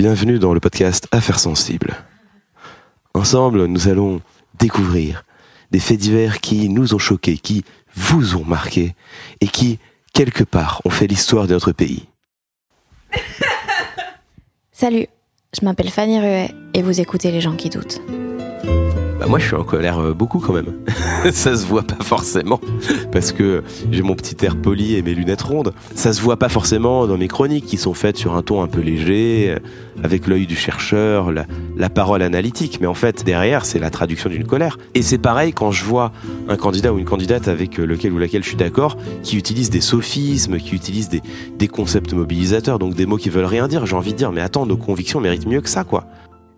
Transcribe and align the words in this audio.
Bienvenue 0.00 0.38
dans 0.38 0.54
le 0.54 0.60
podcast 0.60 1.08
Affaires 1.12 1.38
sensibles. 1.38 1.94
Ensemble, 3.12 3.66
nous 3.66 3.86
allons 3.88 4.22
découvrir 4.58 5.26
des 5.72 5.78
faits 5.78 5.98
divers 5.98 6.40
qui 6.40 6.70
nous 6.70 6.94
ont 6.94 6.98
choqués, 6.98 7.36
qui 7.36 7.66
vous 7.94 8.34
ont 8.34 8.44
marqué 8.46 8.94
et 9.42 9.46
qui, 9.46 9.78
quelque 10.14 10.42
part, 10.42 10.80
ont 10.86 10.90
fait 10.90 11.06
l'histoire 11.06 11.46
de 11.46 11.52
notre 11.52 11.72
pays. 11.72 12.06
Salut, 14.72 15.06
je 15.54 15.66
m'appelle 15.66 15.90
Fanny 15.90 16.18
Ruet 16.18 16.54
et 16.72 16.80
vous 16.80 16.98
écoutez 16.98 17.30
Les 17.30 17.42
gens 17.42 17.56
qui 17.56 17.68
doutent. 17.68 18.00
Bah 19.20 19.26
moi 19.26 19.38
je 19.38 19.44
suis 19.44 19.54
en 19.54 19.64
colère 19.64 19.98
euh, 19.98 20.14
beaucoup 20.14 20.38
quand 20.38 20.54
même. 20.54 20.72
ça 21.30 21.54
se 21.54 21.66
voit 21.66 21.82
pas 21.82 22.02
forcément 22.02 22.58
parce 23.12 23.32
que 23.32 23.62
j'ai 23.92 24.00
mon 24.00 24.14
petit 24.14 24.46
air 24.46 24.56
poli 24.56 24.94
et 24.94 25.02
mes 25.02 25.12
lunettes 25.12 25.42
rondes. 25.42 25.74
Ça 25.94 26.14
se 26.14 26.22
voit 26.22 26.38
pas 26.38 26.48
forcément 26.48 27.06
dans 27.06 27.18
mes 27.18 27.28
chroniques 27.28 27.66
qui 27.66 27.76
sont 27.76 27.92
faites 27.92 28.16
sur 28.16 28.34
un 28.34 28.40
ton 28.40 28.62
un 28.62 28.66
peu 28.66 28.80
léger, 28.80 29.50
euh, 29.50 29.58
avec 30.02 30.26
l'œil 30.26 30.46
du 30.46 30.56
chercheur, 30.56 31.32
la, 31.32 31.90
parole 31.90 32.22
analytique. 32.22 32.78
Mais 32.80 32.86
en 32.86 32.94
fait 32.94 33.22
derrière 33.22 33.66
c'est 33.66 33.78
la 33.78 33.90
traduction 33.90 34.30
d'une 34.30 34.46
colère. 34.46 34.78
Et 34.94 35.02
c'est 35.02 35.18
pareil 35.18 35.52
quand 35.52 35.70
je 35.70 35.84
vois 35.84 36.12
un 36.48 36.56
candidat 36.56 36.94
ou 36.94 36.98
une 36.98 37.04
candidate 37.04 37.46
avec 37.46 37.78
euh, 37.78 37.84
lequel 37.84 38.14
ou 38.14 38.18
laquelle 38.18 38.42
je 38.42 38.48
suis 38.48 38.56
d'accord, 38.56 38.96
qui 39.22 39.36
utilise 39.36 39.68
des 39.68 39.82
sophismes, 39.82 40.56
qui 40.56 40.74
utilise 40.74 41.10
des, 41.10 41.20
des 41.58 41.68
concepts 41.68 42.14
mobilisateurs, 42.14 42.78
donc 42.78 42.94
des 42.94 43.04
mots 43.04 43.18
qui 43.18 43.28
veulent 43.28 43.44
rien 43.44 43.68
dire. 43.68 43.84
J'ai 43.84 43.96
envie 43.96 44.12
de 44.12 44.18
dire 44.18 44.32
mais 44.32 44.40
attends 44.40 44.64
nos 44.64 44.78
convictions 44.78 45.20
méritent 45.20 45.46
mieux 45.46 45.60
que 45.60 45.68
ça 45.68 45.84
quoi. 45.84 46.06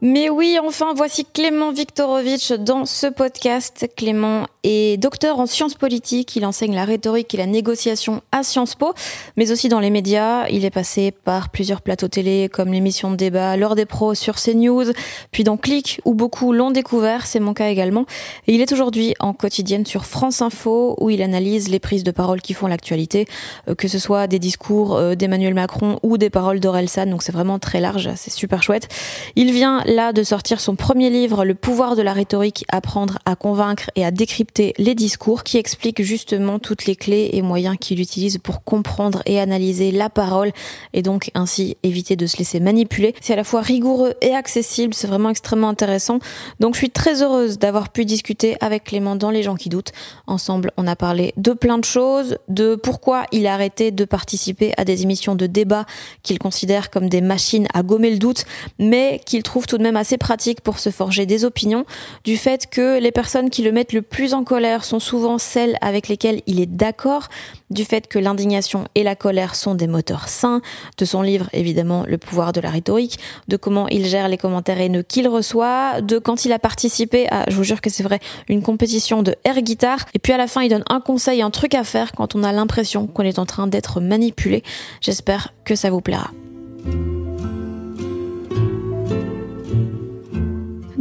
Mais 0.05 0.29
oui, 0.31 0.59
enfin, 0.61 0.95
voici 0.97 1.25
Clément 1.25 1.71
Viktorovitch 1.71 2.51
dans 2.55 2.87
ce 2.87 3.07
podcast. 3.07 3.89
Clément 3.97 4.49
est 4.65 5.01
docteur 5.01 5.39
en 5.39 5.47
sciences 5.47 5.77
politiques. 5.77 6.35
Il 6.35 6.45
enseigne 6.45 6.75
la 6.75 6.85
rhétorique 6.85 7.33
et 7.35 7.37
la 7.37 7.47
négociation 7.47 8.21
à 8.33 8.43
Sciences 8.43 8.75
Po, 8.75 8.95
mais 9.37 9.53
aussi 9.53 9.69
dans 9.69 9.79
les 9.79 9.91
médias. 9.91 10.49
Il 10.49 10.65
est 10.65 10.71
passé 10.71 11.13
par 11.13 11.51
plusieurs 11.51 11.83
plateaux 11.83 12.09
télé, 12.09 12.49
comme 12.53 12.73
l'émission 12.73 13.13
de 13.13 13.17
débat 13.17 13.57
L'heure 13.57 13.77
des 13.77 13.87
pros 13.87 14.17
sur 14.17 14.35
CNews, 14.43 14.87
puis 15.31 15.45
dans 15.45 15.57
Click, 15.57 16.01
où 16.05 16.15
beaucoup 16.15 16.53
l'ont 16.53 16.73
découvert. 16.73 17.25
C'est 17.25 17.39
mon 17.39 17.55
cas 17.55 17.69
également. 17.69 18.05
Il 18.49 18.61
est 18.61 18.73
aujourd'hui 18.73 19.15
en 19.21 19.33
quotidienne 19.35 19.87
sur 19.87 20.05
France 20.05 20.43
Info, 20.43 20.97
où 20.99 21.11
il 21.11 21.23
analyse 21.23 21.69
les 21.69 21.79
prises 21.79 22.03
de 22.03 22.11
parole 22.11 22.41
qui 22.41 22.55
font 22.55 22.67
l'actualité, 22.67 23.29
euh, 23.69 23.77
que 23.77 23.87
ce 23.87 24.01
soit 24.01 24.27
des 24.27 24.41
discours 24.41 24.97
euh, 24.97 25.15
d'Emmanuel 25.15 25.55
Macron 25.55 26.01
ou 26.03 26.19
des 26.19 26.29
paroles 26.29 26.59
d'Orelsan. 26.59 27.07
Donc 27.07 27.23
c'est 27.23 27.31
vraiment 27.31 27.61
très 27.61 27.79
large. 27.79 28.11
C'est 28.17 28.33
super 28.33 28.65
chouette. 28.65 28.89
Il 29.37 29.53
vient 29.53 29.85
là 29.93 30.13
de 30.13 30.23
sortir 30.23 30.61
son 30.61 30.75
premier 30.75 31.11
livre, 31.11 31.45
Le 31.45 31.55
pouvoir 31.55 31.97
de 31.97 32.03
la 32.03 32.13
rhétorique, 32.13 32.65
apprendre 32.69 33.19
à 33.25 33.37
convaincre 33.37 33.91
et 33.95 34.05
à 34.05 34.11
décrypter 34.11 34.75
les 34.79 34.95
discours, 34.95 35.45
qui 35.45 35.59
explique 35.59 36.03
justement 36.03 36.59
toutes 36.59 36.87
les 36.87 36.97
clés 36.97 37.31
et 37.33 37.43
moyens 37.43 37.77
qu'il 37.79 38.01
utilise 38.01 38.39
pour 38.39 38.65
comprendre 38.65 39.23
et 39.27 39.41
analyser 39.41 39.91
la 39.93 40.11
parole 40.11 40.53
et 40.93 41.03
donc 41.03 41.31
ainsi 41.35 41.77
éviter 41.83 42.17
de 42.17 42.27
se 42.27 42.39
laisser 42.39 42.61
manipuler. 42.61 43.15
C'est 43.21 43.35
à 43.35 43.37
la 43.37 43.45
fois 43.45 43.61
rigoureux 43.61 44.15
et 44.21 44.35
accessible, 44.35 44.95
c'est 44.95 45.07
vraiment 45.07 45.31
extrêmement 45.31 45.69
intéressant. 45.69 46.19
Donc 46.61 46.75
je 46.75 46.79
suis 46.79 46.91
très 46.91 47.23
heureuse 47.23 47.59
d'avoir 47.59 47.91
pu 47.91 48.05
discuter 48.05 48.57
avec 48.61 48.85
Clément 48.85 49.17
dans 49.17 49.31
Les 49.31 49.43
gens 49.43 49.57
qui 49.57 49.69
doutent. 49.69 49.93
Ensemble, 50.27 50.73
on 50.77 50.87
a 50.87 50.97
parlé 50.97 51.35
de 51.37 51.53
plein 51.53 51.79
de 51.79 51.85
choses, 51.85 52.39
de 52.49 52.75
pourquoi 52.75 53.25
il 53.33 53.47
a 53.47 53.55
arrêté 53.55 53.91
de 53.91 54.05
participer 54.05 54.73
à 54.77 54.85
des 54.85 55.03
émissions 55.03 55.35
de 55.35 55.47
débat 55.47 55.85
qu'il 56.23 56.39
considère 56.39 56.91
comme 56.91 57.09
des 57.09 57.21
machines 57.21 57.67
à 57.75 57.83
gommer 57.83 58.11
le 58.11 58.19
doute, 58.19 58.45
mais 58.79 59.21
qu'il 59.27 59.43
trouve 59.43 59.67
tout 59.67 59.79
de 59.79 59.82
même 59.83 59.97
assez 59.97 60.17
pratique 60.17 60.61
pour 60.61 60.79
se 60.79 60.91
forger 60.91 61.27
des 61.27 61.45
opinions, 61.45 61.85
du 62.25 62.37
fait 62.37 62.69
que 62.69 62.99
les 62.99 63.13
personnes 63.13 63.51
qui 63.51 63.63
le 63.63 63.73
mettent 63.73 63.93
le 63.93 64.03
plus 64.03 64.35
en 64.35 64.45
colère 64.45 64.85
sont 64.85 65.01
souvent 65.01 65.39
celles 65.39 65.77
avec 65.81 66.09
lesquelles 66.09 66.43
il 66.47 66.61
est 66.61 66.67
d'accord, 66.67 67.29
du 67.71 67.85
fait 67.85 68.07
que 68.07 68.19
l'indignation 68.19 68.87
et 68.95 69.03
la 69.03 69.15
colère 69.15 69.55
sont 69.55 69.75
des 69.75 69.87
moteurs 69.87 70.29
sains, 70.29 70.61
de 70.99 71.05
son 71.05 71.23
livre 71.23 71.49
évidemment 71.53 72.05
Le 72.07 72.19
pouvoir 72.19 72.53
de 72.53 72.61
la 72.61 72.71
rhétorique, 72.71 73.19
de 73.49 73.57
comment 73.57 73.89
il 73.89 74.07
gère 74.07 74.29
les 74.29 74.39
commentaires 74.39 74.81
haineux 74.81 75.03
qu'il 75.03 75.29
reçoit, 75.29 76.01
de 76.01 76.19
quand 76.19 76.45
il 76.45 76.53
a 76.53 76.59
participé 76.59 77.29
à, 77.31 77.45
je 77.49 77.57
vous 77.57 77.65
jure 77.65 77.81
que 77.81 77.91
c'est 77.91 78.03
vrai, 78.03 78.21
une 78.49 78.63
compétition 78.63 79.23
de 79.23 79.35
air 79.45 79.61
guitare, 79.61 80.07
et 80.15 80.19
puis 80.19 80.33
à 80.33 80.37
la 80.37 80.47
fin 80.47 80.63
il 80.63 80.69
donne 80.69 80.85
un 80.89 81.01
conseil, 81.01 81.43
un 81.43 81.51
truc 81.51 81.75
à 81.75 81.85
faire 81.85 82.13
quand 82.13 82.35
on 82.35 82.45
a 82.45 82.53
l'impression 82.53 83.07
qu'on 83.07 83.23
est 83.23 83.39
en 83.39 83.47
train 83.47 83.67
d'être 83.67 84.01
manipulé. 84.01 84.63
J'espère 85.01 85.53
que 85.65 85.75
ça 85.75 85.91
vous 85.91 86.01
plaira. 86.01 86.31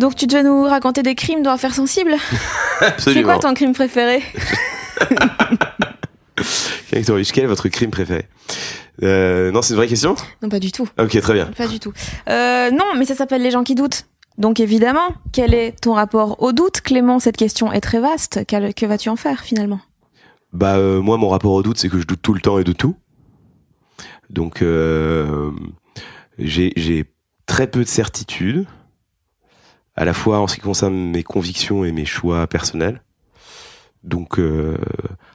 Donc 0.02 0.16
tu 0.16 0.26
devais 0.26 0.42
nous 0.44 0.64
raconter 0.64 1.04
des 1.04 1.14
crimes 1.16 1.44
dans 1.44 1.52
Affaires 1.52 1.76
sensibles 1.76 2.16
C'est 2.80 2.86
Absolument. 2.86 3.24
quoi 3.34 3.40
ton 3.40 3.54
crime 3.54 3.72
préféré? 3.74 4.22
Quel 6.90 7.00
est 7.00 7.46
votre 7.46 7.70
crime 7.70 7.92
préféré? 7.92 8.26
Euh, 9.04 9.52
Non, 9.52 9.62
c'est 9.62 9.74
une 9.74 9.78
vraie 9.78 9.88
question? 9.88 10.16
Non, 10.42 10.50
pas 10.50 10.60
du 10.60 10.72
tout. 10.72 10.88
Ok, 11.00 11.20
très 11.22 11.34
bien. 11.34 11.46
Pas 11.56 11.68
du 11.68 11.80
tout. 11.80 11.94
Euh, 12.30 12.72
non, 12.72 12.86
mais 12.98 13.06
ça 13.06 13.14
s'appelle 13.16 13.44
Les 13.44 13.52
gens 13.52 13.64
qui 13.64 13.76
doutent. 13.76 14.08
Donc 14.40 14.60
évidemment, 14.60 15.10
quel 15.34 15.54
est 15.54 15.80
ton 15.80 15.94
rapport 15.94 16.42
au 16.42 16.52
doute, 16.52 16.82
Clément 16.82 17.20
Cette 17.20 17.38
question 17.38 17.72
est 17.72 17.82
très 17.82 18.00
vaste. 18.00 18.40
Quel- 18.48 18.74
que 18.74 18.86
vas-tu 18.88 19.10
en 19.10 19.16
faire 19.16 19.42
finalement? 19.42 19.80
Bah 20.52 20.76
euh, 20.78 21.00
moi 21.00 21.18
mon 21.18 21.30
rapport 21.30 21.52
au 21.54 21.62
doute 21.64 21.78
c'est 21.78 21.88
que 21.90 21.98
je 22.00 22.06
doute 22.08 22.22
tout 22.22 22.34
le 22.34 22.42
temps 22.42 22.58
et 22.60 22.64
de 22.66 22.74
tout. 22.74 22.96
Donc 24.30 24.64
j'ai 26.40 26.74
j'ai 26.76 27.06
très 27.46 27.68
peu 27.68 27.84
de 27.84 27.88
certitude 27.88 28.66
à 29.96 30.06
la 30.06 30.14
fois 30.14 30.40
en 30.40 30.48
ce 30.48 30.56
qui 30.56 30.62
concerne 30.62 30.96
mes 31.12 31.24
convictions 31.24 31.86
et 31.86 31.92
mes 31.92 32.06
choix 32.06 32.48
personnels. 32.48 33.02
Donc 34.04 34.40
euh, 34.40 34.78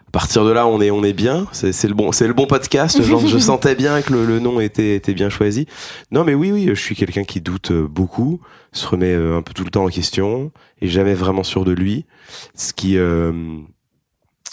à 0.09 0.11
partir 0.11 0.45
de 0.45 0.51
là 0.51 0.67
on 0.67 0.81
est 0.81 0.91
on 0.91 1.05
est 1.05 1.13
bien, 1.13 1.47
c'est 1.53 1.85
le 1.85 1.95
bon 1.95 2.11
c'est 2.11 2.27
le 2.27 2.35
bon 2.35 2.47
podcast, 2.47 3.01
genre 3.03 3.25
je 3.25 3.39
sentais 3.51 3.77
bien 3.77 4.03
que 4.03 4.13
le, 4.13 4.27
le 4.27 4.41
nom 4.41 4.59
était 4.59 4.97
était 4.97 5.15
bien 5.15 5.29
choisi. 5.29 5.67
Non 6.11 6.25
mais 6.25 6.35
oui 6.35 6.51
oui, 6.51 6.67
je 6.67 6.75
suis 6.75 6.97
quelqu'un 6.97 7.23
qui 7.23 7.41
doute 7.41 7.71
euh, 7.71 7.87
beaucoup, 7.87 8.41
se 8.73 8.87
remet 8.89 9.13
euh, 9.13 9.39
un 9.39 9.43
peu 9.43 9.53
tout 9.53 9.63
le 9.63 9.71
temps 9.71 9.85
en 9.85 9.89
question 9.89 10.51
et 10.81 10.89
jamais 10.89 11.15
vraiment 11.15 11.45
sûr 11.45 11.65
de 11.65 11.73
lui, 11.73 12.07
ce 12.55 12.73
qui 12.73 12.99
euh, 12.99 13.33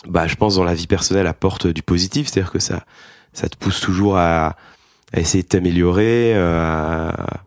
bah, 0.07 0.27
je 0.27 0.35
pense 0.35 0.55
dans 0.55 0.63
la 0.63 0.73
vie 0.73 0.87
personnelle 0.87 1.27
apporte 1.27 1.67
du 1.67 1.81
positif, 1.81 2.27
c'est-à-dire 2.27 2.51
que 2.51 2.59
ça, 2.59 2.83
ça 3.31 3.49
te 3.49 3.57
pousse 3.57 3.79
toujours 3.79 4.17
à, 4.17 4.55
à 5.13 5.19
essayer 5.19 5.43
de 5.43 5.47
t'améliorer, 5.47 6.33
euh, 6.35 7.09
à, 7.09 7.43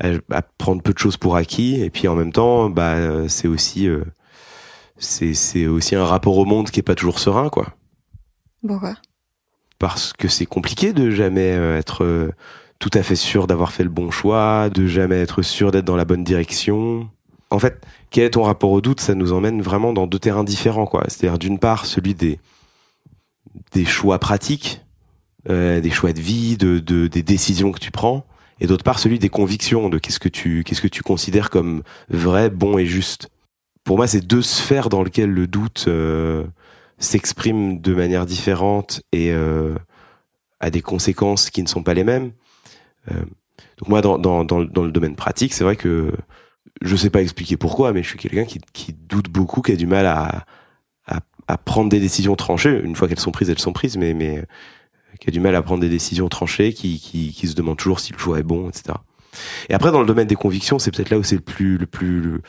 à- 0.00 0.42
prendre 0.42 0.82
peu 0.82 0.92
de 0.92 0.98
choses 0.98 1.16
pour 1.16 1.36
acquis, 1.36 1.80
et 1.80 1.90
puis 1.90 2.08
en 2.08 2.14
même 2.14 2.32
temps, 2.32 2.70
bah, 2.70 3.28
c'est 3.28 3.48
aussi, 3.48 3.86
euh, 3.88 4.04
c'est, 4.98 5.34
c'est 5.34 5.66
aussi 5.66 5.94
un 5.96 6.04
rapport 6.04 6.36
au 6.38 6.44
monde 6.44 6.70
qui 6.70 6.80
est 6.80 6.84
pas 6.84 6.94
toujours 6.94 7.18
serein, 7.18 7.48
quoi, 7.48 7.74
Pourquoi? 8.66 8.94
Parce 9.78 10.12
que 10.12 10.28
c'est 10.28 10.46
compliqué 10.46 10.92
de 10.92 11.10
jamais 11.10 11.52
euh, 11.54 11.78
être 11.78 12.04
euh, 12.04 12.32
tout 12.78 12.90
à 12.94 13.02
fait 13.02 13.16
sûr 13.16 13.46
d'avoir 13.46 13.72
fait 13.72 13.84
le 13.84 13.88
bon 13.90 14.10
choix, 14.10 14.68
de 14.70 14.86
jamais 14.86 15.20
être 15.20 15.40
sûr 15.42 15.70
d'être 15.70 15.86
dans 15.86 15.96
la 15.96 16.04
bonne 16.04 16.24
direction. 16.24 17.08
En 17.50 17.58
fait, 17.58 17.82
quel 18.10 18.24
est 18.24 18.30
ton 18.30 18.42
rapport 18.42 18.70
au 18.70 18.80
doute? 18.82 19.00
Ça 19.00 19.14
nous 19.14 19.32
emmène 19.32 19.62
vraiment 19.62 19.92
dans 19.94 20.06
deux 20.06 20.18
terrains 20.18 20.44
différents, 20.44 20.86
quoi. 20.86 21.04
C'est-à-dire 21.08 21.38
d'une 21.38 21.58
part 21.58 21.86
celui 21.86 22.14
des 22.14 22.38
des 23.72 23.84
choix 23.84 24.18
pratiques, 24.18 24.82
euh, 25.48 25.80
des 25.80 25.90
choix 25.90 26.12
de 26.12 26.20
vie, 26.20 26.56
de, 26.56 26.78
de 26.78 27.06
des 27.06 27.22
décisions 27.22 27.72
que 27.72 27.80
tu 27.80 27.90
prends, 27.90 28.24
et 28.60 28.66
d'autre 28.66 28.84
part 28.84 28.98
celui 28.98 29.18
des 29.18 29.28
convictions, 29.28 29.88
de 29.88 29.98
qu'est-ce 29.98 30.20
que 30.20 30.28
tu 30.28 30.62
qu'est-ce 30.64 30.82
que 30.82 30.88
tu 30.88 31.02
considères 31.02 31.50
comme 31.50 31.82
vrai, 32.08 32.50
bon 32.50 32.78
et 32.78 32.86
juste. 32.86 33.30
Pour 33.84 33.96
moi, 33.96 34.06
c'est 34.06 34.20
deux 34.20 34.42
sphères 34.42 34.90
dans 34.90 35.02
lesquelles 35.02 35.30
le 35.30 35.46
doute 35.46 35.86
euh, 35.88 36.44
s'exprime 36.98 37.80
de 37.80 37.94
manière 37.94 38.26
différente 38.26 39.02
et 39.12 39.32
euh, 39.32 39.74
a 40.60 40.70
des 40.70 40.82
conséquences 40.82 41.50
qui 41.50 41.62
ne 41.62 41.68
sont 41.68 41.82
pas 41.82 41.94
les 41.94 42.04
mêmes. 42.04 42.32
Euh, 43.10 43.24
donc 43.78 43.88
moi, 43.88 44.02
dans, 44.02 44.18
dans, 44.18 44.44
dans, 44.44 44.62
dans, 44.62 44.82
le 44.82 44.92
domaine 44.92 45.16
pratique, 45.16 45.54
c'est 45.54 45.64
vrai 45.64 45.76
que 45.76 46.12
je 46.82 46.94
sais 46.96 47.08
pas 47.08 47.22
expliquer 47.22 47.56
pourquoi, 47.56 47.92
mais 47.94 48.02
je 48.02 48.08
suis 48.08 48.18
quelqu'un 48.18 48.44
qui, 48.44 48.60
qui 48.74 48.92
doute 48.92 49.30
beaucoup, 49.30 49.62
qui 49.62 49.72
a 49.72 49.76
du 49.76 49.86
mal 49.86 50.04
à, 50.04 50.44
à, 51.06 51.20
à 51.48 51.56
prendre 51.56 51.88
des 51.88 52.00
décisions 52.00 52.36
tranchées. 52.36 52.80
Une 52.84 52.94
fois 52.94 53.08
qu'elles 53.08 53.18
sont 53.18 53.32
prises, 53.32 53.48
elles 53.48 53.58
sont 53.58 53.72
prises, 53.72 53.96
mais, 53.96 54.12
mais 54.12 54.44
qui 55.20 55.28
a 55.28 55.30
du 55.30 55.40
mal 55.40 55.54
à 55.54 55.62
prendre 55.62 55.80
des 55.80 55.88
décisions 55.88 56.28
tranchées, 56.28 56.72
qui, 56.72 56.98
qui, 56.98 57.32
qui 57.32 57.46
se 57.46 57.54
demande 57.54 57.76
toujours 57.76 58.00
si 58.00 58.12
le 58.12 58.18
choix 58.18 58.38
est 58.38 58.42
bon, 58.42 58.68
etc. 58.68 58.94
Et 59.68 59.74
après, 59.74 59.92
dans 59.92 60.00
le 60.00 60.06
domaine 60.06 60.26
des 60.26 60.34
convictions, 60.34 60.78
c'est 60.78 60.90
peut-être 60.90 61.10
là 61.10 61.18
où 61.18 61.22
c'est 61.22 61.36
le 61.36 61.42
plus, 61.42 61.78
le 61.78 61.86
plus, 61.86 62.40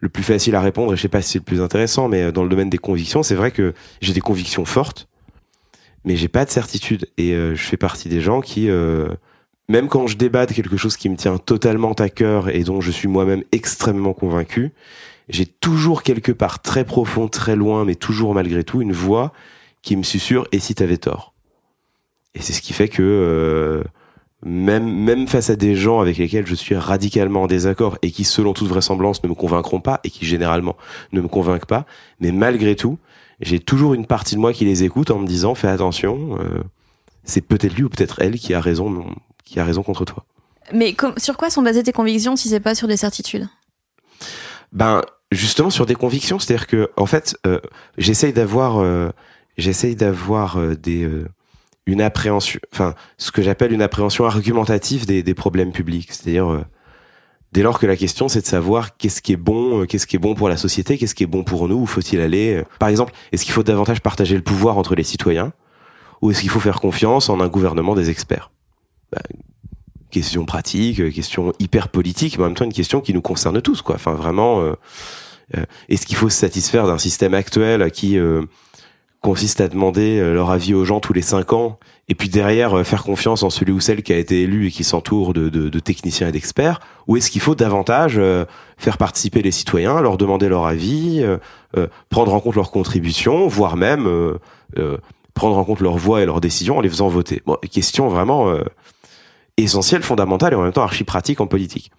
le, 0.00 0.08
plus 0.08 0.22
facile 0.22 0.54
à 0.54 0.60
répondre. 0.60 0.92
Et 0.92 0.96
je 0.96 1.02
sais 1.02 1.08
pas 1.08 1.22
si 1.22 1.32
c'est 1.32 1.38
le 1.38 1.44
plus 1.44 1.60
intéressant, 1.60 2.08
mais 2.08 2.32
dans 2.32 2.42
le 2.42 2.48
domaine 2.48 2.70
des 2.70 2.78
convictions, 2.78 3.22
c'est 3.22 3.34
vrai 3.34 3.50
que 3.50 3.74
j'ai 4.00 4.12
des 4.12 4.20
convictions 4.20 4.64
fortes, 4.64 5.08
mais 6.04 6.16
j'ai 6.16 6.28
pas 6.28 6.44
de 6.44 6.50
certitude. 6.50 7.08
Et 7.18 7.32
euh, 7.32 7.54
je 7.54 7.62
fais 7.62 7.76
partie 7.76 8.08
des 8.08 8.20
gens 8.20 8.40
qui, 8.40 8.70
euh, 8.70 9.08
même 9.68 9.88
quand 9.88 10.06
je 10.06 10.16
débat 10.16 10.46
de 10.46 10.52
quelque 10.52 10.76
chose 10.76 10.96
qui 10.96 11.08
me 11.08 11.16
tient 11.16 11.36
totalement 11.36 11.92
à 11.92 12.08
cœur 12.08 12.48
et 12.48 12.62
dont 12.62 12.80
je 12.80 12.90
suis 12.90 13.08
moi-même 13.08 13.44
extrêmement 13.52 14.14
convaincu, 14.14 14.72
j'ai 15.28 15.46
toujours 15.46 16.02
quelque 16.02 16.32
part 16.32 16.60
très 16.60 16.84
profond, 16.84 17.28
très 17.28 17.56
loin, 17.56 17.84
mais 17.84 17.94
toujours 17.94 18.34
malgré 18.34 18.64
tout, 18.64 18.82
une 18.82 18.92
voix 18.92 19.32
qui 19.82 19.96
me 19.96 20.02
susurre 20.02 20.46
«et 20.52 20.58
si 20.58 20.74
t'avais 20.74 20.98
tort?» 20.98 21.34
Et 22.34 22.42
c'est 22.42 22.52
ce 22.52 22.62
qui 22.62 22.72
fait 22.72 22.88
que 22.88 23.02
euh, 23.02 23.82
même 24.44 24.88
même 24.88 25.26
face 25.26 25.50
à 25.50 25.56
des 25.56 25.74
gens 25.74 26.00
avec 26.00 26.16
lesquels 26.16 26.46
je 26.46 26.54
suis 26.54 26.76
radicalement 26.76 27.42
en 27.42 27.46
désaccord 27.46 27.98
et 28.02 28.10
qui 28.10 28.24
selon 28.24 28.52
toute 28.52 28.68
vraisemblance 28.68 29.22
ne 29.22 29.28
me 29.28 29.34
convaincront 29.34 29.80
pas 29.80 30.00
et 30.04 30.10
qui 30.10 30.24
généralement 30.24 30.76
ne 31.12 31.20
me 31.20 31.28
convainquent 31.28 31.66
pas, 31.66 31.86
mais 32.20 32.32
malgré 32.32 32.76
tout, 32.76 32.98
j'ai 33.40 33.58
toujours 33.58 33.94
une 33.94 34.06
partie 34.06 34.36
de 34.36 34.40
moi 34.40 34.52
qui 34.52 34.64
les 34.64 34.84
écoute 34.84 35.10
en 35.10 35.18
me 35.18 35.26
disant 35.26 35.54
fais 35.54 35.68
attention, 35.68 36.38
euh, 36.38 36.62
c'est 37.24 37.40
peut-être 37.40 37.74
lui 37.74 37.84
ou 37.84 37.88
peut-être 37.88 38.20
elle 38.20 38.38
qui 38.38 38.54
a 38.54 38.60
raison 38.60 39.06
qui 39.44 39.58
a 39.60 39.64
raison 39.64 39.82
contre 39.82 40.04
toi. 40.04 40.24
Mais 40.72 40.94
sur 41.16 41.36
quoi 41.36 41.50
sont 41.50 41.62
basées 41.62 41.82
tes 41.82 41.92
convictions 41.92 42.36
si 42.36 42.48
c'est 42.48 42.60
pas 42.60 42.74
sur 42.74 42.86
des 42.86 42.96
certitudes? 42.96 43.48
Ben 44.72 45.02
justement 45.32 45.70
sur 45.70 45.86
des 45.86 45.94
convictions, 45.94 46.38
c'est-à-dire 46.38 46.66
que 46.66 46.90
en 46.96 47.06
fait, 47.06 47.36
euh, 47.46 47.60
j'essaye 47.98 48.32
d'avoir 48.32 48.78
euh, 48.78 49.10
j'essaye 49.58 49.96
d'avoir 49.96 50.58
euh, 50.58 50.74
des 50.74 51.08
une 51.90 52.00
appréhension, 52.00 52.60
enfin, 52.72 52.94
ce 53.18 53.32
que 53.32 53.42
j'appelle 53.42 53.72
une 53.72 53.82
appréhension 53.82 54.24
argumentative 54.24 55.06
des, 55.06 55.22
des 55.22 55.34
problèmes 55.34 55.72
publics. 55.72 56.12
C'est-à-dire, 56.12 56.50
euh, 56.50 56.64
dès 57.52 57.62
lors 57.62 57.78
que 57.78 57.86
la 57.86 57.96
question 57.96 58.28
c'est 58.28 58.40
de 58.40 58.46
savoir 58.46 58.96
qu'est-ce 58.96 59.20
qui 59.20 59.32
est 59.32 59.36
bon, 59.36 59.82
euh, 59.82 59.86
qu'est-ce 59.86 60.06
qui 60.06 60.16
est 60.16 60.20
bon 60.20 60.34
pour 60.34 60.48
la 60.48 60.56
société, 60.56 60.98
qu'est-ce 60.98 61.14
qui 61.14 61.24
est 61.24 61.28
bon 61.28 61.44
pour 61.44 61.68
nous, 61.68 61.76
où 61.76 61.86
faut-il 61.86 62.20
aller. 62.20 62.54
Euh, 62.54 62.64
par 62.78 62.88
exemple, 62.88 63.12
est-ce 63.32 63.44
qu'il 63.44 63.52
faut 63.52 63.62
davantage 63.62 64.00
partager 64.00 64.36
le 64.36 64.42
pouvoir 64.42 64.78
entre 64.78 64.94
les 64.94 65.02
citoyens, 65.02 65.52
ou 66.22 66.30
est-ce 66.30 66.40
qu'il 66.40 66.50
faut 66.50 66.60
faire 66.60 66.80
confiance 66.80 67.28
en 67.28 67.40
un 67.40 67.48
gouvernement 67.48 67.94
des 67.94 68.10
experts? 68.10 68.50
Bah, 69.12 69.22
Question 70.10 70.44
pratique, 70.44 71.12
question 71.14 71.52
hyper 71.60 71.88
politique, 71.88 72.36
mais 72.36 72.42
en 72.42 72.46
même 72.48 72.56
temps 72.56 72.64
une 72.64 72.72
question 72.72 73.00
qui 73.00 73.14
nous 73.14 73.22
concerne 73.22 73.62
tous, 73.62 73.80
quoi. 73.80 73.94
Enfin, 73.94 74.12
vraiment, 74.12 74.60
est-ce 75.88 76.04
qu'il 76.04 76.16
faut 76.16 76.28
se 76.28 76.36
satisfaire 76.36 76.88
d'un 76.88 76.98
système 76.98 77.32
actuel 77.32 77.92
qui 77.92 78.18
consiste 79.20 79.60
à 79.60 79.68
demander 79.68 80.18
euh, 80.18 80.32
leur 80.32 80.50
avis 80.50 80.74
aux 80.74 80.84
gens 80.84 81.00
tous 81.00 81.12
les 81.12 81.22
cinq 81.22 81.52
ans, 81.52 81.78
et 82.08 82.14
puis 82.14 82.28
derrière 82.28 82.78
euh, 82.78 82.84
faire 82.84 83.02
confiance 83.02 83.42
en 83.42 83.50
celui 83.50 83.72
ou 83.72 83.80
celle 83.80 84.02
qui 84.02 84.12
a 84.12 84.16
été 84.16 84.42
élu 84.42 84.66
et 84.66 84.70
qui 84.70 84.82
s'entoure 84.82 85.34
de, 85.34 85.48
de, 85.48 85.68
de, 85.68 85.78
techniciens 85.78 86.28
et 86.28 86.32
d'experts, 86.32 86.80
ou 87.06 87.16
est-ce 87.16 87.30
qu'il 87.30 87.42
faut 87.42 87.54
davantage 87.54 88.14
euh, 88.16 88.46
faire 88.78 88.96
participer 88.96 89.42
les 89.42 89.50
citoyens, 89.50 90.00
leur 90.00 90.16
demander 90.16 90.48
leur 90.48 90.66
avis, 90.66 91.22
prendre 92.08 92.32
en 92.32 92.40
compte 92.40 92.56
leurs 92.56 92.70
contributions, 92.70 93.46
voire 93.46 93.76
même 93.76 94.08
prendre 95.34 95.58
en 95.58 95.64
compte 95.64 95.80
leurs 95.80 95.98
voix 95.98 96.22
et 96.22 96.26
leurs 96.26 96.40
décisions 96.40 96.78
en 96.78 96.80
les 96.80 96.88
faisant 96.88 97.08
voter? 97.08 97.42
Bon, 97.44 97.58
Question 97.70 98.08
vraiment 98.08 98.50
essentielle, 99.58 100.02
fondamentale 100.02 100.54
et 100.54 100.56
en 100.56 100.62
même 100.62 100.72
temps 100.72 100.82
archi 100.82 101.04
pratique 101.04 101.42
en 101.42 101.46
politique. 101.46 101.90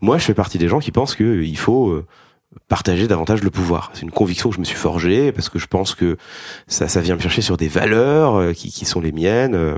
Moi, 0.00 0.18
je 0.18 0.24
fais 0.24 0.34
partie 0.34 0.58
des 0.58 0.68
gens 0.68 0.78
qui 0.78 0.92
pensent 0.92 1.16
qu'il 1.16 1.58
faut 1.58 2.04
partager 2.68 3.06
davantage 3.06 3.42
le 3.42 3.50
pouvoir. 3.50 3.90
C'est 3.94 4.02
une 4.02 4.10
conviction 4.10 4.50
que 4.50 4.56
je 4.56 4.60
me 4.60 4.64
suis 4.64 4.76
forgée 4.76 5.32
parce 5.32 5.48
que 5.48 5.58
je 5.58 5.66
pense 5.66 5.94
que 5.94 6.16
ça, 6.66 6.88
ça 6.88 7.00
vient 7.00 7.14
me 7.14 7.20
chercher 7.20 7.42
sur 7.42 7.56
des 7.56 7.68
valeurs 7.68 8.36
euh, 8.36 8.52
qui, 8.52 8.70
qui 8.70 8.84
sont 8.84 9.00
les 9.00 9.12
miennes, 9.12 9.54
euh, 9.54 9.76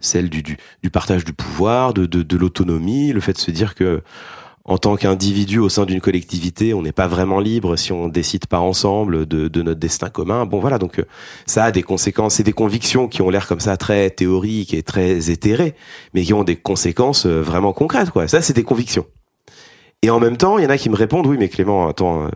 celles 0.00 0.30
du, 0.30 0.42
du, 0.42 0.58
du, 0.82 0.90
partage 0.90 1.24
du 1.24 1.32
pouvoir, 1.32 1.94
de, 1.94 2.06
de, 2.06 2.22
de 2.22 2.36
l'autonomie, 2.36 3.12
le 3.12 3.20
fait 3.20 3.32
de 3.32 3.38
se 3.38 3.50
dire 3.50 3.74
que 3.74 4.02
en 4.66 4.76
tant 4.76 4.96
qu'individu 4.96 5.58
au 5.58 5.70
sein 5.70 5.86
d'une 5.86 6.02
collectivité, 6.02 6.74
on 6.74 6.82
n'est 6.82 6.92
pas 6.92 7.08
vraiment 7.08 7.40
libre 7.40 7.76
si 7.76 7.92
on 7.92 8.08
décide 8.08 8.46
pas 8.46 8.60
ensemble 8.60 9.26
de, 9.26 9.48
de, 9.48 9.62
notre 9.62 9.80
destin 9.80 10.10
commun. 10.10 10.44
Bon 10.44 10.60
voilà, 10.60 10.78
donc 10.78 10.98
euh, 10.98 11.04
ça 11.46 11.64
a 11.64 11.72
des 11.72 11.82
conséquences 11.82 12.38
et 12.40 12.44
des 12.44 12.52
convictions 12.52 13.08
qui 13.08 13.22
ont 13.22 13.30
l'air 13.30 13.46
comme 13.46 13.60
ça 13.60 13.76
très 13.78 14.10
théoriques 14.10 14.74
et 14.74 14.82
très 14.82 15.30
éthérées, 15.30 15.74
mais 16.12 16.22
qui 16.22 16.34
ont 16.34 16.44
des 16.44 16.56
conséquences 16.56 17.26
vraiment 17.26 17.72
concrètes. 17.72 18.10
Quoi. 18.10 18.28
Ça, 18.28 18.42
c'est 18.42 18.52
des 18.52 18.62
convictions. 18.64 19.06
Et 20.02 20.10
en 20.10 20.20
même 20.20 20.36
temps, 20.36 20.58
il 20.58 20.64
y 20.64 20.66
en 20.66 20.70
a 20.70 20.78
qui 20.78 20.88
me 20.88 20.96
répondent, 20.96 21.26
oui, 21.26 21.36
mais 21.38 21.48
Clément, 21.48 21.88
attends, 21.88 22.24
euh, 22.26 22.30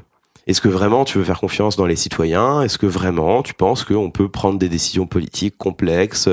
est-ce 0.46 0.60
que 0.60 0.68
vraiment 0.68 1.04
tu 1.04 1.16
veux 1.16 1.24
faire 1.24 1.40
confiance 1.40 1.76
dans 1.76 1.86
les 1.86 1.96
citoyens? 1.96 2.60
Est-ce 2.62 2.76
que 2.76 2.86
vraiment 2.86 3.42
tu 3.42 3.54
penses 3.54 3.84
qu'on 3.84 4.10
peut 4.10 4.28
prendre 4.28 4.58
des 4.58 4.68
décisions 4.68 5.06
politiques 5.06 5.56
complexes 5.56 6.28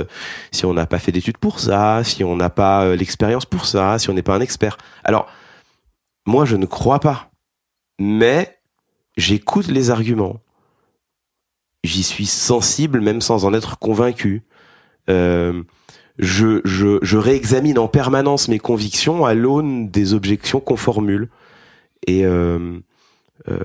si 0.51 0.66
on 0.66 0.74
n'a 0.74 0.86
pas 0.86 1.00
fait 1.00 1.13
d'études 1.13 1.38
pour 1.38 1.60
ça, 1.60 2.04
si 2.04 2.24
on 2.24 2.36
n'a 2.36 2.50
pas 2.50 2.83
euh, 2.83 2.95
l'expérience 2.98 3.45
pour 3.45 3.66
ça, 3.66 3.98
si 4.00 4.10
on 4.10 4.13
n'est 4.13 4.22
pas 4.22 4.36
un 4.36 4.42
expert? 4.42 4.78
Alors, 5.06 5.28
moi, 6.25 6.44
je 6.44 6.57
ne 6.57 6.66
crois 6.66 7.00
pas. 7.00 7.31
Mais 8.00 8.60
j'écoute 9.16 9.68
les 9.68 9.89
arguments. 9.89 10.42
J'y 11.84 12.04
suis 12.04 12.25
sensible 12.25 13.00
même 13.00 13.22
sans 13.22 13.45
en 13.45 13.54
être 13.54 13.80
convaincu. 13.80 14.44
Euh, 15.10 15.63
je, 16.21 16.62
je, 16.63 17.00
je 17.01 17.18
réexamine 17.18 17.79
en 17.79 17.88
permanence 17.88 18.47
mes 18.47 18.59
convictions 18.59 19.25
à 19.25 19.33
l'aune 19.33 19.89
des 19.89 20.13
objections 20.13 20.59
qu'on 20.59 20.77
formule. 20.77 21.29
Et, 22.06 22.25
euh, 22.25 22.77
euh, 23.50 23.59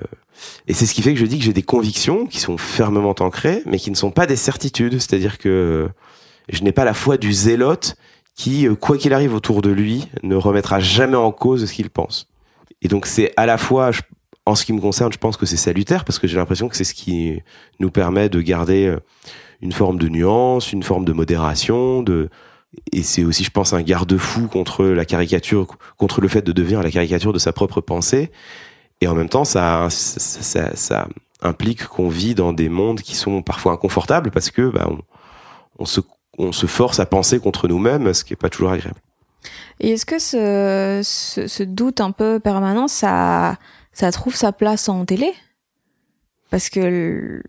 et 0.67 0.73
c'est 0.73 0.87
ce 0.87 0.95
qui 0.95 1.03
fait 1.03 1.13
que 1.13 1.19
je 1.19 1.25
dis 1.25 1.37
que 1.37 1.45
j'ai 1.45 1.53
des 1.53 1.61
convictions 1.61 2.25
qui 2.25 2.39
sont 2.39 2.57
fermement 2.57 3.15
ancrées, 3.19 3.61
mais 3.67 3.77
qui 3.77 3.91
ne 3.91 3.95
sont 3.95 4.09
pas 4.09 4.25
des 4.25 4.35
certitudes. 4.35 4.93
C'est-à-dire 4.93 5.37
que 5.37 5.87
je 6.49 6.63
n'ai 6.63 6.71
pas 6.71 6.83
la 6.83 6.95
foi 6.95 7.17
du 7.17 7.31
zélote 7.31 7.95
qui, 8.33 8.67
euh, 8.67 8.73
quoi 8.73 8.97
qu'il 8.97 9.13
arrive 9.13 9.35
autour 9.35 9.61
de 9.61 9.69
lui, 9.69 10.07
ne 10.23 10.35
remettra 10.35 10.79
jamais 10.79 11.15
en 11.15 11.31
cause 11.31 11.65
ce 11.65 11.73
qu'il 11.73 11.91
pense. 11.91 12.27
Et 12.81 12.87
donc 12.87 13.05
c'est 13.05 13.33
à 13.37 13.45
la 13.45 13.59
fois, 13.59 13.91
en 14.47 14.55
ce 14.55 14.65
qui 14.65 14.73
me 14.73 14.81
concerne, 14.81 15.13
je 15.13 15.17
pense 15.19 15.37
que 15.37 15.45
c'est 15.45 15.57
salutaire 15.57 16.05
parce 16.05 16.17
que 16.17 16.27
j'ai 16.27 16.37
l'impression 16.37 16.69
que 16.69 16.75
c'est 16.75 16.83
ce 16.83 16.95
qui 16.95 17.39
nous 17.79 17.91
permet 17.91 18.29
de 18.29 18.41
garder 18.41 18.87
euh, 18.87 18.99
une 19.61 19.71
forme 19.71 19.99
de 19.99 20.07
nuance, 20.07 20.73
une 20.73 20.83
forme 20.83 21.05
de 21.05 21.13
modération, 21.13 22.01
de 22.01 22.29
et 22.91 23.03
c'est 23.03 23.23
aussi, 23.23 23.43
je 23.43 23.51
pense, 23.51 23.73
un 23.73 23.81
garde-fou 23.81 24.47
contre 24.47 24.85
la 24.85 25.05
caricature, 25.05 25.67
contre 25.97 26.21
le 26.21 26.27
fait 26.27 26.41
de 26.41 26.51
devenir 26.51 26.81
la 26.81 26.91
caricature 26.91 27.33
de 27.33 27.39
sa 27.39 27.53
propre 27.53 27.81
pensée. 27.81 28.31
Et 29.01 29.07
en 29.07 29.13
même 29.13 29.29
temps, 29.29 29.45
ça, 29.45 29.87
ça, 29.89 30.75
ça, 30.75 31.07
implique 31.41 31.85
qu'on 31.85 32.09
vit 32.09 32.33
dans 32.33 32.51
des 32.51 32.67
mondes 32.67 33.01
qui 33.01 33.15
sont 33.15 33.43
parfois 33.43 33.73
inconfortables 33.73 34.31
parce 34.31 34.49
que 34.49 34.69
bah, 34.69 34.89
on, 35.77 35.85
se, 35.85 36.01
on 36.39 36.51
se 36.51 36.65
force 36.65 36.99
à 36.99 37.05
penser 37.05 37.39
contre 37.39 37.67
nous-mêmes, 37.67 38.11
ce 38.13 38.23
qui 38.23 38.33
est 38.33 38.37
pas 38.37 38.49
toujours 38.49 38.71
agréable. 38.71 38.99
Et 39.79 39.91
est-ce 39.91 40.05
que 40.05 40.17
ce, 40.17 41.01
ce, 41.47 41.63
doute 41.63 42.01
un 42.01 42.11
peu 42.11 42.39
permanent, 42.39 42.87
ça, 42.87 43.57
ça 43.93 44.11
trouve 44.11 44.35
sa 44.35 44.51
place 44.51 44.89
en 44.89 45.05
télé? 45.05 45.31
Parce 46.49 46.69
que 46.69 47.43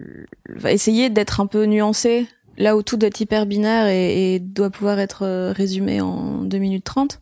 va 0.50 0.73
essayer 0.73 1.08
d'être 1.08 1.40
un 1.40 1.47
peu 1.47 1.64
nuancé 1.64 2.28
là 2.59 2.77
où 2.77 2.83
tout 2.83 2.97
doit 2.97 3.09
être 3.09 3.21
hyper 3.21 3.47
binaire 3.47 3.87
et, 3.87 4.38
doit 4.41 4.71
pouvoir 4.71 4.99
être 4.99 5.25
euh, 5.25 5.53
résumé 5.53 6.00
en 6.00 6.43
2 6.43 6.59
minutes 6.59 6.85
30 6.85 7.21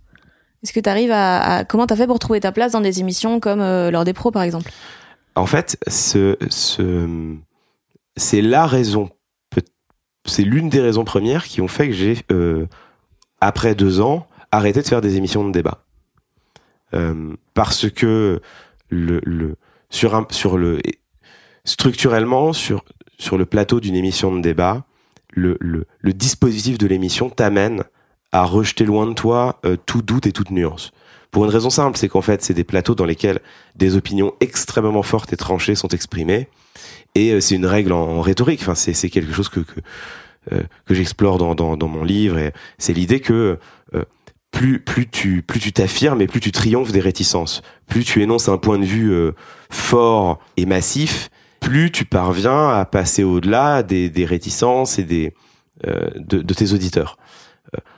Est-ce 0.63 0.73
que 0.73 0.81
tu 0.81 0.89
arrives 0.89 1.13
à, 1.13 1.59
à 1.59 1.65
comment 1.65 1.87
t'as 1.87 1.97
fait 1.97 2.07
pour 2.07 2.19
trouver 2.19 2.41
ta 2.41 2.51
place 2.51 2.73
dans 2.73 2.81
des 2.81 3.01
émissions 3.01 3.39
comme 3.39 3.61
euh, 3.61 3.91
l'heure 3.91 4.05
des 4.05 4.15
pros 4.15 4.31
par 4.31 4.43
exemple? 4.43 4.73
En 5.37 5.47
fait, 5.47 5.79
ce, 5.87 6.37
ce 6.49 7.37
c'est 8.17 8.41
la 8.41 8.67
raison, 8.67 9.11
c'est 10.25 10.43
l'une 10.43 10.71
des 10.71 10.81
raisons 10.81 11.05
premières 11.05 11.45
qui 11.45 11.61
ont 11.61 11.69
fait 11.69 11.89
que 11.89 11.95
j'ai, 11.95 12.17
euh, 12.33 12.67
après 13.41 13.75
deux 13.75 14.01
ans, 14.01 14.27
arrêté 14.51 14.81
de 14.81 14.89
faire 14.89 15.03
des 15.03 15.17
émissions 15.17 15.47
de 15.47 15.53
débat. 15.53 15.85
Euh, 16.95 17.35
parce 17.53 17.91
que 17.91 18.41
le 18.89 19.57
sur 19.91 20.15
un, 20.15 20.27
sur 20.31 20.57
le 20.57 20.81
structurellement 21.65 22.53
sur 22.53 22.85
sur 23.19 23.37
le 23.37 23.45
plateau 23.45 23.81
d'une 23.81 23.97
émission 23.97 24.35
de 24.35 24.41
débat, 24.41 24.85
le, 25.37 25.87
dispositif 26.05 26.79
de 26.79 26.87
l'émission 26.87 27.31
t'amène 27.31 27.85
à 28.33 28.45
rejeter 28.45 28.85
loin 28.85 29.07
de 29.07 29.13
toi 29.13 29.61
euh, 29.65 29.77
tout 29.87 30.03
doute 30.03 30.27
et 30.27 30.33
toute 30.33 30.51
nuance. 30.51 30.93
Pour 31.31 31.45
une 31.45 31.51
raison 31.51 31.71
simple, 31.71 31.97
c'est 31.99 32.09
qu'en 32.09 32.23
fait, 32.23 32.43
c'est 32.43 32.55
des 32.55 32.65
plateaux 32.65 32.95
dans 32.95 33.05
lesquels 33.05 33.41
des 33.77 33.97
opinions 33.97 34.33
extrêmement 34.41 35.03
fortes 35.03 35.33
et 35.33 35.37
tranchées 35.37 35.75
sont 35.75 35.89
exprimées, 35.89 36.49
et 37.15 37.33
euh, 37.33 37.41
c'est 37.41 37.55
une 37.55 37.67
règle 37.67 37.93
en, 37.93 38.21
rhétorique. 38.21 38.61
Enfin, 38.63 38.75
c'est, 38.75 39.11
quelque 39.11 39.33
chose 39.33 39.49
que 39.49 39.61
que, 39.61 39.81
euh, 40.53 40.63
j'explore 40.91 41.39
dans, 41.39 41.55
dans, 41.55 41.77
dans 41.77 41.89
mon 41.89 42.05
livre, 42.05 42.39
et 42.39 42.53
c'est 42.79 42.93
l'idée 42.93 43.21
que 43.21 43.59
plus 44.53 44.81
plus 44.81 45.07
tu 45.07 45.43
plus 45.43 45.61
tu 45.61 45.73
t'affirmes 45.73 46.23
et 46.23 46.27
plus 46.27 46.41
tu 46.41 46.51
triomphes 46.51 46.93
des 46.93 47.01
réticences, 47.01 47.61
plus 47.89 48.05
tu 48.05 48.23
énonces 48.23 48.49
un 48.49 48.57
point 48.57 48.79
de 48.79 48.87
vue 48.87 49.15
fort 49.71 50.39
et 50.57 50.65
massif, 50.65 51.29
plus 51.61 51.91
tu 51.91 52.05
parviens 52.05 52.69
à 52.69 52.85
passer 52.85 53.25
au-delà 53.25 53.83
des, 53.83 54.09
des, 54.09 54.25
réticences 54.25 54.99
et 54.99 55.05
des, 55.05 55.35
de, 55.85 56.43
de, 56.43 56.55
tes 56.55 56.73
auditeurs. 56.73 57.19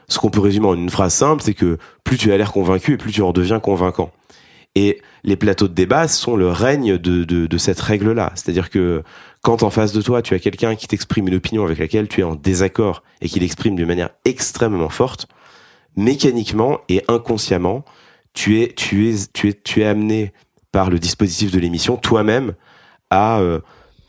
ce 0.07 0.19
qu'on 0.19 0.29
peut 0.29 0.39
résumer 0.39 0.67
en 0.67 0.75
une 0.75 0.89
phrase 0.89 1.13
simple, 1.13 1.43
c'est 1.43 1.53
que 1.53 1.77
plus 2.03 2.17
tu 2.17 2.31
as 2.31 2.37
l'air 2.37 2.51
convaincu 2.51 2.93
et 2.93 2.97
plus 2.97 3.11
tu 3.11 3.21
en 3.21 3.31
deviens 3.31 3.59
convaincant. 3.59 4.11
Et 4.75 5.01
les 5.23 5.35
plateaux 5.35 5.67
de 5.67 5.73
débat 5.73 6.07
sont 6.07 6.35
le 6.35 6.49
règne 6.49 6.97
de, 6.97 7.23
de, 7.23 7.47
de 7.47 7.57
cette 7.57 7.79
règle-là. 7.79 8.31
C'est-à-dire 8.35 8.69
que 8.69 9.03
quand 9.41 9.63
en 9.63 9.69
face 9.69 9.93
de 9.93 10.01
toi, 10.01 10.21
tu 10.21 10.33
as 10.33 10.39
quelqu'un 10.39 10.75
qui 10.75 10.87
t'exprime 10.87 11.27
une 11.27 11.35
opinion 11.35 11.63
avec 11.65 11.79
laquelle 11.79 12.07
tu 12.07 12.21
es 12.21 12.23
en 12.23 12.35
désaccord 12.35 13.03
et 13.21 13.29
qui 13.29 13.39
l'exprime 13.39 13.75
d'une 13.75 13.87
manière 13.87 14.11
extrêmement 14.25 14.89
forte, 14.89 15.27
mécaniquement 15.95 16.79
et 16.87 17.03
inconsciemment, 17.07 17.83
tu 18.33 18.61
es, 18.61 18.73
tu 18.73 19.09
es, 19.09 19.15
tu 19.33 19.49
es, 19.49 19.53
tu 19.53 19.81
es 19.81 19.85
amené 19.85 20.33
par 20.71 20.89
le 20.89 20.99
dispositif 20.99 21.51
de 21.51 21.59
l'émission 21.59 21.97
toi-même 21.97 22.53
à 23.09 23.39
euh, 23.39 23.59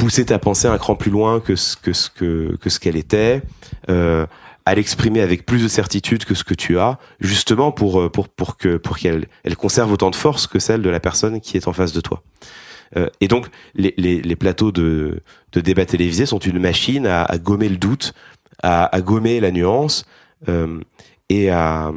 pousser 0.01 0.25
ta 0.25 0.39
pensée 0.39 0.67
un 0.67 0.79
cran 0.79 0.97
plus 0.97 1.11
loin 1.11 1.41
que 1.41 1.57
ce 1.57 1.77
que 1.77 1.93
ce 1.93 2.11
que, 2.11 2.57
ce 2.67 2.81
qu'elle 2.81 2.97
était, 2.97 3.43
euh, 3.91 4.27
à 4.65 4.75
l'exprimer 4.75 5.21
avec 5.21 5.45
plus 5.45 5.63
de 5.63 5.69
certitude 5.69 6.25
que 6.25 6.35
ce 6.35 6.43
que 6.43 6.55
tu 6.55 6.79
as, 6.79 6.99
justement 7.21 7.71
pour 7.71 8.01
euh, 8.01 8.09
pour 8.09 8.29
pour 8.29 8.57
que 8.57 8.77
pour 8.79 8.99
qu'elle 8.99 9.27
elle 9.45 9.57
conserve 9.57 9.93
autant 9.93 10.11
de 10.11 10.17
force 10.17 10.47
que 10.47 10.59
celle 10.59 10.83
de 10.83 10.91
la 10.91 11.01
personne 11.01 11.41
qui 11.41 11.57
est 11.57 11.69
en 11.69 11.73
face 11.73 11.93
de 11.93 12.01
toi. 12.01 12.23
Euh, 12.97 13.09
et 13.21 13.29
donc 13.29 13.47
les, 13.75 13.95
les, 13.99 14.21
les, 14.21 14.37
plateaux 14.37 14.73
de 14.73 15.23
de 15.53 15.61
débat 15.61 15.87
télévisé 15.87 16.27
sont 16.27 16.41
une 16.41 16.59
machine 16.59 17.07
à, 17.07 17.23
à 17.23 17.39
gommer 17.39 17.69
le 17.69 17.77
doute, 17.77 18.15
à, 18.63 18.85
à 18.85 19.01
gommer 19.01 19.39
la 19.39 19.51
nuance 19.53 20.05
euh, 20.49 20.81
et 21.29 21.51
à 21.51 21.93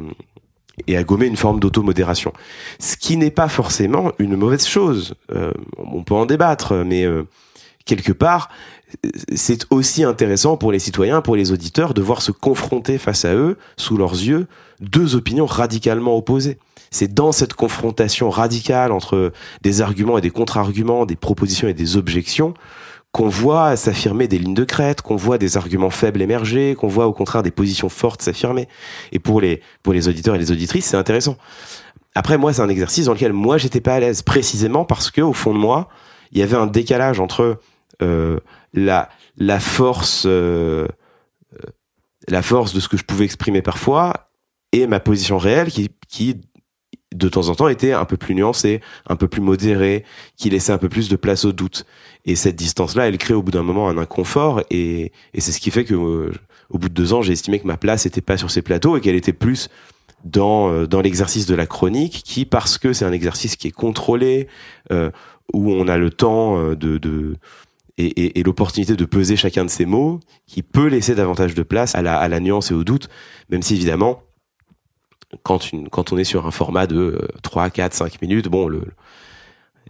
et 0.86 0.96
à 0.96 1.04
gommer 1.04 1.26
une 1.26 1.36
forme 1.36 1.60
d'automodération. 1.60 2.32
Ce 2.78 2.96
qui 2.96 3.16
n'est 3.16 3.30
pas 3.30 3.48
forcément 3.48 4.12
une 4.18 4.36
mauvaise 4.36 4.66
chose. 4.66 5.14
Euh, 5.32 5.52
on 5.78 6.02
peut 6.02 6.14
en 6.14 6.26
débattre, 6.26 6.74
mais 6.84 7.04
euh, 7.04 7.24
quelque 7.84 8.12
part, 8.12 8.48
c'est 9.34 9.66
aussi 9.70 10.04
intéressant 10.04 10.56
pour 10.56 10.72
les 10.72 10.78
citoyens, 10.78 11.20
pour 11.20 11.36
les 11.36 11.52
auditeurs, 11.52 11.94
de 11.94 12.02
voir 12.02 12.22
se 12.22 12.32
confronter 12.32 12.98
face 12.98 13.24
à 13.24 13.34
eux, 13.34 13.58
sous 13.76 13.96
leurs 13.96 14.12
yeux, 14.12 14.46
deux 14.80 15.16
opinions 15.16 15.46
radicalement 15.46 16.16
opposées. 16.16 16.58
C'est 16.90 17.12
dans 17.12 17.32
cette 17.32 17.54
confrontation 17.54 18.30
radicale 18.30 18.92
entre 18.92 19.32
des 19.62 19.80
arguments 19.80 20.16
et 20.18 20.20
des 20.20 20.30
contre-arguments, 20.30 21.06
des 21.06 21.16
propositions 21.16 21.66
et 21.66 21.74
des 21.74 21.96
objections, 21.96 22.54
qu'on 23.14 23.28
voit 23.28 23.76
s'affirmer 23.76 24.26
des 24.26 24.40
lignes 24.40 24.54
de 24.54 24.64
crête, 24.64 25.00
qu'on 25.00 25.14
voit 25.14 25.38
des 25.38 25.56
arguments 25.56 25.90
faibles 25.90 26.20
émerger, 26.20 26.74
qu'on 26.74 26.88
voit 26.88 27.06
au 27.06 27.12
contraire 27.12 27.44
des 27.44 27.52
positions 27.52 27.88
fortes 27.88 28.22
s'affirmer. 28.22 28.66
Et 29.12 29.20
pour 29.20 29.40
les 29.40 29.62
pour 29.84 29.92
les 29.92 30.08
auditeurs 30.08 30.34
et 30.34 30.38
les 30.38 30.50
auditrices, 30.50 30.86
c'est 30.86 30.96
intéressant. 30.96 31.36
Après, 32.16 32.38
moi, 32.38 32.52
c'est 32.52 32.62
un 32.62 32.68
exercice 32.68 33.06
dans 33.06 33.12
lequel 33.12 33.32
moi 33.32 33.56
j'étais 33.56 33.80
pas 33.80 33.94
à 33.94 34.00
l'aise, 34.00 34.22
précisément 34.22 34.84
parce 34.84 35.12
que 35.12 35.20
au 35.20 35.32
fond 35.32 35.54
de 35.54 35.60
moi, 35.60 35.88
il 36.32 36.40
y 36.40 36.42
avait 36.42 36.56
un 36.56 36.66
décalage 36.66 37.20
entre 37.20 37.60
euh, 38.02 38.40
la 38.72 39.08
la 39.36 39.60
force 39.60 40.24
euh, 40.26 40.88
la 42.26 42.42
force 42.42 42.74
de 42.74 42.80
ce 42.80 42.88
que 42.88 42.96
je 42.96 43.04
pouvais 43.04 43.26
exprimer 43.26 43.62
parfois 43.62 44.28
et 44.72 44.88
ma 44.88 44.98
position 44.98 45.38
réelle 45.38 45.70
qui 45.70 45.88
qui 46.08 46.40
de 47.14 47.28
temps 47.28 47.48
en 47.48 47.54
temps 47.54 47.68
était 47.68 47.92
un 47.92 48.04
peu 48.04 48.16
plus 48.16 48.34
nuancée, 48.34 48.80
un 49.06 49.16
peu 49.16 49.28
plus 49.28 49.40
modérée, 49.40 50.04
qui 50.36 50.50
laissait 50.50 50.72
un 50.72 50.78
peu 50.78 50.88
plus 50.88 51.08
de 51.08 51.16
place 51.16 51.44
au 51.44 51.52
doute. 51.52 51.86
Et 52.24 52.36
cette 52.36 52.56
distance-là, 52.56 53.08
elle 53.08 53.18
crée 53.18 53.34
au 53.34 53.42
bout 53.42 53.52
d'un 53.52 53.62
moment 53.62 53.88
un 53.88 53.98
inconfort, 53.98 54.62
et, 54.70 55.12
et 55.32 55.40
c'est 55.40 55.52
ce 55.52 55.60
qui 55.60 55.70
fait 55.70 55.84
que 55.84 55.94
euh, 55.94 56.32
au 56.70 56.78
bout 56.78 56.88
de 56.88 56.94
deux 56.94 57.12
ans, 57.12 57.22
j'ai 57.22 57.32
estimé 57.32 57.60
que 57.60 57.66
ma 57.66 57.76
place 57.76 58.04
n'était 58.04 58.20
pas 58.20 58.36
sur 58.36 58.50
ces 58.50 58.62
plateaux 58.62 58.96
et 58.96 59.00
qu'elle 59.00 59.14
était 59.16 59.32
plus 59.32 59.68
dans 60.24 60.70
euh, 60.70 60.86
dans 60.86 61.00
l'exercice 61.00 61.46
de 61.46 61.54
la 61.54 61.66
chronique, 61.66 62.22
qui 62.24 62.44
parce 62.44 62.78
que 62.78 62.92
c'est 62.92 63.04
un 63.04 63.12
exercice 63.12 63.56
qui 63.56 63.68
est 63.68 63.72
contrôlé, 63.72 64.48
euh, 64.90 65.10
où 65.52 65.70
on 65.72 65.86
a 65.86 65.98
le 65.98 66.10
temps 66.10 66.58
euh, 66.58 66.74
de, 66.74 66.98
de 66.98 67.36
et, 67.98 68.06
et, 68.06 68.40
et 68.40 68.42
l'opportunité 68.42 68.96
de 68.96 69.04
peser 69.04 69.36
chacun 69.36 69.64
de 69.64 69.70
ces 69.70 69.84
mots, 69.84 70.20
qui 70.46 70.62
peut 70.62 70.86
laisser 70.86 71.14
davantage 71.14 71.54
de 71.54 71.62
place 71.62 71.94
à 71.94 72.02
la, 72.02 72.16
à 72.16 72.28
la 72.28 72.40
nuance 72.40 72.70
et 72.70 72.74
au 72.74 72.82
doute, 72.82 73.08
même 73.50 73.62
si 73.62 73.74
évidemment 73.74 74.22
quand, 75.42 75.72
une, 75.72 75.88
quand 75.88 76.12
on 76.12 76.18
est 76.18 76.24
sur 76.24 76.46
un 76.46 76.50
format 76.50 76.86
de 76.86 77.28
3, 77.42 77.70
4, 77.70 77.94
5 77.94 78.22
minutes, 78.22 78.48
bon, 78.48 78.68
le, 78.68 78.82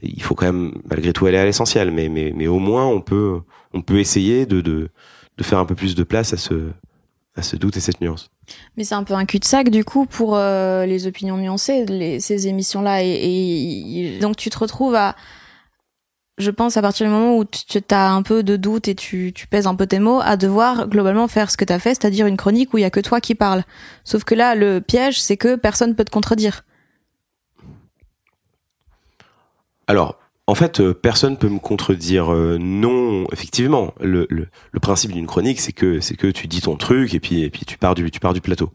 il 0.03 0.23
faut 0.23 0.35
quand 0.35 0.47
même 0.47 0.75
malgré 0.89 1.13
tout 1.13 1.27
aller 1.27 1.39
à 1.39 1.45
l'essentiel, 1.45 1.91
mais, 1.91 2.09
mais, 2.09 2.33
mais 2.35 2.47
au 2.47 2.59
moins 2.59 2.87
on 2.87 3.01
peut, 3.01 3.41
on 3.73 3.83
peut 3.83 3.99
essayer 3.99 4.47
de, 4.47 4.61
de, 4.61 4.91
de 5.37 5.45
faire 5.45 5.59
un 5.59 5.67
peu 5.67 5.75
plus 5.75 5.95
de 5.95 6.03
place 6.03 6.33
à 6.33 6.37
ce, 6.37 6.71
à 7.37 7.43
ce 7.43 7.57
doute 7.57 7.77
et 7.77 7.81
cette 7.81 8.01
nuance. 8.01 8.31
Mais 8.77 8.85
c'est 8.85 8.95
un 8.95 9.05
peu 9.05 9.15
un 9.15 9.25
cul-de-sac 9.25 9.71
du 9.71 9.85
coup 9.85 10.07
pour 10.07 10.37
euh, 10.37 10.87
les 10.87 11.07
opinions 11.07 11.37
nuancées, 11.37 11.85
les, 11.87 12.21
ces 12.21 12.47
émissions-là. 12.47 13.03
Et, 13.03 13.09
et, 13.09 14.19
donc 14.19 14.37
tu 14.37 14.51
te 14.51 14.59
retrouves 14.59 14.95
à, 14.95 15.17
je 16.39 16.51
pense, 16.51 16.77
à 16.77 16.83
partir 16.83 17.07
du 17.07 17.13
moment 17.13 17.37
où 17.37 17.45
tu 17.45 17.81
as 17.91 18.13
un 18.13 18.23
peu 18.23 18.43
de 18.43 18.57
doute 18.57 18.89
et 18.89 18.95
tu, 18.95 19.33
tu 19.35 19.47
pèses 19.47 19.67
un 19.67 19.75
peu 19.75 19.87
tes 19.87 20.01
mots, 20.01 20.21
à 20.21 20.37
devoir 20.37 20.89
globalement 20.89 21.29
faire 21.29 21.51
ce 21.51 21.57
que 21.57 21.65
tu 21.65 21.73
as 21.73 21.79
fait, 21.79 21.91
c'est-à-dire 21.91 22.27
une 22.27 22.37
chronique 22.37 22.75
où 22.75 22.79
il 22.79 22.83
y 22.83 22.85
a 22.85 22.91
que 22.91 23.01
toi 23.01 23.21
qui 23.21 23.35
parles. 23.35 23.63
Sauf 24.03 24.25
que 24.25 24.35
là, 24.35 24.55
le 24.55 24.81
piège, 24.81 25.21
c'est 25.21 25.37
que 25.37 25.55
personne 25.55 25.95
peut 25.95 26.05
te 26.05 26.11
contredire. 26.11 26.65
Alors, 29.87 30.19
en 30.47 30.55
fait, 30.55 30.81
euh, 30.81 30.93
personne 30.93 31.39
peut 31.39 31.49
me 31.49 31.59
contredire. 31.59 32.33
Euh, 32.33 32.59
non, 32.61 33.25
effectivement, 33.33 33.95
le, 34.01 34.27
le, 34.29 34.49
le 34.73 34.81
principe 34.81 35.13
d'une 35.13 35.27
chronique, 35.27 35.59
c'est 35.59 35.73
que 35.73 36.01
c'est 36.01 36.17
que 36.17 36.27
tu 36.27 36.49
dis 36.49 36.61
ton 36.61 36.77
truc 36.77 37.15
et 37.15 37.21
puis 37.21 37.43
et 37.43 37.51
puis 37.51 37.65
tu 37.65 37.79
pars 37.79 37.95
du 37.95 38.11
tu 38.11 38.21
pars 38.21 38.35
du 38.35 38.43
plateau. 38.43 38.71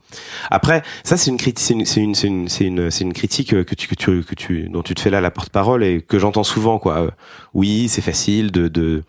Après, 0.50 0.82
ça 1.04 1.16
c'est 1.16 1.30
une 1.30 1.38
critique, 1.38 1.60
c'est 1.60 1.74
une 1.76 1.86
c'est 1.86 2.02
une 2.02 2.16
c'est 2.16 2.66
une 2.66 2.90
c'est 2.90 3.04
une, 3.04 3.14
critique 3.14 3.50
que 3.64 3.76
tu 3.76 3.88
que 3.88 3.94
tu 3.94 4.24
que 4.24 4.34
tu 4.34 4.68
dont 4.70 4.82
tu 4.82 4.96
te 4.96 5.02
fais 5.02 5.12
là 5.12 5.22
la 5.22 5.30
porte-parole 5.30 5.84
et 5.84 6.02
que 6.02 6.18
j'entends 6.18 6.44
souvent 6.44 6.80
quoi. 6.80 7.02
Euh, 7.02 7.12
oui, 7.54 7.88
c'est 7.88 8.02
facile 8.02 8.52
de 8.52 8.68
de 8.68 9.04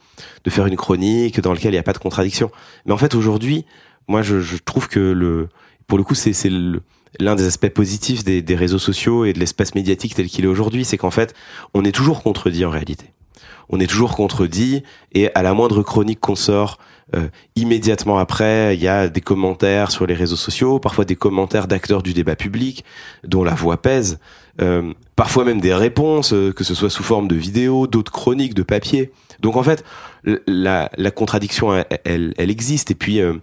de 0.45 0.51
faire 0.51 0.67
une 0.67 0.77
chronique 0.77 1.41
dans 1.41 1.55
laquelle 1.55 1.73
il 1.73 1.77
n'y 1.77 1.79
a 1.79 1.83
pas 1.83 1.95
de 1.95 1.99
contradiction. 1.99 2.51
Mais 2.85 2.93
en 2.93 2.99
fait, 2.99 3.15
aujourd'hui, 3.15 3.65
moi, 4.07 4.23
je, 4.23 4.41
je 4.41 4.57
trouve 4.59 4.89
que 4.89 5.01
le 5.01 5.49
pour 5.87 5.97
le 5.97 6.05
coup, 6.05 6.15
c'est 6.15 6.35
c'est 6.35 6.51
le 6.51 6.83
l'un 7.19 7.35
des 7.35 7.47
aspects 7.47 7.69
positifs 7.69 8.25
des, 8.25 8.43
des, 8.43 8.55
réseaux 8.55 8.79
sociaux 8.79 9.25
et 9.25 9.33
de 9.33 9.39
l'espace 9.39 9.75
médiatique 9.75 10.15
tel 10.15 10.29
qu'il 10.29 10.45
est 10.45 10.49
aujourd'hui, 10.49 10.85
c'est 10.85 10.99
qu'en 10.99 11.11
fait, 11.11 11.35
on 11.75 11.85
est 11.85 11.93
toujours 11.93 12.23
contredit 12.23 12.65
en 12.65 12.71
réalité. 12.71 13.07
On 13.69 13.81
est 13.81 13.87
toujours 13.87 14.17
contredit 14.17 14.83
et 15.13 15.33
à 15.35 15.43
la 15.43 15.55
moindre 15.55 15.83
chronique 15.83 16.21
qu'on 16.21 16.35
sort, 16.35 16.79
euh, 17.15 17.29
immédiatement 17.57 18.19
après, 18.19 18.77
il 18.77 18.83
y 18.83 18.89
a 18.89 19.09
des 19.09 19.21
commentaires 19.21 19.91
sur 19.91 20.07
les 20.07 20.15
réseaux 20.15 20.37
sociaux, 20.37 20.79
parfois 20.79 21.05
des 21.05 21.17
commentaires 21.17 21.67
d'acteurs 21.67 22.03
du 22.03 22.13
débat 22.13 22.37
public 22.37 22.85
dont 23.25 23.45
la 23.45 23.55
voix 23.55 23.81
pèse, 23.81 24.19
euh, 24.61 24.93
parfois 25.17 25.45
même 25.45 25.61
des 25.61 25.75
réponses, 25.75 26.33
euh, 26.33 26.53
que 26.53 26.65
ce 26.65 26.75
soit 26.75 26.91
sous 26.91 27.03
forme 27.03 27.29
de 27.29 27.37
vidéos, 27.37 27.87
d'autres 27.87 28.13
chroniques, 28.13 28.55
de 28.55 28.63
papier. 28.63 29.11
Donc 29.41 29.57
en 29.57 29.63
fait, 29.63 29.85
la, 30.47 30.91
la 30.97 31.11
contradiction, 31.11 31.73
elle, 32.05 32.35
elle, 32.37 32.51
existe 32.51 32.91
et 32.91 32.95
puis 32.95 33.21
euh, 33.21 33.35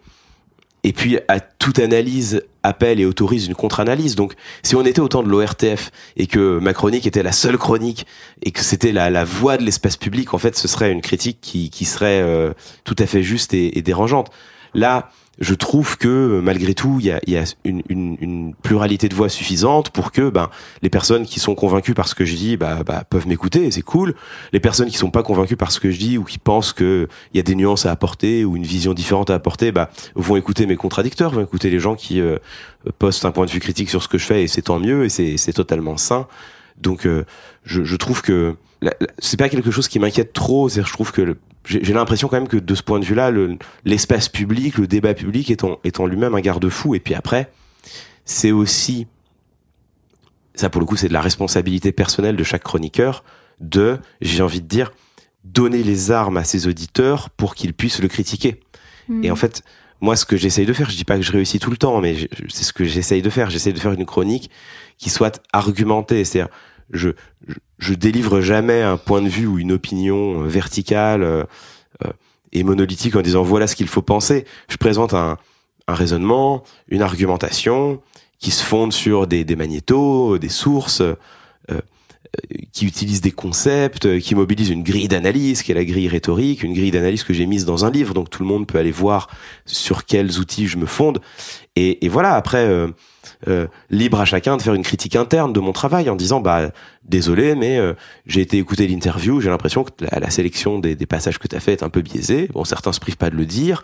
et 0.83 0.93
puis 0.93 1.17
à 1.27 1.39
toute 1.39 1.79
analyse 1.79 2.43
appelle 2.67 2.99
et 2.99 3.05
autorise 3.05 3.47
une 3.47 3.55
contre-analyse. 3.55 4.15
Donc 4.15 4.33
si 4.63 4.75
on 4.75 4.85
était 4.85 4.99
au 4.99 5.07
temps 5.07 5.23
de 5.23 5.29
l'ORTF 5.29 5.91
et 6.15 6.27
que 6.27 6.59
ma 6.59 6.73
chronique 6.73 7.07
était 7.07 7.23
la 7.23 7.31
seule 7.31 7.57
chronique 7.57 8.05
et 8.43 8.51
que 8.51 8.61
c'était 8.61 8.91
la, 8.91 9.09
la 9.09 9.23
voix 9.23 9.57
de 9.57 9.63
l'espace 9.63 9.97
public, 9.97 10.33
en 10.33 10.37
fait 10.37 10.55
ce 10.57 10.67
serait 10.67 10.91
une 10.91 11.01
critique 11.01 11.39
qui, 11.41 11.69
qui 11.69 11.85
serait 11.85 12.21
euh, 12.21 12.53
tout 12.83 12.95
à 12.99 13.05
fait 13.05 13.23
juste 13.23 13.53
et, 13.53 13.77
et 13.77 13.81
dérangeante. 13.81 14.29
Là, 14.73 15.09
je 15.39 15.53
trouve 15.53 15.97
que 15.97 16.39
malgré 16.43 16.73
tout, 16.73 16.97
il 16.99 17.05
y 17.05 17.11
a, 17.11 17.19
y 17.27 17.37
a 17.37 17.43
une, 17.63 17.83
une, 17.89 18.17
une, 18.21 18.53
pluralité 18.55 19.07
de 19.07 19.15
voix 19.15 19.29
suffisante 19.29 19.91
pour 19.91 20.11
que 20.11 20.29
ben, 20.29 20.49
les 20.81 20.89
personnes 20.89 21.25
qui 21.25 21.39
sont 21.39 21.53
convaincues 21.53 21.93
par 21.93 22.07
ce 22.07 22.15
que 22.15 22.25
je 22.25 22.35
dis 22.35 22.57
bah, 22.57 22.79
bah, 22.83 23.03
peuvent 23.07 23.27
m'écouter 23.27 23.69
c'est 23.71 23.81
cool. 23.81 24.15
Les 24.53 24.59
personnes 24.59 24.89
qui 24.89 24.97
sont 24.97 25.11
pas 25.11 25.23
convaincues 25.23 25.57
par 25.57 25.71
ce 25.71 25.79
que 25.79 25.91
je 25.91 25.99
dis 25.99 26.17
ou 26.17 26.23
qui 26.23 26.39
pensent 26.39 26.73
qu'il 26.73 27.07
y 27.33 27.39
a 27.39 27.43
des 27.43 27.55
nuances 27.55 27.85
à 27.85 27.91
apporter 27.91 28.45
ou 28.45 28.55
une 28.55 28.63
vision 28.63 28.93
différente 28.93 29.29
à 29.29 29.35
apporter 29.35 29.71
bah, 29.71 29.89
vont 30.15 30.35
écouter 30.35 30.65
mes 30.65 30.75
contradicteurs, 30.75 31.31
vont 31.31 31.43
écouter 31.43 31.69
les 31.69 31.79
gens 31.79 31.95
qui 31.95 32.19
euh, 32.19 32.37
postent 32.99 33.25
un 33.25 33.31
point 33.31 33.45
de 33.45 33.51
vue 33.51 33.59
critique 33.59 33.89
sur 33.89 34.01
ce 34.01 34.07
que 34.07 34.17
je 34.17 34.25
fais 34.25 34.43
et 34.43 34.47
c'est 34.47 34.63
tant 34.63 34.79
mieux 34.79 35.05
et 35.05 35.09
c'est 35.09 35.53
totalement 35.53 35.97
sain. 35.97 36.27
Donc 36.81 37.05
euh, 37.05 37.25
je, 37.63 37.83
je 37.83 37.95
trouve 37.95 38.21
que 38.21 38.55
c'est 39.19 39.37
pas 39.37 39.49
quelque 39.49 39.71
chose 39.71 39.87
qui 39.87 39.99
m'inquiète 39.99 40.33
trop. 40.33 40.69
Je 40.69 40.81
trouve 40.81 41.11
que 41.11 41.37
j'ai 41.65 41.93
l'impression 41.93 42.27
quand 42.27 42.37
même 42.37 42.47
que 42.47 42.57
de 42.57 42.75
ce 42.75 42.83
point 42.83 42.99
de 42.99 43.05
vue-là, 43.05 43.31
l'espace 43.85 44.29
public, 44.29 44.77
le 44.77 44.87
débat 44.87 45.13
public 45.13 45.51
est 45.51 45.63
en, 45.63 45.79
est 45.83 45.99
en 45.99 46.05
lui-même 46.05 46.35
un 46.35 46.41
garde-fou. 46.41 46.95
Et 46.95 46.99
puis 46.99 47.13
après, 47.13 47.51
c'est 48.25 48.51
aussi, 48.51 49.07
ça 50.55 50.69
pour 50.69 50.81
le 50.81 50.85
coup, 50.87 50.95
c'est 50.95 51.07
de 51.07 51.13
la 51.13 51.21
responsabilité 51.21 51.91
personnelle 51.91 52.35
de 52.35 52.43
chaque 52.43 52.63
chroniqueur 52.63 53.23
de, 53.59 53.97
j'ai 54.21 54.43
envie 54.43 54.61
de 54.61 54.67
dire, 54.67 54.91
donner 55.43 55.81
les 55.81 56.11
armes 56.11 56.37
à 56.37 56.43
ses 56.43 56.67
auditeurs 56.67 57.29
pour 57.31 57.55
qu'ils 57.55 57.73
puissent 57.73 58.01
le 58.01 58.07
critiquer. 58.07 58.59
Mmh. 59.07 59.23
Et 59.23 59.31
en 59.31 59.35
fait, 59.35 59.63
moi, 60.01 60.15
ce 60.15 60.25
que 60.25 60.37
j'essaye 60.37 60.65
de 60.65 60.73
faire, 60.73 60.89
je 60.89 60.95
dis 60.95 61.05
pas 61.05 61.15
que 61.15 61.23
je 61.23 61.31
réussis 61.31 61.59
tout 61.59 61.71
le 61.71 61.77
temps, 61.77 61.99
mais 62.01 62.15
c'est 62.49 62.63
ce 62.63 62.73
que 62.73 62.83
j'essaye 62.83 63.21
de 63.21 63.29
faire. 63.29 63.49
J'essaye 63.49 63.73
de 63.73 63.79
faire 63.79 63.93
une 63.93 64.05
chronique 64.05 64.51
qui 64.97 65.09
soit 65.09 65.41
argumentée. 65.53 66.23
C'est-à-dire, 66.23 66.53
je, 66.91 67.09
je, 67.47 67.55
je, 67.77 67.93
délivre 67.93 68.41
jamais 68.41 68.81
un 68.81 68.97
point 68.97 69.21
de 69.21 69.29
vue 69.29 69.47
ou 69.47 69.59
une 69.59 69.71
opinion 69.71 70.43
euh, 70.43 70.47
verticale 70.47 71.23
euh, 71.23 71.43
euh, 72.05 72.11
et 72.51 72.63
monolithique 72.63 73.15
en 73.15 73.21
disant 73.21 73.43
voilà 73.43 73.67
ce 73.67 73.75
qu'il 73.75 73.87
faut 73.87 74.01
penser. 74.01 74.45
Je 74.69 74.77
présente 74.77 75.13
un, 75.13 75.37
un, 75.87 75.93
raisonnement, 75.93 76.63
une 76.87 77.01
argumentation 77.01 78.01
qui 78.39 78.51
se 78.51 78.63
fonde 78.63 78.93
sur 78.93 79.27
des, 79.27 79.43
des 79.43 79.55
magnétos, 79.55 80.37
des 80.37 80.49
sources, 80.49 81.01
qui 82.71 82.85
utilise 82.85 83.21
des 83.21 83.31
concepts, 83.31 84.19
qui 84.19 84.35
mobilise 84.35 84.69
une 84.69 84.83
grille 84.83 85.07
d'analyse, 85.07 85.63
qui 85.63 85.71
est 85.71 85.75
la 85.75 85.85
grille 85.85 86.07
rhétorique, 86.07 86.63
une 86.63 86.73
grille 86.73 86.91
d'analyse 86.91 87.23
que 87.23 87.33
j'ai 87.33 87.45
mise 87.45 87.65
dans 87.65 87.85
un 87.85 87.91
livre, 87.91 88.13
donc 88.13 88.29
tout 88.29 88.43
le 88.43 88.47
monde 88.47 88.67
peut 88.67 88.77
aller 88.77 88.91
voir 88.91 89.29
sur 89.65 90.05
quels 90.05 90.39
outils 90.39 90.67
je 90.67 90.77
me 90.77 90.85
fonde. 90.85 91.19
Et, 91.75 92.05
et 92.05 92.09
voilà, 92.09 92.35
après, 92.35 92.67
euh, 93.47 93.67
libre 93.89 94.19
à 94.19 94.25
chacun 94.25 94.57
de 94.57 94.61
faire 94.61 94.73
une 94.73 94.83
critique 94.83 95.15
interne 95.15 95.53
de 95.53 95.59
mon 95.59 95.71
travail 95.71 96.09
en 96.09 96.15
disant 96.15 96.39
bah 96.39 96.71
désolé 97.03 97.55
mais 97.55 97.77
euh, 97.77 97.93
j'ai 98.25 98.41
été 98.41 98.57
écouter 98.57 98.87
l'interview 98.87 99.41
j'ai 99.41 99.49
l'impression 99.49 99.83
que 99.83 99.91
la, 99.99 100.29
sélection 100.29 100.79
des, 100.79 100.95
passages 101.05 101.37
que 101.37 101.47
tu 101.47 101.55
as 101.55 101.59
fait 101.59 101.73
est 101.73 101.83
un 101.83 101.89
peu 101.89 102.01
biaisée. 102.01 102.49
Bon 102.53 102.63
certains 102.63 102.93
se 102.93 102.99
privent 102.99 103.17
pas 103.17 103.29
de 103.29 103.35
le 103.35 103.45
dire. 103.45 103.83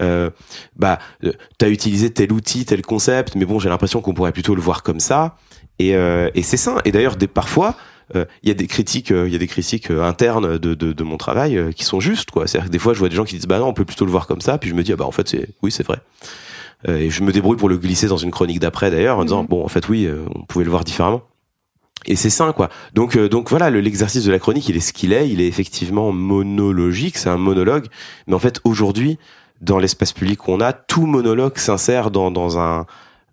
Euh, 0.00 0.30
bah 0.76 0.98
euh, 1.22 1.32
t'as 1.58 1.68
utilisé 1.68 2.10
tel 2.10 2.32
outil 2.32 2.64
tel 2.64 2.82
concept 2.82 3.34
mais 3.36 3.44
bon 3.44 3.58
j'ai 3.58 3.68
l'impression 3.68 4.00
qu'on 4.00 4.14
pourrait 4.14 4.32
plutôt 4.32 4.54
le 4.54 4.62
voir 4.62 4.82
comme 4.82 5.00
ça. 5.00 5.36
Et, 5.80 5.90
et 5.90 6.42
c'est 6.42 6.56
ça 6.56 6.80
et 6.84 6.92
d'ailleurs 6.92 7.16
des 7.16 7.26
parfois 7.26 7.74
il 8.14 8.48
y 8.48 8.50
a 8.50 8.54
des 8.54 8.66
critiques 8.66 9.10
il 9.10 9.32
y 9.32 9.34
a 9.34 9.38
des 9.38 9.46
critiques 9.46 9.90
internes 9.90 10.58
de, 10.58 10.74
de, 10.74 10.92
de 10.92 11.04
mon 11.04 11.16
travail 11.16 11.72
qui 11.74 11.84
sont 11.84 12.00
justes 12.00 12.30
quoi. 12.30 12.46
C'est 12.46 12.68
des 12.68 12.78
fois 12.78 12.92
je 12.92 12.98
vois 12.98 13.08
des 13.08 13.16
gens 13.16 13.24
qui 13.24 13.36
disent 13.36 13.46
bah 13.46 13.58
non 13.58 13.68
on 13.68 13.72
peut 13.72 13.84
plutôt 13.84 14.04
le 14.04 14.10
voir 14.10 14.26
comme 14.26 14.40
ça 14.40 14.58
puis 14.58 14.70
je 14.70 14.74
me 14.74 14.82
dis 14.82 14.92
ah 14.92 14.96
bah 14.96 15.06
en 15.06 15.12
fait 15.12 15.28
c'est 15.28 15.48
oui 15.62 15.70
c'est 15.70 15.86
vrai. 15.86 16.00
Euh, 16.88 16.98
et 16.98 17.10
je 17.10 17.22
me 17.22 17.32
débrouille 17.32 17.56
pour 17.56 17.68
le 17.68 17.76
glisser 17.76 18.06
dans 18.06 18.16
une 18.16 18.30
chronique 18.30 18.60
d'après 18.60 18.90
d'ailleurs 18.90 19.18
en 19.18 19.24
disant 19.24 19.42
mhm. 19.42 19.48
bon 19.48 19.64
en 19.64 19.68
fait 19.68 19.88
oui 19.88 20.06
euh, 20.06 20.24
on 20.34 20.42
pouvait 20.42 20.64
le 20.64 20.70
voir 20.70 20.84
différemment. 20.84 21.22
Et 22.06 22.16
c'est 22.16 22.30
ça 22.30 22.52
quoi. 22.52 22.68
Donc 22.92 23.16
euh, 23.16 23.28
donc 23.28 23.48
voilà 23.48 23.70
l'exercice 23.70 24.24
de 24.24 24.30
la 24.30 24.38
chronique 24.38 24.68
il 24.68 24.76
est 24.76 24.80
ce 24.80 24.92
qu'il 24.92 25.12
est. 25.12 25.28
Il 25.28 25.40
est 25.40 25.46
effectivement 25.46 26.12
monologique 26.12 27.16
c'est 27.16 27.30
un 27.30 27.38
monologue. 27.38 27.86
Mais 28.26 28.34
en 28.34 28.38
fait 28.38 28.60
aujourd'hui 28.64 29.18
dans 29.60 29.78
l'espace 29.78 30.12
public 30.12 30.38
qu'on 30.38 30.60
a 30.60 30.72
tout 30.72 31.06
monologue 31.06 31.56
s'insère 31.56 32.10
dans 32.10 32.30
dans 32.30 32.58
un 32.58 32.86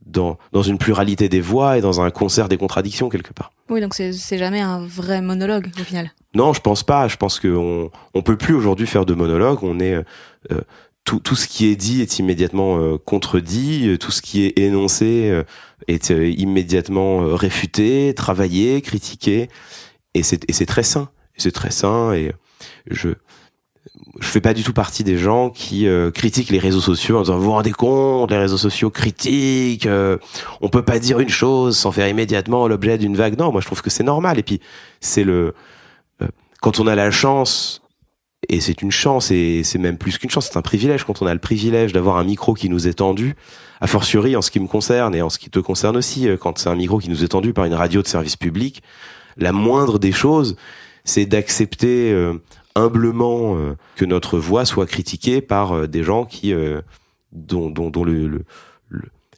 dans, 0.05 0.37
dans 0.51 0.63
une 0.63 0.77
pluralité 0.77 1.29
des 1.29 1.41
voix 1.41 1.77
et 1.77 1.81
dans 1.81 2.01
un 2.01 2.09
concert 2.11 2.49
des 2.49 2.57
contradictions 2.57 3.09
quelque 3.09 3.33
part. 3.33 3.51
Oui, 3.69 3.81
donc 3.81 3.93
c'est 3.93 4.37
jamais 4.37 4.59
un 4.59 4.85
vrai 4.85 5.21
monologue 5.21 5.69
au 5.79 5.83
final. 5.83 6.11
Non, 6.33 6.53
je 6.53 6.61
pense 6.61 6.83
pas. 6.83 7.07
Je 7.07 7.17
pense 7.17 7.39
qu'on 7.39 7.91
on 8.13 8.21
peut 8.21 8.37
plus 8.37 8.53
aujourd'hui 8.53 8.87
faire 8.87 9.05
de 9.05 9.13
monologue. 9.13 9.59
On 9.63 9.79
est 9.79 9.93
euh, 9.93 10.61
tout, 11.03 11.19
tout 11.19 11.35
ce 11.35 11.47
qui 11.47 11.67
est 11.67 11.75
dit 11.75 12.01
est 12.01 12.19
immédiatement 12.19 12.79
euh, 12.79 12.97
contredit, 12.97 13.87
euh, 13.87 13.97
tout 13.97 14.11
ce 14.11 14.21
qui 14.21 14.43
est 14.43 14.57
énoncé 14.59 15.29
euh, 15.29 15.43
est 15.87 16.09
immédiatement 16.09 17.35
réfuté, 17.35 18.13
travaillé, 18.15 18.81
critiqué, 18.81 19.49
et 20.13 20.23
c'est 20.23 20.47
et 20.49 20.53
c'est 20.53 20.65
très 20.65 20.83
sain, 20.83 21.09
c'est 21.37 21.51
très 21.51 21.71
sain 21.71 22.13
et 22.13 22.33
je 22.89 23.09
je 24.19 24.27
fais 24.27 24.41
pas 24.41 24.53
du 24.53 24.63
tout 24.63 24.73
partie 24.73 25.03
des 25.03 25.17
gens 25.17 25.49
qui 25.49 25.87
critiquent 26.13 26.49
les 26.49 26.59
réseaux 26.59 26.81
sociaux 26.81 27.17
en 27.17 27.21
disant 27.21 27.37
vous 27.37 27.43
vous 27.43 27.51
rendez 27.51 27.71
compte 27.71 28.31
les 28.31 28.37
réseaux 28.37 28.57
sociaux 28.57 28.89
critiquent 28.89 29.87
on 30.61 30.69
peut 30.69 30.83
pas 30.83 30.99
dire 30.99 31.19
une 31.19 31.29
chose 31.29 31.77
sans 31.77 31.91
faire 31.91 32.07
immédiatement 32.07 32.67
l'objet 32.67 32.97
d'une 32.97 33.15
vague. 33.15 33.37
Non 33.37 33.51
moi 33.51 33.61
je 33.61 33.67
trouve 33.67 33.81
que 33.81 33.89
c'est 33.89 34.03
normal. 34.03 34.39
Et 34.39 34.43
puis 34.43 34.59
c'est 34.99 35.23
le 35.23 35.53
quand 36.61 36.79
on 36.79 36.87
a 36.87 36.95
la 36.95 37.11
chance 37.11 37.81
et 38.49 38.59
c'est 38.59 38.81
une 38.81 38.91
chance, 38.91 39.31
et 39.31 39.61
c'est 39.63 39.77
même 39.77 39.97
plus 39.97 40.17
qu'une 40.17 40.29
chance, 40.29 40.49
c'est 40.51 40.57
un 40.57 40.63
privilège 40.63 41.03
quand 41.03 41.21
on 41.21 41.27
a 41.27 41.33
le 41.33 41.39
privilège 41.39 41.93
d'avoir 41.93 42.17
un 42.17 42.23
micro 42.23 42.53
qui 42.53 42.69
nous 42.69 42.87
est 42.87 42.95
tendu, 42.95 43.35
a 43.81 43.87
fortiori 43.87 44.35
en 44.35 44.41
ce 44.41 44.49
qui 44.49 44.59
me 44.59 44.67
concerne 44.67 45.13
et 45.13 45.21
en 45.21 45.29
ce 45.29 45.37
qui 45.37 45.49
te 45.49 45.59
concerne 45.59 45.95
aussi, 45.95 46.27
euh, 46.27 46.37
quand 46.37 46.57
c'est 46.57 46.69
un 46.69 46.75
micro 46.75 46.97
qui 46.97 47.09
nous 47.09 47.23
est 47.23 47.29
tendu 47.29 47.53
par 47.53 47.65
une 47.65 47.73
radio 47.73 48.01
de 48.01 48.07
service 48.07 48.35
public, 48.35 48.81
la 49.37 49.51
moindre 49.51 49.99
des 49.99 50.11
choses, 50.11 50.55
c'est 51.03 51.25
d'accepter 51.25 52.11
euh, 52.11 52.33
humblement 52.75 53.57
euh, 53.57 53.75
que 53.95 54.05
notre 54.05 54.37
voix 54.37 54.65
soit 54.65 54.85
critiquée 54.85 55.41
par 55.41 55.87
des 55.87 56.03
gens 56.03 56.25
qui 56.25 56.53
dont, 57.31 57.69
dont, 57.69 57.89
dont 57.89 58.03
le, 58.03 58.27
le 58.27 58.43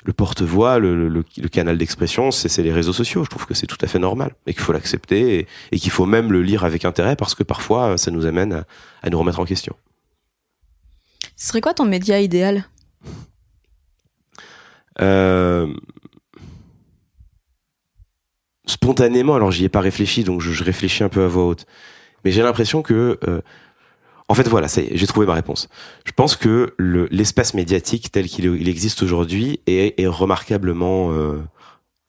le 0.06 0.14
porte-voix, 0.14 0.80
le, 0.80 1.08
le, 1.08 1.24
le, 1.38 1.48
canal 1.50 1.78
d'expression, 1.78 2.32
c'est 2.32 2.62
les 2.62 2.74
réseaux 2.74 2.94
sociaux. 2.94 3.24
Je 3.24 3.30
trouve 3.30 3.46
que 3.46 3.54
c'est 3.54 3.68
tout 3.68 3.78
à 3.82 3.88
fait 3.88 4.00
normal 4.00 4.36
et 4.46 4.54
qu'il 4.54 4.62
faut 4.62 4.74
l'accepter 4.74 5.40
et, 5.40 5.48
et 5.72 5.80
qu'il 5.80 5.92
faut 5.92 6.06
même 6.06 6.32
le 6.32 6.42
lire 6.42 6.66
avec 6.66 6.86
intérêt 6.86 7.16
parce 7.16 7.36
que 7.36 7.44
parfois 7.44 7.98
ça 7.98 8.12
nous 8.12 8.26
amène 8.26 8.54
à, 8.54 8.66
à 9.02 9.10
nous 9.10 9.20
remettre 9.20 9.40
en 9.40 9.46
question. 9.46 9.76
Ce 11.36 11.48
serait 11.48 11.62
quoi 11.62 11.74
ton 11.74 11.86
média 11.86 12.20
idéal? 12.20 12.66
Euh... 15.02 15.74
Spontanément, 18.66 19.36
alors 19.36 19.52
j'y 19.52 19.66
ai 19.66 19.70
pas 19.70 19.82
réfléchi, 19.82 20.24
donc 20.24 20.42
je, 20.42 20.52
je, 20.52 20.64
réfléchis 20.64 21.04
un 21.04 21.10
peu 21.10 21.24
à 21.24 21.28
voix 21.28 21.46
haute. 21.46 21.66
Mais 22.24 22.32
j'ai 22.32 22.42
l'impression 22.42 22.82
que 22.82 23.20
euh, 23.28 23.42
en 24.30 24.36
fait, 24.36 24.48
voilà, 24.48 24.68
j'ai 24.68 25.08
trouvé 25.08 25.28
ma 25.28 25.34
réponse. 25.34 25.68
Je 26.06 26.12
pense 26.12 26.36
que 26.36 26.76
l'espace 26.80 27.54
médiatique 27.54 28.12
tel 28.12 28.28
qu'il 28.28 28.68
existe 28.68 29.04
aujourd'hui 29.04 29.60
est, 29.68 30.08
remarquablement 30.08 31.12
euh, 31.12 31.42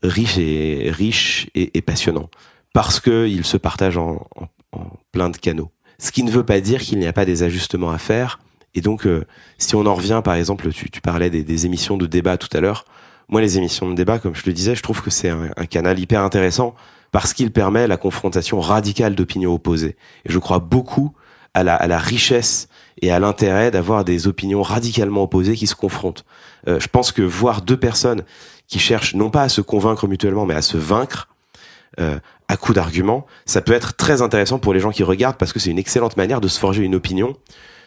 riche 0.03 0.39
et 0.39 0.91
riche 0.91 1.51
et, 1.55 1.83
passionnant 1.83 2.31
parce 2.73 3.01
que 3.01 3.29
il 3.29 3.45
se 3.45 3.57
partage 3.57 3.99
en, 3.99 4.27
plein 5.13 5.29
de 5.29 5.37
canaux. 5.37 5.71
Ce 5.99 6.13
qui 6.13 6.23
ne 6.23 6.31
veut 6.31 6.45
pas 6.45 6.61
dire 6.61 6.81
qu'il 6.81 6.99
n'y 6.99 7.07
a 7.07 7.13
pas 7.13 7.25
des 7.25 7.43
ajustements 7.43 7.91
à 7.91 7.99
faire. 7.99 8.41
Et 8.75 8.81
donc, 8.81 9.07
euh, 9.07 9.25
si 9.59 9.77
on 9.77 9.87
en 9.87 9.95
revient, 9.95 10.21
par 10.25 10.35
exemple, 10.35 10.69
tu, 10.73 11.01
parlais 11.01 11.31
des, 11.31 11.67
émissions 11.67 11.97
de 11.97 12.07
débat 12.07 12.37
tout 12.37 12.49
à 12.57 12.61
l'heure. 12.61 12.85
Moi, 13.29 13.41
les 13.41 13.59
émissions 13.59 13.89
de 13.89 13.95
débat, 13.95 14.19
comme 14.19 14.35
je 14.35 14.43
le 14.47 14.53
disais, 14.53 14.75
je 14.75 14.83
trouve 14.83 15.03
que 15.03 15.11
c'est 15.11 15.29
un 15.29 15.67
canal 15.67 15.99
hyper 15.99 16.23
intéressant 16.23 16.75
parce 17.15 17.33
qu'il 17.33 17.53
permet 17.53 17.87
la 17.87 17.97
confrontation 17.97 18.61
radicale 18.61 19.15
d'opinions 19.15 19.55
opposées. 19.55 19.95
Et 20.27 20.33
je 20.33 20.39
crois 20.41 20.59
beaucoup 20.59 21.13
à 21.55 21.63
la, 21.63 21.77
à 21.77 21.87
la 21.87 21.97
richesse 21.97 22.69
et 23.03 23.13
à 23.13 23.21
l'intérêt 23.21 23.71
d'avoir 23.71 24.05
des 24.05 24.27
opinions 24.27 24.63
radicalement 24.63 25.23
opposées 25.23 25.55
qui 25.55 25.69
se 25.69 25.77
confrontent. 25.77 26.25
Euh, 26.67 26.81
je 26.81 26.89
pense 26.89 27.13
que 27.13 27.23
voir 27.23 27.63
deux 27.63 27.77
personnes 27.77 28.25
qui 28.67 28.81
cherchent 28.81 29.15
non 29.15 29.31
pas 29.31 29.43
à 29.43 29.49
se 29.49 29.61
convaincre 29.61 30.09
mutuellement, 30.09 30.45
mais 30.45 30.55
à 30.55 30.63
se 30.63 30.77
vaincre 30.77 31.29
euh, 32.01 32.19
à 32.49 32.57
coup 32.57 32.73
d'arguments, 32.73 33.27
ça 33.47 33.61
peut 33.61 33.75
être 33.75 33.95
très 33.95 34.21
intéressant 34.21 34.59
pour 34.59 34.75
les 34.75 34.81
gens 34.81 34.91
qui 34.91 35.05
regardent 35.05 35.37
parce 35.37 35.53
que 35.53 35.61
c'est 35.61 35.71
une 35.71 35.79
excellente 35.79 36.17
manière 36.17 36.41
de 36.41 36.49
se 36.49 36.59
forger 36.59 36.83
une 36.83 36.97
opinion 36.97 37.37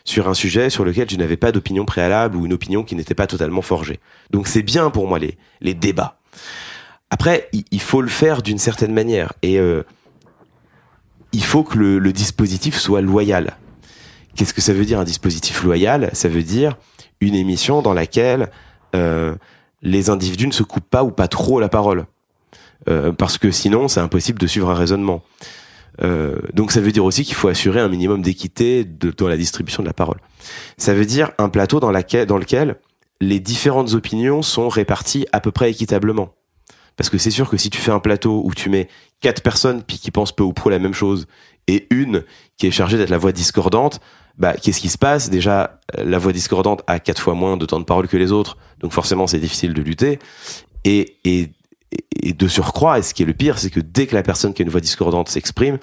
sur 0.06 0.30
un 0.30 0.36
sujet 0.36 0.70
sur 0.70 0.86
lequel 0.86 1.06
tu 1.06 1.18
n'avais 1.18 1.36
pas 1.36 1.52
d'opinion 1.52 1.84
préalable 1.84 2.38
ou 2.38 2.46
une 2.46 2.54
opinion 2.54 2.82
qui 2.86 2.96
n'était 2.96 3.14
pas 3.14 3.28
totalement 3.28 3.62
forgée. 3.62 4.00
Donc 4.32 4.48
c'est 4.48 4.64
bien 4.64 4.90
pour 4.90 5.06
moi 5.06 5.20
les, 5.20 5.38
les 5.60 5.74
débats. 5.74 6.18
Après, 7.10 7.50
il 7.54 7.82
faut 7.82 8.02
le 8.02 8.10
faire 8.10 8.42
d'une 8.42 8.58
certaine 8.58 8.94
manière. 8.94 9.34
Et 9.42 9.60
euh, 9.60 9.84
il 11.32 11.44
faut 11.44 11.64
que 11.64 11.78
le, 11.78 12.14
dispositif 12.14 12.78
soit 12.78 13.02
loyal. 13.02 13.58
Qu'est-ce 14.36 14.54
que 14.54 14.62
ça 14.62 14.74
veut 14.74 14.86
dire 14.86 15.00
un 15.00 15.04
dispositif 15.04 15.64
loyal? 15.64 16.10
Ça 16.14 16.30
veut 16.30 16.44
dire 16.44 16.78
une 17.22 17.36
émission 17.36 17.82
dans 17.82 17.94
laquelle 17.94 18.50
euh, 18.96 19.36
les 19.82 20.10
individus 20.10 20.48
ne 20.48 20.52
se 20.52 20.64
coupent 20.64 20.90
pas 20.90 21.04
ou 21.04 21.12
pas 21.12 21.28
trop 21.28 21.60
la 21.60 21.70
parole. 21.70 22.06
Euh, 22.90 23.12
parce 23.12 23.38
que 23.38 23.52
sinon, 23.52 23.88
c'est 23.88 24.00
impossible 24.00 24.40
de 24.40 24.48
suivre 24.48 24.70
un 24.70 24.76
raisonnement. 24.76 25.24
Euh, 26.04 26.38
donc 26.54 26.72
ça 26.72 26.80
veut 26.80 26.92
dire 26.92 27.04
aussi 27.04 27.24
qu'il 27.24 27.36
faut 27.36 27.48
assurer 27.48 27.80
un 27.80 27.90
minimum 27.90 28.22
d'équité 28.22 28.84
dans 28.84 29.28
la 29.28 29.38
distribution 29.38 29.82
de 29.82 29.88
la 29.88 29.94
parole. 29.94 30.18
Ça 30.78 30.94
veut 30.94 31.06
dire 31.06 31.32
un 31.40 31.50
plateau 31.50 31.80
dans, 31.80 31.92
laquelle, 31.92 32.28
dans 32.28 32.38
lequel 32.38 32.76
les 33.20 33.40
différentes 33.40 33.94
opinions 33.94 34.44
sont 34.44 34.70
réparties 34.70 35.26
à 35.32 35.40
peu 35.40 35.52
près 35.52 35.72
équitablement. 35.72 36.34
Parce 36.98 37.10
que 37.10 37.18
c'est 37.18 37.32
sûr 37.32 37.50
que 37.50 37.58
si 37.58 37.70
tu 37.70 37.78
fais 37.78 37.92
un 37.92 38.00
plateau 38.00 38.42
où 38.44 38.54
tu 38.54 38.70
mets 38.70 38.90
quatre 39.22 39.42
personnes 39.42 39.84
puis 39.84 39.98
qui 39.98 40.12
pensent 40.12 40.36
peu 40.36 40.44
ou 40.44 40.52
prou 40.52 40.70
la 40.70 40.80
même 40.80 40.94
chose 40.94 41.28
et 41.68 41.88
une 41.92 42.24
qui 42.58 42.68
est 42.68 42.72
chargée 42.72 42.98
d'être 42.98 43.10
la 43.10 43.18
voix 43.18 43.32
discordante, 43.32 44.02
bah 44.38 44.54
qu'est-ce 44.54 44.80
qui 44.80 44.90
se 44.90 44.98
passe? 44.98 45.30
Déjà, 45.30 45.80
la 45.98 46.18
voix 46.18 46.34
discordante 46.34 46.84
a 46.88 47.00
quatre 47.00 47.22
fois 47.22 47.34
moins 47.34 47.58
de 47.58 47.66
temps 47.66 47.80
de 47.80 47.86
parole 47.86 48.08
que 48.08 48.18
les 48.18 48.32
autres, 48.32 48.58
donc 48.80 48.92
forcément 48.92 49.28
c'est 49.28 49.40
difficile 49.40 49.74
de 49.74 49.82
lutter. 49.82 50.20
Et, 50.84 51.18
et, 51.26 51.50
et 52.22 52.34
de 52.34 52.48
surcroît, 52.48 53.00
et 53.00 53.02
ce 53.02 53.14
qui 53.14 53.24
est 53.24 53.26
le 53.26 53.34
pire, 53.34 53.58
c'est 53.60 53.70
que 53.70 53.80
dès 53.80 54.08
que 54.08 54.16
la 54.16 54.24
personne 54.24 54.54
qui 54.54 54.62
a 54.62 54.66
une 54.66 54.72
voix 54.72 54.82
discordante 54.82 55.30
s'exprime, 55.30 55.80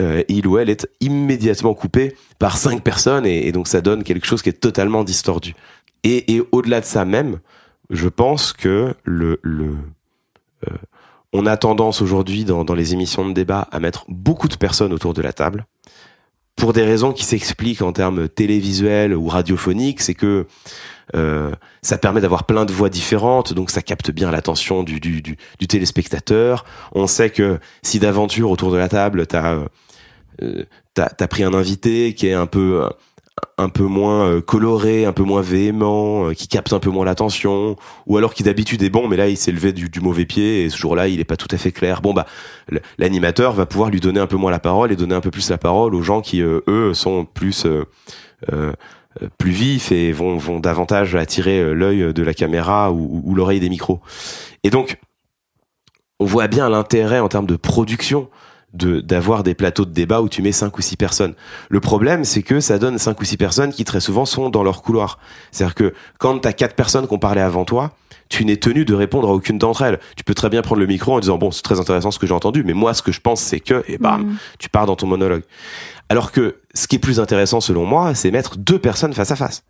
euh, 0.00 0.22
il 0.28 0.46
ou 0.46 0.58
elle 0.58 0.70
est 0.70 0.88
immédiatement 1.00 1.74
coupé 1.74 2.14
par 2.38 2.56
cinq 2.56 2.82
personnes, 2.82 3.26
et, 3.26 3.52
donc 3.52 3.66
ça 3.66 3.80
donne 3.80 4.04
quelque 4.04 4.26
chose 4.26 4.42
qui 4.42 4.48
est 4.48 4.60
totalement 4.60 5.04
distordu. 5.04 5.54
Et, 6.04 6.34
et 6.34 6.42
au-delà 6.52 6.80
de 6.80 6.86
ça 6.86 7.04
même, 7.04 7.40
je 7.90 8.08
pense 8.08 8.52
que 8.52 8.94
le, 9.04 9.40
le 9.42 9.64
euh, 9.64 9.74
on 11.32 11.46
a 11.46 11.56
tendance 11.56 12.02
aujourd'hui 12.02 12.44
dans, 12.44 12.64
les 12.74 12.92
émissions 12.92 13.28
de 13.28 13.32
débat 13.32 13.68
à 13.72 13.80
mettre 13.80 14.04
beaucoup 14.08 14.48
de 14.48 14.56
personnes 14.56 14.92
autour 14.92 15.14
de 15.14 15.22
la 15.22 15.32
table 15.32 15.66
pour 16.56 16.72
des 16.72 16.82
raisons 16.82 17.12
qui 17.12 17.24
s'expliquent 17.24 17.82
en 17.82 17.92
termes 17.92 18.28
télévisuels 18.28 19.14
ou 19.14 19.28
radiophoniques, 19.28 20.00
c'est 20.00 20.14
que 20.14 20.46
euh, 21.14 21.52
ça 21.82 21.98
permet 21.98 22.22
d'avoir 22.22 22.44
plein 22.44 22.64
de 22.64 22.72
voix 22.72 22.88
différentes, 22.88 23.52
donc 23.52 23.70
ça 23.70 23.82
capte 23.82 24.10
bien 24.10 24.30
l'attention 24.30 24.82
du, 24.82 24.98
du, 24.98 25.36
téléspectateur. 25.68 26.64
On 26.92 27.06
sait 27.06 27.28
que 27.28 27.60
si 27.82 27.98
d'aventure 27.98 28.50
autour 28.50 28.72
de 28.72 28.78
la 28.78 28.88
table, 28.88 29.26
t'as 29.26 29.58
euh, 30.42 30.64
as, 30.96 31.28
pris 31.28 31.44
un 31.44 31.52
invité 31.52 32.14
qui 32.14 32.26
est 32.26 32.32
un 32.32 32.46
peu 32.46 32.88
un 33.58 33.68
peu 33.68 33.84
moins 33.84 34.28
euh, 34.28 34.40
coloré, 34.40 35.04
un 35.06 35.12
peu 35.12 35.22
moins 35.22 35.40
véhément, 35.40 36.28
euh, 36.28 36.34
qui 36.34 36.48
capte 36.48 36.72
un 36.72 36.78
peu 36.78 36.90
moins 36.90 37.04
l'attention, 37.04 37.76
ou 38.06 38.16
alors 38.16 38.34
qui 38.34 38.42
d'habitude 38.42 38.82
est 38.82 38.90
bon, 38.90 39.08
mais 39.08 39.16
là 39.16 39.28
il 39.28 39.36
s'est 39.36 39.52
levé 39.52 39.72
du, 39.72 39.88
mauvais 40.00 40.26
pied 40.26 40.64
et 40.64 40.70
ce 40.70 40.76
jour-là 40.76 41.08
il 41.08 41.20
est 41.20 41.24
pas 41.24 41.36
tout 41.36 41.48
à 41.50 41.56
fait 41.56 41.72
clair. 41.72 42.02
Bon 42.02 42.12
bah 42.12 42.26
l'animateur 42.98 43.52
va 43.52 43.66
pouvoir 43.66 43.90
lui 43.90 44.00
donner 44.00 44.20
un 44.20 44.26
peu 44.26 44.36
moins 44.36 44.50
la 44.50 44.58
parole 44.58 44.92
et 44.92 44.96
donner 44.96 45.14
un 45.14 45.20
peu 45.20 45.30
plus 45.30 45.48
la 45.50 45.58
parole 45.58 45.94
aux 45.94 46.02
gens 46.02 46.20
qui 46.20 46.42
euh, 46.42 46.60
eux 46.68 46.94
sont 46.94 47.24
plus 47.24 47.66
plus 49.38 49.50
vifs 49.50 49.92
et 49.92 50.12
vont, 50.12 50.36
vont 50.36 50.60
davantage 50.60 51.14
attirer 51.16 51.74
l'œil 51.74 52.12
de 52.12 52.22
la 52.22 52.34
caméra 52.34 52.92
ou 52.92 53.34
l'oreille 53.34 53.60
des 53.60 53.70
micros. 53.70 54.00
Et 54.62 54.68
donc 54.68 54.98
on 56.20 56.26
voit 56.26 56.48
bien 56.48 56.68
l'intérêt 56.68 57.20
en 57.20 57.28
termes 57.28 57.46
de 57.46 57.56
production 57.56 58.28
de 58.76 59.00
d'avoir 59.00 59.42
des 59.42 59.54
plateaux 59.54 59.84
de 59.84 59.90
débat 59.92 60.20
où 60.22 60.28
tu 60.28 60.42
mets 60.42 60.52
cinq 60.52 60.76
ou 60.78 60.82
six 60.82 60.96
personnes. 60.96 61.34
Le 61.68 61.80
problème, 61.80 62.24
c'est 62.24 62.42
que 62.42 62.60
ça 62.60 62.78
donne 62.78 62.98
cinq 62.98 63.20
ou 63.20 63.24
six 63.24 63.36
personnes 63.36 63.72
qui 63.72 63.84
très 63.84 64.00
souvent 64.00 64.24
sont 64.24 64.50
dans 64.50 64.62
leur 64.62 64.82
couloir. 64.82 65.18
C'est-à-dire 65.52 65.74
que 65.74 65.94
quand 66.18 66.38
t'as 66.38 66.52
quatre 66.52 66.74
personnes 66.76 67.06
qui 67.08 67.14
ont 67.14 67.18
parlé 67.18 67.40
avant 67.40 67.64
toi, 67.64 67.92
tu 68.28 68.44
n'es 68.44 68.56
tenu 68.56 68.84
de 68.84 68.92
répondre 68.94 69.28
à 69.28 69.32
aucune 69.32 69.56
d'entre 69.58 69.82
elles. 69.82 70.00
Tu 70.16 70.24
peux 70.24 70.34
très 70.34 70.48
bien 70.48 70.60
prendre 70.62 70.80
le 70.80 70.86
micro 70.86 71.14
en 71.14 71.20
disant 71.20 71.38
bon, 71.38 71.50
c'est 71.50 71.62
très 71.62 71.78
intéressant 71.80 72.10
ce 72.10 72.18
que 72.18 72.26
j'ai 72.26 72.34
entendu, 72.34 72.64
mais 72.64 72.72
moi, 72.74 72.92
ce 72.92 73.02
que 73.02 73.12
je 73.12 73.20
pense, 73.20 73.40
c'est 73.40 73.60
que 73.60 73.84
et 73.88 73.98
bam, 73.98 74.22
Mhm. 74.22 74.36
tu 74.58 74.68
pars 74.68 74.86
dans 74.86 74.96
ton 74.96 75.06
monologue. 75.06 75.42
Alors 76.08 76.32
que 76.32 76.56
ce 76.74 76.86
qui 76.88 76.96
est 76.96 77.00
plus 77.00 77.20
intéressant 77.20 77.60
selon 77.60 77.84
moi, 77.84 78.14
c'est 78.14 78.30
mettre 78.30 78.56
deux 78.56 78.78
personnes 78.78 79.12
face 79.12 79.30
à 79.30 79.36
face. 79.36 79.62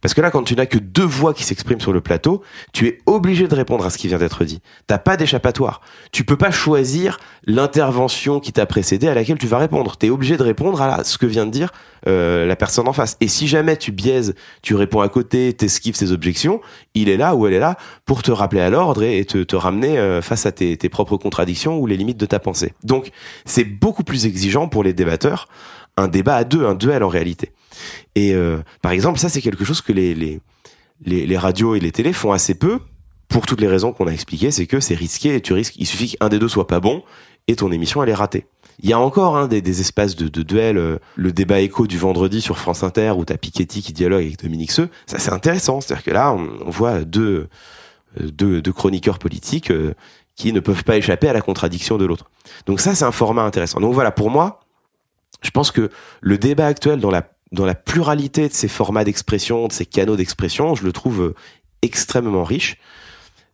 Parce 0.00 0.14
que 0.14 0.20
là, 0.20 0.30
quand 0.30 0.42
tu 0.42 0.54
n'as 0.54 0.66
que 0.66 0.78
deux 0.78 1.04
voix 1.04 1.34
qui 1.34 1.44
s'expriment 1.44 1.80
sur 1.80 1.92
le 1.92 2.00
plateau, 2.00 2.42
tu 2.72 2.86
es 2.86 2.98
obligé 3.06 3.48
de 3.48 3.54
répondre 3.54 3.84
à 3.84 3.90
ce 3.90 3.98
qui 3.98 4.08
vient 4.08 4.18
d'être 4.18 4.44
dit. 4.44 4.60
T'as 4.86 4.98
pas 4.98 5.16
d'échappatoire. 5.16 5.80
Tu 6.12 6.24
peux 6.24 6.36
pas 6.36 6.50
choisir 6.50 7.18
l'intervention 7.44 8.40
qui 8.40 8.52
t'a 8.52 8.66
précédé 8.66 9.08
à 9.08 9.14
laquelle 9.14 9.38
tu 9.38 9.46
vas 9.46 9.58
répondre. 9.58 9.96
T'es 9.96 10.10
obligé 10.10 10.36
de 10.36 10.42
répondre 10.42 10.80
à 10.82 11.04
ce 11.04 11.18
que 11.18 11.26
vient 11.26 11.46
de 11.46 11.50
dire 11.50 11.72
euh, 12.06 12.46
la 12.46 12.56
personne 12.56 12.88
en 12.88 12.92
face. 12.92 13.16
Et 13.20 13.28
si 13.28 13.48
jamais 13.48 13.76
tu 13.76 13.92
biaises, 13.92 14.34
tu 14.62 14.74
réponds 14.74 15.00
à 15.00 15.08
côté, 15.08 15.52
t'esquives 15.52 15.96
ses 15.96 16.12
objections, 16.12 16.60
il 16.94 17.08
est 17.08 17.16
là 17.16 17.34
ou 17.34 17.46
elle 17.46 17.54
est 17.54 17.58
là 17.58 17.76
pour 18.04 18.22
te 18.22 18.30
rappeler 18.30 18.60
à 18.60 18.70
l'ordre 18.70 19.02
et, 19.02 19.18
et 19.18 19.24
te, 19.24 19.42
te 19.42 19.56
ramener 19.56 19.98
euh, 19.98 20.22
face 20.22 20.46
à 20.46 20.52
tes, 20.52 20.76
tes 20.76 20.88
propres 20.88 21.16
contradictions 21.16 21.78
ou 21.78 21.86
les 21.86 21.96
limites 21.96 22.18
de 22.18 22.26
ta 22.26 22.38
pensée. 22.38 22.74
Donc, 22.84 23.10
c'est 23.44 23.64
beaucoup 23.64 24.04
plus 24.04 24.26
exigeant 24.26 24.68
pour 24.68 24.84
les 24.84 24.92
débatteurs 24.92 25.48
un 25.96 26.08
débat 26.08 26.36
à 26.36 26.44
deux, 26.44 26.66
un 26.66 26.74
duel 26.74 27.02
en 27.02 27.08
réalité. 27.08 27.52
Et 28.14 28.34
euh, 28.34 28.58
par 28.82 28.92
exemple, 28.92 29.18
ça 29.18 29.28
c'est 29.28 29.40
quelque 29.40 29.64
chose 29.64 29.80
que 29.80 29.92
les, 29.92 30.14
les, 30.14 30.40
les, 31.04 31.26
les 31.26 31.38
radios 31.38 31.74
et 31.74 31.80
les 31.80 31.92
télés 31.92 32.12
font 32.12 32.32
assez 32.32 32.54
peu, 32.54 32.80
pour 33.28 33.46
toutes 33.46 33.60
les 33.60 33.68
raisons 33.68 33.92
qu'on 33.92 34.06
a 34.06 34.12
expliquées, 34.12 34.50
c'est 34.50 34.66
que 34.66 34.80
c'est 34.80 34.94
risqué 34.94 35.34
et 35.34 35.40
tu 35.40 35.52
risques, 35.52 35.74
il 35.78 35.86
suffit 35.86 36.16
qu'un 36.16 36.28
des 36.28 36.38
deux 36.38 36.48
soit 36.48 36.66
pas 36.66 36.80
bon 36.80 37.02
et 37.48 37.56
ton 37.56 37.72
émission 37.72 38.02
elle 38.02 38.08
est 38.08 38.14
ratée. 38.14 38.46
Il 38.82 38.90
y 38.90 38.92
a 38.92 39.00
encore 39.00 39.36
hein, 39.36 39.48
des, 39.48 39.62
des 39.62 39.80
espaces 39.80 40.16
de, 40.16 40.28
de 40.28 40.42
duel, 40.42 40.76
euh, 40.76 40.98
le 41.16 41.32
débat 41.32 41.60
écho 41.60 41.86
du 41.86 41.98
vendredi 41.98 42.40
sur 42.40 42.58
France 42.58 42.82
Inter 42.82 43.12
où 43.16 43.24
t'as 43.24 43.36
Piketty 43.36 43.82
qui 43.82 43.92
dialogue 43.92 44.22
avec 44.22 44.42
Dominique 44.42 44.70
Seux, 44.70 44.90
ça 45.06 45.18
c'est 45.18 45.32
intéressant, 45.32 45.80
c'est-à-dire 45.80 46.04
que 46.04 46.10
là 46.10 46.32
on, 46.32 46.48
on 46.66 46.70
voit 46.70 47.04
deux, 47.04 47.48
euh, 48.20 48.30
deux, 48.30 48.62
deux 48.62 48.72
chroniqueurs 48.72 49.18
politiques 49.18 49.70
euh, 49.70 49.94
qui 50.34 50.52
ne 50.52 50.60
peuvent 50.60 50.84
pas 50.84 50.96
échapper 50.98 51.28
à 51.28 51.32
la 51.32 51.40
contradiction 51.40 51.96
de 51.96 52.04
l'autre. 52.04 52.30
Donc 52.66 52.80
ça 52.80 52.94
c'est 52.94 53.04
un 53.04 53.12
format 53.12 53.42
intéressant. 53.42 53.80
Donc 53.80 53.94
voilà, 53.94 54.10
pour 54.10 54.30
moi, 54.30 54.60
je 55.46 55.50
pense 55.52 55.70
que 55.70 55.90
le 56.20 56.38
débat 56.38 56.66
actuel 56.66 57.00
dans 57.00 57.10
la 57.10 57.30
dans 57.52 57.64
la 57.64 57.76
pluralité 57.76 58.48
de 58.48 58.52
ces 58.52 58.66
formats 58.66 59.04
d'expression, 59.04 59.68
de 59.68 59.72
ces 59.72 59.86
canaux 59.86 60.16
d'expression, 60.16 60.74
je 60.74 60.84
le 60.84 60.92
trouve 60.92 61.22
euh, 61.22 61.34
extrêmement 61.80 62.42
riche. 62.42 62.76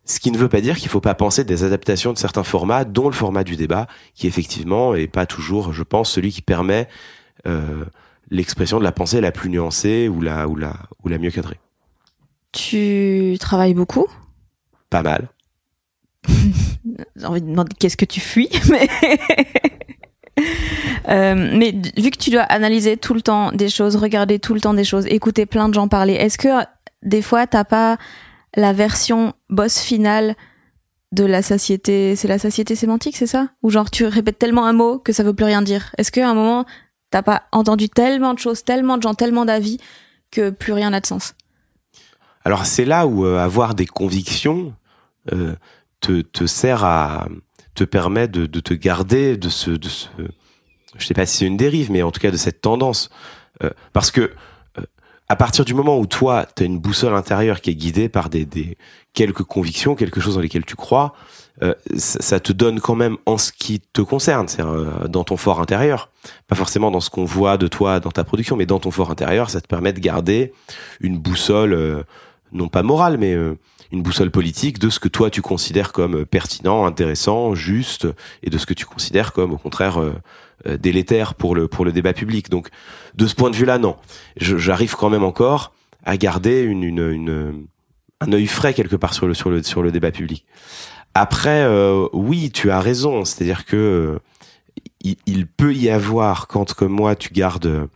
Ce 0.03 0.19
qui 0.19 0.31
ne 0.31 0.37
veut 0.37 0.49
pas 0.49 0.61
dire 0.61 0.77
qu'il 0.77 0.89
faut 0.89 0.99
pas 0.99 1.13
penser 1.13 1.43
des 1.43 1.63
adaptations 1.63 2.11
de 2.11 2.17
certains 2.17 2.43
formats, 2.43 2.85
dont 2.85 3.05
le 3.05 3.13
format 3.13 3.43
du 3.43 3.55
débat, 3.55 3.87
qui 4.15 4.25
effectivement 4.25 4.95
est 4.95 5.07
pas 5.07 5.27
toujours, 5.27 5.71
je 5.71 5.83
pense, 5.83 6.11
celui 6.11 6.31
qui 6.31 6.41
permet 6.41 6.89
euh, 7.45 7.85
l'expression 8.31 8.79
de 8.79 8.83
la 8.83 8.91
pensée 8.91 9.21
la 9.21 9.31
plus 9.31 9.51
nuancée 9.51 10.09
ou 10.09 10.19
la 10.19 10.47
ou 10.47 10.55
la 10.55 10.73
ou 11.03 11.09
la 11.09 11.19
mieux 11.19 11.31
cadrée. 11.31 11.59
Tu 12.51 13.37
travailles 13.39 13.75
beaucoup? 13.75 14.07
Pas 14.89 15.03
mal. 15.03 15.29
J'ai 17.15 17.25
envie 17.25 17.41
de 17.41 17.47
demander 17.47 17.73
qu'est-ce 17.79 17.97
que 17.97 18.05
tu 18.05 18.19
fuis, 18.19 18.49
mais. 18.69 18.89
Euh, 21.09 21.35
mais 21.35 21.75
vu 21.97 22.11
que 22.11 22.17
tu 22.17 22.29
dois 22.29 22.43
analyser 22.43 22.95
tout 22.95 23.13
le 23.13 23.21
temps 23.21 23.51
des 23.51 23.69
choses, 23.69 23.97
regarder 23.97 24.39
tout 24.39 24.53
le 24.53 24.61
temps 24.61 24.73
des 24.73 24.85
choses, 24.85 25.05
écouter 25.07 25.45
plein 25.45 25.67
de 25.67 25.73
gens 25.73 25.87
parler, 25.87 26.13
est-ce 26.13 26.37
que 26.37 26.47
des 27.01 27.21
fois 27.21 27.45
t'as 27.45 27.65
pas 27.65 27.97
la 28.55 28.71
version 28.71 29.33
boss 29.49 29.79
finale 29.79 30.35
de 31.11 31.25
la 31.25 31.41
satiété 31.41 32.15
C'est 32.15 32.27
la 32.27 32.39
satiété 32.39 32.75
sémantique, 32.75 33.17
c'est 33.17 33.27
ça? 33.27 33.49
Ou 33.63 33.69
genre 33.69 33.91
tu 33.91 34.05
répètes 34.05 34.39
tellement 34.39 34.65
un 34.65 34.73
mot 34.73 34.97
que 34.97 35.11
ça 35.11 35.23
veut 35.23 35.33
plus 35.33 35.45
rien 35.45 35.61
dire. 35.61 35.93
Est-ce 35.97 36.11
qu'à 36.11 36.29
un 36.29 36.33
moment 36.33 36.65
t'as 37.11 37.21
pas 37.21 37.43
entendu 37.51 37.89
tellement 37.89 38.33
de 38.33 38.39
choses, 38.39 38.63
tellement 38.63 38.97
de 38.97 39.03
gens, 39.03 39.13
tellement 39.13 39.45
d'avis 39.45 39.79
que 40.31 40.49
plus 40.49 40.73
rien 40.73 40.91
n'a 40.91 41.01
de 41.01 41.05
sens? 41.05 41.35
Alors 42.45 42.65
c'est 42.65 42.85
là 42.85 43.07
où 43.07 43.25
euh, 43.25 43.37
avoir 43.37 43.75
des 43.75 43.85
convictions 43.85 44.73
euh, 45.31 45.55
te, 45.99 46.21
te 46.21 46.45
sert 46.45 46.83
à 46.83 47.27
te 47.75 47.83
permet 47.83 48.27
de, 48.27 48.45
de 48.45 48.59
te 48.59 48.73
garder 48.73 49.37
de 49.37 49.49
ce 49.49 49.71
de 49.71 49.89
ce 49.89 50.07
je 50.97 51.05
sais 51.05 51.13
pas 51.13 51.25
si 51.25 51.37
c'est 51.37 51.45
une 51.45 51.57
dérive 51.57 51.91
mais 51.91 52.03
en 52.03 52.11
tout 52.11 52.19
cas 52.19 52.31
de 52.31 52.37
cette 52.37 52.61
tendance. 52.61 53.09
Euh, 53.63 53.69
parce 53.93 54.11
que 54.11 54.31
euh, 54.77 54.81
à 55.29 55.35
partir 55.35 55.65
du 55.65 55.73
moment 55.73 55.97
où 55.99 56.05
toi 56.05 56.45
tu 56.55 56.63
as 56.63 56.65
une 56.65 56.79
boussole 56.79 57.15
intérieure 57.15 57.61
qui 57.61 57.71
est 57.71 57.75
guidée 57.75 58.09
par 58.09 58.29
des, 58.29 58.45
des 58.45 58.77
quelques 59.13 59.43
convictions 59.43 59.95
quelque 59.95 60.19
chose 60.19 60.35
dans 60.35 60.41
lesquelles 60.41 60.65
tu 60.65 60.75
crois 60.75 61.13
euh, 61.61 61.75
ça, 61.95 62.19
ça 62.21 62.39
te 62.39 62.51
donne 62.51 62.79
quand 62.79 62.95
même 62.95 63.17
en 63.27 63.37
ce 63.37 63.51
qui 63.51 63.79
te 63.79 64.01
concerne 64.01 64.47
c'est 64.47 64.63
dans 65.07 65.23
ton 65.23 65.37
fort 65.37 65.61
intérieur. 65.61 66.09
Pas 66.47 66.55
forcément 66.55 66.89
dans 66.89 66.99
ce 66.99 67.11
qu'on 67.11 67.25
voit 67.25 67.57
de 67.57 67.67
toi 67.67 67.99
dans 67.99 68.11
ta 68.11 68.23
production 68.23 68.55
mais 68.55 68.65
dans 68.65 68.79
ton 68.79 68.91
fort 68.91 69.11
intérieur 69.11 69.49
ça 69.49 69.61
te 69.61 69.67
permet 69.67 69.93
de 69.93 69.99
garder 69.99 70.51
une 70.99 71.17
boussole 71.17 71.73
euh, 71.73 72.03
non 72.53 72.67
pas 72.69 72.83
morale, 72.83 73.17
mais 73.17 73.33
euh, 73.33 73.57
une 73.93 74.01
boussole 74.01 74.31
politique 74.31 74.79
de 74.79 74.89
ce 74.89 74.99
que 74.99 75.07
toi 75.07 75.29
tu 75.29 75.41
considères 75.41 75.91
comme 75.93 76.25
pertinent, 76.25 76.85
intéressant, 76.85 77.53
juste, 77.53 78.07
et 78.41 78.49
de 78.49 78.57
ce 78.57 78.65
que 78.65 78.73
tu 78.73 78.85
considères 78.85 79.31
comme 79.31 79.53
au 79.53 79.57
contraire 79.57 80.01
euh, 80.01 80.13
euh, 80.65 80.77
délétère 80.77 81.35
pour 81.35 81.55
le 81.55 81.67
pour 81.67 81.85
le 81.85 81.91
débat 81.91 82.13
public. 82.13 82.49
Donc 82.49 82.69
de 83.13 83.27
ce 83.27 83.35
point 83.35 83.51
de 83.51 83.55
vue-là, 83.55 83.77
non, 83.77 83.95
j'arrive 84.35 84.95
quand 84.95 85.09
même 85.09 85.23
encore 85.23 85.73
à 86.03 86.17
garder 86.17 86.61
une, 86.61 86.83
une, 86.83 87.07
une 87.11 87.67
un 88.19 88.33
œil 88.33 88.47
frais 88.47 88.73
quelque 88.73 88.95
part 88.95 89.13
sur 89.13 89.27
le 89.27 89.35
sur 89.35 89.49
le 89.51 89.61
sur 89.61 89.83
le 89.83 89.91
débat 89.91 90.11
public. 90.11 90.45
Après, 91.13 91.61
euh, 91.63 92.07
oui, 92.13 92.49
tu 92.51 92.71
as 92.71 92.79
raison, 92.79 93.23
c'est-à-dire 93.23 93.65
que 93.65 93.75
euh, 93.77 94.19
il, 95.01 95.17
il 95.27 95.45
peut 95.45 95.75
y 95.75 95.91
avoir 95.91 96.47
quand 96.47 96.73
comme 96.73 96.93
moi 96.93 97.15
tu 97.15 97.31
gardes 97.31 97.87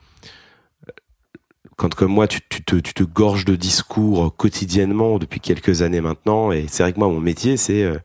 quand 1.78 1.96
comme 1.96 2.12
moi 2.12 2.28
tu, 2.28 2.42
tu, 2.50 2.63
te, 2.63 2.76
tu 2.76 2.94
te 2.94 3.04
gorges 3.04 3.46
de 3.46 3.56
discours 3.56 4.36
quotidiennement 4.36 5.20
depuis 5.20 5.40
quelques 5.40 5.82
années 5.84 6.02
maintenant, 6.02 6.52
et 6.52 6.66
c'est 6.68 6.84
vrai 6.84 6.92
que 6.92 7.00
moi 7.00 7.08
mon 7.08 7.22
métier 7.22 7.56
c'est 7.56 7.84
euh, 7.84 7.98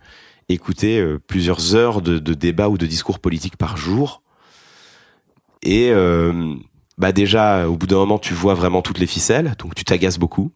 écouter 0.48 1.00
euh, 1.00 1.18
plusieurs 1.18 1.74
heures 1.74 2.02
de, 2.02 2.18
de 2.18 2.34
débats 2.34 2.68
ou 2.68 2.78
de 2.78 2.86
discours 2.86 3.18
politiques 3.18 3.56
par 3.56 3.76
jour, 3.76 4.22
et 5.62 5.90
euh, 5.90 6.54
bah 6.98 7.12
déjà 7.12 7.68
au 7.68 7.76
bout 7.76 7.86
d'un 7.86 7.96
moment 7.96 8.18
tu 8.18 8.34
vois 8.34 8.54
vraiment 8.54 8.82
toutes 8.82 8.98
les 8.98 9.06
ficelles, 9.06 9.54
donc 9.58 9.74
tu 9.74 9.84
t'agaces 9.84 10.18
beaucoup. 10.18 10.52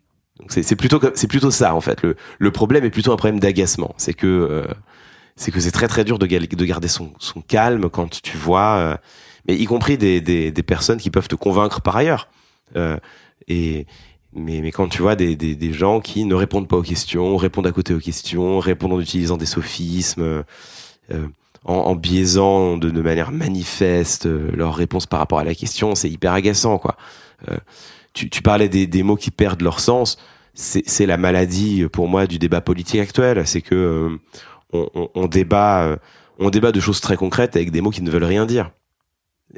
C'est 0.49 0.77
plutôt 0.77 1.01
c'est 1.15 1.29
plutôt 1.29 1.51
ça 1.51 1.75
en 1.75 1.81
fait. 1.81 2.03
Le, 2.03 2.15
le 2.39 2.51
problème 2.51 2.85
est 2.85 2.91
plutôt 2.91 3.11
un 3.11 3.17
problème 3.17 3.41
d'agacement, 3.41 3.95
c'est 3.97 4.13
que 4.13 4.27
euh, 4.27 4.67
c'est 5.35 5.51
que 5.51 5.61
c'est 5.61 5.71
très 5.71 5.89
très 5.89 6.05
dur 6.05 6.19
de 6.19 6.27
garder 6.27 6.89
son, 6.89 7.13
son 7.19 7.41
calme 7.41 7.89
quand 7.89 8.21
tu 8.21 8.37
vois, 8.37 8.77
euh, 8.77 8.97
mais 9.49 9.57
y 9.57 9.65
compris 9.65 9.97
des, 9.97 10.21
des, 10.21 10.51
des 10.51 10.63
personnes 10.63 10.99
qui 10.99 11.11
peuvent 11.11 11.29
te 11.29 11.37
convaincre 11.37 11.81
par 11.81 11.97
ailleurs. 11.97 12.29
Euh, 12.75 12.97
et 13.49 13.87
mais, 14.33 14.61
mais 14.61 14.71
quand 14.73 14.89
tu 14.89 15.03
vois 15.03 15.17
des, 15.17 15.37
des, 15.37 15.55
des 15.55 15.73
gens 15.73 16.01
qui 16.01 16.25
ne 16.25 16.35
répondent 16.35 16.69
pas 16.69 16.77
aux 16.77 16.83
questions, 16.83 17.37
répondent 17.37 17.67
à 17.67 17.73
côté 17.73 17.95
aux 17.95 18.01
questions, 18.01 18.59
répondent 18.59 18.93
en 18.93 19.01
utilisant 19.01 19.37
des 19.37 19.47
sophismes, 19.47 20.45
euh, 21.13 21.27
en, 21.65 21.75
en 21.75 21.95
biaisant 21.95 22.77
de, 22.77 22.91
de 22.91 23.01
manière 23.01 23.33
manifeste 23.33 24.27
euh, 24.27 24.51
leur 24.55 24.75
réponse 24.75 25.07
par 25.07 25.21
rapport 25.21 25.39
à 25.39 25.45
la 25.45 25.55
question, 25.55 25.95
c'est 25.95 26.11
hyper 26.11 26.33
agaçant 26.33 26.79
quoi. 26.79 26.97
Euh, 27.49 27.57
tu, 28.13 28.31
tu 28.31 28.43
parlais 28.43 28.69
des, 28.69 28.87
des 28.87 29.03
mots 29.03 29.17
qui 29.17 29.31
perdent 29.31 29.63
leur 29.63 29.81
sens, 29.81 30.17
c'est 30.55 31.07
la 31.07 31.17
maladie 31.17 31.83
euh, 31.83 31.89
pour 31.89 32.09
moi 32.09 32.27
du 32.27 32.39
débat 32.39 32.61
politique 32.61 33.01
actuel, 33.01 33.47
c'est 33.47 33.63
que 33.63 33.75
euh, 33.75 34.19
on, 34.73 34.89
on, 34.95 35.09
on 35.15 35.27
débat 35.27 35.99
on 36.39 36.51
débat 36.51 36.73
de 36.73 36.81
choses 36.81 37.01
très 37.01 37.17
concrètes 37.17 37.57
avec 37.57 37.71
des 37.71 37.81
mots 37.81 37.91
qui 37.91 38.03
ne 38.03 38.11
veulent 38.11 38.25
rien 38.25 38.45
dire. 38.47 38.71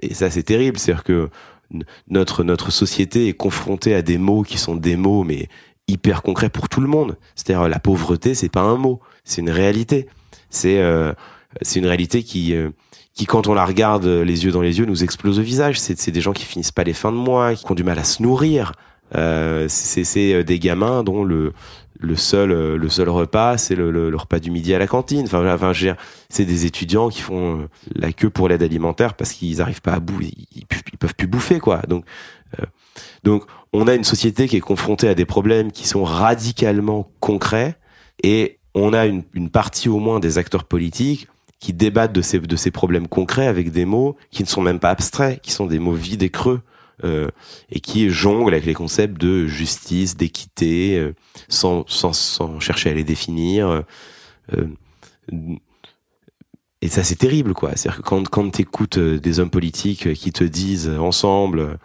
Et 0.02 0.14
ça 0.14 0.30
c'est 0.30 0.42
terrible, 0.44 0.78
c'est-à-dire 0.78 1.04
que 1.04 1.30
notre 2.08 2.44
notre 2.44 2.70
société 2.70 3.28
est 3.28 3.34
confrontée 3.34 3.94
à 3.94 4.02
des 4.02 4.18
mots 4.18 4.42
qui 4.42 4.58
sont 4.58 4.76
des 4.76 4.96
mots 4.96 5.24
mais 5.24 5.48
hyper 5.86 6.22
concrets 6.22 6.50
pour 6.50 6.68
tout 6.68 6.80
le 6.80 6.88
monde. 6.88 7.16
C'est-à-dire 7.34 7.68
la 7.68 7.78
pauvreté, 7.78 8.34
c'est 8.34 8.48
pas 8.48 8.62
un 8.62 8.76
mot, 8.76 9.00
c'est 9.24 9.40
une 9.40 9.50
réalité. 9.50 10.08
C'est 10.50 10.80
euh, 10.80 11.12
c'est 11.62 11.78
une 11.78 11.86
réalité 11.86 12.22
qui 12.22 12.54
euh, 12.54 12.70
qui 13.14 13.26
quand 13.26 13.48
on 13.48 13.54
la 13.54 13.64
regarde 13.64 14.06
les 14.06 14.44
yeux 14.44 14.52
dans 14.52 14.60
les 14.60 14.78
yeux 14.78 14.86
nous 14.86 15.02
explose 15.02 15.38
au 15.38 15.42
visage. 15.42 15.80
C'est 15.80 16.10
des 16.10 16.20
gens 16.20 16.32
qui 16.32 16.44
finissent 16.44 16.72
pas 16.72 16.84
les 16.84 16.92
fins 16.92 17.12
de 17.12 17.16
mois, 17.16 17.54
qui 17.54 17.70
ont 17.70 17.74
du 17.74 17.84
mal 17.84 17.98
à 17.98 18.04
se 18.04 18.22
nourrir. 18.22 18.72
Euh, 19.14 19.66
c'est 19.68 20.04
c'est 20.04 20.34
euh, 20.34 20.44
des 20.44 20.58
gamins 20.58 21.02
dont 21.02 21.24
le 21.24 21.52
le 21.98 22.16
seul 22.16 22.52
euh, 22.52 22.76
le 22.76 22.88
seul 22.88 23.08
repas 23.08 23.58
c'est 23.58 23.74
le, 23.74 24.14
repas 24.16 24.38
du 24.38 24.50
midi 24.50 24.74
à 24.74 24.78
la 24.78 24.86
cantine. 24.86 25.24
Enfin, 25.26 25.52
enfin 25.52 25.72
c'est 26.28 26.44
des 26.44 26.66
étudiants 26.66 27.08
qui 27.08 27.20
font 27.20 27.60
euh, 27.60 27.68
la 27.94 28.12
queue 28.12 28.30
pour 28.30 28.48
l'aide 28.48 28.62
alimentaire 28.62 29.14
parce 29.14 29.32
qu'ils 29.32 29.60
arrivent 29.60 29.82
pas 29.82 29.94
à 29.94 30.00
bout, 30.00 30.20
ils, 30.20 30.46
ils, 30.54 30.66
peuvent 30.98 31.14
plus 31.14 31.26
bouffer 31.26 31.58
quoi. 31.58 31.82
Donc 31.88 32.04
euh, 32.58 32.64
donc 33.24 33.44
on 33.72 33.86
a 33.86 33.94
une 33.94 34.04
société 34.04 34.48
qui 34.48 34.56
est 34.56 34.60
confrontée 34.60 35.08
à 35.08 35.14
des 35.14 35.26
problèmes 35.26 35.72
qui 35.72 35.86
sont 35.86 36.04
radicalement 36.04 37.10
concrets 37.20 37.76
et 38.22 38.58
on 38.74 38.92
a 38.92 39.06
une, 39.06 39.24
une 39.34 39.50
partie 39.50 39.88
au 39.88 39.98
moins 39.98 40.20
des 40.20 40.38
acteurs 40.38 40.64
politiques 40.64 41.28
qui 41.60 41.72
débattent 41.72 42.12
de 42.12 42.22
ces, 42.22 42.38
de 42.38 42.56
ces 42.56 42.70
problèmes 42.70 43.08
concrets 43.08 43.46
avec 43.46 43.72
des 43.72 43.84
mots 43.84 44.16
qui 44.30 44.42
ne 44.42 44.48
sont 44.48 44.62
même 44.62 44.78
pas 44.78 44.90
abstraits, 44.90 45.40
qui 45.40 45.50
sont 45.50 45.66
des 45.66 45.78
mots 45.78 45.92
vides 45.92 46.22
et 46.22 46.30
creux, 46.30 46.60
et 47.04 47.80
qui 47.80 48.10
jonglent 48.10 48.54
avec 48.54 48.66
les 48.66 48.74
concepts 48.74 49.20
de 49.20 49.46
justice, 49.46 50.16
d'équité, 50.16 50.98
euh, 50.98 51.14
sans, 51.48 51.84
sans, 51.86 52.12
sans 52.12 52.60
chercher 52.60 52.90
à 52.90 52.94
les 52.94 53.04
définir. 53.04 53.84
euh, 54.52 54.66
et 56.80 56.88
ça 56.88 57.02
c'est 57.02 57.16
terrible 57.16 57.54
quoi. 57.54 57.72
C'est-à-dire 57.74 58.02
que 58.02 58.08
quand 58.08 58.28
quand 58.28 58.50
t'écoutes 58.50 58.98
des 58.98 59.40
hommes 59.40 59.50
politiques 59.50 60.14
qui 60.14 60.32
te 60.32 60.44
disent 60.44 60.88
ensemble 60.88 61.78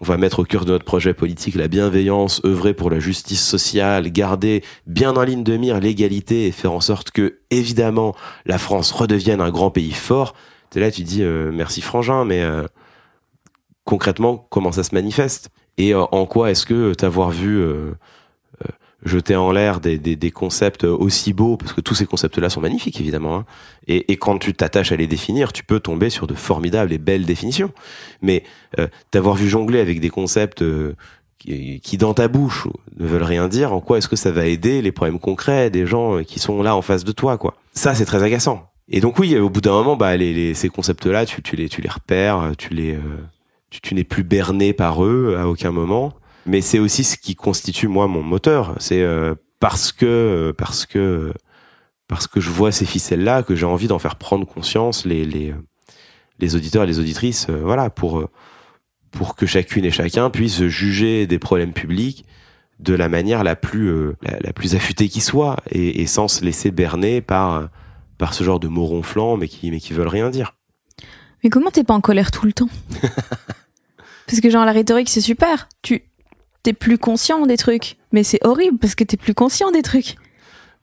on 0.00 0.04
va 0.04 0.16
mettre 0.16 0.40
au 0.40 0.44
cœur 0.44 0.64
de 0.64 0.72
notre 0.72 0.84
projet 0.84 1.14
politique 1.14 1.54
la 1.54 1.68
bienveillance, 1.68 2.42
œuvrer 2.44 2.74
pour 2.74 2.90
la 2.90 2.98
justice 2.98 3.42
sociale, 3.42 4.10
garder 4.10 4.62
bien 4.86 5.16
en 5.16 5.22
ligne 5.22 5.44
de 5.44 5.56
mire 5.56 5.80
l'égalité 5.80 6.46
et 6.46 6.52
faire 6.52 6.72
en 6.72 6.80
sorte 6.80 7.10
que, 7.10 7.38
évidemment, 7.50 8.14
la 8.44 8.58
France 8.58 8.90
redevienne 8.90 9.40
un 9.40 9.50
grand 9.50 9.70
pays 9.70 9.92
fort. 9.92 10.34
T'es 10.70 10.80
là, 10.80 10.90
tu 10.90 11.04
dis 11.04 11.22
euh, 11.22 11.52
merci 11.54 11.80
Frangin, 11.80 12.24
mais 12.24 12.42
euh, 12.42 12.66
concrètement, 13.84 14.46
comment 14.50 14.72
ça 14.72 14.82
se 14.82 14.94
manifeste 14.94 15.50
Et 15.78 15.94
euh, 15.94 16.02
en 16.12 16.26
quoi 16.26 16.50
est-ce 16.50 16.66
que 16.66 16.94
t'avoir 16.94 17.30
vu 17.30 17.62
jeter 19.04 19.36
en 19.36 19.52
l'air 19.52 19.80
des, 19.80 19.98
des, 19.98 20.16
des, 20.16 20.30
concepts 20.30 20.84
aussi 20.84 21.32
beaux, 21.32 21.56
parce 21.56 21.72
que 21.72 21.80
tous 21.80 21.94
ces 21.94 22.06
concepts-là 22.06 22.48
sont 22.48 22.60
magnifiques 22.60 23.00
évidemment, 23.00 23.36
hein. 23.36 23.46
et, 23.86 24.10
et, 24.12 24.16
quand 24.16 24.38
tu 24.38 24.54
t'attaches 24.54 24.92
à 24.92 24.96
les 24.96 25.06
définir, 25.06 25.52
tu 25.52 25.62
peux 25.62 25.80
tomber 25.80 26.10
sur 26.10 26.26
de 26.26 26.34
formidables 26.34 26.92
et 26.92 26.98
belles 26.98 27.26
définitions. 27.26 27.72
Mais 28.22 28.44
euh, 28.78 28.88
d'avoir 29.12 29.34
vu 29.34 29.48
jongler 29.48 29.80
avec 29.80 30.00
des 30.00 30.10
concepts 30.10 30.62
euh, 30.62 30.94
qui, 31.38 31.80
qui, 31.80 31.98
dans 31.98 32.14
ta 32.14 32.28
bouche 32.28 32.66
ne 32.98 33.06
veulent 33.06 33.22
rien 33.22 33.48
dire, 33.48 33.72
en 33.72 33.80
quoi 33.80 33.98
est-ce 33.98 34.08
que 34.08 34.16
ça 34.16 34.32
va 34.32 34.46
aider 34.46 34.80
les 34.80 34.92
problèmes 34.92 35.18
concrets 35.18 35.70
des 35.70 35.86
gens 35.86 36.22
qui 36.24 36.38
sont 36.38 36.62
là 36.62 36.74
en 36.74 36.82
face 36.82 37.04
de 37.04 37.12
toi, 37.12 37.36
quoi 37.36 37.54
Ça, 37.74 37.94
c'est 37.94 38.06
très 38.06 38.22
agaçant. 38.22 38.70
Et 38.88 39.00
donc 39.00 39.18
oui, 39.18 39.36
au 39.38 39.48
bout 39.48 39.60
d'un 39.62 39.72
moment, 39.72 39.96
bah 39.96 40.16
les, 40.16 40.34
les 40.34 40.54
ces 40.54 40.68
concepts-là, 40.68 41.24
tu, 41.24 41.42
tu 41.42 41.56
les 41.56 41.70
tu 41.70 41.80
les 41.80 41.88
repères, 41.88 42.52
tu 42.58 42.74
les 42.74 42.94
euh, 42.94 43.00
tu, 43.74 43.80
tu 43.80 43.94
n'es 43.94 44.04
plus 44.04 44.24
berné 44.24 44.72
par 44.72 45.04
eux 45.04 45.36
à 45.38 45.48
aucun 45.48 45.70
moment 45.70 46.14
mais 46.46 46.60
c'est 46.60 46.78
aussi 46.78 47.04
ce 47.04 47.16
qui 47.16 47.34
constitue 47.34 47.88
moi 47.88 48.06
mon 48.06 48.22
moteur. 48.22 48.74
C'est 48.78 49.02
euh, 49.02 49.34
parce 49.60 49.92
que 49.92 50.52
parce 50.56 50.86
que 50.86 51.32
parce 52.08 52.26
que 52.26 52.40
je 52.40 52.50
vois 52.50 52.72
ces 52.72 52.84
ficelles 52.84 53.24
là 53.24 53.42
que 53.42 53.54
j'ai 53.54 53.66
envie 53.66 53.88
d'en 53.88 53.98
faire 53.98 54.16
prendre 54.16 54.46
conscience 54.46 55.04
les 55.04 55.24
les 55.24 55.54
les 56.40 56.56
auditeurs 56.56 56.82
et 56.82 56.86
les 56.86 56.98
auditrices, 56.98 57.46
euh, 57.48 57.60
voilà, 57.62 57.90
pour 57.90 58.28
pour 59.10 59.36
que 59.36 59.46
chacune 59.46 59.84
et 59.84 59.90
chacun 59.90 60.28
puisse 60.28 60.66
juger 60.66 61.26
des 61.26 61.38
problèmes 61.38 61.72
publics 61.72 62.26
de 62.80 62.92
la 62.92 63.08
manière 63.08 63.44
la 63.44 63.54
plus 63.54 63.88
euh, 63.88 64.16
la, 64.22 64.52
plus 64.52 64.74
affûtée 64.74 65.08
qui 65.08 65.20
soit 65.20 65.56
et, 65.70 66.02
et, 66.02 66.06
sans 66.06 66.26
se 66.26 66.44
laisser 66.44 66.72
berner 66.72 67.20
par 67.20 67.68
par 68.18 68.34
ce 68.34 68.42
genre 68.44 68.58
de 68.58 68.68
mots 68.68 68.84
ronflants 68.84 69.36
mais 69.36 69.48
qui 69.48 69.70
mais 69.70 69.80
qui 69.80 69.92
veulent 69.92 70.08
rien 70.08 70.30
dire. 70.30 70.56
Mais 71.42 71.50
comment 71.50 71.70
t'es 71.70 71.84
pas 71.84 71.94
en 71.94 72.00
colère 72.00 72.30
tout 72.30 72.46
le 72.46 72.52
temps? 72.52 72.68
Parce 74.26 74.40
que 74.40 74.50
genre 74.50 74.64
la 74.64 74.72
rhétorique 74.72 75.08
c'est 75.08 75.20
super. 75.20 75.68
Tu 75.82 76.04
t'es 76.62 76.72
plus 76.72 76.98
conscient 76.98 77.46
des 77.46 77.56
trucs. 77.56 77.96
Mais 78.12 78.22
c'est 78.22 78.44
horrible 78.44 78.78
parce 78.78 78.94
que 78.94 79.04
t'es 79.04 79.16
plus 79.16 79.34
conscient 79.34 79.70
des 79.70 79.82
trucs. 79.82 80.16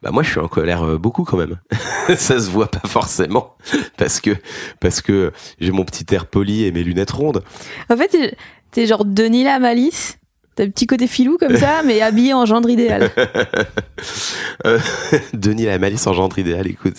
Bah 0.02 0.12
moi 0.12 0.24
je 0.24 0.30
suis 0.32 0.40
en 0.40 0.48
colère 0.48 0.84
euh, 0.84 0.98
beaucoup 0.98 1.24
quand 1.24 1.38
même. 1.38 1.60
ça 2.16 2.40
se 2.40 2.50
voit 2.50 2.70
pas 2.72 2.88
forcément 2.88 3.56
parce 3.98 4.20
que 4.20 4.32
parce 4.80 5.02
que 5.02 5.32
j'ai 5.60 5.72
mon 5.72 5.86
petit 5.86 6.06
air 6.14 6.26
poli 6.26 6.64
et 6.66 6.72
mes 6.72 6.84
lunettes 6.84 7.12
rondes. 7.12 7.44
En 7.90 7.98
fait, 7.98 8.36
t'es 8.72 8.88
genre 8.88 9.06
Denis 9.06 9.44
la 9.44 9.60
malice. 9.60 10.18
T'as 10.56 10.66
un 10.66 10.70
petit 10.70 10.86
côté 10.86 11.08
filou 11.08 11.38
comme 11.38 11.56
ça, 11.56 11.82
mais 11.86 12.02
habillé 12.02 12.34
en 12.34 12.46
gendre 12.46 12.70
idéal. 12.70 13.10
euh, 14.66 14.80
Denis 15.34 15.66
la 15.66 15.80
malice 15.80 16.06
en 16.08 16.14
gendre 16.14 16.38
idéal, 16.40 16.68
écoute, 16.68 16.96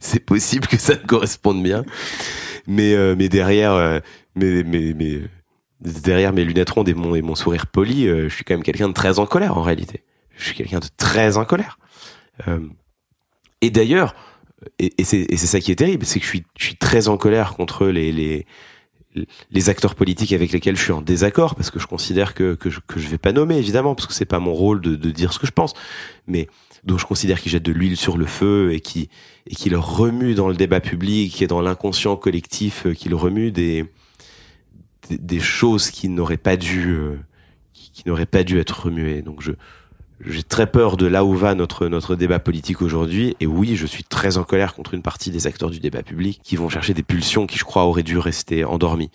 c'est 0.00 0.20
possible 0.20 0.66
que 0.66 0.76
ça 0.76 0.94
me 0.94 1.06
corresponde 1.06 1.62
bien. 1.62 1.84
Mais 2.66 2.94
euh, 2.94 3.14
mais 3.16 3.28
derrière, 3.28 3.72
euh, 3.72 4.00
mais 4.36 4.62
mais 4.62 4.94
mais 4.94 5.20
derrière 5.80 6.32
mes 6.32 6.44
lunettes 6.44 6.70
rondes 6.70 6.88
et 6.88 6.94
mon, 6.94 7.14
et 7.14 7.22
mon 7.22 7.34
sourire 7.34 7.66
poli, 7.66 8.06
euh, 8.06 8.28
je 8.28 8.34
suis 8.34 8.44
quand 8.44 8.54
même 8.54 8.62
quelqu'un 8.62 8.88
de 8.88 8.94
très 8.94 9.18
en 9.18 9.26
colère 9.26 9.58
en 9.58 9.62
réalité. 9.62 10.02
Je 10.36 10.44
suis 10.44 10.54
quelqu'un 10.54 10.80
de 10.80 10.88
très 10.96 11.36
en 11.36 11.44
colère. 11.44 11.78
Euh, 12.48 12.60
et 13.60 13.70
d'ailleurs, 13.70 14.14
et, 14.78 14.92
et 14.98 15.04
c'est 15.04 15.36
ça 15.36 15.60
qui 15.60 15.72
est 15.72 15.76
terrible, 15.76 16.04
c'est 16.04 16.18
que 16.18 16.24
je 16.24 16.30
suis, 16.30 16.44
je 16.58 16.64
suis 16.64 16.76
très 16.76 17.08
en 17.08 17.16
colère 17.16 17.54
contre 17.54 17.86
les, 17.86 18.12
les, 18.12 18.46
les 19.50 19.68
acteurs 19.68 19.94
politiques 19.94 20.32
avec 20.32 20.52
lesquels 20.52 20.76
je 20.76 20.82
suis 20.82 20.92
en 20.92 21.02
désaccord, 21.02 21.54
parce 21.54 21.70
que 21.70 21.78
je 21.78 21.86
considère 21.86 22.34
que, 22.34 22.54
que, 22.54 22.68
je, 22.70 22.80
que 22.86 23.00
je 23.00 23.08
vais 23.08 23.18
pas 23.18 23.32
nommer, 23.32 23.56
évidemment, 23.56 23.94
parce 23.94 24.06
que 24.06 24.14
c'est 24.14 24.24
pas 24.24 24.40
mon 24.40 24.52
rôle 24.52 24.80
de, 24.80 24.96
de 24.96 25.10
dire 25.10 25.32
ce 25.32 25.38
que 25.38 25.46
je 25.46 25.52
pense, 25.52 25.72
mais 26.26 26.48
dont 26.84 26.98
je 26.98 27.06
considère 27.06 27.40
qu'ils 27.40 27.52
jettent 27.52 27.64
de 27.64 27.72
l'huile 27.72 27.96
sur 27.96 28.16
le 28.16 28.26
feu 28.26 28.72
et 28.72 28.80
qui, 28.80 29.08
et 29.46 29.54
qui 29.54 29.70
le 29.70 29.78
remuent 29.78 30.34
dans 30.34 30.48
le 30.48 30.54
débat 30.54 30.80
public 30.80 31.40
et 31.40 31.46
dans 31.46 31.60
l'inconscient 31.60 32.16
collectif, 32.16 32.86
euh, 32.86 32.94
qui 32.94 33.08
le 33.08 33.16
remuent 33.16 33.50
des, 33.50 33.86
des, 35.10 35.40
choses 35.40 35.90
qui 35.90 36.08
n'auraient 36.08 36.36
pas 36.36 36.56
dû 36.56 36.90
euh, 36.90 37.18
qui, 37.72 38.04
pas 38.30 38.44
dû 38.44 38.58
être 38.58 38.84
remuées. 38.84 39.22
Donc 39.22 39.42
je 39.42 39.52
j'ai 40.24 40.42
très 40.42 40.66
peur 40.66 40.96
de 40.96 41.04
là 41.04 41.26
où 41.26 41.34
va 41.34 41.54
notre 41.54 41.88
notre 41.88 42.16
débat 42.16 42.38
politique 42.38 42.80
aujourd'hui 42.80 43.36
et 43.40 43.46
oui, 43.46 43.76
je 43.76 43.84
suis 43.86 44.02
très 44.02 44.38
en 44.38 44.44
colère 44.44 44.74
contre 44.74 44.94
une 44.94 45.02
partie 45.02 45.30
des 45.30 45.46
acteurs 45.46 45.68
du 45.68 45.78
débat 45.78 46.02
public 46.02 46.40
qui 46.42 46.56
vont 46.56 46.70
chercher 46.70 46.94
des 46.94 47.02
pulsions 47.02 47.46
qui 47.46 47.58
je 47.58 47.64
crois 47.64 47.84
auraient 47.84 48.02
dû 48.02 48.16
rester 48.16 48.64
endormies. 48.64 49.10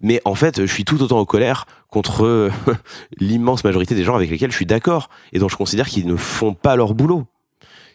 Mais 0.00 0.20
en 0.24 0.36
fait, 0.36 0.60
je 0.60 0.72
suis 0.72 0.84
tout 0.84 1.02
autant 1.02 1.18
en 1.18 1.24
colère 1.24 1.66
contre 1.88 2.50
l'immense 3.18 3.64
majorité 3.64 3.96
des 3.96 4.04
gens 4.04 4.14
avec 4.14 4.30
lesquels 4.30 4.52
je 4.52 4.56
suis 4.56 4.66
d'accord 4.66 5.10
et 5.32 5.40
dont 5.40 5.48
je 5.48 5.56
considère 5.56 5.88
qu'ils 5.88 6.06
ne 6.06 6.16
font 6.16 6.54
pas 6.54 6.76
leur 6.76 6.94
boulot 6.94 7.26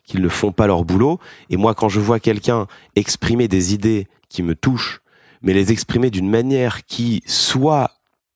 qu'ils 0.09 0.21
ne 0.21 0.29
font 0.29 0.51
pas 0.51 0.65
leur 0.65 0.83
boulot 0.85 1.19
et 1.49 1.57
moi 1.57 1.75
quand 1.75 1.87
je 1.87 1.99
vois 1.99 2.19
quelqu'un 2.19 2.65
exprimer 2.95 3.47
des 3.47 3.73
idées 3.75 4.07
qui 4.27 4.41
me 4.41 4.55
touchent 4.55 5.01
mais 5.41 5.53
les 5.53 5.71
exprimer 5.71 6.09
d'une 6.09 6.29
manière 6.29 6.85
qui 6.85 7.23
soit 7.25 7.91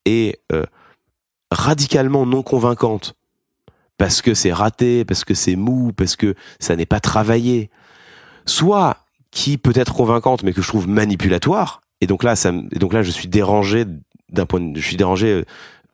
est 0.06 0.40
euh, 0.52 0.66
radicalement 1.52 2.26
non 2.26 2.44
convaincante, 2.44 3.16
parce 3.98 4.22
que 4.22 4.34
c'est 4.34 4.54
raté, 4.54 5.06
parce 5.06 5.24
que 5.24 5.34
c'est 5.34 5.56
mou, 5.56 5.92
parce 5.94 6.16
que 6.16 6.36
ça 6.60 6.76
n'est 6.76 6.86
pas 6.86 7.00
travaillé, 7.00 7.70
soit 8.46 8.98
qui 9.32 9.58
peut 9.58 9.74
être 9.76 9.94
convaincante 9.94 10.44
mais 10.44 10.54
que 10.54 10.62
je 10.62 10.68
trouve 10.68 10.88
manipulatoire, 10.88 11.82
et 12.02 12.08
donc 12.08 12.24
là, 12.24 12.36
ça, 12.36 12.52
et 12.72 12.80
donc 12.80 12.92
là, 12.94 13.02
je 13.02 13.12
suis 13.12 13.28
dérangé 13.28 13.86
d'un 14.30 14.46
point, 14.46 14.60
de, 14.60 14.78
je 14.78 14.86
suis 14.86 14.98
dérangé 14.98 15.28
euh, 15.28 15.46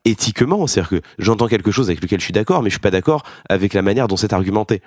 éthiquement, 0.05 0.65
c'est-à-dire 0.65 0.89
que 0.89 1.01
j'entends 1.19 1.47
quelque 1.47 1.71
chose 1.71 1.89
avec 1.89 2.01
lequel 2.01 2.19
je 2.19 2.23
suis 2.23 2.33
d'accord, 2.33 2.63
mais 2.63 2.69
je 2.69 2.75
suis 2.75 2.79
pas 2.79 2.91
d'accord 2.91 3.23
avec 3.47 3.73
la 3.73 3.81
manière 3.81 4.07
dont 4.07 4.17
c'est 4.17 4.33
argumenté. 4.33 4.81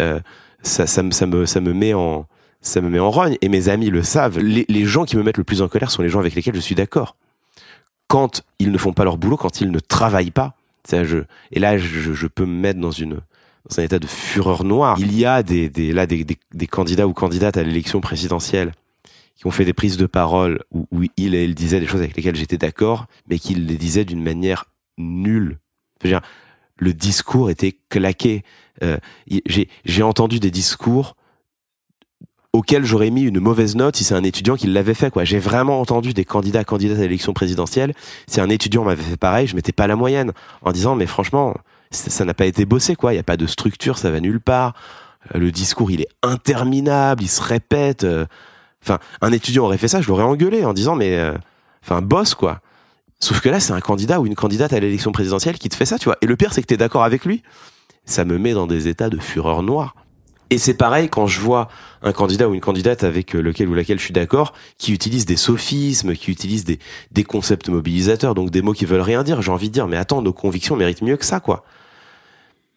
Euh, 0.00 0.18
ça, 0.62 0.86
ça, 0.86 1.02
ça, 1.10 1.26
me, 1.26 1.46
ça 1.46 1.60
me 1.60 1.72
met 1.72 1.94
en, 1.94 2.26
ça 2.66 2.80
me 2.80 2.88
met 2.88 2.98
en 2.98 3.10
rogne. 3.10 3.36
Et 3.40 3.48
mes 3.48 3.68
amis 3.68 3.90
le 3.90 4.02
savent. 4.02 4.38
Les, 4.38 4.84
gens 4.84 5.04
qui 5.04 5.16
me 5.16 5.22
mettent 5.22 5.38
le 5.38 5.44
plus 5.44 5.62
en 5.62 5.68
colère 5.68 5.90
sont 5.90 6.02
les 6.02 6.08
gens 6.08 6.20
avec 6.20 6.34
lesquels 6.34 6.54
je 6.54 6.60
suis 6.60 6.74
d'accord. 6.74 7.16
Quand 8.08 8.42
ils 8.58 8.70
ne 8.70 8.78
font 8.78 8.92
pas 8.92 9.04
leur 9.04 9.18
boulot, 9.18 9.36
quand 9.36 9.60
ils 9.60 9.70
ne 9.70 9.78
travaillent 9.78 10.30
pas, 10.30 10.54
je, 10.90 11.24
et 11.50 11.58
là, 11.58 11.78
je, 11.78 12.26
peux 12.26 12.44
me 12.44 12.60
mettre 12.60 12.80
dans 12.80 12.92
une 12.92 13.20
dans 13.68 13.80
un 13.80 13.82
état 13.82 13.98
de 13.98 14.06
fureur 14.06 14.62
noire. 14.62 14.96
Il 15.00 15.16
y 15.16 15.24
a 15.24 15.42
des, 15.42 15.68
des 15.68 15.92
là 15.92 16.06
des, 16.06 16.24
des, 16.24 16.66
candidats 16.68 17.08
ou 17.08 17.12
candidates 17.12 17.56
à 17.56 17.64
l'élection 17.64 18.00
présidentielle 18.00 18.72
qui 19.34 19.46
ont 19.46 19.50
fait 19.50 19.64
des 19.64 19.72
prises 19.72 19.96
de 19.96 20.06
parole 20.06 20.62
où, 20.70 20.86
où 20.92 21.02
il 21.16 21.34
et 21.34 21.44
elle 21.44 21.54
disaient 21.54 21.80
des 21.80 21.86
choses 21.86 22.00
avec 22.00 22.16
lesquelles 22.16 22.36
j'étais 22.36 22.58
d'accord, 22.58 23.06
mais 23.28 23.40
qu'ils 23.40 23.66
les 23.66 23.76
disaient 23.76 24.04
d'une 24.04 24.22
manière 24.22 24.66
nulle. 24.98 25.58
Je 26.02 26.08
dire, 26.08 26.20
le 26.78 26.94
discours 26.94 27.50
était 27.50 27.76
claqué. 27.88 28.44
Euh, 28.82 28.98
j'ai 29.84 30.02
entendu 30.02 30.38
des 30.38 30.52
discours 30.52 31.16
auquel 32.56 32.84
j'aurais 32.84 33.10
mis 33.10 33.22
une 33.22 33.38
mauvaise 33.38 33.76
note 33.76 33.96
si 33.96 34.04
c'est 34.04 34.14
un 34.14 34.24
étudiant 34.24 34.56
qui 34.56 34.66
l'avait 34.66 34.94
fait 34.94 35.10
quoi. 35.10 35.24
J'ai 35.24 35.38
vraiment 35.38 35.80
entendu 35.80 36.14
des 36.14 36.24
candidats 36.24 36.64
candidates 36.64 36.98
à 36.98 37.02
l'élection 37.02 37.34
présidentielle, 37.34 37.94
si 38.26 38.40
un 38.40 38.48
étudiant 38.48 38.84
m'avait 38.84 39.02
fait 39.02 39.16
pareil, 39.16 39.46
je 39.46 39.54
mettais 39.54 39.72
pas 39.72 39.86
la 39.86 39.94
moyenne 39.94 40.32
en 40.62 40.72
disant 40.72 40.96
mais 40.96 41.06
franchement, 41.06 41.54
ça 41.90 42.24
n'a 42.24 42.34
pas 42.34 42.46
été 42.46 42.64
bossé 42.64 42.96
quoi, 42.96 43.12
il 43.12 43.16
y 43.16 43.20
a 43.20 43.22
pas 43.22 43.36
de 43.36 43.46
structure, 43.46 43.98
ça 43.98 44.10
va 44.10 44.20
nulle 44.20 44.40
part. 44.40 44.74
Euh, 45.34 45.38
le 45.38 45.52
discours, 45.52 45.90
il 45.90 46.00
est 46.00 46.08
interminable, 46.22 47.22
il 47.22 47.28
se 47.28 47.42
répète. 47.42 48.04
Euh. 48.04 48.24
Enfin, 48.82 48.98
un 49.20 49.32
étudiant 49.32 49.64
aurait 49.64 49.78
fait 49.78 49.88
ça, 49.88 50.00
je 50.00 50.08
l'aurais 50.08 50.24
engueulé 50.24 50.64
en 50.64 50.72
disant 50.72 50.96
mais 50.96 51.16
euh, 51.18 51.34
enfin 51.82 52.00
boss 52.00 52.34
quoi. 52.34 52.60
Sauf 53.18 53.40
que 53.40 53.48
là, 53.48 53.60
c'est 53.60 53.72
un 53.72 53.80
candidat 53.80 54.20
ou 54.20 54.26
une 54.26 54.34
candidate 54.34 54.72
à 54.72 54.80
l'élection 54.80 55.12
présidentielle 55.12 55.58
qui 55.58 55.68
te 55.70 55.74
fait 55.74 55.86
ça, 55.86 55.98
tu 55.98 56.04
vois. 56.04 56.18
Et 56.20 56.26
le 56.26 56.36
pire, 56.36 56.52
c'est 56.52 56.60
que 56.60 56.66
tu 56.66 56.74
es 56.74 56.76
d'accord 56.76 57.02
avec 57.02 57.24
lui. 57.24 57.42
Ça 58.04 58.26
me 58.26 58.38
met 58.38 58.52
dans 58.52 58.66
des 58.66 58.88
états 58.88 59.08
de 59.08 59.18
fureur 59.18 59.62
noire. 59.62 59.94
Et 60.50 60.58
c'est 60.58 60.74
pareil 60.74 61.08
quand 61.08 61.26
je 61.26 61.40
vois 61.40 61.68
un 62.02 62.12
candidat 62.12 62.48
ou 62.48 62.54
une 62.54 62.60
candidate 62.60 63.02
avec 63.02 63.34
euh, 63.34 63.40
lequel 63.40 63.68
ou 63.68 63.74
laquelle 63.74 63.98
je 63.98 64.04
suis 64.04 64.12
d'accord, 64.12 64.52
qui 64.78 64.92
utilise 64.92 65.26
des 65.26 65.36
sophismes, 65.36 66.14
qui 66.14 66.30
utilise 66.30 66.64
des, 66.64 66.78
des 67.10 67.24
concepts 67.24 67.68
mobilisateurs, 67.68 68.34
donc 68.34 68.50
des 68.50 68.62
mots 68.62 68.72
qui 68.72 68.84
veulent 68.84 69.00
rien 69.00 69.24
dire. 69.24 69.42
J'ai 69.42 69.50
envie 69.50 69.68
de 69.68 69.74
dire, 69.74 69.88
mais 69.88 69.96
attends, 69.96 70.22
nos 70.22 70.32
convictions 70.32 70.76
méritent 70.76 71.02
mieux 71.02 71.16
que 71.16 71.24
ça, 71.24 71.40
quoi. 71.40 71.64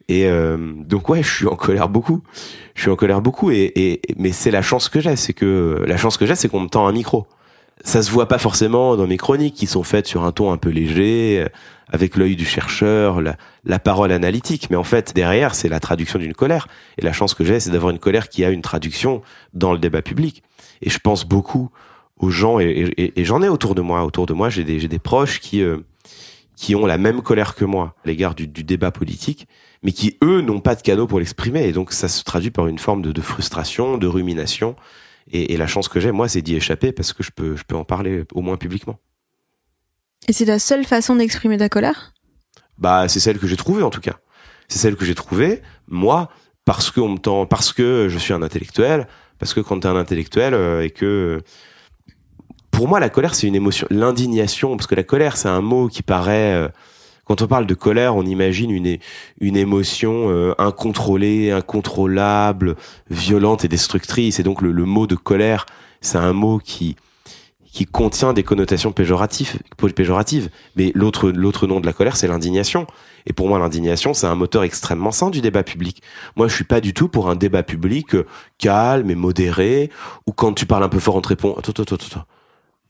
Et 0.08 0.25
euh, 0.25 0.58
donc 0.75 1.10
ouais, 1.10 1.21
je 1.21 1.29
suis 1.29 1.47
en 1.47 1.55
colère 1.55 1.89
beaucoup. 1.89 2.23
Je 2.73 2.82
suis 2.82 2.89
en 2.89 2.95
colère 2.95 3.21
beaucoup, 3.21 3.51
et, 3.51 3.71
et 3.75 4.01
mais 4.17 4.32
c'est 4.32 4.51
la 4.51 4.63
chance 4.63 4.89
que 4.89 4.99
j'ai, 4.99 5.15
c'est 5.15 5.34
que 5.34 5.84
la 5.86 5.97
chance 5.97 6.17
que 6.17 6.25
j'ai, 6.25 6.36
c'est 6.36 6.49
qu'on 6.49 6.62
me 6.62 6.69
tend 6.69 6.88
un 6.88 6.91
micro 6.91 7.27
ça 7.84 8.03
se 8.03 8.12
voit 8.12 8.27
pas 8.27 8.38
forcément 8.38 8.97
dans 8.97 9.08
mes 9.08 9.17
chroniques 9.17 9.55
qui 9.55 9.67
sont 9.67 9.84
faites 9.84 10.08
sur 10.08 10.23
un 10.23 10.32
ton 10.32 10.51
un 10.51 10.58
peu 10.58 10.69
léger, 10.69 11.45
avec 11.89 12.15
l'œil 12.15 12.36
du 12.36 12.45
chercheur, 12.45 13.21
la, 13.21 13.80
parole 13.80 14.12
analytique. 14.12 14.69
Mais 14.69 14.75
en 14.75 14.84
fait, 14.84 15.13
derrière, 15.15 15.56
c'est 15.56 15.69
la 15.69 15.80
traduction 15.80 16.19
d'une 16.19 16.34
colère. 16.34 16.67
Et 16.97 17.02
la 17.02 17.13
chance 17.13 17.34
que 17.34 17.43
j'ai, 17.43 17.60
c'est 17.60 17.71
d'avoir 17.71 17.91
une 17.91 17.99
colère 17.99 18.30
qui 18.30 18.45
a 18.45 18.49
une 18.49 18.62
traduction 18.62 19.21
dans 19.54 19.73
le 19.73 19.80
débat 19.80 20.02
public. 20.02 20.43
Et 20.82 20.89
je 20.89 20.99
pense 20.99 21.25
beaucoup 21.25 21.69
aux 22.17 22.30
gens, 22.30 22.60
et, 22.60 23.13
j'en 23.17 23.41
ai 23.41 23.47
autour 23.47 23.75
de 23.75 23.82
moi. 23.82 24.04
Autour 24.04 24.25
de 24.25 24.34
moi, 24.34 24.49
j'ai 24.49 24.63
des, 24.63 24.99
proches 24.99 25.39
qui 25.39 25.62
euh, 25.62 25.78
qui 26.60 26.75
ont 26.75 26.86
la 26.86 26.97
même 26.97 27.21
colère 27.21 27.56
que 27.56 27.63
moi 27.63 27.95
à 28.04 28.08
l'égard 28.08 28.36
du, 28.36 28.45
débat 28.45 28.91
politique, 28.91 29.47
mais 29.82 29.93
qui 29.93 30.17
eux 30.21 30.41
n'ont 30.41 30.60
pas 30.60 30.75
de 30.75 30.82
canaux 30.82 31.08
pour 31.08 31.19
l'exprimer. 31.19 31.65
Et 31.65 31.71
donc, 31.71 31.93
ça 31.93 32.10
se 32.10 32.21
traduit 32.25 32.52
par 32.52 32.67
une 32.67 32.80
forme 32.80 33.02
de, 33.02 33.13
de 33.13 33.21
frustration, 33.21 33.97
de 33.97 34.08
rumination 34.08 34.75
Et, 35.32 35.56
la 35.56 35.67
chance 35.67 35.88
que 35.88 36.02
j'ai, 36.02 36.12
moi, 36.12 36.28
c'est 36.28 36.41
d'y 36.41 36.56
échapper 36.56 36.91
parce 36.91 37.13
que 37.13 37.23
je 37.23 37.32
peux, 37.32 37.56
je 37.56 37.63
peux 37.63 37.78
en 37.78 37.86
parler 37.86 38.25
au 38.34 38.41
moins 38.41 38.58
publiquement. 38.58 38.99
Et 40.27 40.34
c'est 40.34 40.45
ta 40.45 40.60
seule 40.60 40.86
façon 40.86 41.15
d'exprimer 41.15 41.58
ta 41.58 41.69
colère? 41.69 42.13
Bah, 42.77 43.08
c'est 43.08 43.19
celle 43.19 43.39
que 43.39 43.47
j'ai 43.47 43.58
trouvée 43.58 43.84
en 43.84 43.89
tout 43.89 44.01
cas. 44.01 44.19
C'est 44.67 44.79
celle 44.79 44.95
que 44.95 45.05
j'ai 45.05 45.15
trouvée. 45.15 45.62
Moi, 45.88 46.29
parce 46.65 46.91
que 46.91 46.99
on 46.99 47.10
me 47.10 47.17
tend, 47.17 47.45
parce 47.45 47.73
que 47.73 48.08
je 48.10 48.17
suis 48.17 48.34
un 48.34 48.41
intellectuel, 48.41 49.08
parce 49.39 49.53
que 49.53 49.60
quand 49.60 49.79
tu 49.79 49.88
es 49.88 49.89
un 49.89 49.95
intellectuel 49.95 50.53
euh, 50.53 50.84
et 50.84 50.91
que 50.91 51.41
pour 52.71 52.88
moi 52.88 52.99
la 52.99 53.10
colère 53.10 53.34
c'est 53.34 53.47
une 53.47 53.55
émotion, 53.55 53.88
l'indignation 53.89 54.77
parce 54.77 54.86
que 54.86 54.95
la 54.95 55.03
colère 55.03 55.36
c'est 55.38 55.47
un 55.47 55.62
mot 55.62 55.88
qui 55.88 56.03
paraît 56.03 56.53
euh, 56.53 56.67
quand 57.29 57.43
on 57.43 57.47
parle 57.47 57.67
de 57.67 57.75
colère, 57.75 58.15
on 58.15 58.25
imagine 58.25 58.71
une, 58.71 58.97
une 59.39 59.55
émotion 59.55 60.32
euh, 60.32 60.55
incontrôlée, 60.58 61.51
incontrôlable, 61.51 62.75
violente 63.12 63.63
et 63.63 63.67
destructrice. 63.67 64.39
Et 64.39 64.43
donc 64.43 64.63
le, 64.63 64.73
mot 64.86 65.05
de 65.05 65.13
colère, 65.13 65.67
c'est 66.01 66.17
un 66.17 66.34
mot 66.34 66.58
qui 66.58 66.95
qui 67.80 67.86
contient 67.86 68.34
des 68.34 68.44
connotations 68.44 68.92
péjoratives, 68.92 69.58
péjoratives. 69.96 70.50
Mais 70.76 70.92
l'autre 70.96 71.30
l'autre 71.30 71.65
nom 71.65 71.80
de 71.80 71.86
la 71.86 71.94
colère, 71.94 72.18
c'est 72.18 72.28
l'indignation. 72.28 72.88
Et 73.26 73.32
pour 73.32 73.48
moi, 73.48 73.58
l'indignation, 73.58 74.13
c'est 74.13 74.28
un 74.28 74.36
moteur 74.36 74.63
extrêmement 74.63 75.12
sain 75.12 75.30
du 75.30 75.39
débat 75.39 75.63
public. 75.63 76.04
Moi, 76.36 76.50
je 76.50 76.56
suis 76.56 76.65
pas 76.65 76.82
du 76.82 76.94
tout 76.94 77.08
pour 77.08 77.30
un 77.30 77.38
débat 77.38 77.63
public 77.63 78.15
euh, 78.15 78.26
calme 78.58 79.10
et 79.10 79.15
modéré, 79.15 79.92
où 80.28 80.34
quand 80.34 80.52
tu 80.52 80.65
parles 80.65 80.84
un 80.84 80.89
peu 80.89 81.00
fort, 81.00 81.15
on 81.15 81.22
te 81.22 81.30
répond 81.30 81.56
attends, 81.58 81.72
attends, 81.72 81.96
attends, 81.96 82.26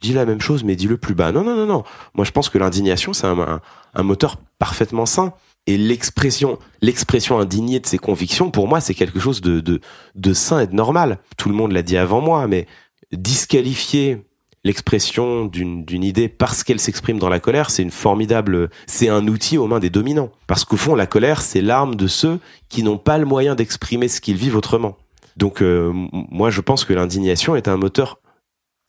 dis 0.02 0.12
la 0.12 0.26
même 0.26 0.42
chose, 0.42 0.64
mais 0.64 0.76
dis-le 0.76 0.98
plus 0.98 1.14
bas. 1.14 1.32
Non, 1.32 1.44
non, 1.44 1.56
non, 1.56 1.68
non. 1.68 1.84
Moi, 2.16 2.26
je 2.26 2.32
pense 2.32 2.50
que 2.50 2.58
l'indignation, 2.58 3.14
c'est 3.14 3.28
un, 3.28 3.62
un, 3.94 4.04
moteur 4.04 4.38
parfaitement 4.58 5.06
sain. 5.06 5.34
Et 5.68 5.78
l'expression, 5.78 6.58
l'expression 6.82 7.38
indignée 7.38 7.80
de 7.80 7.86
ses 7.86 8.00
convictions, 8.00 8.50
pour 8.50 8.68
moi, 8.68 8.82
c'est 8.82 8.96
quelque 8.96 9.20
chose 9.20 9.42
de, 9.42 9.60
de, 9.60 9.82
de 10.16 10.34
sain 10.34 10.62
et 10.62 10.66
de 10.68 10.74
normal. 10.74 11.20
Tout 11.38 11.50
le 11.50 11.54
monde 11.54 11.74
l'a 11.74 11.84
dit 11.84 11.96
avant 11.96 12.22
moi, 12.22 12.48
mais 12.48 12.66
disqualifier 13.12 14.26
l'expression 14.64 15.46
d'une, 15.46 15.86
idée 16.04 16.28
parce 16.28 16.64
qu'elle 16.64 16.80
s'exprime 16.80 17.20
dans 17.20 17.30
la 17.30 17.40
colère, 17.40 17.70
c'est 17.70 17.84
une 17.84 17.92
formidable, 17.92 18.70
c'est 18.88 19.10
un 19.10 19.28
outil 19.28 19.58
aux 19.58 19.68
mains 19.68 19.80
des 19.80 19.90
dominants. 19.90 20.32
Parce 20.48 20.66
qu'au 20.66 20.78
fond, 20.78 20.96
la 20.96 21.08
colère, 21.08 21.42
c'est 21.42 21.62
l'arme 21.62 21.96
de 21.96 22.08
ceux 22.08 22.40
qui 22.68 22.84
n'ont 22.84 22.98
pas 22.98 23.18
le 23.18 23.26
moyen 23.26 23.56
d'exprimer 23.56 24.08
ce 24.08 24.22
qu'ils 24.22 24.38
vivent 24.38 24.58
autrement. 24.58 24.98
Donc, 25.38 25.62
euh, 25.62 25.92
moi, 26.12 26.50
je 26.50 26.62
pense 26.62 26.84
que 26.84 26.94
l'indignation 26.94 27.56
est 27.56 27.68
un 27.68 27.78
moteur 27.78 28.20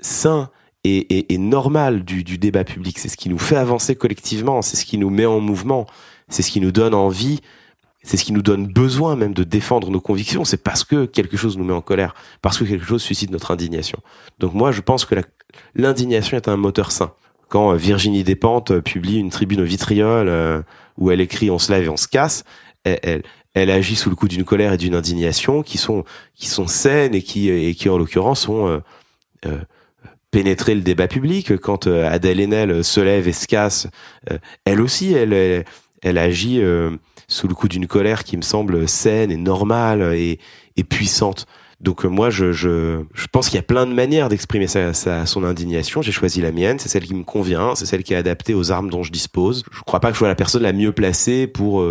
sain 0.00 0.50
et, 0.84 1.38
normal 1.38 2.04
du, 2.04 2.38
débat 2.38 2.64
public. 2.64 2.98
C'est 2.98 3.08
ce 3.08 3.16
qui 3.16 3.28
nous 3.28 3.38
fait 3.38 3.56
avancer 3.56 3.94
collectivement, 3.94 4.62
c'est 4.62 4.76
ce 4.76 4.84
qui 4.84 4.98
nous 4.98 5.10
met 5.10 5.26
en 5.26 5.40
mouvement, 5.40 5.86
c'est 6.28 6.42
ce 6.42 6.50
qui 6.50 6.60
nous 6.60 6.72
donne 6.72 6.94
envie, 6.94 7.40
c'est 8.02 8.16
ce 8.16 8.24
qui 8.24 8.32
nous 8.32 8.42
donne 8.42 8.66
besoin 8.66 9.14
même 9.14 9.34
de 9.34 9.44
défendre 9.44 9.90
nos 9.90 10.00
convictions. 10.00 10.44
C'est 10.44 10.62
parce 10.62 10.84
que 10.84 11.04
quelque 11.04 11.36
chose 11.36 11.58
nous 11.58 11.64
met 11.64 11.74
en 11.74 11.82
colère, 11.82 12.14
parce 12.40 12.58
que 12.58 12.64
quelque 12.64 12.84
chose 12.84 13.02
suscite 13.02 13.30
notre 13.30 13.50
indignation. 13.50 13.98
Donc 14.38 14.54
moi, 14.54 14.72
je 14.72 14.80
pense 14.80 15.04
que 15.04 15.14
l'indignation 15.74 16.36
est 16.36 16.48
un 16.48 16.56
moteur 16.56 16.92
sain. 16.92 17.12
Quand 17.48 17.72
euh, 17.72 17.76
Virginie 17.76 18.24
Despentes 18.24 18.70
euh, 18.70 18.80
publie 18.80 19.18
une 19.18 19.30
tribune 19.30 19.60
au 19.60 19.64
vitriol 19.64 20.28
euh, 20.28 20.62
où 20.98 21.10
elle 21.10 21.20
écrit 21.20 21.50
"On 21.50 21.58
se 21.58 21.72
lève 21.72 21.84
et 21.84 21.88
on 21.88 21.96
se 21.96 22.08
casse", 22.08 22.44
elle, 22.84 23.22
elle, 23.54 23.70
agit 23.70 23.96
sous 23.96 24.10
le 24.10 24.16
coup 24.16 24.28
d'une 24.28 24.44
colère 24.44 24.72
et 24.72 24.76
d'une 24.76 24.94
indignation 24.94 25.62
qui 25.62 25.76
sont 25.76 26.04
qui 26.34 26.48
sont 26.48 26.66
saines 26.66 27.14
et 27.14 27.22
qui 27.22 27.50
et 27.50 27.74
qui 27.74 27.88
en 27.88 27.98
l'occurrence 27.98 28.40
sont 28.40 28.80
pénétrer 30.30 30.74
le 30.74 30.80
débat 30.82 31.08
public. 31.08 31.56
Quand 31.58 31.86
euh, 31.86 32.10
Adèle 32.10 32.40
Haenel 32.40 32.84
se 32.84 33.00
lève 33.00 33.28
et 33.28 33.32
se 33.32 33.46
casse, 33.46 33.88
euh, 34.30 34.38
elle 34.64 34.80
aussi, 34.80 35.12
elle, 35.12 35.64
elle, 36.02 36.18
agit 36.18 36.60
euh, 36.60 36.90
sous 37.28 37.48
le 37.48 37.54
coup 37.54 37.68
d'une 37.68 37.86
colère 37.86 38.24
qui 38.24 38.36
me 38.36 38.42
semble 38.42 38.88
saine 38.88 39.30
et 39.30 39.36
normale 39.36 40.14
et, 40.14 40.38
et 40.76 40.84
puissante. 40.84 41.46
Donc 41.80 42.04
moi, 42.04 42.28
je, 42.30 42.52
je, 42.52 43.02
je 43.14 43.26
pense 43.32 43.48
qu'il 43.48 43.56
y 43.56 43.58
a 43.58 43.62
plein 43.62 43.86
de 43.86 43.92
manières 43.92 44.28
d'exprimer 44.28 44.66
sa, 44.66 44.92
sa, 44.92 45.24
son 45.24 45.44
indignation. 45.44 46.02
J'ai 46.02 46.12
choisi 46.12 46.42
la 46.42 46.52
mienne, 46.52 46.78
c'est 46.78 46.88
celle 46.90 47.04
qui 47.04 47.14
me 47.14 47.24
convient, 47.24 47.74
c'est 47.74 47.86
celle 47.86 48.02
qui 48.02 48.12
est 48.12 48.16
adaptée 48.16 48.52
aux 48.54 48.70
armes 48.70 48.90
dont 48.90 49.02
je 49.02 49.10
dispose. 49.10 49.64
Je 49.72 49.80
crois 49.80 50.00
pas 50.00 50.08
que 50.08 50.14
je 50.14 50.18
sois 50.18 50.28
la 50.28 50.34
personne 50.34 50.62
la 50.62 50.72
mieux 50.72 50.92
placée 50.92 51.46
pour 51.46 51.84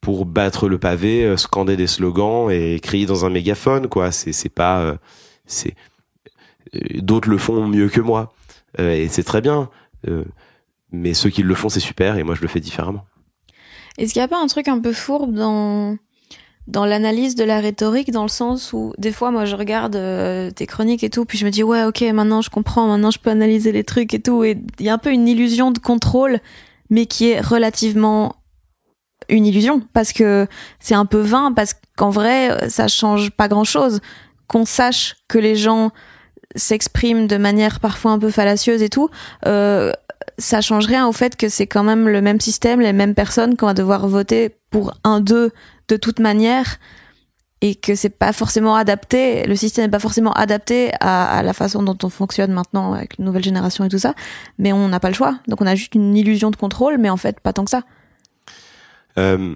pour 0.00 0.24
battre 0.24 0.68
le 0.68 0.78
pavé, 0.78 1.36
scander 1.36 1.76
des 1.76 1.86
slogans 1.86 2.50
et 2.50 2.80
crier 2.80 3.04
dans 3.04 3.26
un 3.26 3.30
mégaphone. 3.30 3.88
Quoi, 3.88 4.10
c'est 4.10 4.32
c'est 4.32 4.48
pas 4.48 4.96
c'est 5.44 5.74
D'autres 6.94 7.28
le 7.28 7.38
font 7.38 7.66
mieux 7.66 7.88
que 7.88 8.00
moi. 8.00 8.32
Euh, 8.78 8.92
et 8.92 9.08
c'est 9.08 9.24
très 9.24 9.40
bien. 9.40 9.70
Euh, 10.08 10.24
mais 10.92 11.14
ceux 11.14 11.30
qui 11.30 11.42
le 11.42 11.54
font, 11.54 11.68
c'est 11.68 11.80
super. 11.80 12.16
Et 12.16 12.22
moi, 12.22 12.34
je 12.34 12.42
le 12.42 12.48
fais 12.48 12.60
différemment. 12.60 13.04
Est-ce 13.98 14.12
qu'il 14.12 14.20
n'y 14.20 14.24
a 14.24 14.28
pas 14.28 14.40
un 14.40 14.46
truc 14.46 14.68
un 14.68 14.80
peu 14.80 14.92
fourbe 14.92 15.34
dans 15.34 15.96
dans 16.70 16.84
l'analyse 16.84 17.34
de 17.34 17.44
la 17.44 17.60
rhétorique, 17.60 18.12
dans 18.12 18.22
le 18.22 18.28
sens 18.28 18.72
où 18.72 18.92
des 18.96 19.12
fois, 19.12 19.30
moi, 19.30 19.44
je 19.44 19.56
regarde 19.56 19.96
euh, 19.96 20.50
tes 20.50 20.66
chroniques 20.66 21.02
et 21.02 21.10
tout, 21.10 21.24
puis 21.24 21.36
je 21.36 21.44
me 21.44 21.50
dis 21.50 21.62
ouais, 21.62 21.84
ok, 21.84 22.00
maintenant 22.12 22.40
je 22.40 22.50
comprends, 22.50 22.86
maintenant 22.86 23.10
je 23.10 23.18
peux 23.18 23.30
analyser 23.30 23.72
les 23.72 23.84
trucs 23.84 24.14
et 24.14 24.20
tout, 24.20 24.44
et 24.44 24.56
il 24.78 24.86
y 24.86 24.88
a 24.88 24.94
un 24.94 24.98
peu 24.98 25.10
une 25.10 25.26
illusion 25.26 25.72
de 25.72 25.78
contrôle, 25.78 26.38
mais 26.88 27.06
qui 27.06 27.30
est 27.30 27.40
relativement 27.40 28.36
une 29.28 29.46
illusion 29.46 29.82
parce 29.92 30.12
que 30.12 30.46
c'est 30.78 30.94
un 30.94 31.06
peu 31.06 31.20
vain, 31.20 31.52
parce 31.52 31.74
qu'en 31.96 32.10
vrai, 32.10 32.68
ça 32.68 32.88
change 32.88 33.30
pas 33.30 33.48
grand 33.48 33.64
chose. 33.64 34.00
Qu'on 34.46 34.64
sache 34.64 35.16
que 35.28 35.38
les 35.38 35.54
gens 35.54 35.92
s'exprime 36.56 37.26
de 37.26 37.36
manière 37.36 37.80
parfois 37.80 38.12
un 38.12 38.18
peu 38.18 38.30
fallacieuse 38.30 38.82
et 38.82 38.88
tout, 38.88 39.08
euh, 39.46 39.92
ça 40.38 40.60
change 40.60 40.86
rien 40.86 41.06
au 41.06 41.12
fait 41.12 41.36
que 41.36 41.48
c'est 41.48 41.66
quand 41.66 41.82
même 41.82 42.08
le 42.08 42.20
même 42.20 42.40
système, 42.40 42.80
les 42.80 42.92
mêmes 42.92 43.14
personnes 43.14 43.56
qu'on 43.56 43.66
va 43.66 43.74
devoir 43.74 44.06
voter 44.08 44.54
pour 44.70 44.92
un 45.04 45.20
d'eux 45.20 45.52
de 45.88 45.96
toute 45.96 46.18
manière 46.18 46.78
et 47.62 47.74
que 47.74 47.94
c'est 47.94 48.10
pas 48.10 48.32
forcément 48.32 48.74
adapté, 48.74 49.44
le 49.46 49.54
système 49.54 49.84
n'est 49.84 49.90
pas 49.90 49.98
forcément 49.98 50.32
adapté 50.32 50.92
à, 51.00 51.42
la 51.42 51.52
façon 51.52 51.82
dont 51.82 51.96
on 52.02 52.08
fonctionne 52.08 52.52
maintenant 52.52 52.94
avec 52.94 53.18
les 53.18 53.24
nouvelles 53.24 53.44
générations 53.44 53.84
et 53.84 53.88
tout 53.88 53.98
ça, 53.98 54.14
mais 54.58 54.72
on 54.72 54.88
n'a 54.88 54.98
pas 54.98 55.08
le 55.08 55.14
choix. 55.14 55.38
Donc 55.46 55.60
on 55.60 55.66
a 55.66 55.74
juste 55.74 55.94
une 55.94 56.16
illusion 56.16 56.50
de 56.50 56.56
contrôle, 56.56 56.96
mais 56.98 57.10
en 57.10 57.18
fait 57.18 57.38
pas 57.40 57.52
tant 57.52 57.64
que 57.64 57.70
ça. 57.70 57.82
Euh, 59.18 59.54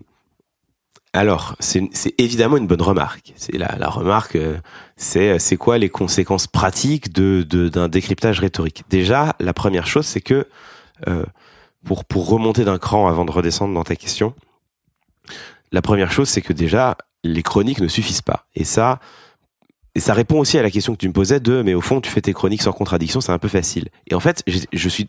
alors, 1.14 1.54
c'est 1.60 1.88
évidemment 2.18 2.56
une 2.56 2.66
bonne 2.66 2.82
remarque. 2.82 3.32
C'est 3.36 3.56
la, 3.56 3.88
remarque, 3.88 4.34
euh, 4.34 4.58
c'est 4.96 5.38
c'est 5.38 5.56
quoi 5.56 5.78
les 5.78 5.88
conséquences 5.88 6.48
pratiques 6.48 7.12
de 7.12 7.42
d'un 7.68 7.88
décryptage 7.88 8.40
rhétorique? 8.40 8.82
Déjà, 8.90 9.36
la 9.38 9.52
première 9.52 9.86
chose, 9.86 10.06
c'est 10.06 10.20
que 10.20 10.48
euh, 11.06 11.24
pour 11.84 12.04
pour 12.04 12.28
remonter 12.28 12.64
d'un 12.64 12.78
cran 12.78 13.06
avant 13.06 13.24
de 13.24 13.30
redescendre 13.30 13.72
dans 13.74 13.84
ta 13.84 13.94
question, 13.94 14.34
la 15.70 15.82
première 15.82 16.10
chose, 16.10 16.28
c'est 16.28 16.42
que 16.42 16.52
déjà 16.52 16.96
les 17.22 17.44
chroniques 17.44 17.80
ne 17.80 17.88
suffisent 17.88 18.22
pas. 18.22 18.46
Et 18.56 18.64
ça, 18.64 18.98
et 19.96 20.00
ça 20.00 20.12
répond 20.12 20.40
aussi 20.40 20.58
à 20.58 20.62
la 20.62 20.70
question 20.70 20.92
que 20.94 20.98
tu 20.98 21.06
me 21.06 21.12
posais 21.12 21.38
de, 21.38 21.62
mais 21.62 21.72
au 21.72 21.80
fond, 21.80 22.00
tu 22.00 22.10
fais 22.10 22.20
tes 22.20 22.32
chroniques 22.32 22.62
sans 22.62 22.72
contradiction, 22.72 23.20
c'est 23.20 23.30
un 23.30 23.38
peu 23.38 23.46
facile. 23.46 23.90
Et 24.08 24.14
en 24.14 24.20
fait, 24.20 24.42
je, 24.46 24.88
suis, 24.88 25.08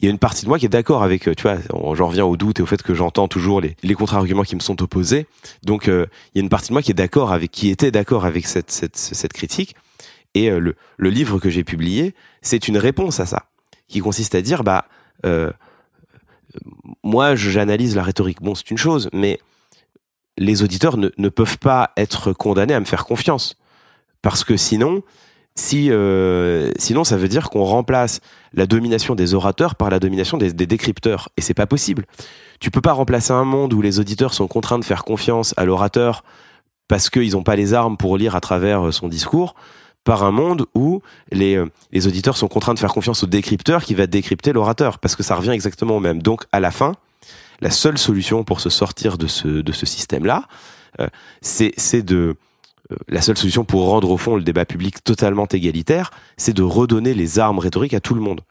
il 0.00 0.04
y 0.04 0.08
a 0.08 0.10
une 0.10 0.18
partie 0.18 0.44
de 0.44 0.48
moi 0.48 0.58
qui 0.58 0.66
est 0.66 0.70
d'accord 0.70 1.04
avec, 1.04 1.28
euh, 1.28 1.34
tu 1.34 1.42
vois, 1.42 1.58
j'en 1.94 2.08
reviens 2.08 2.24
au 2.24 2.36
doute 2.36 2.58
et 2.58 2.62
au 2.62 2.66
fait 2.66 2.82
que 2.82 2.94
j'entends 2.94 3.28
toujours 3.28 3.60
les, 3.60 3.76
les 3.84 3.94
contre-arguments 3.94 4.42
qui 4.42 4.56
me 4.56 4.60
sont 4.60 4.82
opposés. 4.82 5.26
Donc, 5.62 5.86
euh, 5.86 6.06
il 6.34 6.38
y 6.38 6.40
a 6.40 6.42
une 6.42 6.48
partie 6.48 6.68
de 6.68 6.72
moi 6.72 6.82
qui 6.82 6.90
est 6.90 6.94
d'accord 6.94 7.32
avec, 7.32 7.52
qui 7.52 7.70
était 7.70 7.92
d'accord 7.92 8.24
avec 8.24 8.46
cette, 8.46 8.72
cette, 8.72 9.32
critique. 9.32 9.76
Et 10.34 10.50
euh, 10.50 10.58
le, 10.58 10.74
le 10.96 11.10
livre 11.10 11.38
que 11.38 11.48
j'ai 11.48 11.62
publié, 11.62 12.12
c'est 12.42 12.66
une 12.66 12.76
réponse 12.76 13.20
à 13.20 13.26
ça, 13.26 13.46
qui 13.86 14.00
consiste 14.00 14.34
à 14.34 14.42
dire, 14.42 14.64
bah, 14.64 14.88
euh, 15.24 15.52
moi, 17.04 17.36
j'analyse 17.36 17.94
la 17.94 18.02
rhétorique. 18.02 18.42
Bon, 18.42 18.56
c'est 18.56 18.72
une 18.72 18.78
chose, 18.78 19.10
mais 19.12 19.38
les 20.38 20.64
auditeurs 20.64 20.96
ne, 20.96 21.10
ne 21.18 21.28
peuvent 21.28 21.58
pas 21.58 21.92
être 21.96 22.32
condamnés 22.32 22.74
à 22.74 22.80
me 22.80 22.84
faire 22.84 23.04
confiance 23.04 23.56
parce 24.24 24.42
que 24.42 24.56
sinon, 24.56 25.02
si 25.54 25.90
euh, 25.90 26.72
sinon 26.78 27.04
ça 27.04 27.18
veut 27.18 27.28
dire 27.28 27.50
qu'on 27.50 27.62
remplace 27.62 28.20
la 28.54 28.66
domination 28.66 29.14
des 29.14 29.34
orateurs 29.34 29.74
par 29.74 29.90
la 29.90 30.00
domination 30.00 30.38
des, 30.38 30.50
des 30.50 30.66
décrypteurs 30.66 31.28
et 31.36 31.42
c'est 31.42 31.52
pas 31.52 31.66
possible. 31.66 32.06
Tu 32.58 32.70
peux 32.70 32.80
pas 32.80 32.94
remplacer 32.94 33.34
un 33.34 33.44
monde 33.44 33.74
où 33.74 33.82
les 33.82 34.00
auditeurs 34.00 34.32
sont 34.32 34.48
contraints 34.48 34.78
de 34.78 34.84
faire 34.84 35.04
confiance 35.04 35.52
à 35.58 35.66
l'orateur 35.66 36.24
parce 36.88 37.10
qu'ils 37.10 37.32
n'ont 37.32 37.42
pas 37.42 37.54
les 37.54 37.74
armes 37.74 37.98
pour 37.98 38.16
lire 38.16 38.34
à 38.34 38.40
travers 38.40 38.86
euh, 38.86 38.92
son 38.92 39.08
discours 39.08 39.54
par 40.04 40.24
un 40.24 40.30
monde 40.30 40.64
où 40.74 41.02
les, 41.30 41.56
euh, 41.56 41.70
les 41.92 42.06
auditeurs 42.06 42.38
sont 42.38 42.48
contraints 42.48 42.72
de 42.72 42.78
faire 42.78 42.94
confiance 42.94 43.24
au 43.24 43.26
décrypteur 43.26 43.84
qui 43.84 43.92
va 43.92 44.06
décrypter 44.06 44.54
l'orateur 44.54 44.98
parce 45.00 45.16
que 45.16 45.22
ça 45.22 45.34
revient 45.34 45.50
exactement 45.50 45.98
au 45.98 46.00
même. 46.00 46.22
Donc 46.22 46.44
à 46.50 46.60
la 46.60 46.70
fin, 46.70 46.94
la 47.60 47.70
seule 47.70 47.98
solution 47.98 48.42
pour 48.42 48.60
se 48.60 48.70
sortir 48.70 49.18
de 49.18 49.26
ce 49.26 49.48
de 49.48 49.72
ce 49.72 49.84
système 49.84 50.24
là, 50.24 50.48
c'est 51.42 52.02
de 52.02 52.16
euh, 52.16 52.34
la 53.08 53.22
seule 53.22 53.36
solution 53.36 53.64
pour 53.64 53.88
rendre 53.88 54.10
au 54.10 54.16
fond 54.16 54.36
le 54.36 54.42
débat 54.42 54.64
public 54.64 55.02
totalement 55.02 55.46
égalitaire, 55.46 56.10
c'est 56.36 56.52
de 56.52 56.62
redonner 56.62 57.14
les 57.14 57.38
armes 57.38 57.58
rhétoriques 57.58 57.94
à 57.94 58.00
tout 58.00 58.14
le 58.14 58.20
monde. 58.20 58.42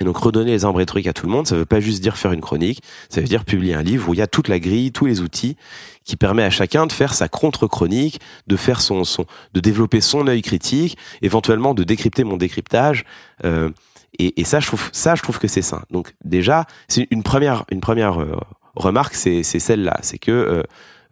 Et 0.00 0.04
donc 0.04 0.16
redonner 0.16 0.52
les 0.52 0.64
armes 0.64 0.76
rhétoriques 0.76 1.08
à 1.08 1.12
tout 1.12 1.26
le 1.26 1.32
monde, 1.32 1.46
ça 1.46 1.56
veut 1.56 1.64
pas 1.64 1.80
juste 1.80 2.02
dire 2.02 2.16
faire 2.16 2.32
une 2.32 2.40
chronique, 2.40 2.82
ça 3.08 3.20
veut 3.20 3.26
dire 3.26 3.44
publier 3.44 3.74
un 3.74 3.82
livre 3.82 4.08
où 4.08 4.14
il 4.14 4.18
y 4.18 4.22
a 4.22 4.26
toute 4.26 4.48
la 4.48 4.60
grille, 4.60 4.92
tous 4.92 5.06
les 5.06 5.20
outils 5.20 5.56
qui 6.04 6.16
permet 6.16 6.44
à 6.44 6.50
chacun 6.50 6.86
de 6.86 6.92
faire 6.92 7.14
sa 7.14 7.28
contre-chronique, 7.28 8.20
de 8.46 8.56
faire 8.56 8.80
son, 8.80 9.04
son, 9.04 9.26
de 9.54 9.60
développer 9.60 10.00
son 10.00 10.26
œil 10.28 10.42
critique, 10.42 10.96
éventuellement 11.20 11.74
de 11.74 11.84
décrypter 11.84 12.24
mon 12.24 12.36
décryptage. 12.36 13.04
Euh, 13.44 13.70
et, 14.18 14.40
et, 14.40 14.44
ça, 14.44 14.60
je 14.60 14.68
trouve, 14.68 14.88
ça, 14.92 15.16
je 15.16 15.22
trouve 15.22 15.38
que 15.38 15.48
c'est 15.48 15.62
sain. 15.62 15.82
Donc 15.90 16.14
déjà, 16.24 16.66
c'est 16.86 17.08
une 17.10 17.22
première, 17.22 17.64
une 17.70 17.80
première 17.80 18.20
euh, 18.20 18.36
remarque, 18.74 19.14
c'est 19.14 19.42
celle-là, 19.42 19.98
c'est 20.02 20.18
que 20.18 20.64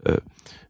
euh, 0.08 0.16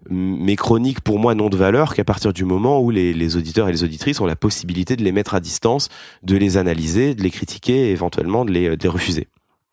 mes 0.08 0.56
chroniques 0.56 1.00
pour 1.00 1.18
moi 1.18 1.34
n'ont 1.34 1.48
de 1.48 1.56
valeur 1.56 1.94
qu'à 1.94 2.04
partir 2.04 2.32
du 2.32 2.44
moment 2.44 2.80
où 2.80 2.90
les, 2.90 3.36
auditeurs 3.36 3.68
et 3.68 3.72
les 3.72 3.84
auditrices 3.84 4.20
ont 4.20 4.26
la 4.26 4.36
possibilité 4.36 4.96
de 4.96 5.02
les 5.02 5.12
mettre 5.12 5.34
à 5.34 5.40
distance, 5.40 5.88
de 6.22 6.36
les 6.36 6.56
analyser, 6.56 7.14
de 7.14 7.22
les 7.22 7.30
critiquer 7.30 7.88
et 7.88 7.90
éventuellement 7.90 8.44
de 8.44 8.52
les, 8.52 8.76
les 8.76 8.88
refuser. 8.88 9.28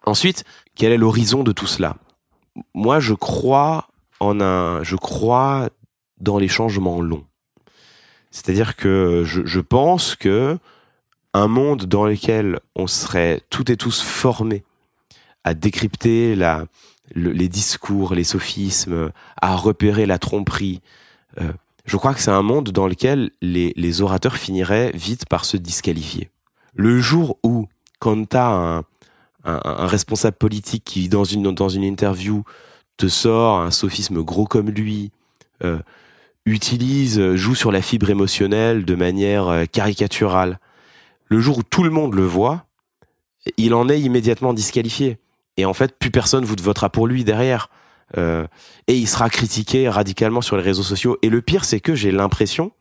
Ensuite, 0.06 0.44
quel 0.76 0.92
est 0.92 0.98
l'horizon 0.98 1.44
de 1.44 1.52
tout 1.52 1.68
cela? 1.68 1.98
Moi, 2.74 3.00
je 3.00 3.14
crois 3.14 3.88
en 4.20 4.42
un, 4.42 4.84
je 4.84 4.96
crois 4.96 5.70
dans 6.20 6.38
les 6.38 6.48
changements 6.48 7.02
longs. 7.02 7.26
C'est-à-dire 8.32 8.76
que 8.76 9.24
je, 9.26 9.42
je, 9.46 9.60
pense 9.60 10.16
que 10.16 10.58
un 11.34 11.48
monde 11.48 11.86
dans 11.86 12.06
lequel 12.06 12.60
on 12.76 12.88
serait 12.88 13.42
toutes 13.50 13.70
et 13.70 13.78
tous 13.78 14.02
formés 14.02 14.64
à 15.44 15.54
décrypter 15.54 16.36
la, 16.36 16.66
les 17.16 17.50
discours, 17.50 18.16
les 18.16 18.24
sophismes, 18.24 19.12
à 19.42 19.56
repérer 19.56 20.06
la 20.06 20.20
tromperie. 20.20 20.82
Euh, 21.42 21.52
je 21.86 21.98
crois 21.98 22.14
que 22.14 22.22
c'est 22.22 22.32
un 22.32 22.42
monde 22.42 22.70
dans 22.70 22.88
lequel 22.88 23.32
les, 23.42 23.74
les, 23.76 24.02
orateurs 24.02 24.38
finiraient 24.38 24.92
vite 24.94 25.26
par 25.28 25.46
se 25.46 25.58
disqualifier. 25.58 26.30
Le 26.74 27.00
jour 27.00 27.38
où, 27.44 27.68
quand 28.00 28.30
tu 28.30 28.38
as 28.38 28.48
un, 28.48 28.78
un, 29.44 29.62
un, 29.64 29.88
responsable 29.88 30.38
politique 30.38 30.84
qui, 30.86 31.10
dans 31.10 31.26
une, 31.26 31.54
dans 31.54 31.70
une 31.70 31.84
interview, 31.84 32.44
te 32.98 33.08
sort 33.08 33.60
un 33.60 33.72
sophisme 33.72 34.24
gros 34.24 34.46
comme 34.46 34.70
lui, 34.70 35.12
euh, 35.64 35.80
utilise, 36.46 37.36
joue 37.36 37.56
sur 37.56 37.72
la 37.72 37.82
fibre 37.82 38.10
émotionnelle 38.10 38.86
de 38.86 38.96
manière 38.96 39.48
euh, 39.48 39.66
caricaturale, 39.66 40.60
le 41.26 41.40
jour 41.40 41.60
où 41.60 41.64
tout 41.64 41.84
le 41.84 41.90
monde 41.90 42.14
le 42.16 42.26
voit, 42.26 42.66
il 43.58 43.74
en 43.74 43.90
est 43.90 44.00
immédiatement 44.00 44.54
disqualifié 44.54 45.18
et 45.58 45.66
en 45.66 45.74
fait 45.74 45.98
plus 45.98 46.12
personne 46.12 46.46
vous 46.46 46.56
votera 46.62 46.90
pour 46.90 47.08
lui 47.08 47.24
derrière. 47.24 47.70
Euh, 48.18 48.46
et 48.88 48.96
il 48.96 49.08
sera 49.08 49.30
critiqué 49.30 49.90
radicalement 49.90 50.42
sur 50.42 50.56
les 50.56 50.62
réseaux 50.64 50.84
sociaux. 50.84 51.18
Et 51.24 51.30
le 51.30 51.42
pire 51.42 51.66
c'est 51.66 51.80
que 51.80 51.96
j'ai 51.96 52.12
l'impression 52.12 52.72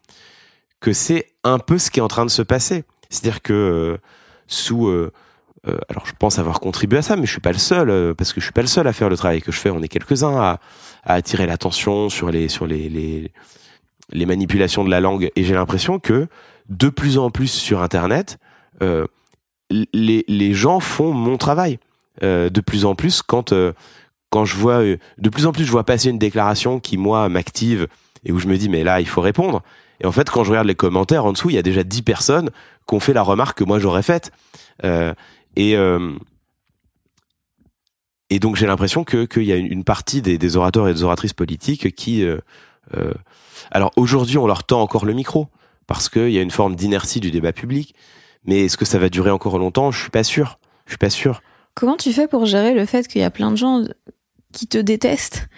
que 0.81 0.93
c'est 0.93 1.29
un 1.45 1.59
peu 1.59 1.79
ce 1.79 1.91
qui 1.91 2.01
est 2.01 2.03
en 2.03 2.09
train 2.09 2.27
de 2.27 2.31
se 2.31 2.43
passer. 2.43 2.85
C'est-à-dire 3.09 3.41
que 3.41 3.53
euh, 3.53 3.99
sous 4.47 4.89
euh, 4.89 5.13
euh, 5.69 5.79
alors 5.89 6.05
je 6.07 6.13
pense 6.19 6.39
avoir 6.39 6.61
contribué 6.61 6.99
à 6.99 7.03
ça 7.03 7.17
mais 7.17 7.25
je 7.25 7.31
suis 7.31 7.41
pas 7.41 7.53
le 7.53 7.59
seul 7.59 7.89
euh, 7.89 8.15
parce 8.15 8.33
que 8.33 8.41
je 8.41 8.47
suis 8.47 8.53
pas 8.53 8.63
le 8.63 8.67
seul 8.67 8.87
à 8.87 8.93
faire 8.93 9.09
le 9.09 9.17
travail 9.17 9.41
que 9.41 9.53
je 9.53 9.59
fais. 9.59 9.71
On 9.71 9.81
est 9.83 9.89
quelques-uns 9.89 10.37
à, 10.37 10.61
à 11.05 11.15
attirer 11.15 11.47
l'attention 11.47 12.09
sur 12.09 12.31
les 12.31 12.49
sur 12.49 12.67
les, 12.67 12.89
les 12.89 13.33
les 14.11 14.27
manipulations 14.27 14.85
de 14.85 14.91
la 14.91 15.01
langue. 15.01 15.31
Et 15.37 15.45
j'ai 15.45 15.55
l'impression 15.55 15.99
que 15.99 16.27
de 16.69 16.89
plus 16.91 17.17
en 17.19 17.31
plus 17.31 17.49
sur 17.49 17.81
internet 17.83 18.39
les, 19.71 20.25
les 20.29 20.55
gens 20.55 20.81
font 20.81 21.13
mon 21.13 21.39
travail. 21.39 21.79
euh, 21.79 21.92
de 22.21 22.61
plus 22.61 22.85
en 22.85 22.95
plus 22.95 23.23
quand 23.23 23.53
euh, 23.53 23.73
quand 24.31 24.45
je 24.45 24.57
vois 24.57 24.83
euh, 24.83 24.99
de 25.19 25.29
plus 25.29 25.47
en 25.47 25.53
plus 25.53 25.65
je 25.65 25.71
vois 25.71 25.85
passer 25.85 26.11
une 26.11 26.19
déclaration 26.19 26.81
qui 26.81 26.97
moi 26.97 27.29
m'active 27.29 27.89
et 28.25 28.33
où 28.33 28.39
je 28.39 28.47
me 28.47 28.57
dis 28.57 28.69
mais 28.69 28.85
là 28.85 29.01
il 29.01 29.09
faut 29.09 29.21
répondre. 29.21 29.63
Et 30.01 30.07
en 30.07 30.13
fait 30.13 30.29
quand 30.31 30.45
je 30.45 30.51
regarde 30.51 30.67
les 30.67 30.75
commentaires 30.75 31.25
en 31.25 31.33
dessous 31.33 31.51
il 31.51 31.57
y 31.57 31.59
a 31.59 31.63
déjà 31.63 31.85
dix 31.85 32.03
personnes 32.03 32.51
qui 32.87 32.95
ont 32.95 33.01
fait 33.01 33.13
la 33.13 33.23
remarque 33.23 33.59
que 33.59 33.65
moi 33.65 33.79
j'aurais 33.79 34.03
faite. 34.03 34.33
Et 35.57 35.77
et 38.31 38.39
donc 38.39 38.57
j'ai 38.57 38.67
l'impression 38.67 39.05
que 39.05 39.25
qu'il 39.27 39.45
y 39.45 39.53
a 39.53 39.57
une, 39.57 39.85
partie 39.85 40.23
des, 40.23 40.39
des, 40.39 40.57
orateurs 40.57 40.89
et 40.89 40.95
des 40.95 41.03
oratrices 41.03 41.35
politiques 41.35 41.95
qui 41.95 42.27
alors 43.71 43.93
aujourd'hui 43.97 44.39
on 44.39 44.47
leur 44.47 44.65
tend 44.65 44.81
encore 44.81 45.05
le 45.05 45.13
micro 45.13 45.49
parce 45.87 46.09
qu'il 46.09 46.31
y 46.31 46.39
a 46.39 46.43
une 46.43 46.51
forme 46.51 46.75
d'inertie 46.75 47.21
du 47.21 47.31
débat 47.31 47.53
public. 47.53 47.95
Mais 48.45 48.65
est-ce 48.65 48.77
que 48.77 48.85
ça 48.85 48.99
va 48.99 49.09
durer 49.09 49.31
encore 49.31 49.59
longtemps? 49.59 49.91
Je 49.91 50.01
suis 50.01 50.11
pas 50.11 50.25
sûr. 50.25 50.59
Je 50.87 50.93
suis 50.93 50.99
pas 50.99 51.11
sûr 51.11 51.43
Comment 51.75 51.97
tu 51.97 52.13
fais 52.13 52.29
pour 52.29 52.47
gérer 52.47 52.75
le 52.75 52.87
fait 52.87 53.09
qu'il 53.09 53.21
y 53.21 53.25
a 53.25 53.31
plein 53.31 53.51
de 53.51 53.57
gens 53.57 53.83
qui 54.53 54.67
te 54.67 54.79
détestent 54.79 55.49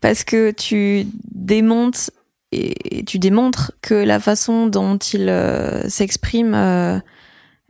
parce 0.00 0.24
que 0.24 0.50
tu 0.50 1.06
démontes 1.30 2.10
et 2.52 3.04
tu 3.04 3.18
démontres 3.18 3.72
que 3.80 3.94
la 3.94 4.18
façon 4.18 4.66
dont 4.66 4.98
ils 4.98 5.28
euh, 5.28 5.88
s'expriment 5.88 6.54
euh, 6.54 6.98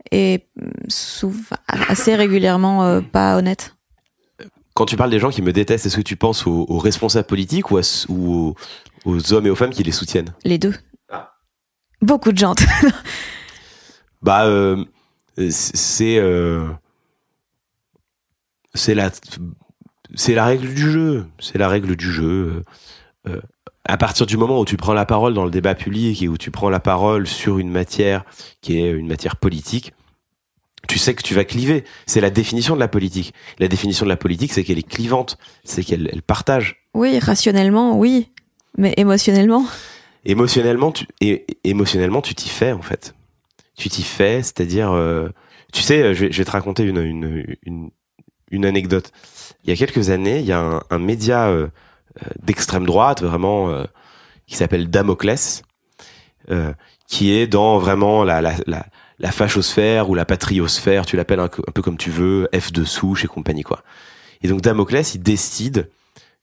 est 0.09 0.47
assez 1.67 2.15
régulièrement 2.15 2.83
euh, 2.83 3.01
pas 3.01 3.37
honnête? 3.37 3.75
Quand 4.73 4.85
tu 4.85 4.95
parles 4.97 5.11
des 5.11 5.19
gens 5.19 5.29
qui 5.29 5.41
me 5.41 5.53
détestent, 5.53 5.85
est-ce 5.85 5.97
que 5.97 6.01
tu 6.01 6.15
penses 6.15 6.47
aux, 6.47 6.65
aux 6.67 6.79
responsables 6.79 7.27
politiques 7.27 7.69
ou, 7.71 7.77
à, 7.77 7.81
ou 8.09 8.33
aux, 8.33 8.55
aux, 9.05 9.33
hommes 9.33 9.45
et 9.45 9.49
aux 9.49 9.55
femmes 9.55 9.69
qui 9.69 9.83
les 9.83 9.91
soutiennent? 9.91 10.33
Les 10.43 10.57
deux. 10.57 10.73
Ah. 11.09 11.33
Beaucoup 12.01 12.31
de 12.31 12.37
gens. 12.37 12.55
bah, 14.21 14.47
c'est 15.49 16.19
c'est 18.73 18.95
la 18.95 19.11
c'est 20.15 20.35
la 20.35 20.45
règle 20.45 20.73
du 20.73 20.91
jeu. 20.91 21.25
C'est 21.39 21.57
la 21.57 21.67
règle 21.67 21.95
du 21.95 22.11
jeu. 22.11 22.63
Euh, 23.27 23.41
à 23.85 23.97
partir 23.97 24.25
du 24.25 24.37
moment 24.37 24.59
où 24.59 24.65
tu 24.65 24.77
prends 24.77 24.93
la 24.93 25.05
parole 25.05 25.33
dans 25.33 25.45
le 25.45 25.51
débat 25.51 25.75
public 25.75 26.21
et 26.21 26.27
où 26.27 26.37
tu 26.37 26.51
prends 26.51 26.69
la 26.69 26.79
parole 26.79 27.27
sur 27.27 27.59
une 27.59 27.69
matière 27.69 28.25
qui 28.61 28.79
est 28.79 28.91
une 28.91 29.07
matière 29.07 29.35
politique, 29.35 29.93
tu 30.87 30.99
sais 30.99 31.13
que 31.13 31.23
tu 31.23 31.33
vas 31.33 31.45
cliver. 31.45 31.83
C'est 32.05 32.21
la 32.21 32.29
définition 32.29 32.75
de 32.75 32.79
la 32.79 32.87
politique. 32.87 33.33
La 33.59 33.67
définition 33.67 34.05
de 34.05 34.09
la 34.09 34.17
politique, 34.17 34.53
c'est 34.53 34.63
qu'elle 34.63 34.79
est 34.79 34.87
clivante, 34.87 35.37
c'est 35.63 35.83
qu'elle 35.83 36.09
elle 36.11 36.21
partage. 36.21 36.87
Oui, 36.93 37.17
rationnellement, 37.19 37.97
oui, 37.97 38.29
mais 38.77 38.93
émotionnellement. 38.97 39.65
Émotionnellement, 40.25 40.91
tu 40.91 41.07
et, 41.21 41.45
émotionnellement, 41.63 42.21
tu 42.21 42.35
t'y 42.35 42.49
fais 42.49 42.73
en 42.73 42.81
fait. 42.81 43.15
Tu 43.77 43.89
t'y 43.89 44.03
fais, 44.03 44.43
c'est-à-dire, 44.43 44.91
euh, 44.91 45.29
tu 45.73 45.81
sais, 45.81 46.13
je 46.13 46.25
vais, 46.25 46.31
je 46.31 46.37
vais, 46.37 46.45
te 46.45 46.51
raconter 46.51 46.83
une, 46.83 46.97
une, 46.97 47.55
une, 47.63 47.89
une 48.51 48.65
anecdote. 48.65 49.11
Il 49.63 49.69
y 49.69 49.73
a 49.73 49.75
quelques 49.75 50.09
années, 50.09 50.39
il 50.39 50.45
y 50.45 50.51
a 50.51 50.83
un, 50.89 50.99
média 50.99 51.47
euh, 51.47 51.67
euh 52.21 52.29
d'extrême 52.43 52.85
droite, 52.85 53.21
vraiment, 53.21 53.69
euh, 53.69 53.83
qui 54.47 54.55
s'appelle 54.55 54.89
Damoclès, 54.89 55.63
qui 57.07 57.31
est 57.31 57.47
dans 57.47 57.77
vraiment 57.77 58.23
la, 58.23 58.41
la, 58.41 58.55
la, 58.65 59.31
fachosphère 59.31 60.09
ou 60.09 60.15
la 60.15 60.25
patriosphère, 60.25 61.05
tu 61.05 61.15
l'appelles 61.15 61.39
un, 61.39 61.47
peu 61.47 61.81
comme 61.81 61.97
tu 61.97 62.09
veux, 62.09 62.49
F 62.53 62.73
de 62.73 62.83
souche 62.83 63.23
et 63.23 63.27
compagnie, 63.27 63.63
quoi. 63.63 63.83
Et 64.41 64.47
donc 64.47 64.61
Damoclès, 64.61 65.15
il 65.15 65.21
décide 65.21 65.89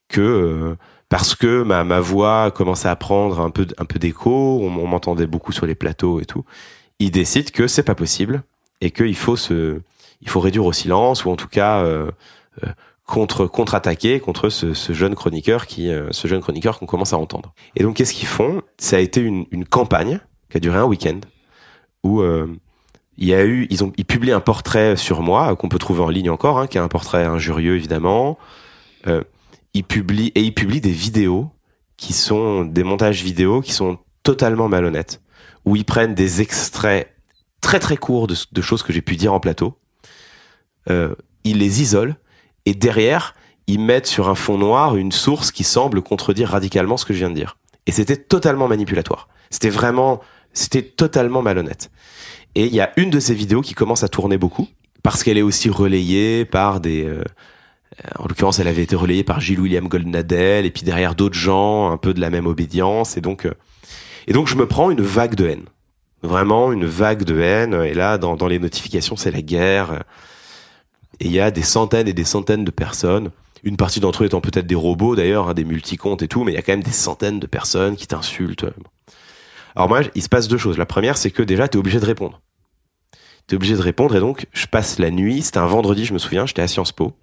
que 0.08 0.76
parce 1.10 1.34
que 1.34 1.62
ma, 1.62 1.84
ma 1.84 2.00
voix 2.00 2.50
commençait 2.50 2.88
à 2.88 2.96
prendre 2.96 3.40
un 3.40 3.50
peu 3.50 3.66
un 3.76 3.84
peu 3.84 3.98
d'écho, 3.98 4.60
on, 4.62 4.66
on 4.66 4.86
m'entendait 4.86 5.26
beaucoup 5.26 5.52
sur 5.52 5.66
les 5.66 5.74
plateaux 5.74 6.20
et 6.20 6.24
tout, 6.24 6.44
il 6.98 7.10
décide 7.10 7.50
que 7.50 7.66
c'est 7.66 7.82
pas 7.82 7.94
possible 7.94 8.42
et 8.80 8.90
qu'il 8.90 9.16
faut 9.16 9.36
se 9.36 9.80
il 10.20 10.28
faut 10.28 10.40
réduire 10.40 10.64
au 10.64 10.72
silence 10.72 11.24
ou 11.24 11.30
en 11.30 11.36
tout 11.36 11.48
cas 11.48 11.80
euh, 11.82 12.10
euh, 12.64 12.68
contre 13.06 13.46
contre-attaquer 13.46 14.20
contre 14.20 14.48
ce, 14.48 14.74
jeune 14.92 15.14
chroniqueur 15.14 15.66
qui 15.66 15.90
euh, 15.90 16.08
ce 16.10 16.28
jeune 16.28 16.40
chroniqueur 16.40 16.78
qu'on 16.78 16.86
commence 16.86 17.12
à 17.12 17.18
entendre. 17.18 17.54
Et 17.76 17.82
donc 17.82 17.96
qu'est-ce 17.96 18.14
qu'ils 18.14 18.28
font? 18.28 18.62
Ça 18.78 18.96
a 18.96 19.00
été 19.00 19.20
une, 19.20 19.64
campagne 19.64 20.20
qui 20.50 20.56
a 20.56 20.60
duré 20.60 20.78
un 20.78 20.84
week-end 20.84 21.20
où 22.04 22.22
il 22.22 23.26
y 23.26 23.34
a 23.34 23.44
eu 23.44 23.66
ils 23.70 23.82
ont 23.84 23.92
ils 23.96 24.04
publient 24.04 24.32
un 24.32 24.40
portrait 24.40 24.96
sur 24.96 25.22
moi 25.22 25.54
qu'on 25.56 25.68
peut 25.68 25.78
trouver 25.78 26.00
en 26.00 26.08
ligne 26.08 26.30
encore, 26.30 26.58
hein, 26.58 26.66
qui 26.66 26.78
est 26.78 26.80
un 26.80 26.88
portrait 26.88 27.24
injurieux 27.24 27.76
évidemment. 27.76 28.38
ils 29.74 29.84
publient 29.84 30.32
et 30.34 30.42
ils 30.42 30.54
publient 30.54 30.80
des 30.80 30.90
vidéos 30.90 31.50
qui 31.96 32.12
sont 32.12 32.64
des 32.64 32.84
montages 32.84 33.22
vidéo 33.22 33.60
qui 33.60 33.72
sont 33.72 33.98
totalement 34.22 34.68
malhonnêtes 34.68 35.20
où 35.64 35.76
ils 35.76 35.84
prennent 35.84 36.14
des 36.14 36.40
extraits 36.40 37.14
très 37.60 37.80
très 37.80 37.96
courts 37.96 38.26
de 38.26 38.62
choses 38.62 38.82
que 38.82 38.92
j'ai 38.92 39.02
pu 39.02 39.16
dire 39.16 39.32
en 39.32 39.40
plateau 39.40 39.76
euh, 40.90 41.14
ils 41.44 41.58
les 41.58 41.82
isolent 41.82 42.16
et 42.66 42.74
derrière, 42.74 43.34
ils 43.66 43.80
mettent 43.80 44.06
sur 44.06 44.28
un 44.28 44.34
fond 44.34 44.58
noir 44.58 44.96
une 44.96 45.12
source 45.12 45.52
qui 45.52 45.64
semble 45.64 46.02
contredire 46.02 46.50
radicalement 46.50 46.96
ce 46.96 47.04
que 47.04 47.12
je 47.12 47.18
viens 47.18 47.30
de 47.30 47.34
dire. 47.34 47.56
Et 47.86 47.92
c'était 47.92 48.16
totalement 48.16 48.68
manipulatoire. 48.68 49.28
C'était 49.50 49.70
vraiment, 49.70 50.20
c'était 50.52 50.82
totalement 50.82 51.42
malhonnête. 51.42 51.90
Et 52.54 52.66
il 52.66 52.74
y 52.74 52.80
a 52.80 52.92
une 52.96 53.10
de 53.10 53.20
ces 53.20 53.34
vidéos 53.34 53.60
qui 53.60 53.74
commence 53.74 54.02
à 54.02 54.08
tourner 54.08 54.38
beaucoup 54.38 54.68
parce 55.02 55.22
qu'elle 55.22 55.38
est 55.38 55.42
aussi 55.42 55.70
relayée 55.70 56.44
par 56.44 56.80
des, 56.80 57.04
euh, 57.04 57.22
en 58.18 58.26
l'occurrence, 58.28 58.58
elle 58.58 58.68
avait 58.68 58.82
été 58.82 58.96
relayée 58.96 59.24
par 59.24 59.40
Gilles 59.40 59.60
William 59.60 59.88
Goldnadel 59.88 60.66
et 60.66 60.70
puis 60.70 60.82
derrière 60.82 61.14
d'autres 61.14 61.38
gens 61.38 61.90
un 61.90 61.96
peu 61.96 62.14
de 62.14 62.20
la 62.20 62.30
même 62.30 62.46
obédience. 62.46 63.16
Et 63.16 63.20
donc, 63.20 63.46
euh, 63.46 63.54
et 64.26 64.32
donc 64.32 64.48
je 64.48 64.56
me 64.56 64.66
prends 64.66 64.90
une 64.90 65.02
vague 65.02 65.34
de 65.34 65.46
haine, 65.46 65.64
vraiment 66.22 66.72
une 66.72 66.86
vague 66.86 67.24
de 67.24 67.40
haine. 67.40 67.74
Et 67.74 67.94
là, 67.94 68.18
dans, 68.18 68.36
dans 68.36 68.46
les 68.46 68.58
notifications, 68.58 69.16
c'est 69.16 69.30
la 69.30 69.42
guerre. 69.42 70.04
Et 71.20 71.26
il 71.26 71.32
y 71.32 71.40
a 71.40 71.50
des 71.50 71.62
centaines 71.62 72.08
et 72.08 72.12
des 72.12 72.24
centaines 72.24 72.64
de 72.64 72.70
personnes, 72.70 73.30
une 73.64 73.76
partie 73.76 74.00
d'entre 74.00 74.22
eux 74.22 74.26
étant 74.26 74.40
peut-être 74.40 74.66
des 74.66 74.74
robots 74.74 75.16
d'ailleurs, 75.16 75.48
hein, 75.48 75.54
des 75.54 75.64
multicomptes 75.64 76.22
et 76.22 76.28
tout, 76.28 76.44
mais 76.44 76.52
il 76.52 76.54
y 76.54 76.58
a 76.58 76.62
quand 76.62 76.72
même 76.72 76.82
des 76.82 76.90
centaines 76.90 77.40
de 77.40 77.46
personnes 77.46 77.96
qui 77.96 78.06
t'insultent. 78.06 78.66
Alors 79.74 79.88
moi, 79.88 80.00
il 80.14 80.22
se 80.22 80.28
passe 80.28 80.48
deux 80.48 80.58
choses. 80.58 80.78
La 80.78 80.86
première, 80.86 81.16
c'est 81.16 81.30
que 81.30 81.42
déjà, 81.42 81.68
tu 81.68 81.76
es 81.76 81.80
obligé 81.80 82.00
de 82.00 82.06
répondre. 82.06 82.40
Tu 83.46 83.54
es 83.54 83.56
obligé 83.56 83.74
de 83.74 83.82
répondre 83.82 84.14
et 84.14 84.20
donc 84.20 84.46
je 84.52 84.66
passe 84.66 84.98
la 84.98 85.10
nuit, 85.10 85.42
c'était 85.42 85.58
un 85.58 85.66
vendredi, 85.66 86.04
je 86.04 86.12
me 86.12 86.18
souviens, 86.18 86.46
j'étais 86.46 86.62
à 86.62 86.68
Sciences 86.68 86.92
Po. 86.92 87.14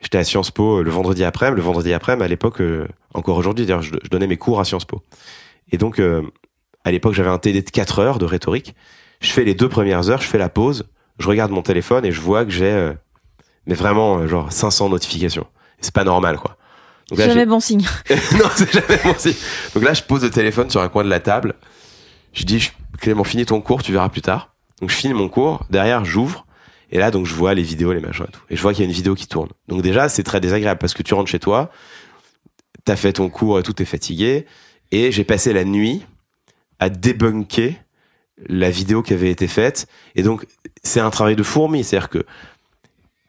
J'étais 0.00 0.18
à 0.18 0.24
Sciences 0.24 0.50
Po 0.50 0.78
euh, 0.78 0.82
le 0.82 0.90
vendredi 0.90 1.24
après, 1.24 1.50
le 1.50 1.60
vendredi 1.60 1.92
après, 1.92 2.20
à 2.20 2.28
l'époque, 2.28 2.60
euh, 2.60 2.86
encore 3.14 3.36
aujourd'hui, 3.36 3.66
d'ailleurs, 3.66 3.82
je, 3.82 3.94
donnais 4.10 4.26
mes 4.26 4.36
cours 4.36 4.60
à 4.60 4.64
Sciences 4.64 4.84
Po. 4.84 5.02
Et 5.72 5.78
donc, 5.78 5.98
euh, 5.98 6.22
à 6.84 6.92
l'époque, 6.92 7.14
j'avais 7.14 7.30
un 7.30 7.38
TD 7.38 7.62
de 7.62 7.70
4 7.70 7.98
heures 7.98 8.18
de 8.18 8.24
rhétorique. 8.24 8.74
Je 9.20 9.32
fais 9.32 9.44
les 9.44 9.54
deux 9.54 9.68
premières 9.68 10.08
heures, 10.10 10.22
je 10.22 10.28
fais 10.28 10.38
la 10.38 10.48
pause, 10.48 10.88
je 11.18 11.26
regarde 11.26 11.50
mon 11.50 11.62
téléphone 11.62 12.04
et 12.04 12.12
je 12.12 12.20
vois 12.20 12.44
que 12.44 12.52
j'ai 12.52 12.92
mais 13.68 13.74
vraiment 13.74 14.18
euh, 14.18 14.26
genre 14.26 14.52
500 14.52 14.88
notifications. 14.88 15.46
C'est 15.80 15.94
pas 15.94 16.04
normal 16.04 16.38
quoi. 16.38 16.56
Donc 17.08 17.20
là, 17.20 17.28
Jamais 17.28 17.46
bon 17.46 17.60
signe. 17.60 17.86
non, 18.10 18.50
c'est 18.54 18.72
jamais 18.72 19.00
bon 19.04 19.14
signe. 19.16 19.34
Donc 19.74 19.84
là, 19.84 19.94
je 19.94 20.02
pose 20.02 20.24
le 20.24 20.30
téléphone 20.30 20.68
sur 20.68 20.82
un 20.82 20.88
coin 20.88 21.04
de 21.04 21.08
la 21.08 21.20
table. 21.20 21.54
Je 22.34 22.44
dis, 22.44 22.70
Clément, 23.00 23.24
finis 23.24 23.46
ton 23.46 23.60
cours, 23.60 23.82
tu 23.82 23.92
verras 23.92 24.08
plus 24.08 24.20
tard. 24.20 24.54
Donc 24.80 24.90
je 24.90 24.94
finis 24.96 25.14
mon 25.14 25.28
cours. 25.28 25.64
Derrière, 25.70 26.04
j'ouvre. 26.04 26.44
Et 26.90 26.98
là, 26.98 27.10
donc, 27.10 27.26
je 27.26 27.34
vois 27.34 27.54
les 27.54 27.62
vidéos, 27.62 27.92
les 27.92 28.00
machins 28.00 28.24
et 28.28 28.32
tout. 28.32 28.40
Et 28.50 28.56
je 28.56 28.62
vois 28.62 28.72
qu'il 28.72 28.82
y 28.82 28.86
a 28.86 28.88
une 28.88 28.94
vidéo 28.94 29.14
qui 29.14 29.26
tourne. 29.26 29.50
Donc 29.68 29.82
déjà, 29.82 30.08
c'est 30.08 30.22
très 30.22 30.40
désagréable 30.40 30.78
parce 30.78 30.94
que 30.94 31.02
tu 31.02 31.14
rentres 31.14 31.30
chez 31.30 31.38
toi, 31.38 31.70
t'as 32.84 32.96
fait 32.96 33.12
ton 33.14 33.28
cours 33.28 33.58
et 33.58 33.62
tout, 33.62 33.72
t'es 33.72 33.84
fatigué. 33.84 34.46
Et 34.90 35.12
j'ai 35.12 35.24
passé 35.24 35.52
la 35.52 35.64
nuit 35.64 36.04
à 36.78 36.88
débunker 36.88 37.74
la 38.46 38.70
vidéo 38.70 39.02
qui 39.02 39.12
avait 39.12 39.30
été 39.30 39.48
faite. 39.48 39.86
Et 40.14 40.22
donc, 40.22 40.46
c'est 40.82 41.00
un 41.00 41.10
travail 41.10 41.36
de 41.36 41.42
fourmi. 41.42 41.84
C'est-à-dire 41.84 42.08
que 42.08 42.24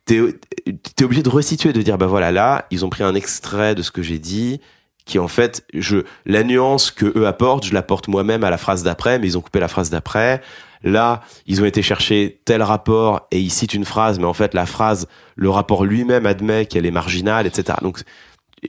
t'es 0.09 0.73
es 0.99 1.03
obligé 1.03 1.21
de 1.21 1.29
resituer, 1.29 1.71
de 1.71 1.81
dire, 1.81 1.97
bah 1.97 2.07
voilà, 2.07 2.31
là, 2.31 2.65
ils 2.71 2.83
ont 2.83 2.89
pris 2.89 3.03
un 3.03 3.13
extrait 3.13 3.75
de 3.75 3.81
ce 3.81 3.91
que 3.91 4.01
j'ai 4.01 4.19
dit, 4.19 4.59
qui 5.05 5.19
en 5.19 5.27
fait, 5.27 5.65
je, 5.73 5.97
la 6.25 6.43
nuance 6.43 6.91
que 6.91 7.17
eux 7.17 7.27
apportent, 7.27 7.65
je 7.65 7.73
l'apporte 7.73 8.07
moi-même 8.07 8.43
à 8.43 8.49
la 8.49 8.57
phrase 8.57 8.83
d'après, 8.83 9.19
mais 9.19 9.27
ils 9.27 9.37
ont 9.37 9.41
coupé 9.41 9.59
la 9.59 9.67
phrase 9.67 9.89
d'après. 9.89 10.41
Là, 10.83 11.21
ils 11.45 11.61
ont 11.61 11.65
été 11.65 11.81
chercher 11.81 12.41
tel 12.45 12.63
rapport 12.63 13.27
et 13.31 13.39
ils 13.39 13.49
citent 13.51 13.73
une 13.73 13.85
phrase, 13.85 14.17
mais 14.17 14.25
en 14.25 14.33
fait, 14.33 14.53
la 14.53 14.65
phrase, 14.65 15.07
le 15.35 15.49
rapport 15.49 15.85
lui-même 15.85 16.25
admet 16.25 16.65
qu'elle 16.65 16.85
est 16.85 16.91
marginale, 16.91 17.45
etc. 17.45 17.77
Donc, 17.81 18.01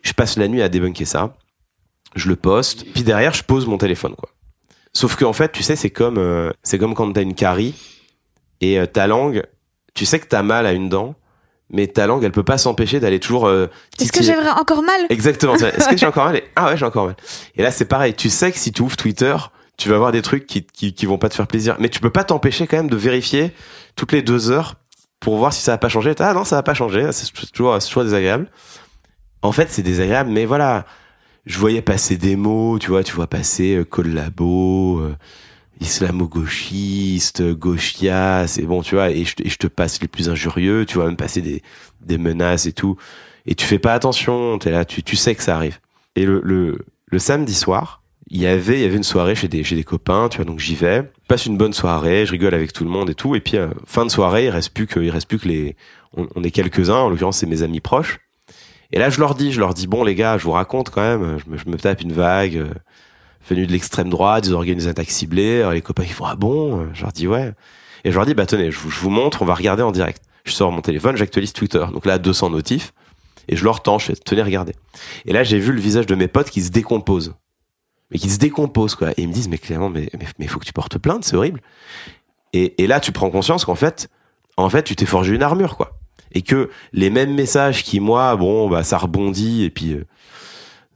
je 0.02 0.12
passe 0.12 0.36
la 0.36 0.48
nuit 0.48 0.62
à 0.62 0.68
débunker 0.68 1.06
ça. 1.06 1.36
Je 2.16 2.28
le 2.28 2.36
poste, 2.36 2.84
puis 2.92 3.02
derrière, 3.02 3.32
je 3.32 3.44
pose 3.44 3.66
mon 3.66 3.78
téléphone, 3.78 4.14
quoi. 4.16 4.30
Sauf 4.92 5.14
que 5.14 5.24
en 5.24 5.32
fait, 5.32 5.52
tu 5.52 5.62
sais, 5.62 5.76
c'est 5.76 5.90
comme, 5.90 6.18
euh, 6.18 6.50
c'est 6.64 6.76
comme 6.76 6.94
quand 6.94 7.12
t'as 7.12 7.22
une 7.22 7.36
carie 7.36 7.74
et 8.60 8.80
euh, 8.80 8.86
ta 8.86 9.06
langue, 9.06 9.44
tu 9.94 10.04
sais 10.04 10.18
que 10.18 10.26
t'as 10.26 10.42
mal 10.42 10.66
à 10.66 10.72
une 10.72 10.88
dent, 10.88 11.14
mais 11.72 11.86
ta 11.86 12.06
langue, 12.06 12.24
elle 12.24 12.32
peut 12.32 12.42
pas 12.42 12.58
s'empêcher 12.58 13.00
d'aller 13.00 13.20
toujours. 13.20 13.46
euh, 13.46 13.68
Est-ce 14.00 14.12
que 14.12 14.22
j'ai 14.22 14.36
encore 14.36 14.82
mal? 14.82 15.00
Exactement. 15.08 15.54
Est-ce 15.54 15.88
que 15.88 15.96
j'ai 15.96 16.06
encore 16.06 16.26
mal? 16.26 16.42
Ah 16.56 16.66
ouais, 16.70 16.76
j'ai 16.76 16.84
encore 16.84 17.06
mal. 17.06 17.16
Et 17.56 17.62
là, 17.62 17.70
c'est 17.70 17.84
pareil. 17.84 18.14
Tu 18.14 18.30
sais 18.30 18.50
que 18.52 18.58
si 18.58 18.72
tu 18.72 18.82
ouvres 18.82 18.96
Twitter, 18.96 19.36
tu 19.76 19.88
vas 19.88 19.98
voir 19.98 20.12
des 20.12 20.22
trucs 20.22 20.46
qui, 20.46 20.64
qui, 20.64 20.92
qui 20.94 21.06
vont 21.06 21.18
pas 21.18 21.28
te 21.28 21.34
faire 21.34 21.46
plaisir. 21.46 21.76
Mais 21.78 21.88
tu 21.88 22.00
peux 22.00 22.10
pas 22.10 22.24
t'empêcher 22.24 22.66
quand 22.66 22.76
même 22.76 22.90
de 22.90 22.96
vérifier 22.96 23.52
toutes 23.96 24.12
les 24.12 24.22
deux 24.22 24.50
heures 24.50 24.74
pour 25.20 25.36
voir 25.36 25.52
si 25.52 25.62
ça 25.62 25.74
a 25.74 25.78
pas 25.78 25.88
changé. 25.88 26.14
Ah 26.18 26.34
non, 26.34 26.44
ça 26.44 26.58
a 26.58 26.62
pas 26.62 26.74
changé. 26.74 27.06
C'est 27.12 27.30
toujours, 27.52 27.80
c'est 27.80 27.88
toujours 27.88 28.04
désagréable. 28.04 28.50
En 29.42 29.52
fait, 29.52 29.68
c'est 29.70 29.82
désagréable, 29.82 30.30
mais 30.30 30.44
voilà. 30.44 30.84
Je 31.46 31.58
voyais 31.58 31.80
passer 31.80 32.18
des 32.18 32.36
mots, 32.36 32.78
tu 32.78 32.88
vois, 32.90 33.02
tu 33.02 33.14
vois 33.14 33.26
passer 33.26 33.76
euh, 33.76 33.84
collabo, 33.84 35.00
euh, 35.00 35.16
islamo-gauchiste, 35.80 37.42
gauchia, 37.52 38.46
c'est 38.46 38.62
bon, 38.62 38.82
tu 38.82 38.94
vois, 38.94 39.10
et 39.10 39.24
je, 39.24 39.34
et 39.42 39.48
je 39.48 39.56
te 39.56 39.66
passe 39.66 40.00
les 40.00 40.08
plus 40.08 40.28
injurieux, 40.28 40.84
tu 40.86 40.94
vois 40.94 41.06
même 41.06 41.16
passer 41.16 41.40
des, 41.40 41.62
des 42.00 42.18
menaces 42.18 42.66
et 42.66 42.72
tout 42.72 42.96
et 43.46 43.54
tu 43.54 43.66
fais 43.66 43.78
pas 43.78 43.94
attention, 43.94 44.58
t'es 44.58 44.70
là, 44.70 44.84
tu, 44.84 45.02
tu 45.02 45.16
sais 45.16 45.34
que 45.34 45.42
ça 45.42 45.56
arrive. 45.56 45.78
Et 46.16 46.24
le, 46.24 46.40
le, 46.44 46.78
le 47.06 47.18
samedi 47.18 47.54
soir, 47.54 48.02
il 48.28 48.40
y 48.40 48.46
avait, 48.46 48.78
il 48.78 48.82
y 48.82 48.84
avait 48.84 48.96
une 48.96 49.02
soirée 49.02 49.34
chez 49.34 49.48
des, 49.48 49.64
chez 49.64 49.74
des 49.74 49.84
copains, 49.84 50.28
tu 50.28 50.36
vois, 50.36 50.44
donc 50.44 50.60
j'y 50.60 50.74
vais, 50.74 51.10
je 51.22 51.26
passe 51.26 51.46
une 51.46 51.56
bonne 51.56 51.72
soirée, 51.72 52.26
je 52.26 52.32
rigole 52.32 52.54
avec 52.54 52.72
tout 52.72 52.84
le 52.84 52.90
monde 52.90 53.10
et 53.10 53.14
tout, 53.14 53.34
et 53.34 53.40
puis 53.40 53.56
euh, 53.56 53.68
fin 53.86 54.04
de 54.04 54.10
soirée, 54.10 54.46
il 54.46 54.50
reste 54.50 54.72
plus 54.72 54.86
que, 54.86 55.00
il 55.00 55.10
reste 55.10 55.28
plus 55.28 55.38
que 55.38 55.48
les, 55.48 55.76
on, 56.16 56.28
on 56.36 56.44
est 56.44 56.50
quelques-uns, 56.50 56.94
en 56.94 57.08
l'occurrence 57.08 57.38
c'est 57.38 57.46
mes 57.46 57.62
amis 57.62 57.80
proches. 57.80 58.20
Et 58.92 58.98
là 58.98 59.10
je 59.10 59.20
leur 59.20 59.34
dis, 59.34 59.52
je 59.52 59.60
leur 59.60 59.74
dis 59.74 59.86
bon 59.86 60.04
les 60.04 60.14
gars, 60.14 60.38
je 60.38 60.44
vous 60.44 60.52
raconte 60.52 60.90
quand 60.90 61.02
même, 61.02 61.38
je 61.44 61.50
me, 61.50 61.56
je 61.56 61.68
me 61.68 61.76
tape 61.76 62.02
une 62.02 62.12
vague 62.12 62.56
euh, 62.56 62.74
venue 63.48 63.66
de 63.66 63.72
l'extrême 63.72 64.10
droite, 64.10 64.46
ils 64.46 64.54
organisent 64.54 64.84
une 64.84 64.90
attaque 64.90 65.10
ciblée, 65.10 65.60
alors 65.60 65.72
les 65.72 65.82
copains 65.82 66.04
ils 66.04 66.12
font 66.12 66.26
ah 66.26 66.36
bon, 66.36 66.88
je 66.92 67.02
leur 67.02 67.12
dis 67.12 67.26
ouais, 67.26 67.52
et 68.04 68.10
je 68.10 68.16
leur 68.16 68.26
dis 68.26 68.34
bah 68.34 68.46
tenez, 68.46 68.70
je 68.70 68.78
vous, 68.78 69.10
montre, 69.10 69.42
on 69.42 69.44
va 69.44 69.54
regarder 69.54 69.82
en 69.82 69.92
direct. 69.92 70.22
Je 70.44 70.52
sors 70.52 70.72
mon 70.72 70.80
téléphone, 70.80 71.16
j'actualise 71.16 71.52
Twitter, 71.52 71.84
donc 71.92 72.06
là 72.06 72.18
200 72.18 72.50
notifs 72.50 72.92
et 73.48 73.56
je 73.56 73.64
leur 73.64 73.82
tends, 73.82 73.98
je 73.98 74.06
fais 74.06 74.14
tenez 74.14 74.42
regardez. 74.42 74.74
Et 75.26 75.32
là 75.32 75.42
j'ai 75.42 75.58
vu 75.58 75.72
le 75.72 75.80
visage 75.80 76.06
de 76.06 76.14
mes 76.14 76.28
potes 76.28 76.50
qui 76.50 76.62
se 76.62 76.70
décompose. 76.70 77.34
Mais 78.10 78.18
qui 78.18 78.30
se 78.30 78.38
décompose 78.38 78.94
quoi. 78.94 79.10
Et 79.12 79.22
ils 79.22 79.28
me 79.28 79.32
disent 79.32 79.48
mais 79.48 79.58
clairement 79.58 79.90
mais 79.90 80.08
mais, 80.38 80.46
faut 80.46 80.58
que 80.58 80.64
tu 80.64 80.72
portes 80.72 80.98
plainte, 80.98 81.24
c'est 81.24 81.36
horrible. 81.36 81.60
Et, 82.52 82.82
et 82.82 82.86
là 82.86 83.00
tu 83.00 83.12
prends 83.12 83.30
conscience 83.30 83.64
qu'en 83.64 83.74
fait 83.74 84.08
en 84.56 84.70
fait 84.70 84.84
tu 84.84 84.96
t'es 84.96 85.06
forgé 85.06 85.34
une 85.34 85.42
armure 85.42 85.76
quoi. 85.76 85.98
Et 86.32 86.42
que 86.42 86.70
les 86.92 87.10
mêmes 87.10 87.34
messages 87.34 87.82
qui 87.82 88.00
moi 88.00 88.36
bon 88.36 88.68
bah 88.68 88.84
ça 88.84 88.98
rebondit 88.98 89.64
et 89.64 89.70
puis 89.70 89.92
euh, 89.92 90.06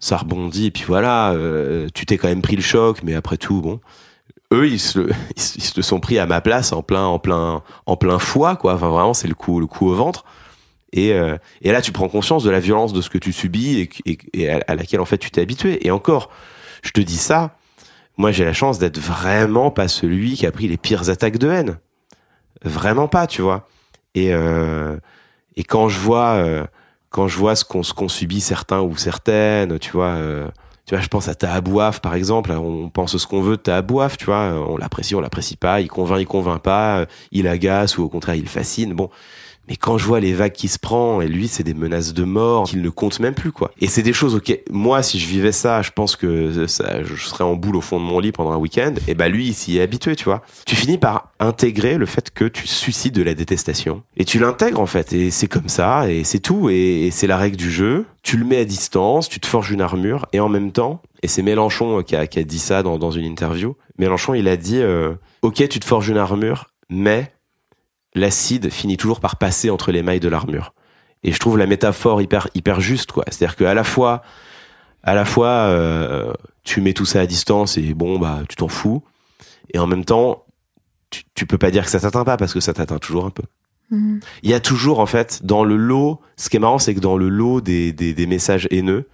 ça 0.05 0.17
rebondit 0.17 0.67
et 0.67 0.71
puis 0.71 0.85
voilà 0.87 1.33
euh, 1.33 1.89
tu 1.95 2.07
t'es 2.07 2.19
quand 2.19 2.29
même 2.29 2.43
pris 2.43 2.57
le 2.57 2.63
choc 2.63 3.03
mais 3.03 3.15
après 3.15 3.37
tout 3.37 3.61
bon 3.61 3.81
eux 4.53 4.69
ils 4.69 4.81
se, 4.81 5.09
ils 5.37 5.63
se 5.63 5.83
sont 5.83 6.01
pris 6.01 6.19
à 6.19 6.27
ma 6.27 6.41
place 6.41 6.73
en 6.73 6.83
plein 6.83 7.05
en 7.05 7.19
plein 7.19 7.63
en 7.87 7.97
plein 7.97 8.19
foie 8.19 8.57
quoi 8.57 8.75
enfin 8.75 8.89
vraiment 8.89 9.15
c'est 9.15 9.29
le 9.29 9.35
coup 9.35 9.61
le 9.61 9.67
coup 9.67 9.89
au 9.89 9.95
ventre 9.95 10.25
et, 10.95 11.13
euh, 11.13 11.37
et 11.61 11.73
là, 11.73 11.83
tu 11.83 11.91
prends 11.91 12.09
conscience 12.09 12.45
de 12.45 12.51
la 12.51 12.61
violence 12.61 12.93
de 12.93 13.01
ce 13.01 13.11
que 13.11 13.19
tu 13.19 13.33
subis 13.33 13.91
et, 14.07 14.19
et, 14.33 14.49
à 14.49 14.75
laquelle 14.77 15.01
en 15.01 15.05
fait 15.05 15.19
tu 15.19 15.29
t'es 15.29 15.41
habitué. 15.41 15.85
Et 15.85 15.91
encore, 15.91 16.31
je 16.83 16.93
te 16.93 17.01
dis 17.01 17.17
ça, 17.17 17.57
moi 18.17 18.31
j'ai 18.31 18.45
la 18.45 18.53
chance 18.53 18.79
d'être 18.79 18.99
vraiment 18.99 19.73
pas 19.73 19.89
celui 19.89 20.35
qui 20.35 20.47
a 20.47 20.53
pris 20.53 20.69
les 20.69 20.77
pires 20.77 21.11
attaques 21.11 21.39
de 21.39 21.51
haine. 21.51 21.79
Vraiment 22.63 23.09
pas, 23.09 23.27
tu 23.27 23.43
vois. 23.43 23.67
Et, 24.15 24.33
euh, 24.33 24.97
et 25.57 25.65
quand 25.65 25.89
je 25.89 25.99
vois, 25.99 26.35
euh, 26.35 26.65
quand 27.15 27.29
je 27.29 27.39
vois 27.39 27.55
ce 27.55 27.65
qu'on 27.65 27.83
qu'on 27.83 28.09
subit 28.09 28.41
certains 28.41 28.81
ou 28.81 28.97
certaines, 28.97 29.79
tu 29.79 29.93
vois. 29.93 30.17
euh, 30.17 30.49
tu 30.85 30.97
vois, 30.97 31.01
je 31.01 31.07
pense 31.07 31.29
à 31.29 31.37
Tahabouaf, 31.37 32.01
par 32.01 32.17
exemple. 32.17 32.51
On 32.51 32.91
pense 32.91 33.17
ce 33.17 33.27
qu'on 33.27 33.41
veut 33.41 33.57
de 33.57 33.63
Tahabouaf, 33.63 34.17
tu 34.17 34.27
vois. 34.27 34.53
On 34.69 34.77
l'apprécie, 34.77 35.15
on 35.15 35.21
l'apprécie 35.21 35.55
pas. 35.57 35.81
Il 35.81 35.89
convainc, 35.89 36.21
il 36.21 36.27
convainc 36.27 36.61
pas. 36.61 37.07
Il 37.31 37.47
agace 37.47 37.99
ou 37.99 38.03
au 38.03 38.09
contraire, 38.09 38.35
il 38.35 38.49
fascine. 38.49 38.95
Bon. 38.95 39.11
Mais 39.69 39.77
quand 39.77 39.99
je 39.99 40.05
vois 40.05 40.21
les 40.21 40.33
vagues 40.33 40.53
qui 40.53 40.69
se 40.69 40.79
prend, 40.79 41.21
et 41.21 41.29
lui, 41.29 41.49
c'est 41.49 41.63
des 41.63 41.75
menaces 41.75 42.13
de 42.13 42.25
mort 42.25 42.65
qu'il 42.65 42.83
ne 42.83 42.89
compte 42.89 43.21
même 43.21 43.35
plus, 43.35 43.53
quoi. 43.53 43.71
Et 43.81 43.87
c'est 43.87 44.03
des 44.03 44.13
choses 44.13 44.35
auxquelles, 44.35 44.61
moi, 44.71 45.03
si 45.03 45.19
je 45.19 45.27
vivais 45.27 45.53
ça, 45.53 45.83
je 45.83 45.91
pense 45.91 46.17
que 46.17 46.67
ça, 46.67 47.03
je 47.03 47.15
serais 47.15 47.45
en 47.45 47.55
boule 47.55 47.77
au 47.77 47.81
fond 47.81 47.99
de 47.99 48.05
mon 48.05 48.19
lit 48.19 48.33
pendant 48.33 48.53
un 48.53 48.59
week-end. 48.59 48.95
Et 49.09 49.15
bah, 49.15 49.29
lui, 49.29 49.49
il 49.49 49.55
s'y 49.55 49.79
est 49.79 49.83
habitué, 49.83 50.17
tu 50.17 50.25
vois. 50.25 50.43
Tu 50.67 50.77
finis 50.77 50.99
par 50.99 51.33
intégrer 51.41 51.97
le 51.97 52.07
fait 52.07 52.31
que 52.31 52.45
tu 52.45 52.67
suscites 52.67 53.15
de 53.15 53.23
la 53.23 53.35
détestation. 53.35 54.03
Et 54.17 54.25
tu 54.25 54.39
l'intègres, 54.39 54.81
en 54.81 54.87
fait. 54.87 55.13
Et 55.13 55.31
c'est 55.31 55.49
comme 55.49 55.69
ça, 55.69 56.11
et 56.11 56.25
c'est 56.25 56.41
tout. 56.41 56.69
Et, 56.71 57.11
c'est 57.11 57.27
la 57.27 57.37
règle 57.37 57.57
du 57.57 57.71
jeu. 57.71 58.07
Tu 58.23 58.37
le 58.37 58.45
mets 58.45 58.59
à 58.59 58.65
distance, 58.65 59.29
tu 59.29 59.41
te 59.41 59.47
forges 59.47 59.71
une 59.71 59.81
armure, 59.81 60.27
et 60.33 60.41
en 60.41 60.49
même 60.49 60.73
temps, 60.73 61.03
et 61.23 61.29
c'est 61.29 61.43
Mélenchon 61.43 62.03
qui 62.03 62.17
a, 62.17 62.27
qui 62.27 62.39
a 62.39 62.43
dit 62.43 62.59
ça 62.59 62.83
dans, 62.83 62.99
dans 62.99 63.11
une 63.11 63.25
interview. 63.25 63.77
Mélenchon, 63.99 64.35
il 64.35 64.49
a 64.49 64.57
dit, 64.57 64.81
euh, 64.81 65.15
ok, 65.43 65.69
tu 65.69 65.81
te 65.81 65.85
forges 65.85 66.09
une 66.09 66.17
armure, 66.17 66.71
mais 66.89 67.33
l'acide 68.15 68.71
finit 68.71 68.97
toujours 68.97 69.21
par 69.21 69.37
passer 69.37 69.71
entre 69.71 69.93
les 69.93 70.03
mailles 70.03 70.21
de 70.21 70.29
l'armure. 70.29 70.73
Et 71.23 71.33
je 71.33 71.39
trouve 71.39 71.57
la 71.59 71.67
métaphore 71.67 72.21
hyper 72.23 72.49
hyper 72.55 72.81
juste 72.81 73.13
quoi. 73.13 73.25
C'est-à-dire 73.29 73.57
qu'à 73.57 73.75
la 73.75 73.85
fois 73.85 74.23
à 75.03 75.15
la 75.15 75.25
fois 75.25 75.49
euh, 75.49 76.33
tu 76.65 76.81
mets 76.81 76.93
tout 76.93 77.07
ça 77.07 77.21
à 77.21 77.27
distance 77.27 77.77
et 77.79 77.95
bon 77.95 78.19
bah 78.19 78.41
tu 78.49 78.57
t'en 78.57 78.69
fous 78.69 79.03
et 79.73 79.79
en 79.79 79.87
même 79.87 80.05
temps 80.05 80.45
tu, 81.11 81.23
tu 81.35 81.47
peux 81.47 81.59
pas 81.59 81.71
dire 81.71 81.85
que 81.85 81.91
ça 81.91 82.01
t'atteint 82.01 82.25
pas 82.25 82.37
parce 82.37 82.53
que 82.53 82.61
ça 82.61 82.73
t'atteint 82.75 82.99
toujours 82.99 83.25
un 83.25 83.31
peu. 83.31 83.43
Mhm. 83.91 84.21
Il 84.43 84.51
y 84.51 84.55
a 84.55 84.61
toujours 84.61 85.01
en 85.01 85.07
fait 85.07 85.45
dans 85.45 85.65
le 85.65 85.77
lot, 85.77 86.21
ce 86.37 86.49
qui 86.49 86.57
est 86.57 86.61
marrant 86.61 86.79
c'est 86.79 86.95
que 86.95 87.01
dans 87.01 87.17
le 87.17 87.29
lot 87.29 87.61
des, 87.61 87.93
des, 87.93 88.15
des 88.15 88.27
messages 88.27 88.67
haineux, 88.71 89.09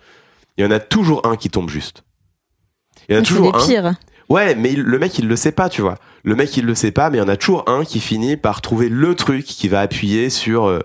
il 0.56 0.64
y 0.64 0.66
en 0.66 0.70
a 0.70 0.80
toujours 0.80 1.26
un 1.26 1.36
qui 1.36 1.48
tombe 1.50 1.70
juste. 1.70 2.04
Il 3.08 3.14
y 3.14 3.18
en 3.18 3.20
a 3.20 3.24
C'est 3.24 3.28
toujours 3.34 3.56
un. 3.56 3.66
pires. 3.66 3.94
Ouais, 4.30 4.54
mais 4.54 4.72
il- 4.72 4.80
le 4.82 4.98
mec, 4.98 5.18
il 5.18 5.26
le 5.28 5.36
sait 5.36 5.52
pas, 5.52 5.68
tu 5.68 5.82
vois. 5.82 5.96
Le 6.22 6.34
mec, 6.36 6.56
il 6.56 6.64
le 6.64 6.74
sait 6.74 6.92
pas, 6.92 7.10
mais 7.10 7.18
il 7.18 7.20
y 7.20 7.24
en 7.24 7.28
a 7.28 7.36
toujours 7.36 7.68
un 7.68 7.84
qui 7.84 8.00
finit 8.00 8.36
par 8.36 8.60
trouver 8.62 8.88
le 8.88 9.14
truc 9.14 9.44
qui 9.44 9.68
va 9.68 9.80
appuyer 9.80 10.30
sur. 10.30 10.64
euh, 10.66 10.80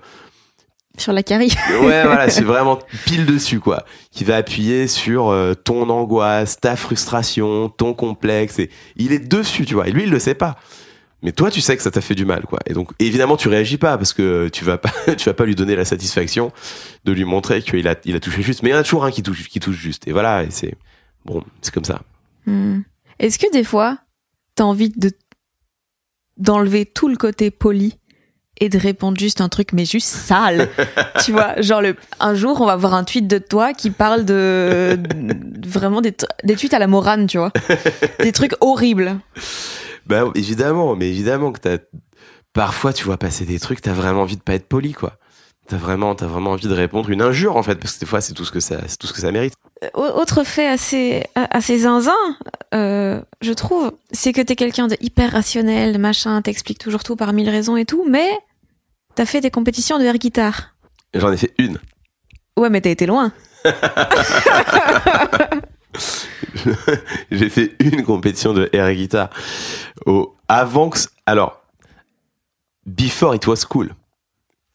Sur 0.98 1.14
la 1.14 1.24
carie. 1.24 1.54
ouais, 1.82 2.04
voilà, 2.06 2.30
c'est 2.30 2.44
vraiment 2.44 2.80
pile 3.06 3.26
dessus, 3.26 3.60
quoi. 3.60 3.86
Qui 4.12 4.24
va 4.24 4.38
appuyer 4.38 4.88
sur 4.88 5.28
euh, 5.30 5.54
ton 5.54 5.90
angoisse, 5.90 6.60
ta 6.60 6.76
frustration, 6.76 7.70
ton 7.70 7.94
complexe. 7.94 8.60
Et 8.60 8.70
il 8.96 9.12
est 9.12 9.20
dessus, 9.28 9.66
tu 9.66 9.74
vois. 9.76 9.88
Et 9.88 9.92
lui, 9.92 10.04
il 10.04 10.10
le 10.10 10.20
sait 10.20 10.36
pas. 10.36 10.58
Mais 11.22 11.32
toi, 11.32 11.50
tu 11.52 11.60
sais 11.62 11.76
que 11.76 11.84
ça 11.84 11.92
t'a 11.92 12.02
fait 12.02 12.16
du 12.16 12.24
mal, 12.26 12.44
quoi. 12.44 12.60
Et 12.66 12.74
donc, 12.74 12.92
évidemment, 13.00 13.36
tu 13.36 13.48
réagis 13.50 13.78
pas 13.78 13.98
parce 13.98 14.14
que 14.14 14.48
tu 14.50 14.64
vas 14.64 14.78
pas, 14.78 14.92
tu 15.18 15.26
vas 15.30 15.34
pas 15.34 15.46
lui 15.46 15.56
donner 15.56 15.76
la 15.76 15.86
satisfaction 15.86 16.52
de 17.04 17.12
lui 17.12 17.26
montrer 17.26 17.62
qu'il 17.62 17.88
a, 17.88 17.96
il 18.06 18.16
a 18.16 18.20
touché 18.20 18.42
juste. 18.42 18.64
Mais 18.64 18.70
il 18.70 18.74
y 18.74 18.76
en 18.76 18.80
a 18.80 18.84
toujours 18.84 19.06
un 19.06 19.12
qui 19.12 19.22
touche, 19.22 19.50
qui 19.50 19.60
touche 19.60 19.76
juste. 19.78 20.08
Et 20.08 20.12
voilà, 20.14 20.44
et 20.44 20.48
c'est 20.52 20.76
bon, 21.26 21.44
c'est 21.62 21.74
comme 21.74 21.84
ça. 21.86 22.02
Hmm. 22.46 22.80
Est-ce 23.20 23.40
que 23.40 23.52
des 23.52 23.64
fois, 23.64 23.98
t'as 24.56 24.64
envie 24.64 24.90
de 24.90 25.12
d'enlever 26.38 26.86
tout 26.86 27.08
le 27.08 27.16
côté 27.16 27.50
poli 27.52 27.98
et 28.60 28.70
de 28.70 28.78
répondre 28.78 29.18
juste 29.20 29.42
un 29.42 29.50
truc, 29.50 29.74
mais 29.74 29.86
juste 29.86 30.08
sale? 30.08 30.70
Tu 31.24 31.32
vois, 31.32 31.60
genre 31.62 31.82
le, 31.82 31.96
un 32.20 32.36
jour, 32.36 32.60
on 32.62 32.66
va 32.66 32.76
voir 32.76 32.94
un 32.94 33.04
tweet 33.06 33.26
de 33.26 33.38
toi 33.38 33.74
qui 33.74 33.90
parle 33.90 34.26
de, 34.26 34.98
de- 35.00 35.68
vraiment 35.68 36.02
des, 36.02 36.14
des 36.44 36.56
tweets 36.56 36.74
à 36.74 36.80
la 36.80 36.88
Morane, 36.88 37.26
tu 37.26 37.38
vois, 37.38 37.52
des 38.20 38.32
trucs 38.34 38.54
horribles. 38.62 39.18
Bah 40.06 40.26
évidemment, 40.36 40.96
mais 40.96 41.08
évidemment 41.10 41.52
que 41.52 41.60
t'as 41.62 41.78
parfois 42.54 42.94
tu 42.94 43.06
vois 43.06 43.18
passer 43.18 43.46
des 43.46 43.60
trucs, 43.60 43.82
t'as 43.82 43.94
vraiment 43.94 44.22
envie 44.22 44.36
de 44.38 44.42
pas 44.42 44.54
être 44.54 44.68
poli 44.68 44.92
quoi. 44.94 45.18
T'as 45.68 45.78
vraiment, 45.78 46.14
t'as 46.14 46.28
vraiment 46.28 46.52
envie 46.52 46.68
de 46.68 46.74
répondre 46.74 47.10
une 47.10 47.24
injure 47.24 47.56
en 47.58 47.64
fait, 47.64 47.76
parce 47.76 47.96
que 47.96 48.02
des 48.02 48.06
fois 48.06 48.22
c'est 48.22 48.34
tout 48.34 48.46
ce 48.46 48.52
que 48.52 48.60
ça, 48.60 48.78
c'est 48.88 48.98
tout 48.98 49.08
ce 49.08 49.14
que 49.14 49.20
ça 49.20 49.32
mérite. 49.32 49.54
Au- 49.96 50.02
Autre 50.04 50.44
fait 50.44 50.68
assez, 50.68 51.24
assez 51.36 51.80
zinzin, 51.80 52.14
euh, 52.76 53.20
je 53.42 53.52
trouve, 53.52 53.92
c'est 54.12 54.32
que 54.32 54.42
t'es 54.42 54.56
quelqu'un 54.56 54.88
de 54.88 54.96
hyper 55.02 55.32
rationnel, 55.32 55.98
machin, 55.98 56.42
t'expliques 56.44 56.78
toujours 56.78 57.04
tout 57.04 57.16
par 57.16 57.34
mille 57.34 57.50
raisons 57.50 57.78
et 57.78 57.86
tout, 57.86 58.06
mais 58.08 58.30
t'as 59.16 59.26
fait 59.26 59.42
des 59.42 59.50
compétitions 59.50 59.98
de 59.98 60.04
air 60.04 60.18
guitare. 60.20 60.76
J'en 61.16 61.32
ai 61.32 61.38
fait 61.38 61.54
une. 61.58 61.80
Ouais, 62.58 62.70
mais 62.70 62.82
t'as 62.82 62.92
été 62.92 63.06
loin. 63.08 63.32
j'ai 67.32 67.50
fait 67.50 67.76
une 67.80 68.04
compétition 68.04 68.54
de 68.54 68.70
air 68.74 68.94
guitar 68.94 69.30
au 70.06 70.36
avant 70.48 70.90
que 70.90 71.00
alors 71.26 71.62
before 72.86 73.34
it 73.36 73.48
was 73.48 73.66
cool. 73.70 73.90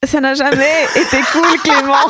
Ça 0.06 0.20
n'a 0.20 0.32
jamais 0.34 0.86
été 0.96 1.18
cool, 1.30 1.58
Clément. 1.62 2.06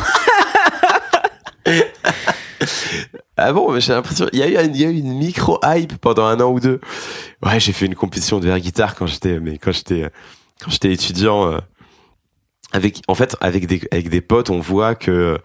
ah 3.36 3.52
bon, 3.52 3.80
j'ai 3.80 3.92
l'impression 3.92 4.28
il 4.32 4.38
y 4.38 4.56
a 4.56 4.62
eu 4.62 4.96
une 4.96 5.14
micro 5.14 5.58
hype 5.64 5.96
pendant 5.96 6.26
un 6.26 6.38
an 6.40 6.52
ou 6.52 6.60
deux. 6.60 6.80
Ouais, 7.44 7.58
j'ai 7.58 7.72
fait 7.72 7.86
une 7.86 7.96
compétition 7.96 8.38
de 8.38 8.48
air 8.48 8.60
guitar 8.60 8.94
quand 8.94 9.06
j'étais 9.06 9.40
mais 9.40 9.58
quand 9.58 9.72
j'étais 9.72 10.08
quand 10.62 10.70
j'étais 10.70 10.92
étudiant 10.92 11.50
euh, 11.52 11.58
avec 12.72 13.02
en 13.08 13.16
fait 13.16 13.36
avec 13.40 13.66
des 13.66 13.80
avec 13.90 14.08
des 14.08 14.20
potes, 14.20 14.50
on 14.50 14.60
voit 14.60 14.94
que 14.94 15.40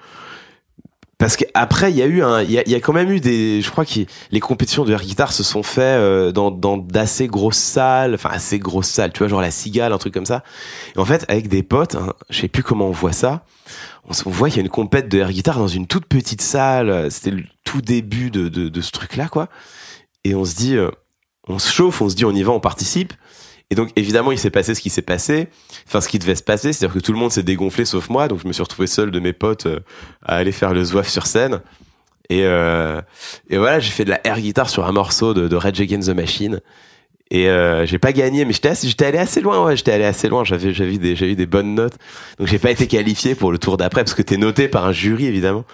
parce 1.17 1.37
qu'après 1.37 1.91
il 1.91 1.97
y 1.97 2.01
a 2.01 2.05
eu 2.05 2.21
un 2.21 2.41
il 2.41 2.51
y 2.51 2.59
a, 2.59 2.67
y 2.67 2.75
a, 2.75 2.79
quand 2.79 2.93
même 2.93 3.09
eu 3.09 3.19
des 3.19 3.61
je 3.61 3.71
crois 3.71 3.85
que 3.85 4.01
les 4.31 4.39
compétitions 4.39 4.83
de 4.83 4.91
air 4.91 5.01
guitar 5.01 5.31
se 5.31 5.43
sont 5.43 5.63
fait 5.63 5.81
euh, 5.81 6.31
dans 6.31 6.51
dans 6.51 6.77
d'assez 6.77 7.27
grosses 7.27 7.57
salles 7.57 8.15
enfin 8.15 8.29
assez 8.31 8.59
grosses 8.59 8.89
salles 8.89 9.13
tu 9.13 9.19
vois 9.19 9.27
genre 9.27 9.41
la 9.41 9.51
cigale 9.51 9.93
un 9.93 9.97
truc 9.97 10.13
comme 10.13 10.25
ça. 10.25 10.43
Et 10.95 10.99
en 10.99 11.05
fait 11.05 11.25
avec 11.29 11.47
des 11.47 11.63
potes 11.63 11.95
hein, 11.95 12.13
je 12.29 12.41
sais 12.41 12.47
plus 12.47 12.63
comment 12.63 12.87
on 12.87 12.91
voit 12.91 13.13
ça 13.13 13.45
on, 14.09 14.13
on 14.25 14.29
voit 14.29 14.49
qu'il 14.49 14.57
y 14.57 14.59
a 14.59 14.63
une 14.63 14.69
compète 14.69 15.07
de 15.07 15.19
air 15.19 15.31
guitar 15.31 15.57
dans 15.57 15.67
une 15.67 15.87
toute 15.87 16.05
petite 16.05 16.41
salle 16.41 17.09
c'était 17.11 17.31
le 17.31 17.43
tout 17.63 17.81
début 17.81 18.29
de, 18.29 18.49
de, 18.49 18.69
de 18.69 18.81
ce 18.81 18.91
truc 18.91 19.15
là 19.15 19.27
quoi. 19.27 19.47
Et 20.23 20.35
on 20.35 20.43
se 20.43 20.55
dit 20.55 20.75
euh, 20.75 20.91
on 21.47 21.59
se 21.59 21.71
chauffe 21.71 22.01
on 22.01 22.09
se 22.09 22.15
dit 22.15 22.25
on 22.25 22.31
y 22.31 22.43
va 22.43 22.51
on 22.51 22.59
participe 22.59 23.13
et 23.71 23.75
donc 23.75 23.89
évidemment, 23.95 24.31
il 24.31 24.37
s'est 24.37 24.51
passé 24.51 24.75
ce 24.75 24.81
qui 24.81 24.89
s'est 24.89 25.01
passé, 25.01 25.47
enfin 25.87 26.01
ce 26.01 26.07
qui 26.07 26.19
devait 26.19 26.35
se 26.35 26.43
passer, 26.43 26.71
c'est-à-dire 26.71 26.95
que 26.95 26.99
tout 26.99 27.11
le 27.11 27.17
monde 27.17 27.31
s'est 27.31 27.43
dégonflé 27.43 27.85
sauf 27.85 28.09
moi, 28.09 28.27
donc 28.27 28.41
je 28.41 28.47
me 28.47 28.53
suis 28.53 28.61
retrouvé 28.61 28.87
seul 28.87 29.11
de 29.11 29.19
mes 29.19 29.33
potes 29.33 29.65
euh, 29.65 29.79
à 30.23 30.35
aller 30.35 30.51
faire 30.51 30.73
le 30.73 30.83
zouaf 30.83 31.07
sur 31.07 31.25
scène. 31.25 31.61
Et, 32.29 32.43
euh, 32.43 33.01
et 33.49 33.57
voilà, 33.57 33.79
j'ai 33.79 33.91
fait 33.91 34.05
de 34.05 34.09
la 34.09 34.25
air 34.25 34.39
guitar 34.39 34.69
sur 34.69 34.85
un 34.85 34.91
morceau 34.91 35.33
de, 35.33 35.47
de 35.47 35.55
Rage 35.55 35.79
Against 35.79 36.09
the 36.09 36.15
Machine. 36.15 36.61
Et 37.31 37.49
euh, 37.49 37.85
j'ai 37.85 37.97
pas 37.97 38.13
gagné, 38.13 38.45
mais 38.45 38.53
j'étais 38.53 38.73
j'étais 38.83 39.05
allé 39.05 39.17
assez 39.17 39.41
loin. 39.41 39.63
Ouais, 39.65 39.75
j'étais 39.75 39.91
allé 39.91 40.03
assez 40.03 40.29
loin. 40.29 40.43
J'avais 40.43 40.73
j'avais 40.73 40.97
des 40.97 41.35
des 41.35 41.45
bonnes 41.45 41.73
notes. 41.73 41.95
Donc 42.37 42.47
j'ai 42.47 42.59
pas 42.59 42.69
été 42.69 42.85
qualifié 42.87 43.33
pour 43.33 43.51
le 43.51 43.57
tour 43.57 43.77
d'après 43.77 44.03
parce 44.03 44.13
que 44.13 44.21
t'es 44.21 44.37
noté 44.37 44.67
par 44.67 44.85
un 44.85 44.91
jury 44.91 45.25
évidemment. 45.25 45.65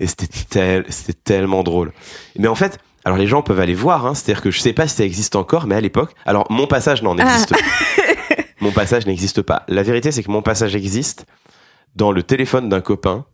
Et 0.00 0.06
c'était 0.06 0.84
c'était 0.88 1.18
tellement 1.24 1.62
drôle. 1.62 1.92
Mais 2.38 2.48
en 2.48 2.54
fait, 2.54 2.78
alors 3.04 3.18
les 3.18 3.26
gens 3.26 3.42
peuvent 3.42 3.60
aller 3.60 3.74
voir, 3.74 4.06
hein, 4.06 4.14
c'est-à-dire 4.14 4.42
que 4.42 4.50
je 4.50 4.60
sais 4.60 4.72
pas 4.72 4.88
si 4.88 4.96
ça 4.96 5.04
existe 5.04 5.36
encore, 5.36 5.66
mais 5.66 5.74
à 5.74 5.80
l'époque, 5.80 6.14
alors 6.26 6.46
mon 6.50 6.66
passage 6.66 7.02
n'en 7.02 7.16
existe 7.16 7.50
pas. 7.50 7.58
mon 8.60 8.72
passage 8.72 9.06
n'existe 9.06 9.42
pas. 9.42 9.64
La 9.68 9.82
vérité, 9.82 10.12
c'est 10.12 10.22
que 10.22 10.30
mon 10.30 10.42
passage 10.42 10.74
existe 10.74 11.26
dans 11.94 12.12
le 12.12 12.22
téléphone 12.22 12.68
d'un 12.68 12.80
copain 12.80 13.24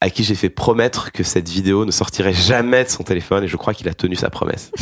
à 0.00 0.10
qui 0.10 0.24
j'ai 0.24 0.34
fait 0.34 0.50
promettre 0.50 1.12
que 1.12 1.22
cette 1.22 1.48
vidéo 1.48 1.84
ne 1.84 1.92
sortirait 1.92 2.32
jamais 2.32 2.84
de 2.84 2.88
son 2.88 3.04
téléphone, 3.04 3.44
et 3.44 3.48
je 3.48 3.56
crois 3.56 3.72
qu'il 3.72 3.88
a 3.88 3.94
tenu 3.94 4.16
sa 4.16 4.30
promesse. 4.30 4.70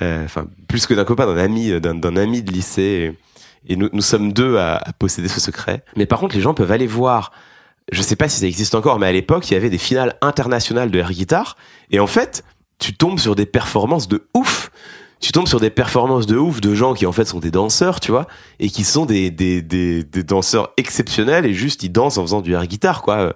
Euh, 0.00 0.24
enfin, 0.24 0.46
plus 0.68 0.86
que 0.86 0.94
d'un 0.94 1.04
copain, 1.04 1.26
d'un 1.26 1.36
ami, 1.36 1.78
d'un 1.78 2.16
ami 2.16 2.42
de 2.42 2.50
lycée. 2.50 3.14
Et, 3.68 3.76
nous, 3.76 3.90
nous 3.92 4.00
sommes 4.00 4.32
deux 4.32 4.56
à, 4.56 4.76
à 4.76 4.92
posséder 4.94 5.28
ce 5.28 5.38
secret. 5.38 5.84
Mais 5.96 6.06
par 6.06 6.18
contre, 6.18 6.34
les 6.34 6.40
gens 6.40 6.54
peuvent 6.54 6.72
aller 6.72 6.86
voir 6.86 7.30
je 7.90 8.02
sais 8.02 8.16
pas 8.16 8.28
si 8.28 8.40
ça 8.40 8.46
existe 8.46 8.74
encore, 8.74 8.98
mais 8.98 9.06
à 9.06 9.12
l'époque, 9.12 9.50
il 9.50 9.54
y 9.54 9.56
avait 9.56 9.70
des 9.70 9.78
finales 9.78 10.16
internationales 10.20 10.90
de 10.90 10.98
air 10.98 11.10
guitar. 11.10 11.56
Et 11.90 11.98
en 11.98 12.06
fait, 12.06 12.44
tu 12.82 12.94
tombes 12.94 13.20
sur 13.20 13.36
des 13.36 13.46
performances 13.46 14.08
de 14.08 14.26
ouf. 14.34 14.72
Tu 15.20 15.30
tombes 15.30 15.46
sur 15.46 15.60
des 15.60 15.70
performances 15.70 16.26
de 16.26 16.36
ouf 16.36 16.60
de 16.60 16.74
gens 16.74 16.94
qui 16.94 17.06
en 17.06 17.12
fait 17.12 17.26
sont 17.26 17.38
des 17.38 17.52
danseurs, 17.52 18.00
tu 18.00 18.10
vois, 18.10 18.26
et 18.58 18.68
qui 18.68 18.82
sont 18.82 19.06
des, 19.06 19.30
des, 19.30 19.62
des, 19.62 20.02
des 20.02 20.24
danseurs 20.24 20.72
exceptionnels 20.76 21.46
et 21.46 21.54
juste 21.54 21.84
ils 21.84 21.92
dansent 21.92 22.18
en 22.18 22.22
faisant 22.22 22.40
du 22.40 22.54
air 22.54 22.66
guitar, 22.66 23.02
quoi. 23.02 23.34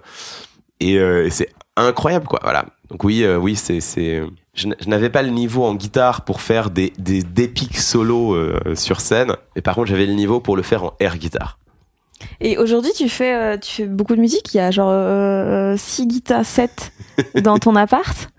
Et, 0.81 0.99
euh, 0.99 1.29
c'est 1.29 1.49
incroyable, 1.77 2.27
quoi. 2.27 2.39
Voilà. 2.43 2.65
Donc 2.89 3.05
oui, 3.05 3.23
euh, 3.23 3.37
oui, 3.37 3.55
c'est, 3.55 3.79
c'est. 3.79 4.21
Je, 4.53 4.67
n'avais 4.85 5.09
pas 5.09 5.21
le 5.21 5.29
niveau 5.29 5.63
en 5.63 5.75
guitare 5.75 6.25
pour 6.25 6.41
faire 6.41 6.69
des, 6.69 6.91
des 6.97 7.23
d'épiques 7.23 7.77
solos 7.77 8.35
euh, 8.35 8.75
sur 8.75 8.99
scène, 8.99 9.33
mais 9.55 9.61
par 9.61 9.75
contre 9.75 9.87
j'avais 9.87 10.07
le 10.07 10.13
niveau 10.13 10.41
pour 10.41 10.57
le 10.57 10.63
faire 10.63 10.83
en 10.83 10.93
air 10.99 11.17
guitar. 11.17 11.57
Et 12.41 12.57
aujourd'hui, 12.57 12.91
tu 12.97 13.07
fais, 13.07 13.57
tu 13.59 13.71
fais 13.71 13.85
beaucoup 13.85 14.15
de 14.15 14.19
musique? 14.19 14.53
Il 14.53 14.57
y 14.57 14.59
a 14.59 14.71
genre 14.71 15.77
6 15.77 16.07
guitares 16.07 16.45
7 16.45 16.91
dans 17.43 17.59
ton 17.59 17.75
appart? 17.77 18.29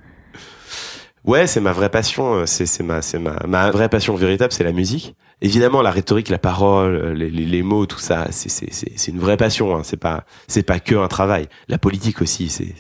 Ouais, 1.25 1.47
c'est 1.47 1.61
ma 1.61 1.73
vraie 1.73 1.91
passion. 1.91 2.35
Euh, 2.35 2.47
c'est 2.47 2.83
ma 2.83 3.03
c'est 3.03 3.19
ma 3.19 3.39
ma 3.47 3.71
vraie 3.71 3.89
passion 3.89 4.15
véritable, 4.15 4.53
c'est 4.53 4.65
la 4.65 4.73
musique. 4.73 5.15
Évidemment, 5.41 5.83
la 5.83 5.91
rhétorique, 5.91 6.29
la 6.29 6.39
parole, 6.39 6.95
euh, 6.95 7.15
les, 7.15 7.31
les, 7.31 7.45
les 7.45 7.63
mots, 7.63 7.87
tout 7.87 7.99
ça, 7.99 8.29
c'est 8.31 8.49
c'est 8.49 8.71
c'est 8.73 9.11
une 9.11 9.19
vraie 9.19 9.37
passion. 9.37 9.77
Hein. 9.77 9.83
C'est 9.85 9.97
pas 9.97 10.25
c'est 10.47 10.63
pas 10.63 10.81
que 10.81 10.95
un 10.95 11.09
travail. 11.09 11.49
La 11.69 11.79
politique 11.79 12.23
aussi, 12.23 12.49
c'est 12.49 12.75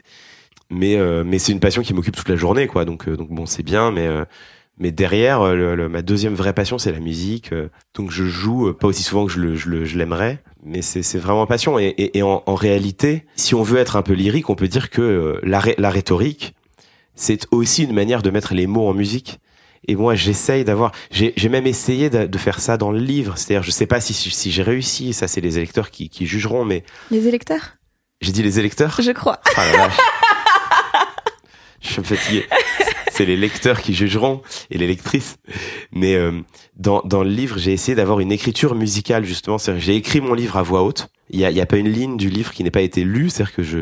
mais 0.70 0.97
euh, 0.97 1.24
mais 1.24 1.39
c'est 1.39 1.53
une 1.53 1.61
passion 1.61 1.82
qui 1.82 1.95
m'occupe 1.95 2.16
toute 2.16 2.28
la 2.28 2.36
journée, 2.36 2.66
quoi. 2.66 2.84
Donc 2.84 3.09
donc 3.09 3.30
bon, 3.30 3.47
c'est 3.47 3.62
bien, 3.62 3.91
mais 3.91 4.09
mais 4.80 4.93
derrière, 4.93 5.43
le, 5.55 5.89
ma 5.89 6.03
deuxième 6.03 6.34
vraie 6.34 6.53
passion, 6.53 6.78
c'est 6.78 6.93
la 6.93 7.01
musique. 7.01 7.51
Donc 7.95 8.11
je 8.11 8.24
joue 8.24 8.72
pas 8.72 8.86
aussi 8.86 9.03
souvent 9.03 9.26
que 9.26 9.32
je 9.32 9.41
le 9.41 9.57
je, 9.57 9.84
je 9.84 9.99
l'aimerais, 9.99 10.43
mais 10.64 10.82
c'est 10.82 11.03
c'est 11.03 11.18
vraiment 11.18 11.47
passion. 11.47 11.78
Et, 11.78 11.86
et, 11.86 12.18
et 12.18 12.22
en, 12.22 12.43
en, 12.47 12.55
réalité, 12.55 13.26
si 13.36 13.55
on 13.55 13.62
veut 13.62 13.78
être 13.78 13.97
un 13.97 14.03
peu 14.03 14.12
lyrique, 14.12 14.51
on 14.51 14.55
peut 14.55 14.68
dire 14.68 14.91
que 14.91 15.41
la 15.43 15.61
la 15.78 15.91
rhétorique 15.91 16.55
c'est 17.18 17.46
aussi 17.50 17.84
une 17.84 17.92
manière 17.92 18.22
de 18.22 18.30
mettre 18.30 18.54
les 18.54 18.66
mots 18.66 18.88
en 18.88 18.94
musique. 18.94 19.40
Et 19.86 19.96
moi, 19.96 20.14
j'essaye 20.14 20.64
d'avoir, 20.64 20.92
j'ai 21.10 21.48
même 21.48 21.66
essayé 21.66 22.10
de, 22.10 22.38
faire 22.38 22.60
ça 22.60 22.76
dans 22.76 22.92
le 22.92 22.98
livre. 22.98 23.36
C'est-à-dire, 23.36 23.62
je 23.62 23.70
sais 23.70 23.86
pas 23.86 24.00
si, 24.00 24.14
si 24.14 24.50
j'ai 24.50 24.62
réussi. 24.62 25.12
Ça, 25.12 25.28
c'est 25.28 25.40
les 25.40 25.56
électeurs 25.56 25.90
qui, 25.90 26.08
qui, 26.08 26.26
jugeront, 26.26 26.64
mais. 26.64 26.84
Les 27.10 27.26
électeurs? 27.26 27.74
J'ai 28.20 28.32
dit 28.32 28.42
les 28.42 28.58
électeurs? 28.58 29.00
Je 29.00 29.10
crois. 29.12 29.40
Ah, 29.56 29.62
je 31.80 31.88
suis 31.88 32.02
fatigué. 32.04 32.46
C'est 33.10 33.24
les 33.24 33.36
lecteurs 33.36 33.80
qui 33.80 33.94
jugeront 33.94 34.42
et 34.70 34.78
les 34.78 34.86
lectrices. 34.86 35.38
Mais 35.90 36.14
euh, 36.14 36.40
dans, 36.76 37.02
dans 37.02 37.24
le 37.24 37.30
livre, 37.30 37.58
j'ai 37.58 37.72
essayé 37.72 37.96
d'avoir 37.96 38.20
une 38.20 38.30
écriture 38.30 38.76
musicale 38.76 39.24
justement. 39.24 39.56
J'ai 39.58 39.96
écrit 39.96 40.20
mon 40.20 40.34
livre 40.34 40.56
à 40.56 40.62
voix 40.62 40.82
haute. 40.82 41.08
Il 41.30 41.40
y 41.40 41.44
a, 41.44 41.50
y 41.50 41.60
a 41.60 41.66
pas 41.66 41.78
une 41.78 41.88
ligne 41.90 42.16
du 42.16 42.30
livre 42.30 42.52
qui 42.52 42.62
n'ait 42.62 42.70
pas 42.70 42.80
été 42.80 43.02
lue. 43.02 43.28
C'est-à-dire 43.30 43.54
que 43.54 43.62
je 43.62 43.78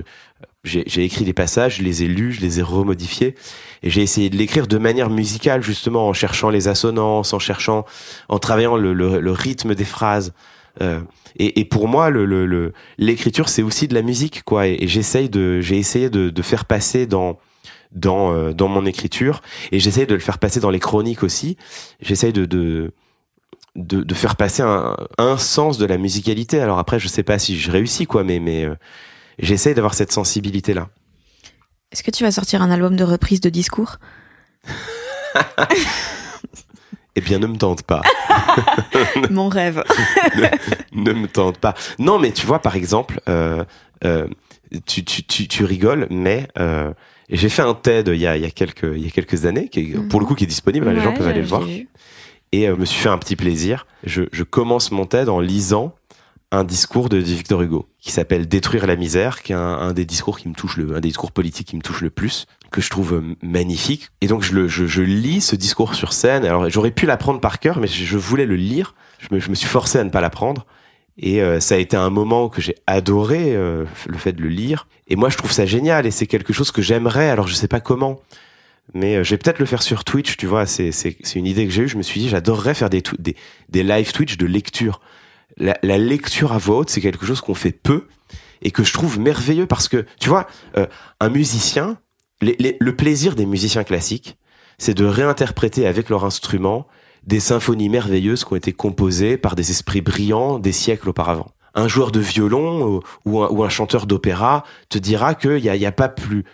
j'ai 0.66 1.04
écrit 1.04 1.24
des 1.24 1.32
passages, 1.32 1.76
je 1.76 1.82
les 1.82 2.02
ai 2.02 2.08
lus, 2.08 2.32
je 2.32 2.40
les 2.40 2.58
ai 2.58 2.62
remodifiés, 2.62 3.34
et 3.82 3.90
j'ai 3.90 4.02
essayé 4.02 4.30
de 4.30 4.36
l'écrire 4.36 4.66
de 4.66 4.78
manière 4.78 5.10
musicale, 5.10 5.62
justement, 5.62 6.08
en 6.08 6.12
cherchant 6.12 6.50
les 6.50 6.68
assonances, 6.68 7.32
en 7.32 7.38
cherchant, 7.38 7.84
en 8.28 8.38
travaillant 8.38 8.76
le, 8.76 8.92
le, 8.92 9.20
le 9.20 9.30
rythme 9.30 9.74
des 9.74 9.84
phrases. 9.84 10.34
Euh, 10.82 11.00
et, 11.38 11.60
et, 11.60 11.64
pour 11.64 11.88
moi, 11.88 12.10
le 12.10 12.72
l'écriture, 12.98 13.48
c'est 13.48 13.62
aussi 13.62 13.88
de 13.88 13.94
la 13.94 14.02
musique, 14.02 14.42
quoi. 14.44 14.66
Et, 14.66 14.86
j'essaye 14.88 15.28
de, 15.28 15.60
j'ai 15.60 15.78
essayé 15.78 16.10
de, 16.10 16.30
de, 16.30 16.42
faire 16.42 16.64
passer 16.64 17.06
dans 17.06 17.38
dans 17.92 18.34
euh, 18.34 18.52
dans 18.52 18.68
mon 18.68 18.84
écriture, 18.84 19.42
et 19.72 19.78
j'essaye 19.78 20.06
de 20.06 20.14
le 20.14 20.20
faire 20.20 20.38
passer 20.38 20.60
dans 20.60 20.70
les 20.70 20.80
chroniques 20.80 21.22
aussi. 21.22 21.56
J'essaye 22.00 22.32
de, 22.32 22.44
de 22.44 22.92
de, 23.76 24.02
de, 24.02 24.14
faire 24.14 24.36
passer 24.36 24.62
un, 24.62 24.96
un 25.18 25.36
sens 25.36 25.78
de 25.78 25.86
la 25.86 25.98
musicalité. 25.98 26.60
Alors 26.60 26.78
après, 26.78 26.98
je 26.98 27.08
sais 27.08 27.22
pas 27.22 27.38
si 27.38 27.58
je 27.58 27.70
réussis, 27.70 28.06
quoi, 28.06 28.24
mais 28.24 28.40
mais 28.40 28.64
euh, 28.64 28.74
j'essaye 29.38 29.74
d'avoir 29.74 29.94
cette 29.94 30.12
sensibilité-là. 30.12 30.88
Est-ce 31.92 32.02
que 32.02 32.10
tu 32.10 32.24
vas 32.24 32.32
sortir 32.32 32.62
un 32.62 32.70
album 32.70 32.96
de 32.96 33.04
reprise 33.04 33.40
de 33.40 33.48
discours 33.48 33.96
Eh 37.18 37.22
bien, 37.22 37.38
ne 37.38 37.46
me 37.46 37.56
tente 37.56 37.82
pas. 37.82 38.02
Mon 39.30 39.48
rêve. 39.48 39.82
ne, 40.92 41.12
me 41.12 41.26
tente 41.26 41.56
pas. 41.56 41.74
Non, 41.98 42.18
mais 42.18 42.30
tu 42.32 42.46
vois, 42.46 42.60
par 42.60 42.76
exemple, 42.76 43.20
euh, 43.26 43.64
euh, 44.04 44.28
tu, 44.84 45.02
tu, 45.02 45.22
tu, 45.22 45.48
tu, 45.48 45.64
rigoles, 45.64 46.06
mais 46.10 46.46
euh, 46.58 46.92
j'ai 47.30 47.48
fait 47.48 47.62
un 47.62 47.72
TED 47.72 48.08
il 48.08 48.20
y 48.20 48.26
a, 48.26 48.36
il 48.36 48.42
y 48.42 48.46
a, 48.46 48.50
quelques, 48.50 48.92
il 48.94 49.02
y 49.02 49.06
a 49.06 49.10
quelques 49.10 49.46
années, 49.46 49.68
qui, 49.68 49.94
pour 50.10 50.20
le 50.20 50.26
coup, 50.26 50.34
qui 50.34 50.44
est 50.44 50.48
disponible, 50.48 50.90
les 50.90 51.00
gens 51.00 51.14
peuvent 51.14 51.28
aller 51.28 51.40
le 51.40 51.46
voir. 51.46 51.62
Et 52.52 52.68
euh, 52.68 52.76
me 52.76 52.84
suis 52.84 53.00
fait 53.00 53.08
un 53.08 53.18
petit 53.18 53.36
plaisir. 53.36 53.86
Je, 54.04 54.24
je 54.30 54.42
commence 54.42 54.90
mon 54.92 55.06
TED 55.06 55.28
en 55.28 55.40
lisant 55.40 55.94
un 56.56 56.64
discours 56.64 57.08
de 57.08 57.18
Victor 57.18 57.62
Hugo 57.62 57.86
qui 58.00 58.10
s'appelle 58.10 58.48
Détruire 58.48 58.86
la 58.86 58.96
misère, 58.96 59.42
qui 59.42 59.52
est 59.52 59.56
un, 59.56 59.92
des 59.92 60.04
discours 60.04 60.38
qui 60.38 60.48
me 60.48 60.54
touche 60.54 60.76
le, 60.76 60.96
un 60.96 61.00
des 61.00 61.08
discours 61.08 61.32
politiques 61.32 61.68
qui 61.68 61.76
me 61.76 61.82
touche 61.82 62.00
le 62.00 62.10
plus, 62.10 62.46
que 62.70 62.80
je 62.80 62.90
trouve 62.90 63.14
euh, 63.14 63.36
magnifique. 63.42 64.08
Et 64.20 64.26
donc 64.26 64.42
je, 64.42 64.54
le, 64.54 64.68
je, 64.68 65.02
lis 65.02 65.40
ce 65.40 65.56
discours 65.56 65.94
sur 65.94 66.12
scène. 66.12 66.44
Alors 66.44 66.68
j'aurais 66.70 66.90
pu 66.90 67.06
l'apprendre 67.06 67.40
par 67.40 67.58
cœur, 67.58 67.78
mais 67.78 67.86
je, 67.86 68.16
voulais 68.16 68.46
le 68.46 68.56
lire. 68.56 68.94
Je 69.18 69.34
me, 69.34 69.54
suis 69.54 69.68
forcé 69.68 69.98
à 69.98 70.04
ne 70.04 70.10
pas 70.10 70.20
l'apprendre. 70.20 70.66
Et 71.18 71.42
euh, 71.42 71.60
ça 71.60 71.76
a 71.76 71.78
été 71.78 71.96
un 71.96 72.10
moment 72.10 72.48
que 72.48 72.60
j'ai 72.60 72.74
adoré, 72.86 73.54
euh, 73.56 73.84
le 74.06 74.18
fait 74.18 74.32
de 74.32 74.42
le 74.42 74.48
lire. 74.48 74.86
Et 75.08 75.16
moi, 75.16 75.30
je 75.30 75.36
trouve 75.36 75.52
ça 75.52 75.64
génial. 75.64 76.06
Et 76.06 76.10
c'est 76.10 76.26
quelque 76.26 76.52
chose 76.52 76.70
que 76.70 76.82
j'aimerais. 76.82 77.30
Alors, 77.30 77.48
je 77.48 77.54
sais 77.54 77.68
pas 77.68 77.80
comment. 77.80 78.20
Mais 78.94 79.24
je 79.24 79.30
vais 79.30 79.38
peut-être 79.38 79.58
le 79.58 79.66
faire 79.66 79.82
sur 79.82 80.04
Twitch, 80.04 80.36
tu 80.36 80.46
vois. 80.46 80.66
C'est 80.66 80.90
une 81.34 81.46
idée 81.46 81.66
que 81.66 81.72
j'ai 81.72 81.82
eue. 81.82 81.88
Je 81.88 81.96
me 81.96 82.02
suis 82.02 82.20
dit, 82.20 82.28
j'adorerais 82.28 82.74
faire 82.74 82.90
des, 82.90 83.02
des, 83.18 83.34
des 83.70 83.82
live 83.82 84.12
Twitch 84.12 84.36
de 84.36 84.46
lecture 84.46 85.00
la, 85.56 85.98
lecture 85.98 86.52
à 86.52 86.58
voix 86.58 86.78
haute, 86.78 86.90
c'est 86.90 87.00
quelque 87.00 87.26
chose 87.26 87.40
qu'on 87.40 87.54
fait 87.54 87.72
peu 87.72 88.06
et 88.62 88.70
que 88.70 88.84
je 88.84 88.92
trouve 88.92 89.18
merveilleux 89.18 89.66
parce 89.66 89.88
que, 89.88 90.06
tu 90.20 90.28
vois, 90.28 90.46
euh, 90.76 90.86
un 91.20 91.28
musicien, 91.28 91.98
le 92.40 92.90
plaisir 92.90 93.34
des 93.34 93.46
musiciens 93.46 93.84
classiques, 93.84 94.38
c'est 94.78 94.94
de 94.94 95.04
réinterpréter 95.04 95.86
avec 95.86 96.10
leur 96.10 96.24
instrument 96.24 96.86
des 97.26 97.40
symphonies 97.40 97.88
merveilleuses 97.88 98.44
qui 98.44 98.52
ont 98.52 98.56
été 98.56 98.72
composées 98.72 99.36
par 99.36 99.56
des 99.56 99.70
esprits 99.70 100.00
brillants 100.00 100.58
des 100.58 100.72
siècles 100.72 101.08
auparavant. 101.08 101.50
Un 101.74 101.88
joueur 101.88 102.10
de 102.10 102.20
violon 102.20 103.00
ou, 103.24 103.64
un, 103.64 103.68
chanteur 103.68 104.06
d'opéra 104.06 104.64
te 104.88 104.98
dira 104.98 105.34
qu'il 105.34 105.60
n'y 105.62 105.68
a, 105.68 105.76
y 105.76 105.86
a 105.86 105.92
pas 105.92 106.08
plus 106.08 106.44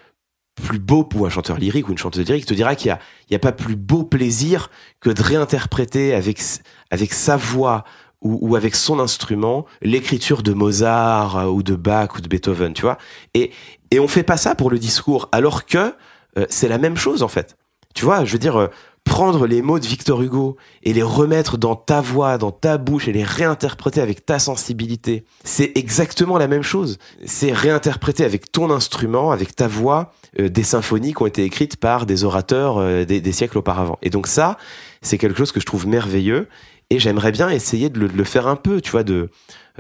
beau 0.78 1.04
pour 1.04 1.26
un 1.26 1.30
chanteur 1.30 1.58
lyrique 1.58 1.88
ou 1.88 1.92
une 1.92 1.98
chanteuse 1.98 2.26
lyrique 2.26 2.46
te 2.46 2.54
dira 2.54 2.74
qu'il 2.74 2.96
y 3.30 3.34
a, 3.34 3.38
pas 3.38 3.52
plus 3.52 3.76
beau 3.76 4.02
plaisir 4.02 4.70
que 5.00 5.10
de 5.10 5.22
réinterpréter 5.22 6.14
avec 6.14 7.12
sa 7.12 7.36
voix 7.36 7.84
ou, 8.22 8.38
ou 8.40 8.56
avec 8.56 8.74
son 8.74 8.98
instrument 8.98 9.66
l'écriture 9.82 10.42
de 10.42 10.52
Mozart 10.52 11.36
euh, 11.36 11.44
ou 11.46 11.62
de 11.62 11.74
Bach 11.74 12.16
ou 12.16 12.20
de 12.20 12.28
Beethoven, 12.28 12.72
tu 12.72 12.82
vois. 12.82 12.98
Et, 13.34 13.50
et 13.90 14.00
on 14.00 14.08
fait 14.08 14.22
pas 14.22 14.36
ça 14.36 14.54
pour 14.54 14.70
le 14.70 14.78
discours, 14.78 15.28
alors 15.32 15.66
que 15.66 15.94
euh, 16.38 16.46
c'est 16.48 16.68
la 16.68 16.78
même 16.78 16.96
chose 16.96 17.22
en 17.22 17.28
fait. 17.28 17.56
Tu 17.94 18.04
vois, 18.04 18.24
je 18.24 18.32
veux 18.32 18.38
dire, 18.38 18.56
euh, 18.56 18.68
prendre 19.04 19.46
les 19.46 19.62
mots 19.62 19.78
de 19.78 19.86
Victor 19.86 20.22
Hugo 20.22 20.56
et 20.82 20.92
les 20.92 21.02
remettre 21.02 21.58
dans 21.58 21.74
ta 21.74 22.00
voix, 22.00 22.38
dans 22.38 22.52
ta 22.52 22.78
bouche 22.78 23.08
et 23.08 23.12
les 23.12 23.24
réinterpréter 23.24 24.00
avec 24.00 24.24
ta 24.24 24.38
sensibilité, 24.38 25.24
c'est 25.44 25.72
exactement 25.74 26.38
la 26.38 26.46
même 26.46 26.62
chose. 26.62 26.98
C'est 27.24 27.52
réinterpréter 27.52 28.24
avec 28.24 28.52
ton 28.52 28.70
instrument, 28.70 29.32
avec 29.32 29.56
ta 29.56 29.66
voix, 29.66 30.12
euh, 30.38 30.48
des 30.48 30.62
symphonies 30.62 31.14
qui 31.14 31.22
ont 31.22 31.26
été 31.26 31.44
écrites 31.44 31.76
par 31.76 32.06
des 32.06 32.24
orateurs 32.24 32.78
euh, 32.78 33.04
des, 33.04 33.32
siècles 33.32 33.58
auparavant. 33.58 33.98
Et 34.02 34.10
donc 34.10 34.26
ça, 34.26 34.56
c'est 35.00 35.18
quelque 35.18 35.36
chose 35.36 35.52
que 35.52 35.60
je 35.60 35.66
trouve 35.66 35.86
merveilleux 35.86 36.48
et 36.92 36.98
j'aimerais 36.98 37.32
bien 37.32 37.48
essayer 37.48 37.88
de 37.88 38.06
le, 38.06 38.24
faire 38.24 38.46
un 38.46 38.56
peu, 38.56 38.82
tu 38.82 38.90
vois, 38.90 39.02
de, 39.02 39.30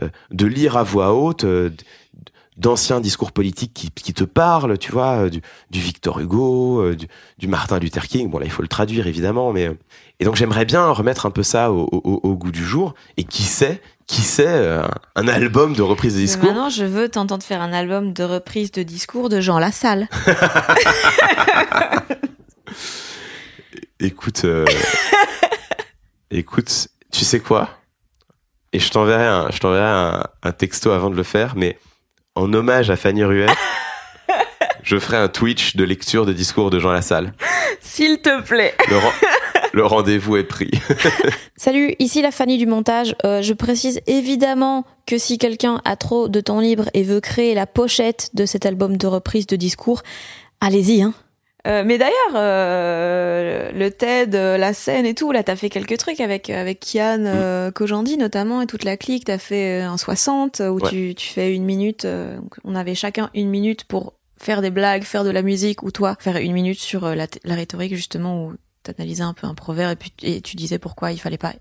euh, 0.02 0.08
de 0.30 0.46
lire 0.46 0.78
à 0.78 0.82
voix 0.82 1.12
haute 1.12 1.44
d'anciens 2.56 3.00
discours 3.00 3.32
politiques 3.32 3.74
qui, 3.74 3.90
qui, 3.90 4.14
te 4.14 4.24
parlent, 4.24 4.78
tu 4.78 4.92
vois, 4.92 5.28
du, 5.28 5.42
du 5.70 5.80
Victor 5.80 6.20
Hugo, 6.20 6.94
du, 6.94 7.06
du, 7.36 7.48
Martin 7.48 7.78
Luther 7.78 8.06
King. 8.08 8.30
Bon 8.30 8.38
là, 8.38 8.46
il 8.46 8.50
faut 8.50 8.62
le 8.62 8.68
traduire 8.68 9.06
évidemment, 9.06 9.52
mais 9.52 9.70
et 10.20 10.24
donc 10.24 10.36
j'aimerais 10.36 10.64
bien 10.64 10.86
remettre 10.88 11.26
un 11.26 11.30
peu 11.30 11.42
ça 11.42 11.70
au, 11.70 11.86
au, 11.92 12.20
au, 12.22 12.34
goût 12.34 12.50
du 12.50 12.64
jour. 12.64 12.94
Et 13.18 13.24
qui 13.24 13.42
sait, 13.42 13.82
qui 14.06 14.22
sait, 14.22 14.80
un 15.14 15.28
album 15.28 15.74
de 15.74 15.82
reprise 15.82 16.14
de 16.14 16.20
discours. 16.20 16.48
maintenant, 16.48 16.70
je 16.70 16.84
veux 16.84 17.10
t'entendre 17.10 17.44
faire 17.44 17.60
un 17.60 17.74
album 17.74 18.14
de 18.14 18.24
reprise 18.24 18.72
de 18.72 18.82
discours 18.82 19.28
de 19.28 19.42
Jean 19.42 19.58
Lassalle. 19.58 20.08
écoute, 24.00 24.44
euh, 24.44 24.64
écoute, 26.30 26.88
tu 27.12 27.24
sais 27.24 27.40
quoi? 27.40 27.70
Et 28.72 28.78
je 28.80 28.90
t'enverrai 28.90 29.26
un, 29.26 29.50
je 29.50 29.58
t'enverrai 29.58 29.84
un, 29.84 30.24
un 30.42 30.52
texto 30.52 30.90
avant 30.90 31.10
de 31.10 31.16
le 31.16 31.22
faire, 31.22 31.54
mais 31.56 31.78
en 32.34 32.52
hommage 32.52 32.90
à 32.90 32.96
Fanny 32.96 33.22
Ruet, 33.22 33.46
je 34.82 34.98
ferai 34.98 35.18
un 35.18 35.28
Twitch 35.28 35.76
de 35.76 35.84
lecture 35.84 36.26
de 36.26 36.32
discours 36.32 36.70
de 36.70 36.78
Jean 36.78 36.92
Lassalle. 36.92 37.34
S'il 37.80 38.20
te 38.20 38.40
plaît. 38.42 38.74
Le, 39.74 39.84
rendez-vous 39.84 40.36
est 40.36 40.44
pris. 40.44 40.70
Salut, 41.56 41.94
ici 41.98 42.22
la 42.22 42.30
Fanny 42.30 42.56
du 42.56 42.66
montage. 42.66 43.14
Euh, 43.24 43.42
je 43.42 43.52
précise 43.52 44.00
évidemment 44.06 44.84
que 45.06 45.18
si 45.18 45.36
quelqu'un 45.36 45.80
a 45.84 45.96
trop 45.96 46.28
de 46.28 46.40
temps 46.40 46.60
libre 46.60 46.88
et 46.94 47.02
veut 47.02 47.20
créer 47.20 47.54
la 47.54 47.66
pochette 47.66 48.30
de 48.34 48.46
cet 48.46 48.64
album 48.64 48.96
de 48.96 49.06
reprise 49.06 49.46
de 49.46 49.56
discours, 49.56 50.02
allez-y. 50.60 51.02
Hein. 51.02 51.12
Euh, 51.68 51.84
mais 51.86 51.96
d'ailleurs, 51.96 52.34
euh, 52.34 53.70
le 53.72 53.90
TED, 53.90 54.34
la 54.34 54.74
scène 54.74 55.06
et 55.06 55.14
tout, 55.14 55.30
là, 55.30 55.44
t'as 55.44 55.54
fait 55.54 55.70
quelques 55.70 55.96
trucs 55.96 56.20
avec 56.20 56.50
avec 56.50 56.80
Kian 56.80 57.18
mm. 57.68 57.72
Kojandi 57.72 58.16
notamment 58.16 58.62
et 58.62 58.66
toute 58.66 58.84
la 58.84 58.96
clique. 58.96 59.26
T'as 59.26 59.38
fait 59.38 59.80
un 59.80 59.96
60 59.96 60.60
où 60.60 60.80
tu, 60.80 61.14
tu 61.14 61.28
fais 61.28 61.54
une 61.54 61.64
minute. 61.64 62.06
on 62.64 62.74
avait 62.74 62.94
chacun 62.96 63.30
une 63.34 63.48
minute 63.48 63.84
pour 63.84 64.14
faire 64.42 64.60
des 64.60 64.70
blagues, 64.70 65.04
faire 65.04 65.24
de 65.24 65.30
la 65.30 65.42
musique, 65.42 65.82
ou 65.82 65.90
toi, 65.90 66.16
faire 66.18 66.36
une 66.36 66.52
minute 66.52 66.78
sur 66.78 67.04
euh, 67.04 67.14
la, 67.14 67.26
la 67.44 67.54
rhétorique 67.54 67.94
justement, 67.94 68.44
où 68.44 68.54
t'analysais 68.82 69.22
un 69.22 69.34
peu 69.34 69.46
un 69.46 69.54
proverbe 69.54 69.92
et 69.92 69.96
puis 69.96 70.12
et 70.22 70.40
tu 70.40 70.56
disais 70.56 70.78
pourquoi 70.78 71.12
il 71.12 71.18
fallait 71.18 71.38
pas 71.38 71.54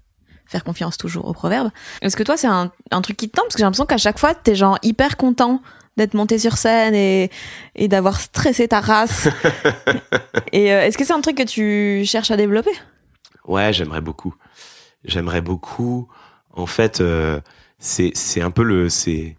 faire 0.48 0.64
confiance 0.64 0.98
toujours 0.98 1.28
au 1.28 1.34
proverbe. 1.34 1.70
Est-ce 2.02 2.18
que 2.18 2.24
toi, 2.24 2.36
c'est 2.36 2.48
un, 2.48 2.72
un, 2.90 3.02
truc 3.02 3.16
qui 3.16 3.30
te 3.30 3.36
tente? 3.36 3.46
Parce 3.46 3.56
que 3.56 3.60
j'ai 3.60 3.64
l'impression 3.64 3.86
qu'à 3.86 3.98
chaque 3.98 4.20
fois, 4.20 4.34
t'es 4.34 4.56
genre 4.56 4.78
hyper 4.82 5.16
content 5.16 5.62
d'être 5.98 6.14
monté 6.14 6.40
sur 6.40 6.58
scène 6.58 6.96
et, 6.96 7.30
et 7.76 7.88
d'avoir 7.88 8.20
stressé 8.20 8.68
ta 8.68 8.80
race. 8.80 9.28
et 10.52 10.74
euh, 10.74 10.86
est-ce 10.86 10.98
que 10.98 11.06
c'est 11.06 11.14
un 11.14 11.22
truc 11.22 11.38
que 11.38 11.44
tu 11.44 12.06
cherches 12.06 12.32
à 12.32 12.38
développer? 12.38 12.72
Ouais, 13.46 13.74
j'aimerais 13.74 14.02
beaucoup. 14.02 14.34
J'aimerais 15.04 15.42
beaucoup. 15.42 16.08
En 16.54 16.66
fait, 16.66 17.02
euh, 17.02 17.40
c'est 17.82 18.12
c'est 18.14 18.42
un 18.42 18.52
peu 18.52 18.64
le 18.64 18.88
c'est 18.88 19.36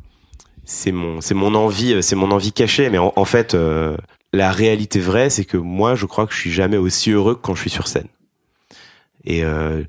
c'est 0.65 0.93
mon 0.93 1.21
c'est 1.21 1.35
mon 1.35 1.55
envie 1.55 2.03
c'est 2.03 2.17
mon 2.17 2.31
envie 2.31 2.53
cachée 2.53 2.91
mais 2.91 2.99
en, 2.99 3.25
fait 3.25 3.55
euh, 3.55 3.97
la 4.33 4.51
réalité 4.51 5.01
vraie 5.01 5.31
c'est 5.31 5.45
que 5.45 5.57
moi 5.57 5.95
je 5.95 6.07
crois 6.07 6.27
que 6.27 6.35
je 6.35 6.41
suis 6.41 6.53
jamais 6.53 6.77
aussi 6.77 7.11
heureux 7.11 7.37
que 7.37 7.41
quand 7.41 7.55
je 7.55 7.61
suis 7.61 7.71
sur 7.71 7.89
scène 7.89 8.09
et 9.25 9.45
euh, 9.45 9.85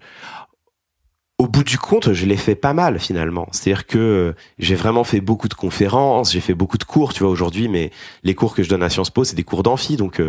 au 1.44 1.48
bout 1.48 1.66
du 1.66 1.78
compte, 1.78 2.14
je 2.14 2.26
l'ai 2.26 2.38
fait 2.38 2.56
pas 2.56 2.74
mal 2.74 3.00
finalement. 3.00 3.48
C'est-à-dire 3.52 3.86
que 3.86 3.98
euh, 3.98 4.34
j'ai 4.60 4.76
vraiment 4.76 5.04
fait 5.04 5.20
beaucoup 5.20 5.50
de 5.50 5.54
conférences, 5.54 6.32
j'ai 6.32 6.40
fait 6.40 6.54
beaucoup 6.54 6.78
de 6.78 6.86
cours, 6.86 7.14
tu 7.14 7.24
vois, 7.24 7.32
aujourd'hui, 7.32 7.68
mais 7.68 7.92
les 8.24 8.34
cours 8.34 8.56
que 8.56 8.64
je 8.64 8.70
donne 8.70 8.82
à 8.82 8.90
Sciences 8.90 9.10
Po, 9.10 9.26
c'est 9.26 9.36
des 9.36 9.44
cours 9.44 9.62
d'amphi, 9.62 9.98
donc 9.98 10.22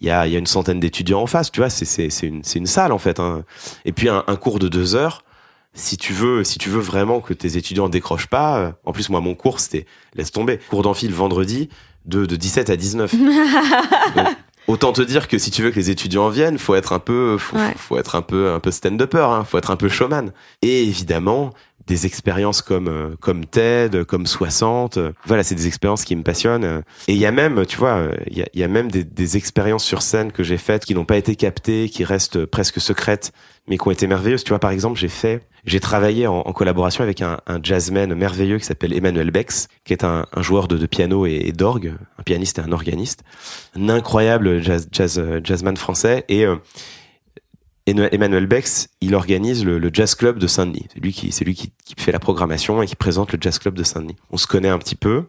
il 0.00 0.06
y, 0.06 0.10
a, 0.10 0.26
y 0.26 0.36
a 0.36 0.38
une 0.38 0.46
centaine 0.46 0.80
d'étudiants 0.80 1.22
en 1.22 1.26
face, 1.26 1.50
tu 1.50 1.60
vois, 1.60 1.70
c'est, 1.70 2.08
une, 2.22 2.42
une 2.54 2.66
salle 2.66 2.92
en 2.92 2.98
fait. 2.98 3.20
Hein. 3.20 3.44
Et 3.86 3.92
puis 3.92 4.10
un, 4.10 4.22
un, 4.26 4.36
cours 4.36 4.58
de 4.58 4.68
deux 4.68 4.94
heures, 4.94 5.24
si 5.72 5.96
tu 5.96 6.12
veux, 6.12 6.44
si 6.44 6.58
tu 6.58 6.68
veux 6.68 6.80
vraiment 6.80 7.20
que 7.20 7.32
tes 7.32 7.56
étudiants 7.56 7.88
décrochent 7.88 8.28
pas, 8.28 8.58
euh, 8.58 8.72
en 8.84 8.92
plus 8.92 9.08
moi 9.08 9.20
mon 9.20 9.34
cours 9.34 9.60
c'était 9.60 9.86
laisse 10.14 10.30
tomber, 10.30 10.58
cours 10.68 10.82
d'amphi 10.82 11.08
le 11.08 11.14
vendredi 11.14 11.70
de, 12.04 12.26
de 12.26 12.36
17 12.36 12.68
à 12.68 12.76
19. 12.76 13.14
autant 14.66 14.92
te 14.92 15.02
dire 15.02 15.28
que 15.28 15.38
si 15.38 15.50
tu 15.50 15.62
veux 15.62 15.70
que 15.70 15.76
les 15.76 15.90
étudiants 15.90 16.28
viennent, 16.28 16.58
faut 16.58 16.74
être 16.74 16.92
un 16.92 16.98
peu, 16.98 17.38
faut, 17.38 17.56
faut 17.76 17.98
être 17.98 18.16
un 18.16 18.22
peu, 18.22 18.52
un 18.52 18.60
peu 18.60 18.70
stand-upper, 18.70 19.26
hein, 19.30 19.44
faut 19.44 19.58
être 19.58 19.70
un 19.70 19.76
peu 19.76 19.88
showman. 19.88 20.32
Et 20.62 20.82
évidemment, 20.82 21.52
des 21.86 22.06
expériences 22.06 22.62
comme 22.62 22.88
euh, 22.88 23.14
comme 23.20 23.44
TED, 23.44 24.04
comme 24.04 24.26
60. 24.26 24.96
Euh, 24.96 25.12
voilà, 25.26 25.42
c'est 25.42 25.54
des 25.54 25.66
expériences 25.66 26.04
qui 26.04 26.16
me 26.16 26.22
passionnent. 26.22 26.82
Et 27.08 27.12
il 27.12 27.18
y 27.18 27.26
a 27.26 27.32
même, 27.32 27.66
tu 27.66 27.76
vois, 27.76 28.08
il 28.26 28.38
y 28.38 28.42
a, 28.42 28.46
y 28.54 28.62
a, 28.62 28.68
même 28.68 28.90
des, 28.90 29.04
des 29.04 29.36
expériences 29.36 29.84
sur 29.84 30.02
scène 30.02 30.32
que 30.32 30.42
j'ai 30.42 30.58
faites 30.58 30.84
qui 30.84 30.94
n'ont 30.94 31.04
pas 31.04 31.16
été 31.16 31.36
captées, 31.36 31.88
qui 31.88 32.04
restent 32.04 32.46
presque 32.46 32.80
secrètes, 32.80 33.32
mais 33.68 33.76
qui 33.76 33.86
ont 33.86 33.90
été 33.90 34.06
merveilleuses. 34.06 34.44
Tu 34.44 34.50
vois, 34.50 34.60
par 34.60 34.70
exemple, 34.70 34.98
j'ai 34.98 35.08
fait, 35.08 35.42
j'ai 35.64 35.80
travaillé 35.80 36.26
en, 36.26 36.42
collaboration 36.52 37.02
avec 37.02 37.22
un, 37.22 37.38
jazzman 37.62 38.14
merveilleux 38.14 38.58
qui 38.58 38.64
s'appelle 38.64 38.92
Emmanuel 38.92 39.30
Bex, 39.30 39.68
qui 39.84 39.92
est 39.92 40.04
un, 40.04 40.26
joueur 40.38 40.68
de, 40.68 40.84
piano 40.86 41.26
et, 41.26 41.52
d'orgue, 41.52 41.94
un 42.18 42.22
pianiste 42.22 42.58
et 42.58 42.62
un 42.62 42.72
organiste, 42.72 43.24
un 43.74 43.88
incroyable 43.88 44.62
jazz 44.62 44.88
jazzman 45.42 45.76
français 45.76 46.24
et 46.28 46.44
euh, 46.44 46.56
Emmanuel 47.86 48.46
Bex, 48.46 48.88
il 49.00 49.14
organise 49.14 49.64
le, 49.64 49.90
Jazz 49.92 50.14
Club 50.14 50.38
de 50.38 50.46
Saint-Denis. 50.46 50.86
C'est 51.30 51.44
lui 51.44 51.54
qui, 51.54 51.70
fait 51.98 52.12
la 52.12 52.18
programmation 52.18 52.82
et 52.82 52.86
qui 52.86 52.96
présente 52.96 53.32
le 53.32 53.38
Jazz 53.40 53.58
Club 53.58 53.74
de 53.74 53.82
Saint-Denis. 53.82 54.16
On 54.30 54.38
se 54.38 54.46
connaît 54.46 54.70
un 54.70 54.78
petit 54.78 54.94
peu. 54.94 55.24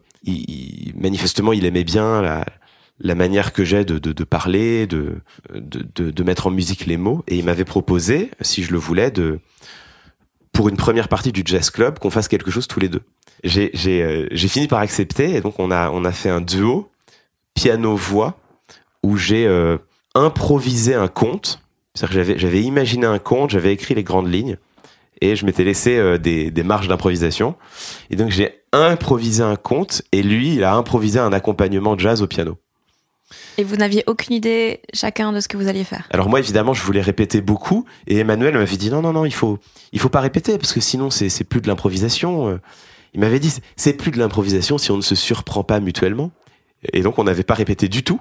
Manifestement, 0.96 1.52
il 1.52 1.66
aimait 1.66 1.84
bien 1.84 2.22
la, 2.22 3.16
manière 3.16 3.52
que 3.52 3.66
j'ai 3.66 3.84
de, 3.84 4.24
parler, 4.24 4.88
de, 4.88 6.24
mettre 6.24 6.48
en 6.48 6.52
musique 6.52 6.86
les 6.86 6.98
mots. 6.98 7.24
Et 7.28 7.38
il 7.38 7.44
m'avait 7.44 7.66
proposé, 7.66 8.32
si 8.40 8.64
je 8.64 8.72
le 8.72 8.78
voulais, 8.78 9.12
de, 9.12 9.40
pour 10.56 10.70
une 10.70 10.78
première 10.78 11.10
partie 11.10 11.32
du 11.32 11.44
Jazz 11.46 11.70
Club, 11.70 12.00
qu'on 12.00 12.10
fasse 12.10 12.28
quelque 12.28 12.50
chose 12.50 12.68
tous 12.68 12.80
les 12.80 12.90
deux. 12.90 13.02
J'ai, 13.44 13.72
euh, 14.02 14.28
fini 14.36 14.68
par 14.68 14.80
accepter 14.80 15.36
et 15.36 15.42
donc 15.42 15.60
on 15.60 15.70
a, 15.70 15.92
on 15.92 16.04
a 16.04 16.12
fait 16.12 16.30
un 16.30 16.42
duo 16.42 16.90
piano-voix 17.54 18.36
où 19.04 19.18
j'ai 19.18 19.46
euh, 19.46 19.78
improvisé 20.16 20.96
un 20.96 21.08
conte 21.08 21.62
c'est-à-dire 21.96 22.10
que 22.10 22.24
j'avais, 22.24 22.40
j'avais 22.40 22.62
imaginé 22.62 23.06
un 23.06 23.20
conte, 23.20 23.52
j'avais 23.52 23.72
écrit 23.72 23.96
les 23.96 24.04
grandes 24.04 24.32
lignes 24.32 24.58
et 25.22 25.36
je 25.36 25.46
m'étais 25.46 25.64
laissé 25.64 25.98
euh, 25.98 26.18
des, 26.18 26.52
des 26.52 26.64
marges 26.64 26.90
d'improvisation. 26.90 27.56
Et 28.10 28.18
donc 28.18 28.32
j'ai 28.32 28.64
improvisé 28.74 29.42
un 29.42 29.56
conte 29.56 30.02
et 30.12 30.22
lui, 30.22 30.56
il 30.56 30.64
a 30.64 30.76
improvisé 30.76 31.20
un 31.20 31.32
accompagnement 31.32 31.98
jazz 31.98 32.22
au 32.22 32.28
piano. 32.28 32.58
Et 33.58 33.64
vous 33.64 33.76
n'aviez 33.76 34.04
aucune 34.08 34.36
idée 34.36 34.82
chacun 34.94 35.32
de 35.32 35.40
ce 35.40 35.48
que 35.48 35.58
vous 35.58 35.68
alliez 35.68 35.84
faire? 35.84 36.08
Alors 36.12 36.30
moi, 36.30 36.40
évidemment, 36.40 36.74
je 36.74 36.82
voulais 36.82 37.02
répéter 37.02 37.42
beaucoup 37.42 37.86
et 38.08 38.18
Emmanuel 38.18 38.54
m'avait 38.56 38.78
dit 38.78 38.90
non, 38.90 39.02
non, 39.02 39.14
non, 39.14 39.26
il 39.26 39.34
faut, 39.34 39.60
il 39.92 40.00
faut 40.00 40.10
pas 40.10 40.22
répéter 40.22 40.58
parce 40.58 40.74
que 40.74 40.82
sinon 40.82 41.10
c'est, 41.10 41.30
c'est 41.30 41.44
plus 41.44 41.62
de 41.62 41.68
l'improvisation. 41.68 42.50
Euh. 42.50 42.58
Il 43.14 43.20
m'avait 43.20 43.40
dit 43.40 43.54
c'est 43.78 43.94
plus 43.94 44.12
de 44.12 44.18
l'improvisation 44.18 44.78
si 44.78 44.92
on 44.92 44.98
ne 44.98 45.02
se 45.02 45.16
surprend 45.16 45.64
pas 45.64 45.80
mutuellement. 45.80 46.32
Et 46.94 47.02
donc 47.02 47.18
on 47.18 47.24
n'avait 47.24 47.44
pas 47.44 47.54
répété 47.54 47.88
du 47.88 48.04
tout. 48.04 48.20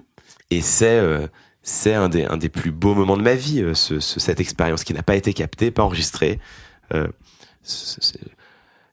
Et 0.50 0.60
c'est 0.60 0.86
euh, 0.86 1.26
c'est 1.62 1.94
un 1.94 2.08
des, 2.08 2.24
un 2.24 2.36
des 2.36 2.48
plus 2.48 2.70
beaux 2.70 2.94
moments 2.94 3.16
de 3.16 3.22
ma 3.22 3.34
vie, 3.34 3.60
euh, 3.62 3.74
ce, 3.74 3.98
cette 3.98 4.40
expérience 4.40 4.84
qui 4.84 4.94
n'a 4.94 5.02
pas 5.02 5.16
été 5.16 5.32
captée, 5.32 5.70
pas 5.70 5.82
enregistrée. 5.82 6.38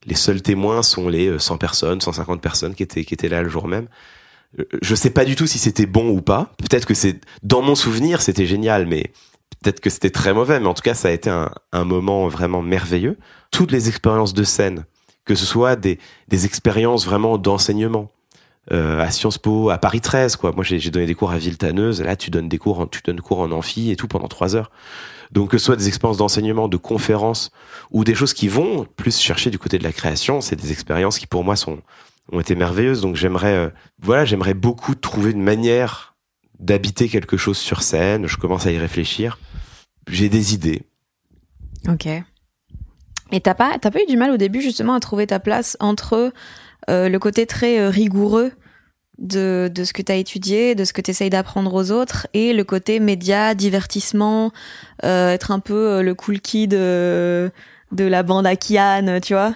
Les 0.06 0.14
seuls 0.14 0.42
témoins 0.42 0.82
sont 0.82 1.08
les 1.08 1.38
100 1.38 1.54
euh, 1.54 1.58
personnes, 1.58 2.00
150 2.00 2.40
personnes 2.40 2.74
qui 2.74 2.82
étaient, 2.82 3.04
qui 3.04 3.14
étaient 3.14 3.28
là 3.28 3.42
le 3.42 3.48
jour 3.48 3.68
même. 3.68 3.86
Je 4.82 4.94
sais 4.94 5.10
pas 5.10 5.24
du 5.24 5.36
tout 5.36 5.46
si 5.46 5.58
c'était 5.58 5.86
bon 5.86 6.10
ou 6.10 6.20
pas. 6.20 6.52
Peut-être 6.58 6.86
que 6.86 6.94
c'est, 6.94 7.20
dans 7.42 7.62
mon 7.62 7.74
souvenir, 7.74 8.20
c'était 8.20 8.46
génial, 8.46 8.86
mais 8.86 9.12
peut-être 9.62 9.80
que 9.80 9.90
c'était 9.90 10.10
très 10.10 10.34
mauvais. 10.34 10.60
Mais 10.60 10.66
en 10.66 10.74
tout 10.74 10.82
cas, 10.82 10.94
ça 10.94 11.08
a 11.08 11.10
été 11.12 11.30
un, 11.30 11.50
un 11.72 11.84
moment 11.84 12.28
vraiment 12.28 12.62
merveilleux. 12.62 13.18
Toutes 13.50 13.72
les 13.72 13.88
expériences 13.88 14.34
de 14.34 14.44
scène, 14.44 14.84
que 15.24 15.34
ce 15.34 15.46
soit 15.46 15.76
des, 15.76 15.98
des 16.28 16.44
expériences 16.44 17.06
vraiment 17.06 17.38
d'enseignement, 17.38 18.10
euh, 18.70 19.00
à 19.00 19.10
Sciences 19.10 19.38
Po, 19.38 19.70
à 19.70 19.78
Paris 19.78 20.00
13, 20.00 20.36
quoi. 20.36 20.52
Moi, 20.52 20.62
j'ai 20.62 20.78
donné 20.90 21.06
des 21.06 21.16
cours 21.16 21.32
à 21.32 21.38
Villetaneuse. 21.38 22.00
Là, 22.00 22.14
tu 22.14 22.30
donnes 22.30 22.48
des 22.48 22.58
cours, 22.58 22.78
en, 22.78 22.86
tu 22.86 23.00
donnes 23.04 23.20
cours 23.20 23.40
en 23.40 23.50
amphi 23.50 23.90
et 23.90 23.96
tout 23.96 24.06
pendant 24.06 24.28
trois 24.28 24.54
heures. 24.54 24.70
Donc, 25.32 25.50
que 25.50 25.58
ce 25.58 25.64
soit 25.64 25.76
des 25.76 25.88
expériences 25.88 26.18
d'enseignement, 26.18 26.68
de 26.68 26.76
conférences 26.76 27.50
ou 27.90 28.04
des 28.04 28.14
choses 28.14 28.34
qui 28.34 28.46
vont 28.46 28.86
plus 28.96 29.18
chercher 29.18 29.50
du 29.50 29.58
côté 29.58 29.78
de 29.78 29.84
la 29.84 29.92
création, 29.92 30.40
c'est 30.40 30.56
des 30.56 30.70
expériences 30.70 31.18
qui, 31.18 31.26
pour 31.26 31.42
moi, 31.42 31.56
sont 31.56 31.80
ont 32.32 32.40
été 32.40 32.54
merveilleuses. 32.54 33.02
Donc, 33.02 33.16
j'aimerais, 33.16 33.54
euh, 33.54 33.70
voilà, 34.00 34.24
j'aimerais 34.24 34.54
beaucoup 34.54 34.94
trouver 34.94 35.30
une 35.30 35.42
manière 35.42 36.16
d'habiter 36.58 37.08
quelque 37.08 37.36
chose 37.36 37.58
sur 37.58 37.82
scène. 37.82 38.26
Je 38.26 38.36
commence 38.36 38.66
à 38.66 38.72
y 38.72 38.78
réfléchir. 38.78 39.38
J'ai 40.08 40.28
des 40.28 40.54
idées. 40.54 40.82
Ok. 41.88 42.06
Et 43.32 43.40
t'as 43.40 43.54
pas, 43.54 43.78
t'as 43.80 43.90
pas 43.90 44.02
eu 44.02 44.06
du 44.06 44.16
mal 44.16 44.30
au 44.30 44.36
début 44.36 44.60
justement 44.60 44.94
à 44.94 45.00
trouver 45.00 45.26
ta 45.26 45.40
place 45.40 45.76
entre 45.80 46.32
euh, 46.90 47.08
le 47.08 47.18
côté 47.18 47.46
très 47.46 47.80
euh, 47.80 47.88
rigoureux 47.88 48.52
de, 49.18 49.70
de 49.72 49.84
ce 49.84 49.92
que 49.92 50.02
t'as 50.02 50.16
étudié, 50.16 50.74
de 50.74 50.84
ce 50.84 50.92
que 50.92 51.00
t'essayes 51.00 51.30
d'apprendre 51.30 51.72
aux 51.74 51.90
autres, 51.90 52.26
et 52.34 52.52
le 52.52 52.64
côté 52.64 52.98
média, 52.98 53.54
divertissement, 53.54 54.52
être 55.02 55.50
un 55.50 55.60
peu 55.60 56.02
le 56.02 56.14
cool 56.14 56.40
kid 56.40 56.74
euh, 56.74 57.50
de 57.92 58.04
la 58.04 58.22
bande 58.22 58.46
à 58.46 58.56
Kian, 58.56 59.20
tu 59.22 59.34
vois? 59.34 59.54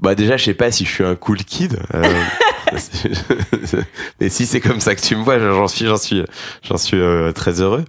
Bah 0.00 0.14
déjà, 0.14 0.36
je 0.36 0.44
sais 0.44 0.54
pas 0.54 0.70
si 0.72 0.84
je 0.84 0.90
suis 0.90 1.04
un 1.04 1.14
cool 1.14 1.38
kid. 1.38 1.78
euh, 1.94 2.22
mais 4.20 4.28
si 4.28 4.46
c'est 4.46 4.60
comme 4.60 4.80
ça 4.80 4.94
que 4.94 5.00
tu 5.00 5.14
me 5.16 5.22
vois, 5.22 5.38
j'en 5.38 5.68
suis, 5.68 5.86
j'en 5.86 5.96
suis, 5.96 6.24
j'en 6.62 6.76
suis 6.78 6.98
euh, 6.98 7.32
très 7.32 7.60
heureux. 7.60 7.84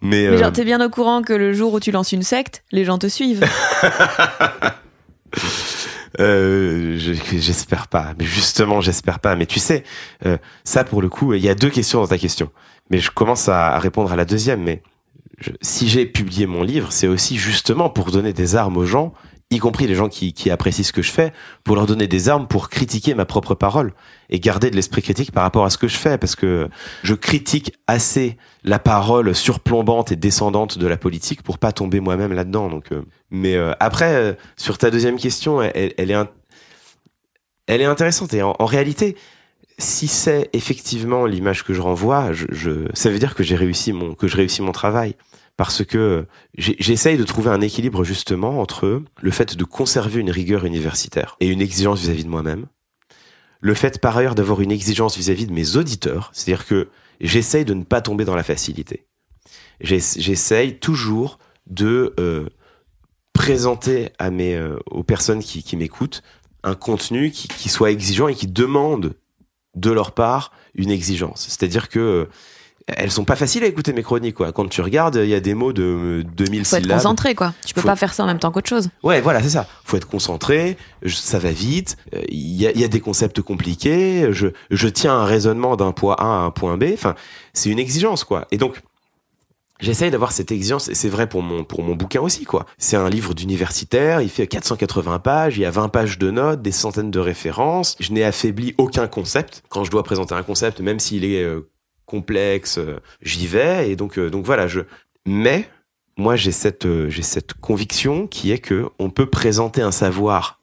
Mais, 0.00 0.28
Mais 0.28 0.36
euh, 0.36 0.38
genre, 0.38 0.52
t'es 0.52 0.64
bien 0.64 0.84
au 0.84 0.90
courant 0.90 1.22
que 1.22 1.32
le 1.32 1.52
jour 1.52 1.72
où 1.74 1.80
tu 1.80 1.90
lances 1.90 2.12
une 2.12 2.22
secte, 2.22 2.62
les 2.72 2.84
gens 2.84 2.98
te 2.98 3.06
suivent. 3.08 3.44
Euh, 6.20 6.96
je- 6.98 7.12
j'espère 7.38 7.86
pas. 7.86 8.14
Mais 8.18 8.24
justement, 8.24 8.80
j'espère 8.80 9.20
pas. 9.20 9.36
Mais 9.36 9.46
tu 9.46 9.60
sais, 9.60 9.84
euh, 10.26 10.36
ça 10.64 10.82
pour 10.82 11.00
le 11.02 11.08
coup, 11.08 11.34
il 11.34 11.42
y 11.44 11.48
a 11.48 11.54
deux 11.54 11.70
questions 11.70 12.00
dans 12.00 12.08
ta 12.08 12.18
question. 12.18 12.50
Mais 12.90 12.98
je 12.98 13.10
commence 13.10 13.48
à, 13.48 13.68
à 13.74 13.78
répondre 13.78 14.10
à 14.10 14.16
la 14.16 14.24
deuxième. 14.24 14.62
Mais 14.62 14.82
je- 15.38 15.50
si 15.60 15.88
j'ai 15.88 16.06
publié 16.06 16.46
mon 16.46 16.62
livre, 16.62 16.90
c'est 16.90 17.06
aussi 17.06 17.36
justement 17.36 17.88
pour 17.90 18.10
donner 18.10 18.32
des 18.32 18.56
armes 18.56 18.78
aux 18.78 18.86
gens, 18.86 19.12
y 19.50 19.58
compris 19.58 19.86
les 19.86 19.94
gens 19.94 20.08
qui, 20.08 20.32
qui 20.34 20.50
apprécient 20.50 20.84
ce 20.84 20.92
que 20.92 21.00
je 21.00 21.10
fais, 21.10 21.32
pour 21.64 21.74
leur 21.74 21.86
donner 21.86 22.06
des 22.06 22.28
armes 22.28 22.46
pour 22.46 22.68
critiquer 22.68 23.14
ma 23.14 23.24
propre 23.24 23.54
parole 23.54 23.94
et 24.28 24.40
garder 24.40 24.70
de 24.70 24.76
l'esprit 24.76 25.00
critique 25.00 25.32
par 25.32 25.42
rapport 25.42 25.64
à 25.64 25.70
ce 25.70 25.78
que 25.78 25.88
je 25.88 25.96
fais, 25.96 26.18
parce 26.18 26.36
que 26.36 26.68
je 27.02 27.14
critique 27.14 27.72
assez 27.86 28.36
la 28.62 28.78
parole 28.78 29.34
surplombante 29.34 30.12
et 30.12 30.16
descendante 30.16 30.78
de 30.78 30.86
la 30.86 30.98
politique 30.98 31.42
pour 31.42 31.58
pas 31.58 31.72
tomber 31.72 32.00
moi-même 32.00 32.32
là-dedans. 32.32 32.68
Donc, 32.68 32.92
euh, 32.92 33.02
mais 33.30 33.56
euh, 33.56 33.72
après, 33.80 34.14
euh, 34.14 34.32
sur 34.56 34.76
ta 34.76 34.90
deuxième 34.90 35.16
question, 35.16 35.62
elle, 35.62 35.94
elle 35.96 36.10
est, 36.10 36.16
elle 37.66 37.80
est 37.80 37.86
intéressante 37.86 38.34
et 38.34 38.42
en, 38.42 38.54
en 38.58 38.66
réalité, 38.66 39.16
si 39.78 40.08
c'est 40.08 40.50
effectivement 40.52 41.24
l'image 41.24 41.64
que 41.64 41.72
je 41.72 41.80
renvoie, 41.80 42.32
je, 42.32 42.46
je, 42.50 42.88
ça 42.94 43.10
veut 43.10 43.18
dire 43.18 43.34
que 43.34 43.44
j'ai 43.44 43.54
réussi 43.54 43.92
mon 43.92 44.14
que 44.14 44.26
je 44.26 44.36
réussis 44.36 44.60
mon 44.60 44.72
travail 44.72 45.14
parce 45.58 45.84
que 45.84 46.24
j'essaye 46.56 47.18
de 47.18 47.24
trouver 47.24 47.50
un 47.50 47.60
équilibre 47.60 48.04
justement 48.04 48.60
entre 48.60 49.02
le 49.20 49.30
fait 49.32 49.56
de 49.56 49.64
conserver 49.64 50.20
une 50.20 50.30
rigueur 50.30 50.64
universitaire 50.64 51.36
et 51.40 51.48
une 51.48 51.60
exigence 51.60 51.98
vis-à-vis 52.00 52.22
de 52.22 52.28
moi-même, 52.30 52.66
le 53.60 53.74
fait 53.74 54.00
par 54.00 54.16
ailleurs 54.16 54.36
d'avoir 54.36 54.60
une 54.60 54.70
exigence 54.70 55.16
vis-à-vis 55.18 55.48
de 55.48 55.52
mes 55.52 55.74
auditeurs, 55.76 56.30
c'est-à-dire 56.32 56.64
que 56.64 56.88
j'essaye 57.20 57.64
de 57.64 57.74
ne 57.74 57.82
pas 57.82 58.00
tomber 58.00 58.24
dans 58.24 58.36
la 58.36 58.44
facilité. 58.44 59.04
J'ess- 59.80 60.16
J'essaye 60.20 60.78
toujours 60.78 61.40
de 61.66 62.14
euh, 62.20 62.46
présenter 63.32 64.12
euh, 64.22 64.78
aux 64.92 65.02
personnes 65.02 65.42
qui, 65.42 65.76
m'écoutent 65.76 66.22
un 66.62 66.76
contenu 66.76 67.32
qui, 67.32 67.48
qui 67.48 67.68
soit 67.68 67.90
exigeant 67.90 68.28
et 68.28 68.34
qui 68.36 68.46
demande 68.46 69.14
de 69.74 69.90
leur 69.90 70.12
part 70.12 70.52
une 70.74 70.92
exigence. 70.92 71.46
C'est-à-dire 71.48 71.88
que 71.88 72.28
elles 72.96 73.10
sont 73.10 73.24
pas 73.24 73.36
faciles 73.36 73.62
à 73.64 73.66
écouter 73.66 73.92
mes 73.92 74.02
chroniques 74.02 74.34
quoi. 74.34 74.52
Quand 74.52 74.68
tu 74.68 74.80
regardes, 74.80 75.16
il 75.16 75.28
y 75.28 75.34
a 75.34 75.40
des 75.40 75.54
mots 75.54 75.72
de 75.72 75.82
euh, 75.82 76.24
2000 76.24 76.64
Faut 76.64 76.76
être 76.76 76.82
syllabes. 76.82 76.98
concentré, 76.98 77.34
quoi. 77.34 77.52
Tu 77.66 77.74
peux 77.74 77.80
Faut- 77.82 77.86
pas 77.88 77.96
faire 77.96 78.14
ça 78.14 78.24
en 78.24 78.26
même 78.26 78.38
temps 78.38 78.50
qu'autre 78.50 78.68
chose. 78.68 78.88
Ouais, 79.02 79.20
voilà, 79.20 79.42
c'est 79.42 79.50
ça. 79.50 79.66
Faut 79.84 79.96
être 79.96 80.08
concentré. 80.08 80.76
je- 81.02 81.14
ça 81.16 81.38
va 81.38 81.50
vite. 81.52 81.96
euh, 82.14 82.22
Il 82.28 82.60
y, 82.60 82.66
a, 82.66 82.70
il 82.72 82.80
y 82.80 82.84
a 82.84 82.88
des 82.88 83.00
concepts 83.00 83.40
compliqués. 83.42 84.28
Je, 84.32 84.48
je 84.70 84.88
tiens 84.88 85.14
un 85.14 85.24
raisonnement 85.24 85.76
d'un 85.76 85.92
point 85.92 86.16
A 86.18 86.24
à 86.24 86.38
un 86.44 86.50
point 86.50 86.76
B. 86.76 86.84
Enfin, 86.94 87.14
c'est 87.52 87.70
une 87.70 87.78
exigence, 87.78 88.24
quoi. 88.24 88.46
Et 88.50 88.56
donc, 88.58 88.80
j'essaye 89.80 90.10
d'avoir 90.10 90.32
cette 90.32 90.50
exigence. 90.50 90.88
Et 90.88 90.94
c'est 90.94 91.08
vrai 91.08 91.28
pour 91.28 91.42
mon 91.42 91.64
pour 91.64 91.82
mon 91.82 91.94
bouquin 91.94 92.20
aussi, 92.20 92.44
quoi. 92.44 92.66
C'est 92.78 92.96
un 92.96 93.08
livre 93.08 93.34
d'universitaire. 93.34 94.20
Il 94.22 94.28
fait 94.28 94.46
480 94.46 95.18
pages. 95.20 95.56
Il 95.56 95.60
y 95.60 95.64
a 95.66 95.70
20 95.70 95.88
pages 95.88 96.18
de 96.18 96.30
notes, 96.30 96.62
des 96.62 96.72
centaines 96.72 97.10
de 97.10 97.20
références. 97.20 97.96
Je 98.00 98.12
n'ai 98.12 98.24
affaibli 98.24 98.74
aucun 98.78 99.06
concept. 99.06 99.62
Quand 99.68 99.84
je 99.84 99.90
dois 99.90 100.02
présenter 100.02 100.34
un 100.34 100.42
concept, 100.42 100.80
même 100.80 100.98
s'il 100.98 101.24
est 101.24 101.42
euh, 101.42 101.68
complexe, 102.08 102.78
euh, 102.78 102.98
j'y 103.22 103.46
vais. 103.46 103.90
Et 103.90 103.96
donc, 103.96 104.18
euh, 104.18 104.30
donc 104.30 104.44
voilà. 104.44 104.66
Je. 104.66 104.80
Mais 105.26 105.68
moi 106.18 106.36
j'ai 106.36 106.52
cette 106.52 106.84
euh, 106.84 107.08
j'ai 107.08 107.22
cette 107.22 107.54
conviction 107.54 108.26
qui 108.26 108.50
est 108.52 108.58
que 108.58 108.88
on 108.98 109.08
peut 109.08 109.30
présenter 109.30 109.80
un 109.80 109.92
savoir 109.92 110.60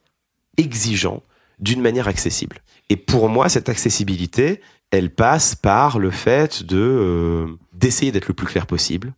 exigeant 0.58 1.22
d'une 1.58 1.80
manière 1.80 2.06
accessible. 2.06 2.58
Et 2.90 2.96
pour 2.96 3.28
moi 3.28 3.48
cette 3.48 3.68
accessibilité, 3.68 4.60
elle 4.90 5.10
passe 5.10 5.54
par 5.54 5.98
le 5.98 6.10
fait 6.10 6.62
de 6.62 6.78
euh, 6.78 7.46
d'essayer 7.72 8.12
d'être 8.12 8.28
le 8.28 8.34
plus 8.34 8.46
clair 8.46 8.66
possible, 8.66 9.14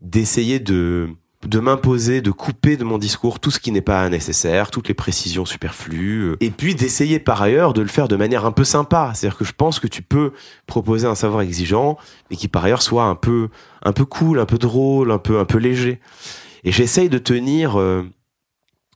d'essayer 0.00 0.58
de 0.58 1.10
de 1.46 1.58
m'imposer, 1.58 2.20
de 2.20 2.30
couper 2.30 2.76
de 2.76 2.84
mon 2.84 2.98
discours 2.98 3.40
tout 3.40 3.50
ce 3.50 3.58
qui 3.58 3.72
n'est 3.72 3.80
pas 3.80 4.08
nécessaire, 4.08 4.70
toutes 4.70 4.88
les 4.88 4.94
précisions 4.94 5.44
superflues, 5.44 6.22
euh, 6.22 6.36
et 6.40 6.50
puis 6.50 6.74
d'essayer 6.74 7.18
par 7.18 7.42
ailleurs 7.42 7.72
de 7.72 7.82
le 7.82 7.88
faire 7.88 8.08
de 8.08 8.16
manière 8.16 8.46
un 8.46 8.52
peu 8.52 8.64
sympa. 8.64 9.12
C'est-à-dire 9.14 9.38
que 9.38 9.44
je 9.44 9.52
pense 9.52 9.80
que 9.80 9.88
tu 9.88 10.02
peux 10.02 10.32
proposer 10.66 11.06
un 11.06 11.14
savoir 11.14 11.42
exigeant, 11.42 11.98
mais 12.30 12.36
qui 12.36 12.48
par 12.48 12.64
ailleurs 12.64 12.82
soit 12.82 13.04
un 13.04 13.16
peu 13.16 13.48
un 13.84 13.92
peu 13.92 14.04
cool, 14.04 14.38
un 14.38 14.46
peu 14.46 14.58
drôle, 14.58 15.10
un 15.10 15.18
peu 15.18 15.38
un 15.40 15.44
peu 15.44 15.58
léger. 15.58 16.00
Et 16.64 16.70
j'essaye 16.70 17.08
de 17.08 17.18
tenir, 17.18 17.78
euh, 17.78 18.04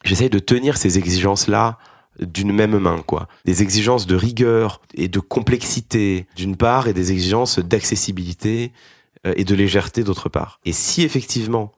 j'essaye 0.05 0.31
de 0.31 0.39
tenir 0.39 0.77
ces 0.77 0.99
exigences 0.99 1.49
là 1.49 1.79
d'une 2.21 2.53
même 2.53 2.79
main, 2.79 3.03
quoi. 3.05 3.29
Des 3.45 3.63
exigences 3.63 4.07
de 4.07 4.17
rigueur 4.17 4.81
et 4.95 5.09
de 5.09 5.21
complexité 5.21 6.27
d'une 6.37 6.57
part, 6.57 6.89
et 6.89 6.95
des 6.95 7.13
exigences 7.13 7.59
d'accessibilité 7.59 8.73
euh, 9.27 9.35
et 9.37 9.45
de 9.45 9.55
légèreté 9.55 10.05
d'autre 10.05 10.29
part. 10.29 10.61
Et 10.65 10.73
si 10.73 11.03
effectivement 11.03 11.73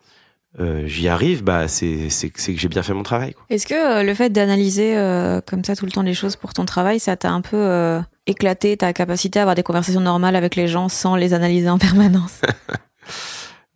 euh, 0.60 0.86
j'y 0.86 1.08
arrive, 1.08 1.44
bah 1.44 1.68
c'est 1.68 2.08
que 2.08 2.40
j'ai 2.58 2.68
bien 2.68 2.82
fait 2.82 2.94
mon 2.94 3.04
travail. 3.04 3.34
Est-ce 3.48 3.66
que 3.66 3.74
euh, 3.74 4.02
le 4.02 4.12
fait 4.14 4.30
d'analyser 4.30 4.96
euh, 4.96 5.40
comme 5.40 5.62
ça 5.62 5.76
tout 5.76 5.84
le 5.84 5.92
temps 5.92 6.02
les 6.02 6.14
choses 6.14 6.36
pour 6.36 6.52
ton 6.52 6.64
travail, 6.64 6.98
ça 6.98 7.16
t'a 7.16 7.30
un 7.30 7.40
peu 7.40 8.00
éclaté 8.26 8.76
ta 8.76 8.92
capacité 8.92 9.38
à 9.38 9.42
avoir 9.42 9.54
des 9.54 9.62
conversations 9.62 10.00
normales 10.00 10.36
avec 10.36 10.56
les 10.56 10.66
gens 10.66 10.88
sans 10.88 11.14
les 11.14 11.32
analyser 11.32 11.68
en 11.68 11.78
permanence? 11.88 12.40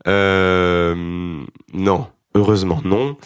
Euh, 0.08 0.96
non, 1.72 2.08
heureusement 2.34 2.80
non, 2.84 3.16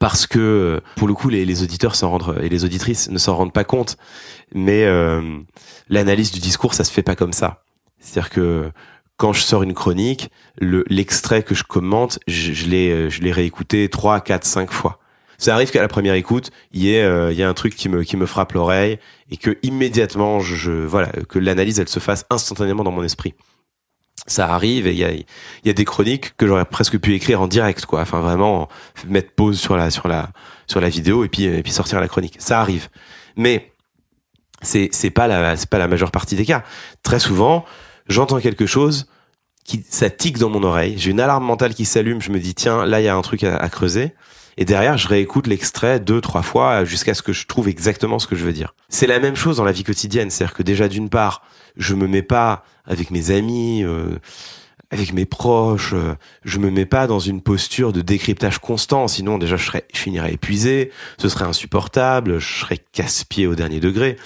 parce 0.00 0.26
que 0.26 0.82
pour 0.96 1.06
le 1.06 1.14
coup 1.14 1.28
les, 1.28 1.44
les 1.44 1.62
auditeurs 1.62 1.94
s'en 1.94 2.10
rendent 2.10 2.36
et 2.42 2.48
les 2.48 2.64
auditrices 2.64 3.08
ne 3.08 3.18
s'en 3.18 3.36
rendent 3.36 3.52
pas 3.52 3.62
compte, 3.62 3.96
mais 4.52 4.84
l'analyse 5.88 6.32
du 6.32 6.40
discours 6.40 6.74
ça 6.74 6.82
se 6.82 6.90
fait 6.90 7.04
pas 7.04 7.14
comme 7.14 7.32
ça. 7.32 7.62
C'est-à-dire 8.00 8.30
que 8.30 8.72
quand 9.16 9.32
je 9.32 9.40
sors 9.40 9.62
une 9.62 9.74
chronique, 9.74 10.30
le 10.58 10.84
l'extrait 10.88 11.42
que 11.42 11.54
je 11.54 11.64
commente, 11.64 12.18
je, 12.26 12.66
l'ai 12.66 13.10
je 13.10 13.22
l'ai 13.22 13.32
réécouté 13.32 13.88
trois, 13.88 14.20
quatre, 14.20 14.44
cinq 14.44 14.72
fois. 14.72 14.98
Ça 15.38 15.54
arrive 15.54 15.70
qu'à 15.70 15.82
la 15.82 15.88
première 15.88 16.14
écoute, 16.14 16.50
il 16.72 16.82
y 16.82 16.94
ait 16.94 17.02
euh, 17.02 17.32
y 17.32 17.42
a 17.42 17.48
un 17.48 17.54
truc 17.54 17.74
qui 17.74 17.88
me 17.88 18.02
qui 18.02 18.16
me 18.16 18.26
frappe 18.26 18.52
l'oreille 18.52 18.98
et 19.30 19.36
que 19.36 19.58
immédiatement 19.62 20.40
je, 20.40 20.70
voilà 20.70 21.08
que 21.28 21.38
l'analyse 21.38 21.80
elle 21.80 21.88
se 21.88 22.00
fasse 22.00 22.24
instantanément 22.30 22.84
dans 22.84 22.92
mon 22.92 23.02
esprit. 23.02 23.34
Ça 24.26 24.48
arrive 24.54 24.86
et 24.86 24.92
il 24.92 24.98
y 24.98 25.04
a, 25.04 25.12
y 25.12 25.70
a 25.70 25.72
des 25.72 25.84
chroniques 25.84 26.36
que 26.36 26.46
j'aurais 26.46 26.64
presque 26.64 26.98
pu 26.98 27.14
écrire 27.14 27.40
en 27.40 27.48
direct 27.48 27.84
quoi. 27.84 28.00
Enfin 28.00 28.20
vraiment 28.20 28.68
mettre 29.06 29.32
pause 29.32 29.60
sur 29.60 29.76
la 29.76 29.90
sur 29.90 30.08
la 30.08 30.30
sur 30.66 30.80
la 30.80 30.88
vidéo 30.88 31.24
et 31.24 31.28
puis 31.28 31.44
et 31.44 31.62
puis 31.62 31.72
sortir 31.72 32.00
la 32.00 32.08
chronique. 32.08 32.36
Ça 32.38 32.60
arrive. 32.60 32.88
Mais 33.36 33.72
c'est 34.62 34.88
c'est 34.92 35.10
pas 35.10 35.26
la 35.26 35.56
c'est 35.56 35.68
pas 35.68 35.78
la 35.78 35.88
majeure 35.88 36.10
partie 36.10 36.36
des 36.36 36.46
cas. 36.46 36.62
Très 37.02 37.18
souvent 37.18 37.64
j'entends 38.08 38.40
quelque 38.40 38.66
chose 38.66 39.06
qui 39.64 39.84
ça 39.88 40.10
tique 40.10 40.38
dans 40.38 40.50
mon 40.50 40.62
oreille. 40.62 40.94
J'ai 40.98 41.10
une 41.10 41.20
alarme 41.20 41.44
mentale 41.44 41.74
qui 41.74 41.84
s'allume. 41.84 42.20
Je 42.20 42.30
me 42.30 42.38
dis 42.38 42.54
tiens 42.54 42.84
là 42.84 43.00
il 43.00 43.04
y 43.04 43.08
a 43.08 43.16
un 43.16 43.22
truc 43.22 43.44
à, 43.44 43.68
creuser. 43.68 44.12
Et 44.56 44.64
derrière 44.64 44.98
je 44.98 45.08
réécoute 45.08 45.46
l'extrait 45.46 45.98
deux 46.00 46.20
trois 46.20 46.42
fois 46.42 46.84
jusqu'à 46.84 47.14
ce 47.14 47.22
que 47.22 47.32
je 47.32 47.46
trouve 47.46 47.68
exactement 47.68 48.18
ce 48.18 48.26
que 48.26 48.36
je 48.36 48.44
veux 48.44 48.52
dire. 48.52 48.74
C'est 48.88 49.06
la 49.06 49.18
même 49.18 49.36
chose 49.36 49.56
dans 49.56 49.64
la 49.64 49.72
vie 49.72 49.84
quotidienne. 49.84 50.30
C'est-à-dire 50.30 50.54
que 50.54 50.62
déjà 50.62 50.88
d'une 50.88 51.08
part 51.08 51.42
je 51.76 51.94
me 51.94 52.06
mets 52.06 52.22
pas 52.22 52.64
avec 52.86 53.10
mes 53.10 53.30
amis, 53.30 53.82
euh, 53.82 54.18
avec 54.90 55.12
mes 55.12 55.24
proches, 55.24 55.92
euh, 55.94 56.14
je 56.44 56.58
me 56.58 56.70
mets 56.70 56.86
pas 56.86 57.06
dans 57.06 57.18
une 57.18 57.40
posture 57.40 57.92
de 57.92 58.00
décryptage 58.00 58.58
constant, 58.58 59.08
sinon 59.08 59.38
déjà 59.38 59.56
je 59.56 59.64
serais, 59.64 59.86
je 59.92 59.98
finirais 59.98 60.34
épuisé, 60.34 60.92
ce 61.18 61.28
serait 61.28 61.46
insupportable, 61.46 62.38
je 62.38 62.60
serais 62.60 62.78
casse-pied 62.92 63.46
au 63.46 63.54
dernier 63.54 63.80
degré. 63.80 64.16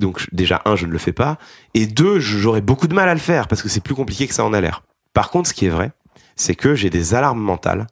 Donc 0.00 0.26
déjà 0.32 0.62
un, 0.64 0.74
je 0.76 0.86
ne 0.86 0.90
le 0.92 0.98
fais 0.98 1.12
pas, 1.12 1.38
et 1.74 1.86
deux, 1.86 2.18
j'aurais 2.18 2.60
beaucoup 2.60 2.88
de 2.88 2.94
mal 2.94 3.08
à 3.08 3.14
le 3.14 3.20
faire 3.20 3.46
parce 3.46 3.62
que 3.62 3.68
c'est 3.68 3.82
plus 3.82 3.94
compliqué 3.94 4.26
que 4.26 4.34
ça 4.34 4.44
en 4.44 4.52
a 4.52 4.60
l'air. 4.60 4.82
Par 5.14 5.30
contre, 5.30 5.48
ce 5.48 5.54
qui 5.54 5.66
est 5.66 5.70
vrai, 5.70 5.92
c'est 6.36 6.54
que 6.54 6.74
j'ai 6.74 6.90
des 6.90 7.14
alarmes 7.14 7.40
mentales 7.40 7.86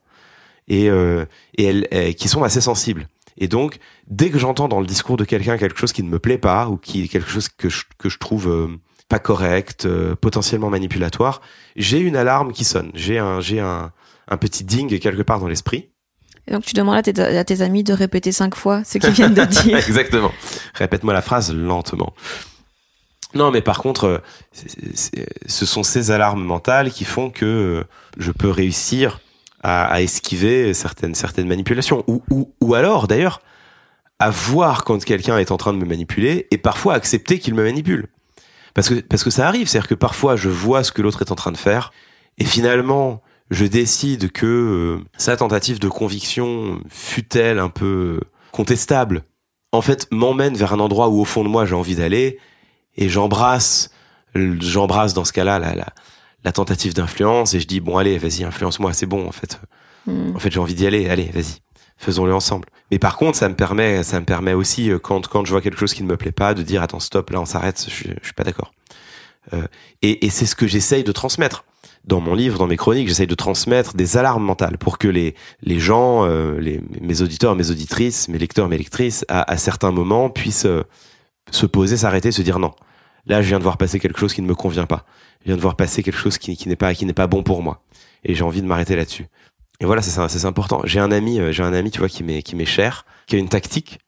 et 0.69 0.89
euh, 0.91 1.25
et 1.57 1.65
elles, 1.65 1.89
elles- 1.91 2.15
qui 2.15 2.29
sont 2.29 2.43
assez 2.43 2.61
sensibles. 2.61 3.07
Et 3.37 3.47
donc, 3.47 3.79
dès 4.09 4.31
que 4.31 4.39
j'entends 4.39 4.67
dans 4.69 4.81
le 4.81 4.87
discours 4.87 5.17
de 5.17 5.25
quelqu'un 5.25 5.57
quelque 5.59 5.79
chose 5.79 5.93
qui 5.93 6.03
ne 6.03 6.09
me 6.09 6.19
plaît 6.19 6.39
pas 6.39 6.69
ou 6.69 6.77
qui 6.77 7.09
quelque 7.09 7.31
chose 7.31 7.49
que 7.49 7.69
je, 7.69 7.85
que 7.99 8.09
je 8.09 8.19
trouve 8.19 8.49
euh, 8.49 8.69
pas 9.09 9.21
correct, 9.21 9.87
euh, 9.87 10.17
potentiellement 10.17 10.71
manipulatoire, 10.71 11.41
j'ai 11.77 12.01
une 12.01 12.17
alarme 12.17 12.53
qui 12.53 12.65
sonne. 12.65 12.91
J'ai 12.95 13.19
un 13.19 13.41
j'ai 13.41 13.61
un 13.61 13.93
un 14.31 14.37
petit 14.37 14.65
ding 14.65 14.99
quelque 14.99 15.23
part 15.23 15.39
dans 15.41 15.47
l'esprit. 15.49 15.91
Et 16.49 16.53
donc 16.53 16.65
tu 16.65 16.75
demandes 16.75 16.97
à 16.97 17.03
tes, 17.03 17.21
à 17.21 17.45
tes 17.45 17.61
amis 17.61 17.85
de 17.85 17.93
répéter 17.93 18.33
cinq 18.33 18.55
fois 18.55 18.83
ce 18.83 18.99
qu'ils 18.99 19.11
viennent 19.11 19.35
de 19.35 19.45
dire. 19.63 19.77
Exactement. 19.77 20.33
Répète-moi 20.75 21.13
la 21.13 21.23
phrase 21.23 21.55
lentement. 21.55 22.15
Non, 23.35 23.51
mais 23.51 23.61
par 23.61 23.79
contre, 23.81 24.23
ce 24.55 25.67
sont 25.67 25.83
ces 25.83 26.11
alarmes 26.11 26.43
mentales 26.43 26.91
qui 26.91 27.05
font 27.05 27.29
que 27.29 27.45
euh, 27.45 27.85
je 28.17 28.33
peux 28.33 28.49
réussir 28.49 29.21
à, 29.63 30.01
esquiver 30.01 30.73
certaines 30.73 31.15
certaines 31.15 31.49
manipulations, 31.49 32.05
ou 32.07 32.23
ou, 32.31 32.55
ou 32.61 32.75
alors 32.75 33.07
d'ailleurs 33.07 33.43
à 34.19 34.31
voir 34.31 34.85
quand 34.85 35.05
quelqu'un 35.05 35.37
est 35.39 35.51
en 35.51 35.59
train 35.59 35.73
de 35.73 35.79
me 35.79 35.85
manipuler 35.85 36.47
et 36.51 36.59
parfois 36.59 36.95
accepter 36.95 37.39
qu'il 37.39 37.55
me 37.55 37.63
manipule. 37.63 38.09
Parce 38.73 38.89
que 38.89 38.95
parce 38.95 39.23
que 39.23 39.31
ça 39.31 39.47
arrive, 39.47 39.69
c'est-à-dire 39.69 39.89
que 39.89 39.95
parfois 39.95 40.37
je 40.37 40.49
vois 40.49 40.83
ce 40.83 40.93
que 40.93 41.03
l'autre 41.03 41.21
est 41.21 41.31
en 41.31 41.35
train 41.35 41.53
de 41.53 41.59
faire 41.59 41.93
et 42.39 42.45
finalement 42.45 43.21
je 43.51 43.65
décide 43.65 44.31
que 44.31 44.47
euh, 44.47 45.05
sa 45.17 45.37
tentative 45.37 45.79
de 45.79 45.89
conviction 45.89 46.81
fut-elle 46.89 47.59
un 47.59 47.71
peu 47.71 48.21
contestable, 48.53 49.25
en 49.73 49.83
fait 49.83 50.09
m'emmène 50.11 50.55
vers 50.55 50.73
un 50.73 50.81
endroit 50.81 51.09
où 51.09 51.21
au 51.21 51.25
fond 51.25 51.45
de 51.45 51.49
moi 51.49 51.67
j'ai 51.67 51.75
envie 51.75 51.97
d'aller 51.97 52.39
et 52.97 53.09
j'embrasse 53.09 53.91
j'embrasse 54.35 55.15
dans 55.15 55.25
ce 55.25 55.33
cas-là 55.33 55.59
la, 55.59 55.75
la, 55.75 55.87
la 56.45 56.53
tentative 56.53 56.95
d'influence 56.95 57.55
et 57.55 57.61
je 57.61 57.67
dis 57.67 57.81
bon 57.81 57.97
allez 57.97 58.19
vas-y 58.19 58.45
influence-moi 58.45 58.93
c'est 58.93 59.07
bon 59.07 59.27
en 59.27 59.33
fait. 59.33 59.61
Hmm. 60.07 60.35
en 60.35 60.39
fait 60.39 60.51
j'ai 60.51 60.61
envie 60.61 60.75
d'y 60.75 60.87
aller 60.87 61.09
allez 61.09 61.31
vas-y 61.33 61.59
faisons-le 61.97 62.33
ensemble. 62.33 62.69
Mais 62.91 62.99
par 62.99 63.17
contre 63.17 63.37
ça 63.37 63.49
me 63.49 63.55
permet 63.55 64.03
ça 64.05 64.21
me 64.21 64.25
permet 64.25 64.55
aussi 64.55 64.91
euh, 64.91 64.99
quand 64.99 65.27
quand 65.29 65.45
je 65.45 65.51
vois 65.51 65.61
quelque 65.61 65.79
chose 65.79 65.95
qui 65.95 66.03
ne 66.03 66.09
me 66.09 66.17
plaît 66.17 66.33
pas 66.33 66.55
de 66.55 66.63
dire 66.63 66.83
attends 66.83 67.01
stop 67.01 67.31
là 67.31 67.41
on 67.41 67.47
s'arrête 67.47 67.85
je, 67.89 68.09
je 68.21 68.25
suis 68.25 68.35
pas 68.35 68.45
d'accord. 68.45 68.73
Euh, 69.53 69.67
et, 70.03 70.27
et 70.27 70.31
c'est 70.31 70.47
ce 70.47 70.55
que 70.55 70.67
j'essaye 70.67 71.05
de 71.05 71.13
transmettre 71.13 71.65
dans 72.09 72.21
mon 72.21 72.35
livre, 72.35 72.59
dans 72.59 72.67
mes 72.67 72.77
chroniques, 72.77 73.07
j'essaye 73.07 73.27
de 73.27 73.35
transmettre 73.35 73.95
des 73.95 74.17
alarmes 74.17 74.43
mentales 74.43 74.79
pour 74.79 74.99
que 74.99 75.09
les, 75.09 75.35
les 75.63 75.79
gens, 75.79 76.25
euh, 76.25 76.59
les, 76.59 76.81
mes 77.01 77.21
auditeurs, 77.21 77.55
mes 77.55 77.71
auditrices, 77.71 78.29
mes 78.29 78.39
lecteurs, 78.39 78.69
mes 78.69 78.79
lectrices, 78.79 79.25
à, 79.29 79.49
à 79.51 79.57
certains 79.59 79.93
moments 79.93 80.31
puissent 80.31 80.65
euh, 80.65 80.83
se 81.51 81.67
poser, 81.67 81.99
s'arrêter, 81.99 82.33
se 82.33 82.43
dire 82.43 82.59
non. 82.59 82.73
Là, 83.27 83.43
je 83.43 83.49
viens 83.49 83.59
de 83.59 83.63
voir 83.63 83.77
passer 83.77 84.01
quelque 84.01 84.19
chose 84.19 84.33
qui 84.33 84.41
ne 84.41 84.47
me 84.47 84.55
convient 84.55 84.87
pas. 84.87 85.05
Je 85.43 85.49
viens 85.49 85.57
de 85.57 85.61
voir 85.61 85.77
passer 85.77 86.03
quelque 86.03 86.19
chose 86.19 86.39
qui, 86.39 86.57
qui 86.57 86.69
n'est 86.69 86.77
pas 86.77 86.95
qui 86.95 87.05
n'est 87.05 87.13
pas 87.13 87.27
bon 87.27 87.43
pour 87.43 87.63
moi. 87.63 87.83
Et 88.25 88.35
j'ai 88.35 88.43
envie 88.43 88.63
de 88.63 88.67
m'arrêter 88.67 88.97
là-dessus. 88.97 89.27
Et 89.81 89.85
voilà, 89.85 90.01
c'est 90.01 90.29
c'est 90.29 90.47
important. 90.47 90.81
J'ai 90.85 91.01
un 91.01 91.13
ami, 91.13 91.39
euh, 91.39 91.53
j'ai 91.53 91.63
un 91.63 91.75
ami, 91.75 91.91
tu 91.91 91.99
vois, 91.99 92.09
qui 92.09 92.25
m'est 92.25 92.43
qui 92.43 92.57
m'est 92.57 92.65
cher, 92.65 93.05
qui 93.27 93.37
a 93.37 93.39
une 93.39 93.51
tactique. 93.51 93.99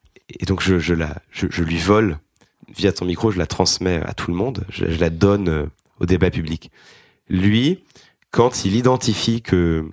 Et 0.40 0.46
donc 0.46 0.62
je, 0.62 0.78
je 0.78 0.94
la, 0.94 1.16
je, 1.30 1.46
je, 1.50 1.62
lui 1.62 1.76
vole 1.76 2.18
via 2.74 2.92
ton 2.92 3.04
micro, 3.04 3.30
je 3.30 3.38
la 3.38 3.46
transmets 3.46 4.00
à 4.06 4.14
tout 4.14 4.30
le 4.30 4.36
monde. 4.36 4.64
Je, 4.70 4.86
je 4.90 4.98
la 5.00 5.10
donne 5.10 5.68
au 6.00 6.06
débat 6.06 6.30
public. 6.30 6.70
Lui, 7.28 7.84
quand 8.30 8.64
il 8.64 8.76
identifie 8.76 9.42
que 9.42 9.90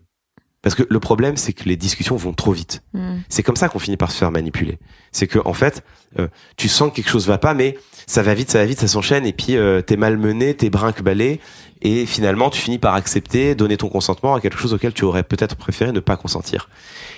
parce 0.63 0.75
que 0.75 0.83
le 0.89 0.99
problème, 0.99 1.37
c'est 1.37 1.53
que 1.53 1.63
les 1.63 1.77
discussions 1.77 2.17
vont 2.17 2.33
trop 2.33 2.51
vite. 2.51 2.81
Mm. 2.93 3.19
C'est 3.29 3.41
comme 3.41 3.55
ça 3.55 3.69
qu'on 3.69 3.79
finit 3.79 3.95
par 3.95 4.11
se 4.11 4.17
faire 4.17 4.31
manipuler. 4.31 4.79
C'est 5.13 5.25
que 5.27 5.39
en 5.45 5.53
fait, 5.53 5.81
euh, 6.19 6.27
tu 6.57 6.67
sens 6.67 6.89
que 6.89 6.95
quelque 6.95 7.09
chose 7.09 7.25
va 7.25 7.37
pas, 7.37 7.53
mais 7.53 7.77
ça 8.05 8.21
va 8.21 8.33
vite, 8.33 8.51
ça 8.51 8.59
va 8.59 8.65
vite, 8.65 8.79
ça 8.79 8.87
s'enchaîne, 8.87 9.25
et 9.25 9.31
puis 9.31 9.55
euh, 9.55 9.81
t'es 9.81 9.95
malmené, 9.95 10.55
t'es 10.55 10.69
brinque-ballé, 10.69 11.39
et 11.81 12.05
finalement, 12.05 12.49
tu 12.49 12.59
finis 12.59 12.79
par 12.79 12.95
accepter, 12.95 13.55
donner 13.55 13.77
ton 13.77 13.87
consentement 13.87 14.33
à 14.33 14.41
quelque 14.41 14.57
chose 14.57 14.73
auquel 14.73 14.93
tu 14.93 15.05
aurais 15.05 15.23
peut-être 15.23 15.55
préféré 15.55 15.91
ne 15.93 15.99
pas 16.01 16.17
consentir. 16.17 16.69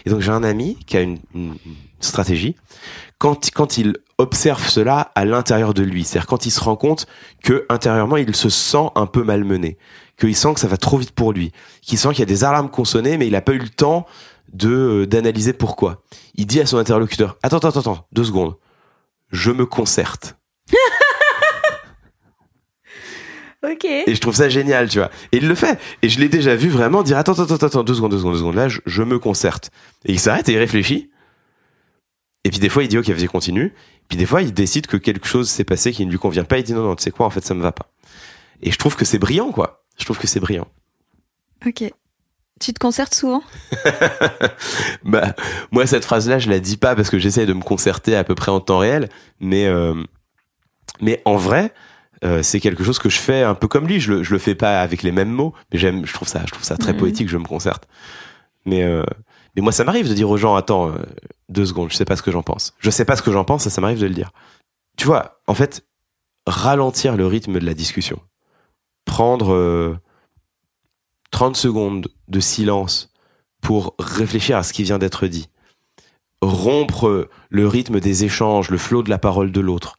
Et 0.05 0.11
donc 0.11 0.19
j'ai 0.19 0.31
un 0.31 0.43
ami 0.43 0.77
qui 0.85 0.97
a 0.97 1.01
une, 1.01 1.17
une 1.33 1.55
stratégie. 2.01 2.55
Quand, 3.17 3.49
quand 3.53 3.77
il 3.77 3.97
observe 4.17 4.67
cela 4.67 5.11
à 5.15 5.25
l'intérieur 5.25 5.73
de 5.73 5.81
lui, 5.81 6.03
c'est-à-dire 6.03 6.27
quand 6.27 6.45
il 6.45 6.51
se 6.51 6.59
rend 6.59 6.75
compte 6.75 7.07
que 7.43 7.65
intérieurement 7.69 8.17
il 8.17 8.35
se 8.35 8.49
sent 8.49 8.89
un 8.95 9.05
peu 9.05 9.23
malmené, 9.23 9.77
qu'il 10.19 10.35
sent 10.35 10.53
que 10.53 10.59
ça 10.59 10.67
va 10.67 10.77
trop 10.77 10.97
vite 10.97 11.11
pour 11.11 11.31
lui, 11.33 11.51
qu'il 11.81 11.97
sent 11.97 12.09
qu'il 12.09 12.19
y 12.19 12.23
a 12.23 12.25
des 12.25 12.43
alarmes 12.43 12.69
consonnées, 12.69 13.17
mais 13.17 13.27
il 13.27 13.31
n'a 13.31 13.41
pas 13.41 13.53
eu 13.53 13.59
le 13.59 13.69
temps 13.69 14.05
de 14.53 14.69
euh, 14.69 15.07
d'analyser 15.07 15.53
pourquoi. 15.53 16.03
Il 16.35 16.45
dit 16.45 16.59
à 16.59 16.65
son 16.65 16.77
interlocuteur 16.77 17.37
"Attends, 17.43 17.57
attends, 17.57 17.79
attends, 17.79 18.07
deux 18.11 18.23
secondes. 18.25 18.55
Je 19.31 19.51
me 19.51 19.65
concerte." 19.65 20.35
ok. 23.63 23.85
Et 23.85 24.15
je 24.15 24.19
trouve 24.21 24.35
ça 24.35 24.49
génial, 24.49 24.89
tu 24.89 24.99
vois. 24.99 25.09
Et 25.31 25.37
il 25.37 25.47
le 25.47 25.55
fait. 25.55 25.79
Et 26.01 26.09
je 26.09 26.19
l'ai 26.19 26.29
déjà 26.29 26.55
vu 26.55 26.69
vraiment 26.69 27.03
dire 27.03 27.17
"Attends, 27.17 27.39
attends, 27.39 27.55
attends, 27.55 27.83
deux 27.83 27.93
secondes, 27.93 28.11
deux 28.11 28.17
secondes, 28.17 28.33
deux 28.33 28.39
secondes. 28.39 28.55
Là, 28.55 28.67
je, 28.67 29.03
me 29.03 29.19
concerte." 29.19 29.71
Et 30.05 30.11
il 30.11 30.19
s'arrête 30.19 30.49
et 30.49 30.53
il 30.53 30.57
réfléchit. 30.57 31.11
Et 32.43 32.49
puis 32.49 32.59
des 32.59 32.69
fois, 32.69 32.83
il 32.83 32.89
dit 32.89 32.97
"Ok, 32.97 33.09
vas-y, 33.09 33.27
continue." 33.27 33.73
Puis 34.07 34.17
des 34.17 34.25
fois, 34.25 34.41
il 34.41 34.53
décide 34.53 34.87
que 34.87 34.97
quelque 34.97 35.27
chose 35.27 35.49
s'est 35.49 35.63
passé 35.63 35.91
qui 35.91 36.05
ne 36.05 36.11
lui 36.11 36.17
convient 36.17 36.43
pas. 36.43 36.57
Il 36.57 36.63
dit 36.63 36.73
"Non, 36.73 36.83
non, 36.83 36.95
tu 36.95 37.03
sais 37.03 37.11
quoi 37.11 37.25
En 37.25 37.29
fait, 37.29 37.45
ça 37.45 37.53
me 37.53 37.61
va 37.61 37.71
pas." 37.71 37.91
Et 38.61 38.71
je 38.71 38.77
trouve 38.77 38.95
que 38.95 39.05
c'est 39.05 39.19
brillant, 39.19 39.51
quoi. 39.51 39.78
Je 39.99 40.05
trouve 40.05 40.17
que 40.17 40.27
c'est 40.27 40.39
brillant. 40.39 40.67
Ok. 41.65 41.83
Tu 42.59 42.73
te 42.73 42.79
concertes 42.79 43.13
souvent? 43.13 43.43
Bah, 45.03 45.33
moi, 45.71 45.87
cette 45.87 46.03
phrase-là, 46.03 46.39
je 46.39 46.49
la 46.49 46.59
dis 46.59 46.77
pas 46.77 46.95
parce 46.95 47.09
que 47.09 47.17
j'essaie 47.17 47.45
de 47.45 47.53
me 47.53 47.61
concerter 47.61 48.15
à 48.15 48.23
peu 48.23 48.35
près 48.35 48.51
en 48.51 48.59
temps 48.59 48.79
réel, 48.79 49.09
mais 49.39 49.65
euh, 49.65 49.95
mais 50.99 51.21
en 51.25 51.37
vrai, 51.37 51.73
euh, 52.23 52.43
c'est 52.43 52.59
quelque 52.59 52.83
chose 52.83 52.99
que 52.99 53.09
je 53.09 53.17
fais 53.17 53.43
un 53.43 53.55
peu 53.55 53.67
comme 53.67 53.87
lui. 53.87 53.99
Je 53.99 54.13
le, 54.13 54.23
je 54.23 54.33
le 54.33 54.39
fais 54.39 54.55
pas 54.55 54.81
avec 54.81 55.03
les 55.03 55.11
mêmes 55.11 55.31
mots, 55.31 55.53
mais 55.71 55.79
j'aime, 55.79 56.05
je 56.05 56.13
trouve 56.13 56.27
ça, 56.27 56.41
je 56.45 56.51
trouve 56.51 56.65
ça 56.65 56.77
très 56.77 56.93
mhm. 56.93 56.99
poétique. 56.99 57.29
Je 57.29 57.37
me 57.37 57.45
concerte. 57.45 57.87
Mais 58.65 58.83
euh, 58.83 59.03
mais 59.55 59.61
moi, 59.61 59.71
ça 59.71 59.83
m'arrive 59.83 60.09
de 60.09 60.13
dire 60.13 60.29
aux 60.29 60.37
gens, 60.37 60.55
attends, 60.55 60.93
deux 61.47 61.65
secondes, 61.65 61.89
je 61.89 61.95
sais 61.95 62.05
pas 62.05 62.17
ce 62.17 62.21
que 62.21 62.31
j'en 62.31 62.43
pense. 62.43 62.73
Je 62.79 62.89
sais 62.89 63.05
pas 63.05 63.15
ce 63.15 63.21
que 63.21 63.31
j'en 63.31 63.45
pense, 63.45 63.63
ça, 63.63 63.69
ça 63.69 63.81
m'arrive 63.81 64.01
de 64.01 64.07
le 64.07 64.13
dire. 64.13 64.31
Tu 64.97 65.05
vois, 65.05 65.39
en 65.47 65.55
fait, 65.55 65.85
ralentir 66.45 67.15
le 67.15 67.25
rythme 67.25 67.59
de 67.59 67.65
la 67.65 67.73
discussion 67.73 68.19
prendre 69.09 69.97
30 71.31 71.55
euh, 71.55 71.59
secondes 71.59 72.07
de 72.27 72.39
silence 72.39 73.11
pour 73.59 73.95
réfléchir 73.97 74.55
à 74.55 74.63
ce 74.63 74.71
qui 74.71 74.83
vient 74.83 74.99
d'être 74.99 75.27
dit, 75.27 75.49
rompre 76.41 77.29
le 77.49 77.67
rythme 77.67 77.99
des 77.99 78.23
échanges, 78.23 78.69
le 78.69 78.77
flot 78.77 79.03
de 79.03 79.09
la 79.09 79.17
parole 79.17 79.51
de 79.51 79.59
l'autre. 79.59 79.97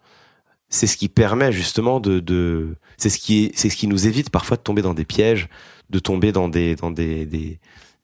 C'est 0.68 0.86
ce 0.86 0.96
qui 0.96 1.08
permet 1.08 1.50
justement 1.50 1.98
de, 1.98 2.20
de 2.20 2.76
c'est 2.96 3.10
ce 3.10 3.18
qui 3.18 3.50
ce 3.56 3.66
qui 3.66 3.88
nous 3.88 4.06
évite 4.06 4.30
parfois 4.30 4.56
de 4.56 4.62
tomber 4.62 4.82
dans 4.82 4.94
des 4.94 5.04
pièges, 5.04 5.48
de 5.90 5.98
tomber 5.98 6.30
dans 6.30 6.48
des 6.48 6.76
dans 6.76 6.92
des, 6.92 7.26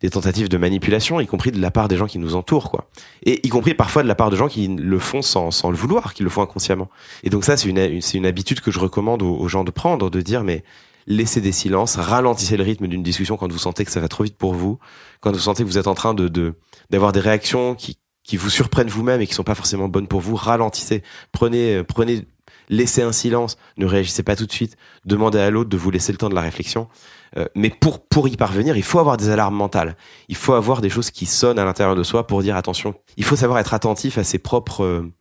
des 0.01 0.11
tentatives 0.11 0.49
de 0.49 0.59
manipulation, 0.59 1.21
y 1.21 1.27
compris 1.27 1.53
de 1.53 1.61
la 1.61 1.71
part 1.71 1.89
des 1.89 1.97
gens 1.97 2.07
qui 2.07 2.19
nous 2.19 2.35
entourent, 2.35 2.71
quoi. 2.71 2.89
Et 3.25 3.47
y 3.47 3.49
compris 3.49 3.75
parfois 3.75 4.03
de 4.03 4.09
la 4.09 4.15
part 4.15 4.31
de 4.31 4.37
gens 4.37 4.49
qui 4.49 4.69
le 4.69 4.99
font 4.99 5.23
sans, 5.23 5.51
sans 5.51 5.71
le 5.71 5.77
vouloir, 5.77 6.13
qui 6.13 6.23
le 6.23 6.29
font 6.29 6.43
inconsciemment. 6.43 6.91
Et 7.23 7.31
donc 7.31 7.45
ça, 7.45 7.57
c'est 7.57 7.69
une, 7.69 8.01
une 8.15 8.27
habitude 8.27 8.61
que 8.61 8.71
je 8.71 8.79
recommande 8.79 9.23
aux, 9.23 9.49
gens 9.49 9.65
de 9.65 9.71
prendre, 9.71 10.11
de 10.11 10.21
dire, 10.21 10.45
mais 10.45 10.65
laissez 11.07 11.41
des 11.41 11.53
silences, 11.53 11.97
ralentissez 11.97 12.57
le 12.57 12.65
rythme 12.65 12.87
d'une 12.87 13.03
discussion 13.03 13.37
quand 13.37 13.51
vous 13.51 13.59
sentez 13.59 13.85
que 13.85 13.91
ça 13.91 14.01
va 14.01 14.09
trop 14.09 14.25
vite 14.25 14.37
pour 14.37 14.55
vous, 14.55 14.79
quand 15.21 15.33
vous 15.33 15.39
sentez 15.39 15.63
que 15.63 15.69
vous 15.69 15.79
êtes 15.79 15.87
en 15.87 15.95
train 15.95 16.15
de 16.15 16.55
d'avoir 16.91 17.13
des 17.13 17.21
réactions 17.21 17.75
qui 17.75 17.99
qui 18.23 18.37
vous 18.37 18.51
surprennent 18.51 18.89
vous-même 18.89 19.21
et 19.21 19.27
qui 19.27 19.35
sont 19.35 19.45
pas 19.45 19.55
forcément 19.55 19.89
bonnes 19.89 20.09
pour 20.09 20.21
vous, 20.21 20.35
ralentissez, 20.35 21.03
prenez 21.33 21.83
prenez 21.85 22.27
laissez 22.69 23.03
un 23.03 23.13
silence, 23.13 23.57
ne 23.77 23.87
réagissez 23.87 24.23
pas 24.23 24.37
tout 24.37 24.47
de 24.47 24.53
suite, 24.53 24.77
demandez 25.05 25.39
à 25.39 25.51
l'autre 25.51 25.71
de 25.71 25.77
vous 25.77 25.91
laisser 25.91 26.13
le 26.13 26.19
temps 26.19 26.29
de 26.29 26.35
la 26.35 26.41
réflexion. 26.41 26.89
Euh, 27.37 27.47
mais 27.55 27.71
pour 27.71 28.07
pour 28.07 28.29
y 28.29 28.37
parvenir, 28.37 28.77
il 28.77 28.83
faut 28.83 28.99
avoir 28.99 29.17
des 29.17 29.29
alarmes 29.29 29.55
mentales. 29.55 29.97
Il 30.29 30.37
faut 30.37 30.55
avoir 30.55 30.81
des 30.81 30.91
choses 30.91 31.11
qui 31.11 31.27
sonnent 31.27 31.59
à 31.59 31.65
l'intérieur 31.65 31.97
de 31.97 32.03
soi 32.03 32.27
pour 32.27 32.43
dire 32.43 32.57
attention. 32.57 32.95
Il 33.17 33.25
faut 33.25 33.37
savoir 33.37 33.59
être 33.59 33.75
attentif 33.75 34.19
à 34.19 34.25
ses 34.25 34.39
propres 34.39 34.85
euh, 34.85 35.13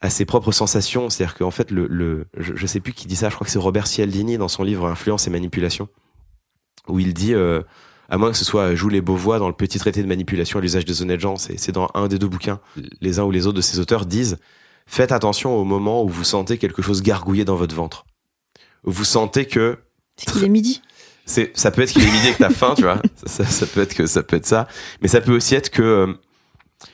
à 0.00 0.10
ses 0.10 0.24
propres 0.24 0.52
sensations. 0.52 1.10
C'est-à-dire 1.10 1.36
qu'en 1.36 1.50
fait, 1.50 1.70
le, 1.70 1.86
le 1.86 2.26
je, 2.36 2.54
je, 2.54 2.66
sais 2.66 2.80
plus 2.80 2.92
qui 2.92 3.06
dit 3.06 3.16
ça, 3.16 3.28
je 3.28 3.34
crois 3.34 3.44
que 3.44 3.50
c'est 3.50 3.58
Robert 3.58 3.86
Cialdini 3.86 4.38
dans 4.38 4.48
son 4.48 4.62
livre 4.62 4.86
Influence 4.86 5.26
et 5.26 5.30
manipulation, 5.30 5.88
où 6.88 6.98
il 6.98 7.14
dit, 7.14 7.34
euh, 7.34 7.62
à 8.08 8.18
moins 8.18 8.30
que 8.30 8.36
ce 8.36 8.44
soit 8.44 8.74
Joue 8.74 8.88
les 8.88 9.00
Beauvois 9.00 9.38
dans 9.38 9.48
le 9.48 9.54
petit 9.54 9.78
traité 9.78 10.02
de 10.02 10.08
manipulation 10.08 10.58
à 10.58 10.62
l'usage 10.62 10.84
des 10.84 11.02
honnêtes 11.02 11.20
gens, 11.20 11.36
c'est 11.36 11.72
dans 11.72 11.90
un 11.94 12.08
des 12.08 12.18
deux 12.18 12.28
bouquins, 12.28 12.60
les 13.00 13.18
uns 13.18 13.24
ou 13.24 13.30
les 13.30 13.46
autres 13.46 13.56
de 13.56 13.62
ces 13.62 13.78
auteurs 13.78 14.06
disent, 14.06 14.38
faites 14.86 15.12
attention 15.12 15.54
au 15.54 15.64
moment 15.64 16.02
où 16.02 16.08
vous 16.08 16.24
sentez 16.24 16.58
quelque 16.58 16.82
chose 16.82 17.02
gargouiller 17.02 17.44
dans 17.44 17.56
votre 17.56 17.74
ventre. 17.74 18.06
vous 18.84 19.04
sentez 19.04 19.46
que... 19.46 19.78
C'est 20.16 20.32
qu'il 20.32 20.44
est 20.44 20.48
midi. 20.48 20.82
C'est 21.24 21.56
ça 21.56 21.70
peut 21.70 21.82
être 21.82 21.92
qu'il 21.92 22.02
est 22.02 22.10
midi 22.10 22.28
et 22.28 22.32
que 22.32 22.38
t'as 22.38 22.50
faim 22.50 22.74
tu 22.76 22.82
vois. 22.82 23.00
Ça, 23.26 23.44
ça, 23.44 23.66
peut 23.66 23.80
être 23.80 23.94
que 23.94 24.06
ça 24.06 24.22
peut 24.22 24.36
être 24.36 24.46
ça. 24.46 24.66
Mais 25.00 25.08
ça 25.08 25.20
peut 25.20 25.34
aussi 25.36 25.54
être 25.54 25.70
que 25.70 25.82
euh, 25.82 26.14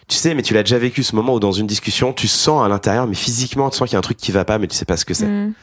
tu 0.09 0.17
sais, 0.17 0.35
mais 0.35 0.43
tu 0.43 0.55
l'as 0.55 0.63
déjà 0.63 0.79
vécu 0.79 1.03
ce 1.03 1.15
moment 1.15 1.35
où 1.35 1.41
dans 1.41 1.53
une 1.53 1.67
discussion, 1.67 2.13
tu 2.13 2.29
sens 2.29 2.65
à 2.65 2.69
l'intérieur, 2.69 3.07
mais 3.07 3.15
physiquement, 3.15 3.71
tu 3.71 3.77
sens 3.77 3.89
qu'il 3.89 3.95
y 3.95 3.97
a 3.97 3.99
un 3.99 4.03
truc 4.03 4.17
qui 4.17 4.33
va 4.33 4.45
pas, 4.45 4.59
mais 4.59 4.67
tu 4.67 4.77
sais 4.77 4.85
pas 4.85 4.97
ce 4.97 5.05
que 5.05 5.15
c'est. 5.15 5.27
Mm. 5.27 5.55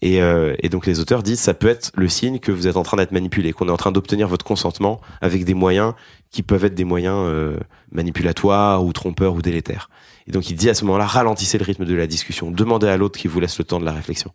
Et, 0.00 0.22
euh, 0.22 0.54
et, 0.60 0.68
donc 0.68 0.86
les 0.86 1.00
auteurs 1.00 1.22
disent 1.22 1.40
ça 1.40 1.54
peut 1.54 1.68
être 1.68 1.90
le 1.96 2.08
signe 2.08 2.38
que 2.38 2.52
vous 2.52 2.66
êtes 2.66 2.76
en 2.76 2.82
train 2.82 2.96
d'être 2.96 3.12
manipulé, 3.12 3.52
qu'on 3.52 3.68
est 3.68 3.72
en 3.72 3.76
train 3.76 3.92
d'obtenir 3.92 4.28
votre 4.28 4.44
consentement 4.44 5.00
avec 5.20 5.44
des 5.44 5.54
moyens 5.54 5.94
qui 6.30 6.42
peuvent 6.42 6.64
être 6.64 6.74
des 6.74 6.84
moyens 6.84 7.16
euh, 7.18 7.58
manipulatoires 7.90 8.84
ou 8.84 8.92
trompeurs 8.92 9.34
ou 9.34 9.42
délétères. 9.42 9.90
Et 10.26 10.32
donc 10.32 10.50
il 10.50 10.56
dit 10.56 10.70
à 10.70 10.74
ce 10.74 10.84
moment-là 10.84 11.06
ralentissez 11.06 11.58
le 11.58 11.64
rythme 11.64 11.84
de 11.84 11.94
la 11.94 12.06
discussion, 12.06 12.50
demandez 12.50 12.88
à 12.88 12.96
l'autre 12.96 13.18
qui 13.18 13.28
vous 13.28 13.40
laisse 13.40 13.58
le 13.58 13.64
temps 13.64 13.80
de 13.80 13.84
la 13.84 13.92
réflexion. 13.92 14.32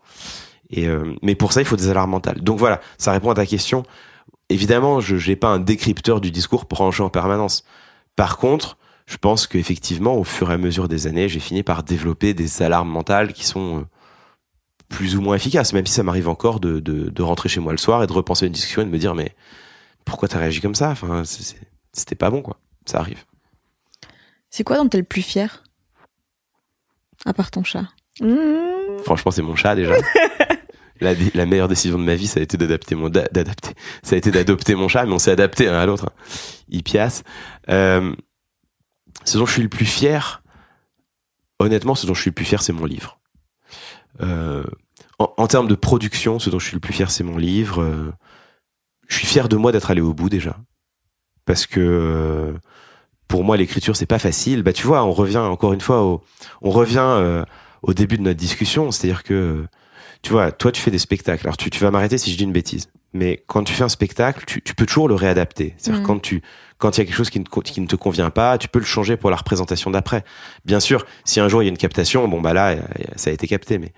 Et 0.70 0.88
euh, 0.88 1.16
mais 1.22 1.36
pour 1.36 1.54
ça 1.54 1.62
il 1.62 1.66
faut 1.66 1.78
des 1.78 1.90
alarmes 1.90 2.12
mentales. 2.12 2.42
Donc 2.42 2.60
voilà, 2.60 2.82
ça 2.98 3.12
répond 3.12 3.30
à 3.30 3.36
ta 3.36 3.46
question. 3.46 3.84
Évidemment, 4.50 5.02
je 5.02 5.16
n'ai 5.30 5.36
pas 5.36 5.50
un 5.50 5.60
décrypteur 5.60 6.22
du 6.22 6.32
discours 6.32 6.66
branché 6.66 7.04
en 7.04 7.10
permanence. 7.10 7.66
Par 8.16 8.38
contre, 8.38 8.78
je 9.08 9.16
pense 9.16 9.48
qu'effectivement, 9.48 10.16
au 10.16 10.26
fur 10.26 10.52
et 10.52 10.54
à 10.54 10.58
mesure 10.58 10.90
des 10.90 11.08
années, 11.08 11.30
j'ai 11.30 11.40
fini 11.40 11.64
par 11.64 11.84
développer 11.84 12.34
des 12.34 12.62
alarmes 12.62 12.90
mentales 12.90 13.32
qui 13.32 13.46
sont 13.46 13.80
euh, 13.80 13.82
plus 14.90 15.16
ou 15.16 15.22
moins 15.22 15.36
efficaces, 15.36 15.72
même 15.72 15.86
si 15.86 15.94
ça 15.94 16.04
m'arrive 16.04 16.28
encore 16.28 16.60
de, 16.60 16.82
de, 16.82 17.10
de, 17.10 17.22
rentrer 17.24 17.48
chez 17.48 17.62
moi 17.62 17.72
le 17.72 17.78
soir 17.78 18.04
et 18.04 18.08
de 18.08 18.12
repenser 18.12 18.46
à 18.46 18.48
une 18.48 18.54
discussion 18.54 18.82
et 18.82 18.86
de 18.86 18.90
me 18.90 18.98
dire, 18.98 19.16
mais 19.16 19.34
pourquoi 20.04 20.28
t'as 20.28 20.40
réagi 20.40 20.60
comme 20.60 20.76
ça? 20.76 20.90
Enfin, 20.90 21.24
c'était 21.94 22.16
pas 22.16 22.30
bon, 22.30 22.42
quoi. 22.42 22.60
Ça 22.86 23.00
arrive. 23.00 23.24
C'est 24.50 24.66
quoi 24.66 24.76
dont 24.76 24.88
t'es 24.90 24.98
le 24.98 25.04
plus 25.04 25.22
fier? 25.22 25.64
À 27.26 27.34
part 27.34 27.50
ton 27.50 27.64
chat 27.64 27.86
mmh. 28.22 29.04
Franchement, 29.06 29.32
c'est 29.32 29.42
mon 29.42 29.56
chat 29.56 29.76
déjà. 29.76 29.96
la, 31.02 31.14
la, 31.34 31.46
meilleure 31.46 31.68
décision 31.70 31.98
de 31.98 32.04
ma 32.04 32.16
vie, 32.16 32.28
ça 32.28 32.42
a 32.42 32.44
été 32.44 32.58
d'adapter 32.58 32.96
mon, 32.96 33.10
d'adapter, 33.10 33.72
ça 34.04 34.16
a 34.16 34.18
été 34.18 34.32
d'adopter 34.32 34.76
mon 34.76 34.90
chat, 34.90 35.06
mais 35.06 35.14
on 35.14 35.20
s'est 35.20 35.32
adapté 35.32 35.70
un 35.70 35.78
à 35.78 35.86
l'autre. 35.86 36.08
Hein. 36.08 36.14
Ipias. 36.70 37.24
Euh, 37.70 38.14
ce 39.28 39.38
dont 39.38 39.46
je 39.46 39.52
suis 39.52 39.62
le 39.62 39.70
plus 39.70 39.86
fier, 39.86 40.42
honnêtement, 41.60 41.96
ce 41.96 42.08
dont 42.08 42.14
je 42.14 42.22
suis 42.22 42.30
le 42.30 42.36
plus 42.36 42.46
fier, 42.46 42.62
c'est 42.62 42.72
mon 42.72 42.86
livre. 42.86 43.20
Euh, 44.22 44.64
en, 45.20 45.34
en, 45.36 45.48
termes 45.48 45.68
de 45.68 45.76
production, 45.76 46.40
ce 46.40 46.50
dont 46.50 46.60
je 46.60 46.66
suis 46.66 46.76
le 46.76 46.80
plus 46.80 46.94
fier, 46.94 47.12
c'est 47.12 47.26
mon 47.26 47.38
livre. 47.38 47.82
Euh, 47.82 48.14
je 49.10 49.18
suis 49.18 49.28
fier 49.28 49.50
de 49.50 49.58
moi 49.58 49.74
d'être 49.74 49.92
allé 49.92 50.00
au 50.00 50.14
bout 50.14 50.30
déjà, 50.30 50.58
parce 51.46 51.66
que 51.66 51.80
euh, 51.82 52.54
pour 53.28 53.44
moi, 53.44 53.58
l'écriture, 53.58 53.98
c'est 53.98 54.06
pas 54.06 54.20
facile. 54.20 54.64
Bah, 54.64 54.72
tu 54.72 54.88
vois, 54.88 55.04
on 55.04 55.12
revient 55.12 55.38
encore 55.38 55.74
une 55.74 55.82
fois 55.82 56.04
au, 56.04 56.24
on 56.62 56.70
revient 56.70 57.00
euh, 57.00 57.44
au 57.82 57.94
début 57.94 58.18
de 58.18 58.24
notre 58.24 58.40
discussion, 58.40 58.92
c'est-à-dire 58.92 59.24
que, 59.24 59.68
tu 60.22 60.32
vois, 60.32 60.54
toi, 60.54 60.72
tu 60.72 60.82
fais 60.82 60.92
des 60.92 61.00
spectacles. 61.00 61.46
Alors, 61.46 61.58
tu, 61.58 61.70
tu 61.70 61.82
vas 61.82 61.92
m'arrêter 61.92 62.18
si 62.18 62.32
je 62.32 62.38
dis 62.38 62.46
une 62.46 62.54
bêtise. 62.54 62.88
Mais 63.12 63.44
quand 63.48 63.66
tu 63.66 63.74
fais 63.74 63.84
un 63.84 63.90
spectacle, 63.90 64.46
tu, 64.48 64.62
tu 64.62 64.74
peux 64.74 64.86
toujours 64.86 65.10
le 65.10 65.16
réadapter. 65.16 65.76
C'est-à-dire 65.78 66.04
mmh. 66.04 66.06
quand 66.06 66.20
tu, 66.22 66.42
quand 66.78 66.98
il 66.98 67.02
y 67.02 67.04
a 67.04 67.06
quelque 67.06 67.16
chose 67.16 67.30
qui 67.30 67.40
ne, 67.40 67.88
te 67.88 67.96
convient 67.96 68.30
pas, 68.30 68.58
tu 68.58 68.68
peux 68.68 68.80
le 68.80 68.86
changer 68.86 69.18
pour 69.18 69.30
la 69.30 69.36
représentation 69.36 69.90
d'après. 69.90 70.24
Bien 70.66 70.80
sûr, 70.80 71.06
si 71.26 71.40
un 71.40 71.48
jour 71.48 71.64
il 71.64 71.66
y 71.66 71.70
a 71.70 71.72
une 71.72 71.78
captation, 71.78 72.28
bon 72.28 72.42
bah 72.42 72.54
là, 72.54 72.76
ça 73.16 73.30
a 73.30 73.34
été 73.34 73.48
capté, 73.48 73.78
mais 73.78 73.94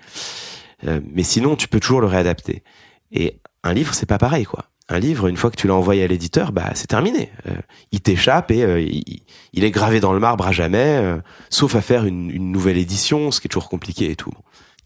euh, 0.88 1.02
mais 1.12 1.24
sinon, 1.24 1.56
tu 1.56 1.68
peux 1.68 1.80
toujours 1.80 2.00
le 2.00 2.08
réadapter. 2.08 2.64
Et 3.12 3.42
un 3.64 3.74
livre, 3.74 3.94
c'est 3.94 4.06
pas 4.06 4.18
pareil, 4.18 4.46
quoi 4.46 4.70
un 4.90 5.00
livre, 5.00 5.28
une 5.28 5.38
fois 5.38 5.52
que 5.52 5.56
tu 5.56 5.68
l'as 5.68 5.76
envoyé 5.76 6.04
à 6.04 6.08
l'éditeur, 6.08 6.52
bah 6.52 6.72
c'est 6.74 6.88
terminé. 6.88 7.32
Euh, 7.48 7.54
il 7.92 8.02
t'échappe 8.02 8.50
et 8.52 8.64
euh, 8.64 8.82
il, 8.82 9.64
est 9.64 9.72
gravé 9.72 10.00
dans 10.00 10.14
le 10.14 10.20
marbre 10.20 10.48
à 10.48 10.52
jamais, 10.52 10.98
euh, 10.98 11.18
sauf 11.50 11.76
à 11.76 11.82
faire 11.82 12.06
une, 12.06 12.32
une, 12.32 12.52
nouvelle 12.52 12.78
édition, 12.78 13.30
ce 13.32 13.40
qui 13.40 13.48
est 13.48 13.50
toujours 13.50 13.70
compliqué 13.70 14.10
et 14.10 14.16
tout. 14.16 14.34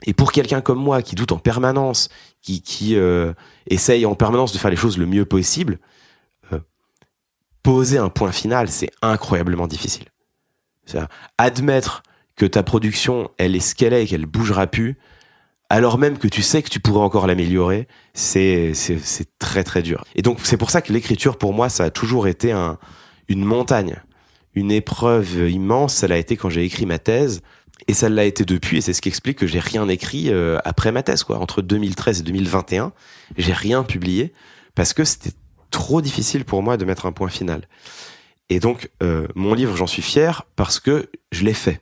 Et 0.05 0.13
pour 0.13 0.33
quelqu'un 0.33 0.59
comme 0.59 0.79
moi 0.79 1.01
qui 1.01 1.15
doute 1.15 1.31
en 1.31 1.37
permanence, 1.37 2.09
qui, 2.41 2.61
qui 2.61 2.97
essaye 3.67 4.05
en 4.05 4.15
permanence 4.15 4.51
de 4.51 4.57
faire 4.57 4.69
les 4.69 4.75
choses 4.75 4.97
le 4.97 5.05
mieux 5.05 5.23
possible, 5.23 5.79
poser 7.63 7.97
un 7.97 8.09
point 8.09 8.31
final, 8.31 8.69
c'est 8.69 8.91
incroyablement 9.01 9.67
difficile. 9.67 10.05
Admettre 11.37 12.03
que 12.35 12.45
ta 12.45 12.61
production, 12.61 13.31
elle 13.37 13.55
est 13.55 13.61
ce 13.61 13.73
qu'elle 13.73 13.93
est 13.93 14.03
et 14.03 14.07
qu'elle 14.07 14.25
bougera 14.25 14.67
plus, 14.67 14.97
alors 15.69 15.97
même 15.97 16.17
que 16.19 16.27
tu 16.27 16.41
sais 16.41 16.61
que 16.61 16.69
tu 16.69 16.79
pourrais 16.79 17.03
encore 17.03 17.25
l'améliorer, 17.25 17.87
c'est 18.13 18.73
c'est 18.75 19.39
très 19.39 19.63
très 19.63 19.81
dur. 19.81 20.03
Et 20.15 20.21
donc 20.21 20.37
c'est 20.43 20.57
pour 20.57 20.69
ça 20.69 20.81
que 20.81 20.93
l'écriture 20.93 21.37
pour 21.37 21.53
moi 21.53 21.67
ça 21.69 21.85
a 21.85 21.89
toujours 21.89 22.27
été 22.27 22.51
un 22.51 22.77
une 23.27 23.43
montagne, 23.43 23.95
une 24.53 24.71
épreuve 24.71 25.49
immense. 25.49 25.95
Ça 25.95 26.07
l'a 26.07 26.17
été 26.17 26.37
quand 26.37 26.49
j'ai 26.49 26.63
écrit 26.63 26.85
ma 26.85 26.99
thèse 26.99 27.41
et 27.87 27.93
ça 27.93 28.07
l'a 28.09 28.25
été 28.25 28.45
depuis 28.45 28.77
et 28.77 28.81
c'est 28.81 28.93
ce 28.93 29.01
qui 29.01 29.09
explique 29.09 29.39
que 29.39 29.47
j'ai 29.47 29.59
rien 29.59 29.87
écrit 29.87 30.29
euh, 30.29 30.59
après 30.63 30.91
ma 30.91 31.01
thèse 31.01 31.23
quoi. 31.23 31.39
Entre 31.39 31.61
2013 31.61 32.19
et 32.19 32.23
2021, 32.23 32.91
j'ai 33.37 33.53
rien 33.53 33.83
publié 33.83 34.33
parce 34.75 34.93
que 34.93 35.03
c'était 35.03 35.31
trop 35.73 36.01
difficile 36.01 36.45
pour 36.45 36.63
moi 36.63 36.77
de 36.77 36.85
mettre 36.85 37.05
un 37.05 37.11
point 37.11 37.27
final. 37.27 37.67
Et 38.49 38.59
donc 38.59 38.89
euh, 39.01 39.27
mon 39.35 39.53
livre 39.53 39.75
j'en 39.75 39.87
suis 39.87 40.01
fier 40.01 40.43
parce 40.55 40.79
que 40.79 41.09
je 41.31 41.43
l'ai 41.43 41.53
fait. 41.53 41.81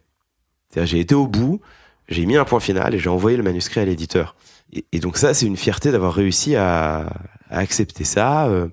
J'ai 0.75 0.99
été 0.99 1.13
au 1.13 1.27
bout, 1.27 1.59
j'ai 2.07 2.25
mis 2.25 2.37
un 2.37 2.45
point 2.45 2.61
final 2.61 2.95
et 2.95 2.99
j'ai 2.99 3.09
envoyé 3.09 3.37
le 3.37 3.43
manuscrit 3.43 3.81
à 3.81 3.85
l'éditeur. 3.85 4.35
Et, 4.91 4.99
donc 4.99 5.17
ça, 5.17 5.33
c'est 5.33 5.45
une 5.45 5.57
fierté 5.57 5.91
d'avoir 5.91 6.13
réussi 6.13 6.55
à, 6.55 7.07
à, 7.49 7.57
accepter 7.57 8.05
ça, 8.05 8.47
euh, 8.47 8.69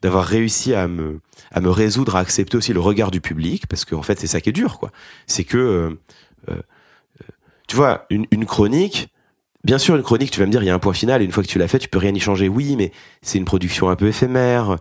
d'avoir 0.00 0.24
réussi 0.24 0.74
à 0.74 0.86
me, 0.86 1.20
à 1.50 1.60
me 1.60 1.70
résoudre 1.70 2.14
à 2.14 2.20
accepter 2.20 2.56
aussi 2.56 2.72
le 2.72 2.80
regard 2.80 3.10
du 3.10 3.20
public, 3.20 3.66
parce 3.66 3.84
qu'en 3.84 3.98
en 3.98 4.02
fait, 4.02 4.20
c'est 4.20 4.28
ça 4.28 4.40
qui 4.40 4.50
est 4.50 4.52
dur, 4.52 4.78
quoi. 4.78 4.92
C'est 5.26 5.42
que, 5.42 5.58
euh, 5.58 6.00
euh, 6.50 6.60
tu 7.66 7.74
vois, 7.74 8.06
une, 8.10 8.26
une 8.30 8.46
chronique, 8.46 9.08
Bien 9.64 9.78
sûr, 9.78 9.94
une 9.96 10.02
chronique, 10.02 10.30
tu 10.30 10.40
vas 10.40 10.46
me 10.46 10.50
dire, 10.50 10.62
il 10.62 10.66
y 10.66 10.70
a 10.70 10.74
un 10.74 10.78
point 10.78 10.94
final, 10.94 11.20
et 11.20 11.24
une 11.24 11.32
fois 11.32 11.42
que 11.42 11.48
tu 11.48 11.58
l'as 11.58 11.68
fait, 11.68 11.78
tu 11.78 11.88
peux 11.88 11.98
rien 11.98 12.14
y 12.14 12.20
changer. 12.20 12.48
Oui, 12.48 12.76
mais 12.76 12.92
c'est 13.22 13.38
une 13.38 13.44
production 13.44 13.90
un 13.90 13.96
peu 13.96 14.08
éphémère. 14.08 14.78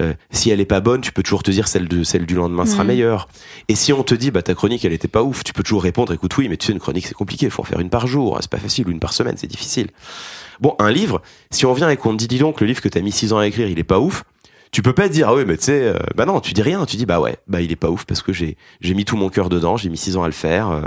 Euh, 0.00 0.14
si 0.30 0.50
elle 0.50 0.60
est 0.60 0.66
pas 0.66 0.80
bonne, 0.80 1.00
tu 1.00 1.10
peux 1.10 1.22
toujours 1.22 1.42
te 1.42 1.50
dire 1.50 1.66
celle 1.66 1.88
de 1.88 2.04
celle 2.04 2.24
du 2.24 2.36
lendemain 2.36 2.64
sera 2.64 2.84
mm. 2.84 2.86
meilleure. 2.86 3.28
Et 3.68 3.74
si 3.74 3.92
on 3.92 4.04
te 4.04 4.14
dit 4.14 4.30
bah 4.30 4.42
ta 4.42 4.54
chronique 4.54 4.84
elle 4.84 4.92
était 4.92 5.08
pas 5.08 5.24
ouf, 5.24 5.42
tu 5.42 5.52
peux 5.52 5.64
toujours 5.64 5.82
répondre 5.82 6.12
écoute 6.12 6.36
oui, 6.36 6.48
mais 6.48 6.56
tu 6.56 6.66
sais 6.66 6.72
une 6.72 6.78
chronique 6.78 7.06
c'est 7.08 7.14
compliqué, 7.14 7.46
il 7.46 7.50
faut 7.50 7.62
en 7.62 7.64
faire 7.64 7.80
une 7.80 7.90
par 7.90 8.06
jour, 8.06 8.38
c'est 8.40 8.50
pas 8.50 8.58
facile 8.58 8.86
ou 8.86 8.92
une 8.92 9.00
par 9.00 9.12
semaine, 9.12 9.34
c'est 9.36 9.48
difficile. 9.48 9.88
Bon, 10.60 10.76
un 10.78 10.92
livre, 10.92 11.22
si 11.50 11.66
on 11.66 11.72
vient 11.72 11.90
et 11.90 11.96
qu'on 11.96 12.12
te 12.12 12.18
dit 12.18 12.28
dis 12.28 12.38
donc 12.38 12.60
le 12.60 12.68
livre 12.68 12.80
que 12.80 12.88
t'as 12.88 13.00
mis 13.00 13.10
six 13.10 13.32
ans 13.32 13.38
à 13.38 13.46
écrire, 13.48 13.66
il 13.68 13.80
est 13.80 13.84
pas 13.84 13.98
ouf, 13.98 14.22
tu 14.70 14.80
peux 14.80 14.92
pas 14.92 15.08
te 15.08 15.12
dire 15.12 15.28
ah 15.28 15.34
oui 15.34 15.42
mais 15.44 15.56
tu 15.56 15.64
sais 15.64 15.82
euh, 15.82 15.98
bah 16.14 16.24
non, 16.24 16.40
tu 16.40 16.52
dis 16.52 16.62
rien, 16.62 16.86
tu 16.86 16.96
dis 16.96 17.06
bah 17.06 17.18
ouais, 17.18 17.38
bah 17.48 17.60
il 17.60 17.72
est 17.72 17.76
pas 17.76 17.90
ouf 17.90 18.04
parce 18.04 18.22
que 18.22 18.32
j'ai 18.32 18.56
j'ai 18.80 18.94
mis 18.94 19.04
tout 19.04 19.16
mon 19.16 19.28
cœur 19.28 19.48
dedans, 19.48 19.76
j'ai 19.76 19.88
mis 19.88 19.96
six 19.96 20.16
ans 20.16 20.22
à 20.22 20.28
le 20.28 20.32
faire 20.32 20.70
euh, 20.70 20.82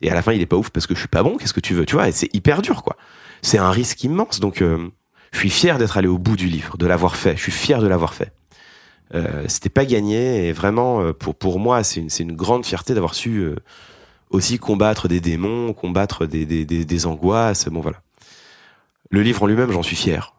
et 0.00 0.10
à 0.10 0.14
la 0.14 0.22
fin 0.22 0.32
il 0.32 0.40
est 0.40 0.46
pas 0.46 0.56
ouf 0.56 0.70
parce 0.70 0.86
que 0.86 0.94
je 0.94 1.00
suis 1.00 1.08
pas 1.08 1.22
bon, 1.22 1.36
qu'est-ce 1.36 1.54
que 1.54 1.60
tu 1.60 1.74
veux, 1.74 1.86
tu 1.86 1.94
vois, 1.94 2.08
et 2.08 2.12
c'est 2.12 2.34
hyper 2.34 2.62
dur 2.62 2.82
quoi. 2.82 2.96
C'est 3.42 3.58
un 3.58 3.70
risque 3.70 4.02
immense 4.04 4.40
donc 4.40 4.62
je 5.32 5.38
suis 5.38 5.50
fier 5.50 5.78
d'être 5.78 5.96
allé 5.96 6.08
au 6.08 6.18
bout 6.18 6.36
du 6.36 6.46
livre, 6.46 6.76
de 6.76 6.86
l'avoir 6.86 7.16
fait. 7.16 7.36
Je 7.36 7.42
suis 7.42 7.52
fier 7.52 7.80
de 7.80 7.86
l'avoir 7.86 8.14
fait. 8.14 8.32
Euh, 9.14 9.44
c'était 9.48 9.70
pas 9.70 9.84
gagné 9.84 10.48
et 10.48 10.52
vraiment 10.52 11.00
euh, 11.00 11.12
pour 11.12 11.34
pour 11.34 11.58
moi 11.58 11.82
c'est 11.82 11.98
une 11.98 12.10
c'est 12.10 12.22
une 12.22 12.36
grande 12.36 12.64
fierté 12.64 12.94
d'avoir 12.94 13.14
su 13.14 13.38
euh, 13.38 13.56
aussi 14.30 14.60
combattre 14.60 15.08
des 15.08 15.20
démons, 15.20 15.72
combattre 15.72 16.26
des 16.26 16.46
des 16.46 16.64
des, 16.64 17.06
angoisses. 17.06 17.68
Bon 17.68 17.80
voilà. 17.80 18.02
Le 19.10 19.22
livre 19.22 19.42
en 19.42 19.46
lui-même, 19.46 19.72
j'en 19.72 19.82
suis 19.82 19.96
fier. 19.96 20.34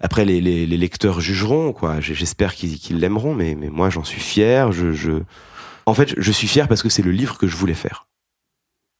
Après, 0.00 0.26
les, 0.26 0.40
les, 0.42 0.66
lecteurs 0.66 1.20
jugeront, 1.20 1.72
quoi. 1.72 2.00
J'espère 2.00 2.54
qu'ils 2.54 2.98
l'aimeront, 2.98 3.34
mais, 3.34 3.54
mais 3.54 3.70
moi, 3.70 3.88
j'en 3.88 4.04
suis 4.04 4.20
fier. 4.20 4.70
Je, 4.72 4.92
je, 4.92 5.22
en 5.86 5.94
fait, 5.94 6.12
je 6.18 6.32
suis 6.32 6.48
fier 6.48 6.68
parce 6.68 6.82
que 6.82 6.90
c'est 6.90 7.00
le 7.00 7.12
livre 7.12 7.38
que 7.38 7.46
je 7.46 7.56
voulais 7.56 7.72
faire. 7.72 8.06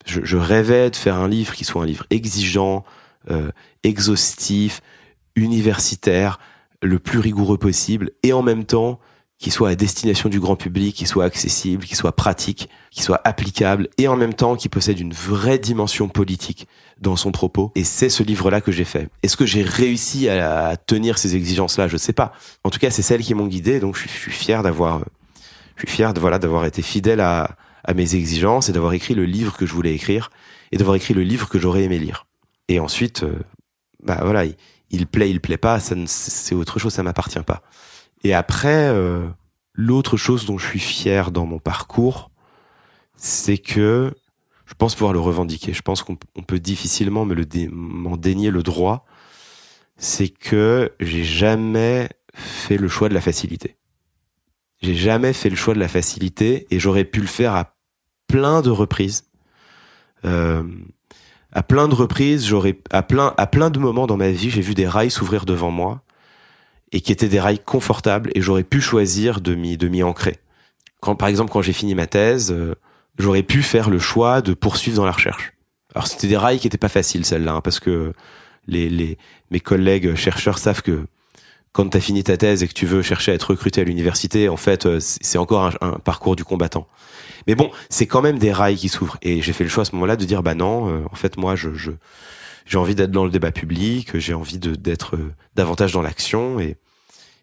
Je, 0.05 0.21
je, 0.23 0.37
rêvais 0.37 0.91
de 0.91 0.97
faire 0.97 1.17
un 1.17 1.29
livre 1.29 1.55
qui 1.55 1.65
soit 1.65 1.83
un 1.83 1.87
livre 1.87 2.05
exigeant, 2.11 2.85
euh, 3.31 3.51
exhaustif, 3.83 4.83
universitaire, 5.37 6.39
le 6.83 6.99
plus 6.99 7.19
rigoureux 7.19 7.59
possible 7.59 8.11
et 8.23 8.33
en 8.33 8.43
même 8.43 8.65
temps 8.65 9.01
qui 9.39 9.51
soit 9.51 9.71
à 9.71 9.75
destination 9.75 10.29
du 10.29 10.41
grand 10.41 10.57
public, 10.57 10.95
qui 10.95 11.07
soit 11.07 11.25
accessible, 11.25 11.85
qui 11.85 11.97
soit 11.97 12.13
pratique, 12.13 12.69
qui 12.91 13.03
soit 13.03 13.21
applicable 13.25 13.89
et 13.99 14.09
en 14.09 14.17
même 14.17 14.33
temps 14.33 14.57
qui 14.57 14.69
possède 14.69 14.99
une 15.01 15.13
vraie 15.13 15.59
dimension 15.59 16.09
politique 16.09 16.69
dans 17.01 17.17
son 17.17 17.33
propos. 17.33 17.73
Et 17.75 17.85
c'est 17.85 18.09
ce 18.09 18.23
livre-là 18.23 18.61
que 18.61 18.73
j'ai 18.73 18.85
fait. 18.85 19.09
Est-ce 19.23 19.37
que 19.37 19.45
j'ai 19.45 19.63
réussi 19.63 20.29
à, 20.29 20.77
tenir 20.77 21.19
ces 21.19 21.35
exigences-là? 21.37 21.89
Je 21.89 21.97
sais 21.97 22.13
pas. 22.13 22.33
En 22.63 22.71
tout 22.71 22.79
cas, 22.79 22.91
c'est 22.91 23.03
celles 23.03 23.23
qui 23.23 23.35
m'ont 23.35 23.47
guidé, 23.47 23.81
donc 23.81 23.97
je 23.97 24.09
suis, 24.09 24.31
fier 24.31 24.63
d'avoir, 24.63 25.05
je 25.77 25.87
suis 25.87 25.97
fier 25.97 26.15
de 26.15 26.21
voilà 26.21 26.39
d'avoir 26.39 26.65
été 26.65 26.81
fidèle 26.81 27.21
à, 27.21 27.57
à 27.85 27.95
mes 27.95 28.15
exigences 28.15 28.69
et 28.69 28.73
d'avoir 28.73 28.93
écrit 28.93 29.15
le 29.15 29.25
livre 29.25 29.57
que 29.57 29.67
je 29.67 29.73
voulais 29.73 29.95
écrire 29.95 30.31
et 30.73 30.77
d'avoir 30.77 30.97
écrit 30.97 31.15
le 31.15 31.23
livre 31.23 31.49
que 31.49 31.59
j'aurais 31.59 31.85
aimé 31.85 31.99
lire. 31.99 32.27
Et 32.69 32.81
ensuite, 32.81 33.23
euh, 33.23 33.39
bah 34.03 34.19
voilà, 34.23 34.45
il 34.91 35.07
plaît, 35.07 35.31
il 35.31 35.41
plaît 35.41 35.59
pas, 35.59 35.81
ça 35.81 35.95
c'est 36.07 36.55
autre 36.55 36.79
chose, 36.79 36.93
ça 36.93 37.03
m'appartient 37.03 37.43
pas. 37.47 37.63
Et 38.23 38.33
après, 38.35 38.89
euh, 38.89 39.27
l'autre 39.75 40.17
chose 40.17 40.47
dont 40.47 40.59
je 40.59 40.67
suis 40.67 40.81
fier 40.81 41.31
dans 41.31 41.47
mon 41.47 41.59
parcours, 41.59 42.31
c'est 43.17 43.59
que 43.59 44.15
je 44.67 44.75
pense 44.75 44.95
pouvoir 44.95 45.13
le 45.13 45.21
revendiquer. 45.21 45.73
Je 45.73 45.83
pense 45.83 46.03
qu'on 46.03 46.17
peut 46.17 46.59
difficilement 46.59 47.27
me 47.27 47.35
le 47.35 47.47
m'en 47.71 48.17
dénier 48.17 48.51
le 48.51 48.63
droit. 48.63 49.05
C'est 49.97 50.29
que 50.29 50.93
j'ai 51.01 51.23
jamais 51.23 52.09
fait 52.33 52.79
le 52.79 52.89
choix 52.89 53.09
de 53.09 53.15
la 53.15 53.21
facilité. 53.21 53.77
J'ai 54.83 54.95
jamais 54.95 55.33
fait 55.33 55.51
le 55.51 55.57
choix 55.57 55.75
de 55.75 55.79
la 55.79 55.89
facilité 55.89 56.67
et 56.71 56.81
j'aurais 56.81 57.05
pu 57.05 57.21
le 57.21 57.27
faire 57.27 57.55
à 57.55 57.74
plein 58.27 58.63
de 58.63 58.71
reprises. 58.71 59.25
Euh, 60.25 60.63
à 61.53 61.63
plein 61.63 61.89
de 61.89 61.95
reprises, 61.95 62.47
j'aurais 62.47 62.79
à 62.91 63.03
plein 63.03 63.35
à 63.37 63.47
plein 63.47 63.71
de 63.71 63.79
moments 63.79 64.07
dans 64.07 64.17
ma 64.17 64.31
vie, 64.31 64.51
j'ai 64.51 64.61
vu 64.61 64.75
des 64.75 64.89
rails 64.89 65.11
s'ouvrir 65.11 65.45
devant 65.45 65.71
moi 65.71 66.03
et 66.93 67.01
qui 67.01 67.13
étaient 67.13 67.29
des 67.29 67.41
rails 67.41 67.61
confortables 67.61 68.31
et 68.35 68.41
j'aurais 68.41 68.65
pu 68.65 68.81
choisir 68.81 69.41
de 69.41 69.55
m'y 69.55 69.77
de 69.77 69.89
m'y 69.89 70.03
ancrer. 70.03 70.39
Quand 71.01 71.15
par 71.15 71.29
exemple 71.29 71.53
quand 71.53 71.63
j'ai 71.63 71.73
fini 71.73 71.95
ma 71.95 72.07
thèse, 72.07 72.51
euh, 72.51 72.75
j'aurais 73.19 73.43
pu 73.43 73.63
faire 73.63 73.91
le 73.91 73.99
choix 73.99 74.43
de 74.43 74.55
poursuivre 74.55 74.97
dans 74.97 75.05
la 75.05 75.13
recherche. 75.13 75.53
Alors 75.95 76.09
c'était 76.09 76.27
des 76.27 76.37
rails 76.37 76.59
qui 76.59 76.67
étaient 76.67 76.79
pas 76.79 76.89
faciles 76.89 77.25
celles-là 77.25 77.55
hein, 77.55 77.61
parce 77.61 77.79
que 77.79 78.13
les, 78.67 78.89
les 78.89 79.19
mes 79.51 79.61
collègues 79.61 80.15
chercheurs 80.17 80.59
savent 80.59 80.83
que 80.83 81.07
quand 81.75 81.89
tu 81.91 81.97
as 81.99 82.01
fini 82.01 82.23
ta 82.23 82.37
thèse 82.37 82.63
et 82.63 82.69
que 82.69 82.73
tu 82.73 82.87
veux 82.87 83.03
chercher 83.03 83.33
à 83.33 83.35
être 83.35 83.51
recruté 83.51 83.81
à 83.81 83.85
l'université, 83.85 84.49
en 84.49 84.57
fait, 84.57 84.87
euh, 84.87 84.99
c'est 85.01 85.39
encore 85.39 85.65
un, 85.65 85.73
un, 85.81 85.99
parcours 85.99 86.37
du 86.37 86.45
combattant. 86.45 86.87
Mais 87.49 87.57
bon, 87.57 87.71
c'est 87.91 88.07
quand 88.07 88.23
même 88.23 88.39
des 88.39 88.53
rails 88.53 88.77
qui 88.77 88.89
s'ouvrent. 88.89 89.19
Et 89.23 89.43
j'ai 89.43 89.53
fait 89.53 89.65
le 89.65 89.71
choix 89.71 89.83
à 89.83 89.85
ce 89.85 89.93
moment-là 89.97 90.15
de 90.15 90.25
dire, 90.25 90.45
bah 90.45 90.55
non, 90.55 90.89
euh, 90.89 91.03
en 91.11 91.17
fait, 91.17 91.37
moi, 91.37 91.57
je, 91.57 91.71
j'ai 92.65 92.79
envie 92.79 92.95
d'être 92.95 93.11
dans 93.11 93.25
le 93.25 93.31
débat 93.31 93.51
public, 93.51 94.17
j'ai 94.17 94.35
envie 94.35 94.59
de 94.59 94.77
d'être 94.77 95.17
euh, 95.17 95.35
davantage 95.57 95.93
dans 95.93 96.01
l'action, 96.01 96.61
et 96.61 96.77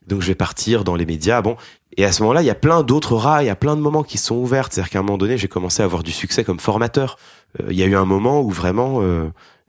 donc 0.08 0.22
je 0.22 0.28
vais 0.28 0.36
partir 0.36 0.86
dans 0.86 0.96
les 0.96 1.06
médias. 1.06 1.42
Bon, 1.42 1.58
et 1.98 2.06
à 2.06 2.14
ce 2.14 2.22
moment-là, 2.24 2.42
il 2.42 2.46
y 2.46 2.50
a 2.50 2.56
plein 2.56 2.84
d'autres 2.84 3.18
rails, 3.18 3.44
il 3.44 3.48
y 3.48 3.52
a 3.52 3.58
plein 3.58 3.76
de 3.76 3.82
moments 3.82 4.04
qui 4.04 4.18
sont 4.18 4.36
ouverts. 4.36 4.70
C'est-à-dire 4.72 4.92
qu'à 4.92 5.00
un 5.00 5.04
moment 5.04 5.18
donné, 5.18 5.38
j'ai 5.38 5.50
commencé 5.50 5.82
à 5.82 5.86
avoir 5.86 6.04
du 6.04 6.14
succès 6.14 6.46
comme 6.46 6.62
formateur. 6.62 7.18
Euh, 7.60 7.68
il 7.70 7.78
y 7.78 7.84
a 7.84 7.86
eu 7.86 7.96
un 7.96 8.06
moment 8.06 8.42
où 8.42 8.50
vraiment, 8.50 9.02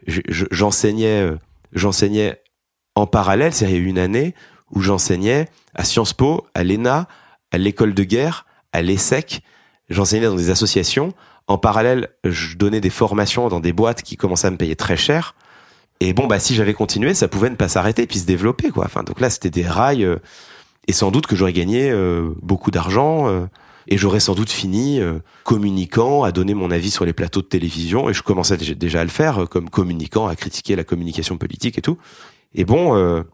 j'enseignais, 0.07 1.33
j'enseignais 1.73 2.41
en 2.95 3.09
parallèle. 3.09 3.53
C'est-à-dire, 3.53 3.77
il 3.77 3.81
y 3.81 3.83
a 3.83 3.87
eu 3.87 3.91
une 3.91 3.99
année 3.99 4.35
où 4.73 4.81
j'enseignais 4.81 5.49
à 5.75 5.85
Sciences 5.85 6.13
Po, 6.13 6.47
à 6.55 6.65
l'ENA, 6.65 7.07
à 7.51 7.59
l'école 7.59 7.95
de 7.95 8.05
guerre, 8.05 8.47
à 8.73 8.83
l'ESSEC, 8.83 9.43
j'enseignais 9.89 10.27
dans 10.27 10.35
des 10.35 10.51
associations. 10.51 11.13
En 11.47 11.59
parallèle, 11.59 12.09
je 12.25 12.57
donnais 12.57 12.81
des 12.81 12.91
formations 12.91 13.49
dans 13.49 13.61
des 13.61 13.73
boîtes 13.73 14.03
qui 14.03 14.17
commençaient 14.17 14.49
à 14.49 14.51
me 14.51 14.57
payer 14.57 14.77
très 14.77 14.97
cher. 14.97 15.35
Et 16.01 16.15
bon, 16.15 16.27
bah, 16.27 16.39
si 16.39 16.55
j'avais 16.55 16.75
continué, 16.75 17.15
ça 17.15 17.29
pouvait 17.29 17.51
ne 17.51 17.55
pas 17.55 17.69
s'arrêter 17.69 18.07
puis 18.07 18.19
se 18.19 18.27
développer, 18.27 18.71
quoi. 18.71 18.87
Enfin, 18.87 19.03
donc 19.03 19.21
là, 19.21 19.31
c'était 19.31 19.51
des 19.51 19.67
rails, 19.67 20.05
euh, 20.05 20.17
et 20.89 20.93
sans 20.93 21.11
doute 21.11 21.27
que 21.27 21.37
j'aurais 21.37 21.53
gagné 21.53 21.91
euh, 21.91 22.31
beaucoup 22.43 22.71
d'argent, 22.71 23.29
euh, 23.29 23.47
et 23.87 23.97
j'aurais 23.99 24.21
sans 24.21 24.35
doute 24.35 24.51
fini 24.51 25.01
communiquant, 25.43 26.23
à 26.23 26.31
donner 26.31 26.55
mon 26.55 26.71
avis 26.71 26.93
sur 26.93 27.05
les 27.05 27.13
plateaux 27.13 27.43
de 27.43 27.47
télévision, 27.47 28.09
et 28.09 28.15
je 28.15 28.23
commençais 28.23 28.57
déjà 28.57 29.01
à 29.01 29.05
le 29.05 29.11
faire 29.11 29.49
comme 29.51 29.71
communicant, 29.71 30.29
à 30.29 30.37
critiquer 30.37 30.77
la 30.77 30.85
communication 30.85 31.37
politique 31.37 31.79
et 31.79 31.83
tout. 31.83 31.99
Et 32.55 32.65
bon, 32.65 33.25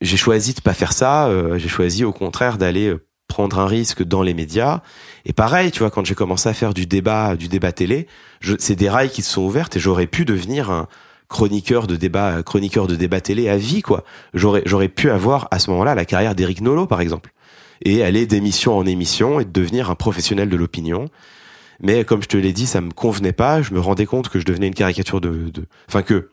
j'ai 0.00 0.16
choisi 0.16 0.54
de 0.54 0.60
pas 0.60 0.74
faire 0.74 0.92
ça. 0.92 1.30
j'ai 1.56 1.68
choisi 1.68 2.04
au 2.04 2.12
contraire 2.12 2.58
d'aller 2.58 2.96
prendre 3.30 3.58
un 3.58 3.66
risque 3.66 4.02
dans 4.02 4.22
les 4.22 4.34
médias. 4.34 4.82
Et 5.24 5.32
pareil, 5.32 5.70
tu 5.70 5.78
vois, 5.78 5.90
quand 5.90 6.04
j'ai 6.04 6.14
commencé 6.14 6.48
à 6.48 6.52
faire 6.52 6.74
du 6.74 6.84
débat, 6.86 7.36
du 7.36 7.48
débat 7.48 7.72
télé, 7.72 8.06
c'est 8.58 8.76
des 8.76 8.90
rails 8.90 9.08
qui 9.08 9.22
se 9.22 9.30
sont 9.30 9.42
ouvertes 9.42 9.76
et 9.76 9.80
j'aurais 9.80 10.06
pu 10.06 10.26
devenir 10.26 10.70
un 10.70 10.88
chroniqueur 11.28 11.86
de 11.86 11.96
débat, 11.96 12.42
chroniqueur 12.42 12.86
de 12.86 12.96
débat 12.96 13.20
télé 13.20 13.48
à 13.48 13.56
vie, 13.56 13.80
quoi. 13.80 14.04
J'aurais, 14.34 14.62
j'aurais 14.66 14.88
pu 14.88 15.10
avoir 15.10 15.48
à 15.52 15.60
ce 15.60 15.70
moment-là 15.70 15.94
la 15.94 16.04
carrière 16.04 16.34
d'Éric 16.34 16.60
Nolot, 16.60 16.86
par 16.86 17.00
exemple, 17.00 17.32
et 17.82 18.02
aller 18.02 18.26
d'émission 18.26 18.76
en 18.76 18.84
émission 18.84 19.40
et 19.40 19.44
devenir 19.44 19.90
un 19.90 19.94
professionnel 19.94 20.50
de 20.50 20.56
l'opinion. 20.56 21.08
Mais 21.80 22.04
comme 22.04 22.22
je 22.22 22.28
te 22.28 22.36
l'ai 22.36 22.52
dit, 22.52 22.66
ça 22.66 22.80
me 22.80 22.90
convenait 22.90 23.32
pas. 23.32 23.62
Je 23.62 23.72
me 23.72 23.80
rendais 23.80 24.06
compte 24.06 24.28
que 24.28 24.38
je 24.40 24.44
devenais 24.44 24.66
une 24.66 24.74
caricature 24.74 25.20
de, 25.20 25.48
de, 25.50 25.64
enfin 25.88 26.02
que 26.02 26.30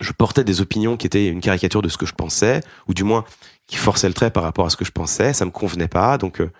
je 0.00 0.12
portais 0.12 0.44
des 0.44 0.60
opinions 0.60 0.96
qui 0.96 1.06
étaient 1.06 1.28
une 1.28 1.40
caricature 1.40 1.82
de 1.82 1.88
ce 1.88 1.96
que 1.96 2.06
je 2.06 2.14
pensais, 2.14 2.60
ou 2.88 2.94
du 2.94 3.04
moins 3.04 3.24
qui 3.66 3.76
forçaient 3.76 4.08
le 4.08 4.14
trait 4.14 4.30
par 4.30 4.42
rapport 4.42 4.66
à 4.66 4.70
ce 4.70 4.76
que 4.76 4.84
je 4.84 4.92
pensais. 4.92 5.32
Ça 5.32 5.44
me 5.44 5.50
convenait 5.50 5.88
pas. 5.88 6.18
Donc, 6.18 6.40
euh, 6.40 6.50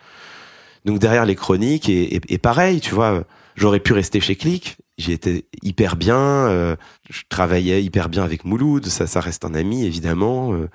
donc 0.85 0.99
derrière 0.99 1.25
les 1.25 1.35
chroniques 1.35 1.89
et, 1.89 2.17
et, 2.17 2.21
et 2.29 2.39
pareil, 2.39 2.81
tu 2.81 2.95
vois, 2.95 3.25
j'aurais 3.55 3.81
pu 3.81 3.93
rester 3.93 4.21
chez 4.21 4.37
Click 4.37 4.79
J'y 4.99 5.13
étais 5.13 5.45
hyper 5.63 5.97
bien, 5.97 6.17
euh, 6.17 6.75
je 7.11 7.21
travaillais 7.29 7.85
hyper 7.85 8.09
bien 8.09 8.25
avec 8.25 8.47
Mouloud, 8.47 8.87
ça, 8.87 9.07
ça 9.07 9.21
reste 9.21 9.45
un 9.45 9.55
ami 9.55 9.85
évidemment. 9.85 10.55
Euh, 10.55 10.71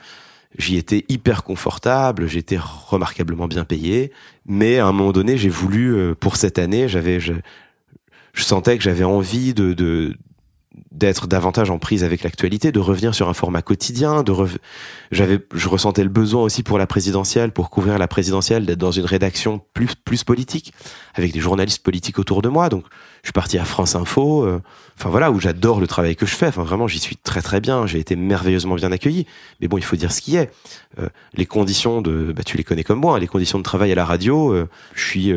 j'y 0.60 0.78
étais 0.78 1.06
hyper 1.10 1.44
confortable, 1.44 2.28
j'étais 2.28 2.60
remarquablement 2.60 3.48
bien 3.48 3.66
payé, 3.66 4.12
mais 4.46 4.78
à 4.78 4.86
un 4.86 4.92
moment 4.92 5.12
donné, 5.12 5.38
j'ai 5.38 5.50
voulu 5.50 5.96
euh, 5.96 6.14
pour 6.14 6.36
cette 6.36 6.60
année, 6.60 6.88
j'avais, 6.88 7.20
je, 7.20 7.34
je 8.34 8.44
sentais 8.44 8.78
que 8.78 8.84
j'avais 8.84 9.04
envie 9.04 9.56
de, 9.56 9.74
de 9.74 10.16
d'être 10.92 11.28
davantage 11.28 11.70
en 11.70 11.80
prise 11.80 12.04
avec 12.04 12.24
l'actualité, 12.24 12.72
de 12.72 12.80
revenir 12.80 13.16
sur 13.16 13.30
un 13.30 13.34
format 13.34 13.62
quotidien, 13.62 14.24
de 14.24 14.34
j'avais 15.12 15.40
je 15.54 15.70
ressentais 15.70 16.04
le 16.04 16.10
besoin 16.10 16.44
aussi 16.44 16.64
pour 16.64 16.78
la 16.78 16.88
présidentielle, 16.88 17.52
pour 17.52 17.70
couvrir 17.70 17.98
la 17.98 18.08
présidentielle 18.08 18.66
d'être 18.66 18.80
dans 18.80 18.92
une 18.92 19.06
rédaction 19.06 19.62
plus 19.74 19.96
plus 19.96 20.24
politique 20.24 20.74
avec 21.14 21.32
des 21.32 21.40
journalistes 21.40 21.84
politiques 21.84 22.20
autour 22.20 22.42
de 22.42 22.50
moi. 22.50 22.70
Donc 22.70 22.86
je 23.24 23.28
suis 23.28 23.34
parti 23.34 23.58
à 23.58 23.66
France 23.66 23.96
Info, 23.96 24.44
euh, 24.44 24.62
enfin 24.98 25.10
voilà 25.10 25.32
où 25.32 25.40
j'adore 25.40 25.80
le 25.80 25.88
travail 25.88 26.16
que 26.16 26.26
je 26.26 26.36
fais. 26.36 26.50
Vraiment, 26.50 26.88
j'y 26.88 27.00
suis 27.00 27.16
très 27.16 27.42
très 27.42 27.62
bien, 27.62 27.86
j'ai 27.88 28.00
été 28.00 28.16
merveilleusement 28.16 28.76
bien 28.76 28.92
accueilli. 28.92 29.28
Mais 29.62 29.68
bon, 29.68 29.78
il 29.78 29.84
faut 29.84 29.96
dire 29.96 30.12
ce 30.12 30.22
qui 30.22 30.36
est. 30.36 30.52
Euh, 31.00 31.08
les 31.34 31.46
conditions 31.46 32.02
de 32.02 32.34
bah 32.36 32.44
tu 32.44 32.58
les 32.58 32.64
connais 32.64 32.84
comme 32.84 33.00
moi, 33.00 33.16
hein, 33.16 33.20
les 33.20 33.28
conditions 33.28 33.60
de 33.60 33.64
travail 33.64 33.92
à 33.92 33.96
la 33.96 34.06
radio, 34.06 34.52
euh, 34.52 34.68
je 34.94 35.06
suis 35.06 35.34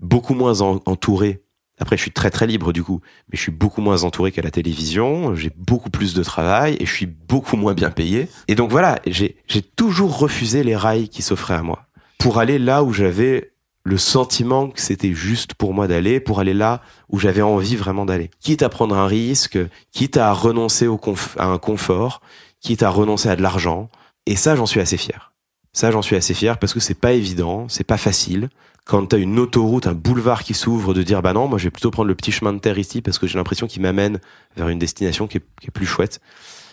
beaucoup 0.00 0.34
moins 0.34 0.60
entouré 0.60 1.42
après, 1.82 1.96
je 1.96 2.02
suis 2.02 2.12
très 2.12 2.30
très 2.30 2.46
libre 2.46 2.72
du 2.72 2.84
coup, 2.84 3.00
mais 3.28 3.36
je 3.36 3.42
suis 3.42 3.50
beaucoup 3.50 3.80
moins 3.80 4.04
entouré 4.04 4.30
qu'à 4.30 4.40
la 4.40 4.52
télévision. 4.52 5.34
J'ai 5.34 5.50
beaucoup 5.56 5.90
plus 5.90 6.14
de 6.14 6.22
travail 6.22 6.76
et 6.78 6.86
je 6.86 6.92
suis 6.92 7.06
beaucoup 7.06 7.56
moins 7.56 7.74
bien 7.74 7.90
payé. 7.90 8.28
Et 8.46 8.54
donc 8.54 8.70
voilà, 8.70 9.00
j'ai 9.04 9.62
toujours 9.74 10.16
refusé 10.16 10.62
les 10.62 10.76
rails 10.76 11.08
qui 11.08 11.22
s'offraient 11.22 11.54
à 11.54 11.62
moi 11.62 11.86
pour 12.18 12.38
aller 12.38 12.60
là 12.60 12.84
où 12.84 12.92
j'avais 12.92 13.50
le 13.82 13.98
sentiment 13.98 14.68
que 14.68 14.80
c'était 14.80 15.12
juste 15.12 15.54
pour 15.54 15.74
moi 15.74 15.88
d'aller, 15.88 16.20
pour 16.20 16.38
aller 16.38 16.54
là 16.54 16.82
où 17.08 17.18
j'avais 17.18 17.42
envie 17.42 17.74
vraiment 17.74 18.06
d'aller. 18.06 18.30
Quitte 18.38 18.62
à 18.62 18.68
prendre 18.68 18.96
un 18.96 19.08
risque, 19.08 19.58
quitte 19.90 20.16
à 20.16 20.32
renoncer 20.32 20.88
à 21.36 21.46
un 21.46 21.58
confort, 21.58 22.20
quitte 22.60 22.84
à 22.84 22.90
renoncer 22.90 23.28
à 23.28 23.34
de 23.34 23.42
l'argent. 23.42 23.90
Et 24.26 24.36
ça, 24.36 24.54
j'en 24.54 24.66
suis 24.66 24.78
assez 24.78 24.96
fier. 24.96 25.31
Ça, 25.72 25.90
j'en 25.90 26.02
suis 26.02 26.16
assez 26.16 26.34
fier 26.34 26.58
parce 26.58 26.74
que 26.74 26.80
c'est 26.80 26.98
pas 26.98 27.12
évident, 27.12 27.66
c'est 27.68 27.84
pas 27.84 27.96
facile 27.96 28.50
quand 28.84 29.06
tu 29.06 29.16
as 29.16 29.18
une 29.18 29.38
autoroute, 29.38 29.86
un 29.86 29.94
boulevard 29.94 30.42
qui 30.42 30.54
s'ouvre, 30.54 30.92
de 30.94 31.02
dire 31.02 31.22
bah 31.22 31.32
non, 31.32 31.46
moi 31.46 31.58
je 31.58 31.64
vais 31.64 31.70
plutôt 31.70 31.90
prendre 31.90 32.08
le 32.08 32.14
petit 32.14 32.32
chemin 32.32 32.52
de 32.52 32.58
terre 32.58 32.78
ici 32.78 33.00
parce 33.00 33.18
que 33.18 33.26
j'ai 33.26 33.38
l'impression 33.38 33.66
qu'il 33.66 33.82
m'amène 33.82 34.20
vers 34.56 34.68
une 34.68 34.78
destination 34.78 35.26
qui 35.26 35.38
est, 35.38 35.70
plus 35.70 35.86
chouette. 35.86 36.20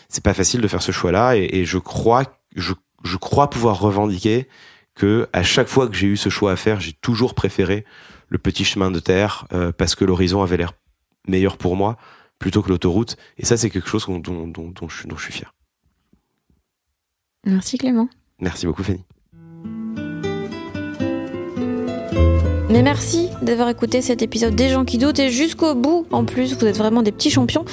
C'est 0.10 0.24
pas 0.24 0.34
facile 0.34 0.62
de 0.62 0.68
faire 0.68 0.82
ce 0.82 0.92
choix-là 0.92 1.36
et, 1.36 1.66
je 1.66 1.78
crois, 1.78 2.24
je, 2.56 2.74
crois 3.18 3.50
pouvoir 3.50 3.80
revendiquer 3.80 4.48
que 4.96 5.30
à 5.34 5.44
chaque 5.44 5.68
fois 5.68 5.88
que 5.88 5.96
j'ai 5.96 6.08
eu 6.08 6.18
ce 6.18 6.30
choix 6.30 6.52
à 6.52 6.56
faire, 6.56 6.80
j'ai 6.80 6.94
toujours 6.94 7.36
préféré 7.36 7.86
le 8.28 8.40
petit 8.40 8.66
chemin 8.66 8.90
de 8.90 9.00
terre 9.00 9.46
euh, 9.54 9.72
parce 9.72 9.94
que 9.94 10.04
l'horizon 10.04 10.42
avait 10.42 10.58
l'air 10.58 10.74
meilleur 11.28 11.58
pour 11.58 11.76
moi 11.76 11.98
plutôt 12.40 12.64
que 12.64 12.70
l'autoroute. 12.70 13.18
Et 13.38 13.46
ça, 13.46 13.56
c'est 13.56 13.70
quelque 13.70 13.90
chose 13.90 14.08
dont 14.08 14.88
je 14.90 15.24
suis 15.24 15.34
fier. 15.34 15.54
Merci 17.46 17.78
Clément. 17.78 18.10
Merci 18.40 18.66
beaucoup 18.66 18.84
Fanny. 18.84 19.04
Mais 22.70 22.84
merci 22.84 23.30
d'avoir 23.42 23.68
écouté 23.70 24.04
cet 24.04 24.22
épisode 24.22 24.54
des 24.54 24.70
gens 24.70 24.86
qui 24.86 25.00
doutent 25.00 25.18
et 25.18 25.32
jusqu'au 25.32 25.74
bout. 25.74 26.06
En 26.12 26.24
plus, 26.24 26.54
vous 26.54 26.66
êtes 26.68 26.78
vraiment 26.78 27.02
des 27.02 27.12
petits 27.12 27.32
champions. 27.32 27.66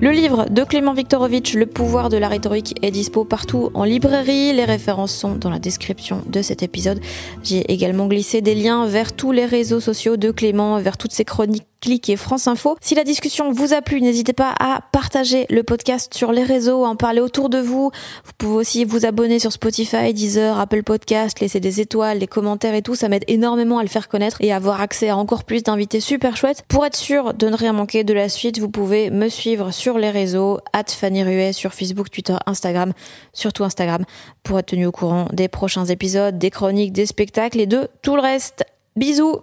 Le 0.00 0.10
livre 0.10 0.46
de 0.50 0.64
Clément 0.64 0.92
Viktorovitch, 0.92 1.54
Le 1.54 1.66
pouvoir 1.66 2.08
de 2.08 2.16
la 2.16 2.26
rhétorique, 2.26 2.74
est 2.82 2.90
dispo 2.90 3.24
partout 3.24 3.70
en 3.74 3.84
librairie. 3.84 4.52
Les 4.52 4.64
références 4.64 5.14
sont 5.14 5.36
dans 5.36 5.50
la 5.50 5.60
description 5.60 6.22
de 6.26 6.42
cet 6.42 6.64
épisode. 6.64 7.00
J'ai 7.44 7.60
également 7.72 8.08
glissé 8.08 8.40
des 8.40 8.56
liens 8.56 8.86
vers 8.86 9.12
tous 9.12 9.30
les 9.30 9.46
réseaux 9.46 9.80
sociaux 9.80 10.16
de 10.16 10.32
Clément, 10.32 10.80
vers 10.80 10.96
toutes 10.96 11.12
ses 11.12 11.24
chroniques 11.24 11.69
cliquez 11.80 12.16
France 12.16 12.46
Info. 12.46 12.76
Si 12.80 12.94
la 12.94 13.04
discussion 13.04 13.52
vous 13.52 13.72
a 13.72 13.82
plu, 13.82 14.00
n'hésitez 14.00 14.32
pas 14.32 14.54
à 14.58 14.80
partager 14.92 15.46
le 15.50 15.62
podcast 15.62 16.14
sur 16.14 16.32
les 16.32 16.42
réseaux, 16.42 16.84
à 16.84 16.88
en 16.88 16.96
parler 16.96 17.20
autour 17.20 17.48
de 17.48 17.58
vous. 17.58 17.90
Vous 18.24 18.32
pouvez 18.38 18.54
aussi 18.54 18.84
vous 18.84 19.06
abonner 19.06 19.38
sur 19.38 19.52
Spotify, 19.52 20.12
Deezer, 20.12 20.58
Apple 20.58 20.82
Podcast, 20.82 21.40
laisser 21.40 21.60
des 21.60 21.80
étoiles, 21.80 22.18
des 22.18 22.26
commentaires 22.26 22.74
et 22.74 22.82
tout. 22.82 22.94
Ça 22.94 23.08
m'aide 23.08 23.24
énormément 23.28 23.78
à 23.78 23.82
le 23.82 23.88
faire 23.88 24.08
connaître 24.08 24.36
et 24.40 24.52
avoir 24.52 24.80
accès 24.80 25.08
à 25.08 25.16
encore 25.16 25.44
plus 25.44 25.62
d'invités 25.62 26.00
super 26.00 26.36
chouettes. 26.36 26.64
Pour 26.68 26.84
être 26.84 26.96
sûr 26.96 27.34
de 27.34 27.48
ne 27.48 27.56
rien 27.56 27.72
manquer 27.72 28.04
de 28.04 28.14
la 28.14 28.28
suite, 28.28 28.58
vous 28.58 28.70
pouvez 28.70 29.10
me 29.10 29.28
suivre 29.28 29.72
sur 29.72 29.98
les 29.98 30.10
réseaux, 30.10 30.58
at 30.72 30.84
Fanny 30.88 31.22
Ruet 31.22 31.52
sur 31.52 31.74
Facebook, 31.74 32.10
Twitter, 32.10 32.36
Instagram, 32.46 32.92
surtout 33.32 33.64
Instagram, 33.64 34.04
pour 34.42 34.58
être 34.58 34.66
tenu 34.66 34.86
au 34.86 34.92
courant 34.92 35.26
des 35.32 35.48
prochains 35.48 35.86
épisodes, 35.86 36.38
des 36.38 36.50
chroniques, 36.50 36.92
des 36.92 37.06
spectacles 37.06 37.60
et 37.60 37.66
de 37.66 37.88
tout 38.02 38.16
le 38.16 38.22
reste. 38.22 38.64
Bisous 38.96 39.40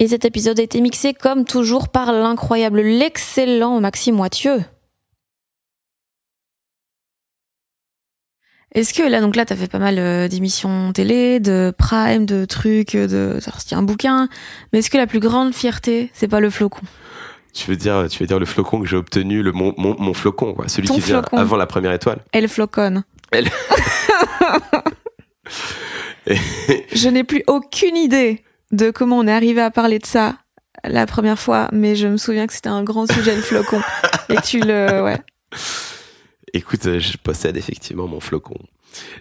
et 0.00 0.08
cet 0.08 0.24
épisode 0.24 0.58
a 0.58 0.62
été 0.62 0.80
mixé 0.80 1.12
comme 1.12 1.44
toujours 1.44 1.90
par 1.90 2.10
l'incroyable, 2.12 2.80
l'excellent 2.80 3.80
Maxime 3.80 4.16
Moitieu. 4.16 4.64
Est-ce 8.72 8.94
que 8.94 9.02
là, 9.02 9.20
donc 9.20 9.36
là, 9.36 9.44
t'as 9.44 9.56
fait 9.56 9.66
pas 9.66 9.78
mal 9.78 9.98
euh, 9.98 10.26
d'émissions 10.26 10.92
télé, 10.94 11.38
de 11.38 11.74
prime, 11.76 12.24
de 12.24 12.46
trucs, 12.46 12.96
de, 12.96 13.38
t'as 13.44 13.50
sorti 13.50 13.74
un 13.74 13.82
bouquin. 13.82 14.28
Mais 14.72 14.78
est-ce 14.78 14.88
que 14.88 14.96
la 14.96 15.06
plus 15.06 15.20
grande 15.20 15.52
fierté, 15.52 16.10
c'est 16.14 16.28
pas 16.28 16.40
le 16.40 16.48
flocon? 16.48 16.80
Tu 17.52 17.68
veux 17.68 17.76
dire, 17.76 18.06
tu 18.08 18.20
veux 18.20 18.26
dire 18.26 18.38
le 18.38 18.46
flocon 18.46 18.80
que 18.80 18.86
j'ai 18.86 18.96
obtenu, 18.96 19.42
le 19.42 19.52
mon, 19.52 19.74
mon, 19.76 20.14
flocon, 20.14 20.54
quoi, 20.54 20.68
celui 20.68 20.88
qui 20.88 21.00
vient 21.00 21.22
avant 21.32 21.56
la 21.56 21.66
première 21.66 21.92
étoile. 21.92 22.20
Elle 22.32 22.48
floconne. 22.48 23.02
Elle. 23.32 23.50
Je 26.94 27.08
n'ai 27.08 27.24
plus 27.24 27.42
aucune 27.48 27.96
idée 27.96 28.44
de 28.70 28.90
comment 28.90 29.18
on 29.18 29.26
est 29.26 29.32
arrivé 29.32 29.60
à 29.60 29.70
parler 29.70 29.98
de 29.98 30.06
ça 30.06 30.36
la 30.84 31.06
première 31.06 31.38
fois, 31.38 31.68
mais 31.72 31.94
je 31.94 32.06
me 32.08 32.16
souviens 32.16 32.46
que 32.46 32.52
c'était 32.52 32.68
un 32.68 32.82
grand 32.82 33.10
sujet 33.10 33.34
le 33.34 33.42
flocon 33.42 33.80
et 34.28 34.40
tu 34.42 34.60
le 34.60 35.02
ouais. 35.02 35.20
Écoute, 36.52 36.86
euh, 36.86 36.98
je 36.98 37.16
possède 37.16 37.56
effectivement 37.56 38.08
mon 38.08 38.20
flocon. 38.20 38.56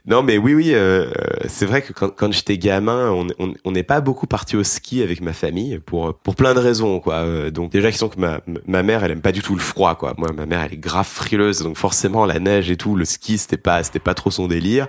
Non, 0.08 0.24
mais 0.24 0.40
oui, 0.40 0.56
oui, 0.56 0.72
euh, 0.74 1.12
c'est 1.48 1.68
vrai 1.68 1.84
que 1.84 1.94
quand, 1.94 2.10
quand 2.10 2.32
j'étais 2.32 2.58
gamin, 2.58 3.14
on 3.38 3.72
n'est 3.72 3.84
pas 3.84 4.02
beaucoup 4.02 4.26
parti 4.26 4.56
au 4.56 4.64
ski 4.64 5.04
avec 5.04 5.22
ma 5.22 5.34
famille 5.34 5.78
pour 5.78 6.16
pour 6.16 6.36
plein 6.36 6.56
de 6.56 6.60
raisons, 6.60 7.00
quoi. 7.00 7.16
Euh, 7.18 7.52
donc 7.52 7.72
déjà, 7.72 7.92
qui 7.92 7.98
sont 8.00 8.10
que 8.10 8.20
ma 8.20 8.42
ma 8.66 8.82
mère, 8.82 9.04
elle 9.04 9.12
aime 9.12 9.22
pas 9.22 9.32
du 9.32 9.44
tout 9.44 9.54
le 9.54 9.62
froid, 9.62 9.94
quoi. 9.94 10.16
Moi, 10.18 10.32
ma 10.36 10.48
mère, 10.48 10.62
elle 10.64 10.74
est 10.74 10.78
grave 10.78 11.08
frileuse, 11.08 11.62
donc 11.62 11.78
forcément 11.78 12.26
la 12.26 12.40
neige 12.40 12.72
et 12.72 12.78
tout, 12.78 12.96
le 12.96 13.06
ski, 13.06 13.38
c'était 13.38 13.58
pas 13.58 13.84
c'était 13.84 14.00
pas 14.00 14.16
trop 14.16 14.32
son 14.32 14.48
délire 14.48 14.88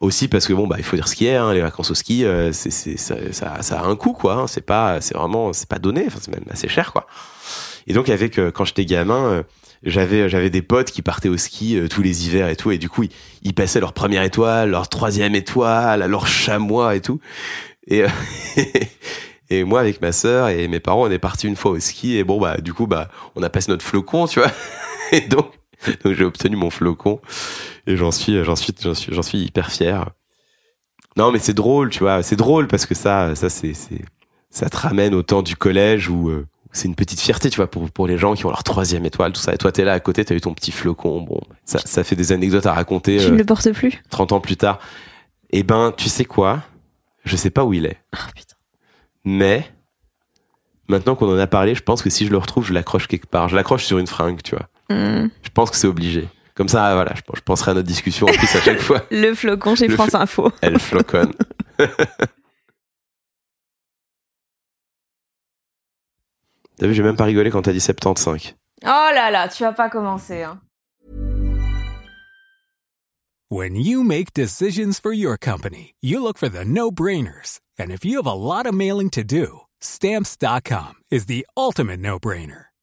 aussi 0.00 0.28
parce 0.28 0.46
que 0.46 0.52
bon 0.52 0.66
bah 0.66 0.76
il 0.78 0.84
faut 0.84 0.96
dire 0.96 1.08
ce 1.08 1.16
qui 1.16 1.26
est 1.26 1.34
hein, 1.34 1.52
les 1.52 1.60
vacances 1.60 1.90
au 1.90 1.94
ski 1.94 2.24
euh, 2.24 2.52
c'est 2.52 2.70
ça, 2.70 3.16
ça, 3.32 3.62
ça, 3.62 3.80
a 3.80 3.84
un 3.84 3.96
coût 3.96 4.12
quoi 4.12 4.34
hein, 4.34 4.46
c'est 4.46 4.64
pas 4.64 5.00
c'est 5.00 5.16
vraiment 5.16 5.52
c'est 5.52 5.68
pas 5.68 5.78
donné 5.78 6.04
enfin 6.06 6.18
c'est 6.20 6.32
même 6.32 6.44
assez 6.50 6.68
cher 6.68 6.92
quoi. 6.92 7.06
Et 7.86 7.94
donc 7.94 8.08
avec 8.08 8.38
euh, 8.38 8.50
quand 8.50 8.64
j'étais 8.64 8.84
gamin 8.84 9.24
euh, 9.26 9.42
j'avais 9.82 10.28
j'avais 10.28 10.50
des 10.50 10.62
potes 10.62 10.90
qui 10.90 11.02
partaient 11.02 11.28
au 11.28 11.36
ski 11.36 11.80
tous 11.90 12.02
les 12.02 12.26
hivers 12.26 12.48
et 12.48 12.56
tout 12.56 12.70
et 12.70 12.78
du 12.78 12.88
coup 12.88 13.04
ils, 13.42 13.54
passaient 13.54 13.80
leur 13.80 13.92
première 13.92 14.22
étoile 14.22 14.70
leur 14.70 14.88
troisième 14.88 15.34
étoile 15.34 16.08
leur 16.08 16.26
chamois 16.26 16.94
et 16.94 17.00
tout. 17.00 17.20
Et 17.86 18.04
et 19.50 19.64
moi 19.64 19.80
avec 19.80 20.00
ma 20.00 20.12
sœur 20.12 20.48
et 20.48 20.68
mes 20.68 20.80
parents 20.80 21.06
on 21.06 21.10
est 21.10 21.18
partis 21.18 21.46
une 21.46 21.56
fois 21.56 21.72
au 21.72 21.80
ski 21.80 22.16
et 22.16 22.24
bon 22.24 22.40
bah 22.40 22.58
du 22.58 22.72
coup 22.72 22.86
bah 22.86 23.08
on 23.34 23.42
a 23.42 23.50
passé 23.50 23.70
notre 23.70 23.84
flocon 23.84 24.26
tu 24.26 24.40
vois. 24.40 24.50
Et 25.10 25.22
donc 25.22 25.46
donc 26.04 26.14
j'ai 26.14 26.24
obtenu 26.24 26.56
mon 26.56 26.70
flocon 26.70 27.20
et 27.86 27.96
j'en 27.96 28.10
suis, 28.10 28.42
j'en 28.44 28.56
suis, 28.56 28.74
j'en 28.80 28.94
suis, 28.94 29.14
j'en 29.14 29.22
suis 29.22 29.38
hyper 29.38 29.70
fier. 29.70 30.10
Non, 31.16 31.32
mais 31.32 31.38
c'est 31.38 31.54
drôle, 31.54 31.90
tu 31.90 32.00
vois, 32.00 32.22
c'est 32.22 32.36
drôle 32.36 32.68
parce 32.68 32.86
que 32.86 32.94
ça, 32.94 33.34
ça 33.34 33.50
c'est, 33.50 33.74
c'est, 33.74 34.04
ça 34.50 34.68
te 34.68 34.76
ramène 34.76 35.14
au 35.14 35.22
temps 35.22 35.42
du 35.42 35.56
collège 35.56 36.08
où, 36.08 36.30
euh, 36.30 36.46
c'est 36.72 36.86
une 36.86 36.94
petite 36.94 37.20
fierté, 37.20 37.50
tu 37.50 37.56
vois, 37.56 37.70
pour, 37.70 37.90
pour 37.90 38.06
les 38.06 38.18
gens 38.18 38.34
qui 38.34 38.46
ont 38.46 38.50
leur 38.50 38.62
troisième 38.62 39.04
étoile, 39.04 39.32
tout 39.32 39.40
ça. 39.40 39.54
Et 39.54 39.58
toi, 39.58 39.72
t'es 39.72 39.84
là 39.84 39.94
à 39.94 40.00
côté, 40.00 40.24
t'as 40.24 40.34
eu 40.34 40.40
ton 40.40 40.54
petit 40.54 40.70
flocon. 40.70 41.22
Bon, 41.22 41.40
ça, 41.64 41.78
ça 41.84 42.04
fait 42.04 42.16
des 42.16 42.32
anecdotes 42.32 42.66
à 42.66 42.74
raconter. 42.74 43.18
Tu 43.18 43.26
euh, 43.26 43.30
ne 43.30 43.38
le 43.38 43.44
portes 43.44 43.70
plus 43.72 44.00
30 44.10 44.32
ans 44.32 44.40
plus 44.40 44.56
tard. 44.56 44.78
Eh 45.50 45.62
ben, 45.62 45.92
tu 45.96 46.08
sais 46.08 46.24
quoi? 46.24 46.62
Je 47.24 47.36
sais 47.36 47.50
pas 47.50 47.64
où 47.64 47.72
il 47.72 47.86
est. 47.86 47.98
Ah 48.12 48.28
putain. 48.34 48.54
Mais 49.24 49.68
maintenant 50.88 51.14
qu'on 51.14 51.32
en 51.32 51.38
a 51.38 51.46
parlé, 51.46 51.74
je 51.74 51.82
pense 51.82 52.02
que 52.02 52.10
si 52.10 52.26
je 52.26 52.30
le 52.30 52.38
retrouve, 52.38 52.66
je 52.66 52.72
l'accroche 52.72 53.06
quelque 53.08 53.26
part. 53.26 53.48
Je 53.48 53.56
l'accroche 53.56 53.84
sur 53.84 53.98
une 53.98 54.06
fringue, 54.06 54.42
tu 54.42 54.54
vois. 54.54 54.68
Hmm. 54.90 55.28
Je 55.42 55.50
pense 55.50 55.70
que 55.70 55.76
c'est 55.76 55.86
obligé. 55.86 56.28
Comme 56.54 56.68
ça, 56.68 56.94
voilà, 56.94 57.14
je, 57.14 57.20
je 57.36 57.40
penserai 57.42 57.70
à 57.70 57.74
notre 57.74 57.86
discussion 57.86 58.26
en 58.26 58.32
plus 58.32 58.56
à 58.56 58.60
chaque 58.60 58.80
fois. 58.80 59.04
Le 59.10 59.34
flocon 59.34 59.74
chez 59.76 59.86
Le 59.88 59.94
France 59.94 60.10
flo- 60.10 60.20
Info. 60.20 60.52
Elle 60.60 60.78
floconne. 60.80 61.32
T'as 66.78 66.86
vu, 66.86 66.94
j'ai 66.94 67.02
même 67.02 67.16
pas 67.16 67.24
rigolé 67.24 67.50
quand 67.50 67.62
t'as 67.62 67.72
dit 67.72 67.80
75. 67.80 68.54
Oh 68.84 68.86
là 68.86 69.30
là, 69.30 69.48
tu 69.48 69.62
vas 69.64 69.72
pas 69.72 69.90
commencer. 69.90 70.42
Hein. 70.42 70.60
When 73.50 73.76
you 73.76 74.04
make 74.04 74.32
decisions 74.34 75.00
for 75.00 75.12
your 75.12 75.36
company, 75.38 75.94
you 76.02 76.20
look 76.22 76.38
for 76.38 76.48
the 76.50 76.64
no-brainers. 76.64 77.60
And 77.78 77.90
if 77.90 78.04
you 78.04 78.18
have 78.18 78.26
a 78.26 78.34
lot 78.34 78.66
of 78.66 78.74
mailing 78.74 79.10
to 79.10 79.24
do, 79.24 79.62
stamps.com 79.80 80.94
is 81.10 81.26
the 81.26 81.46
ultimate 81.56 81.98
no-brainer. 82.00 82.66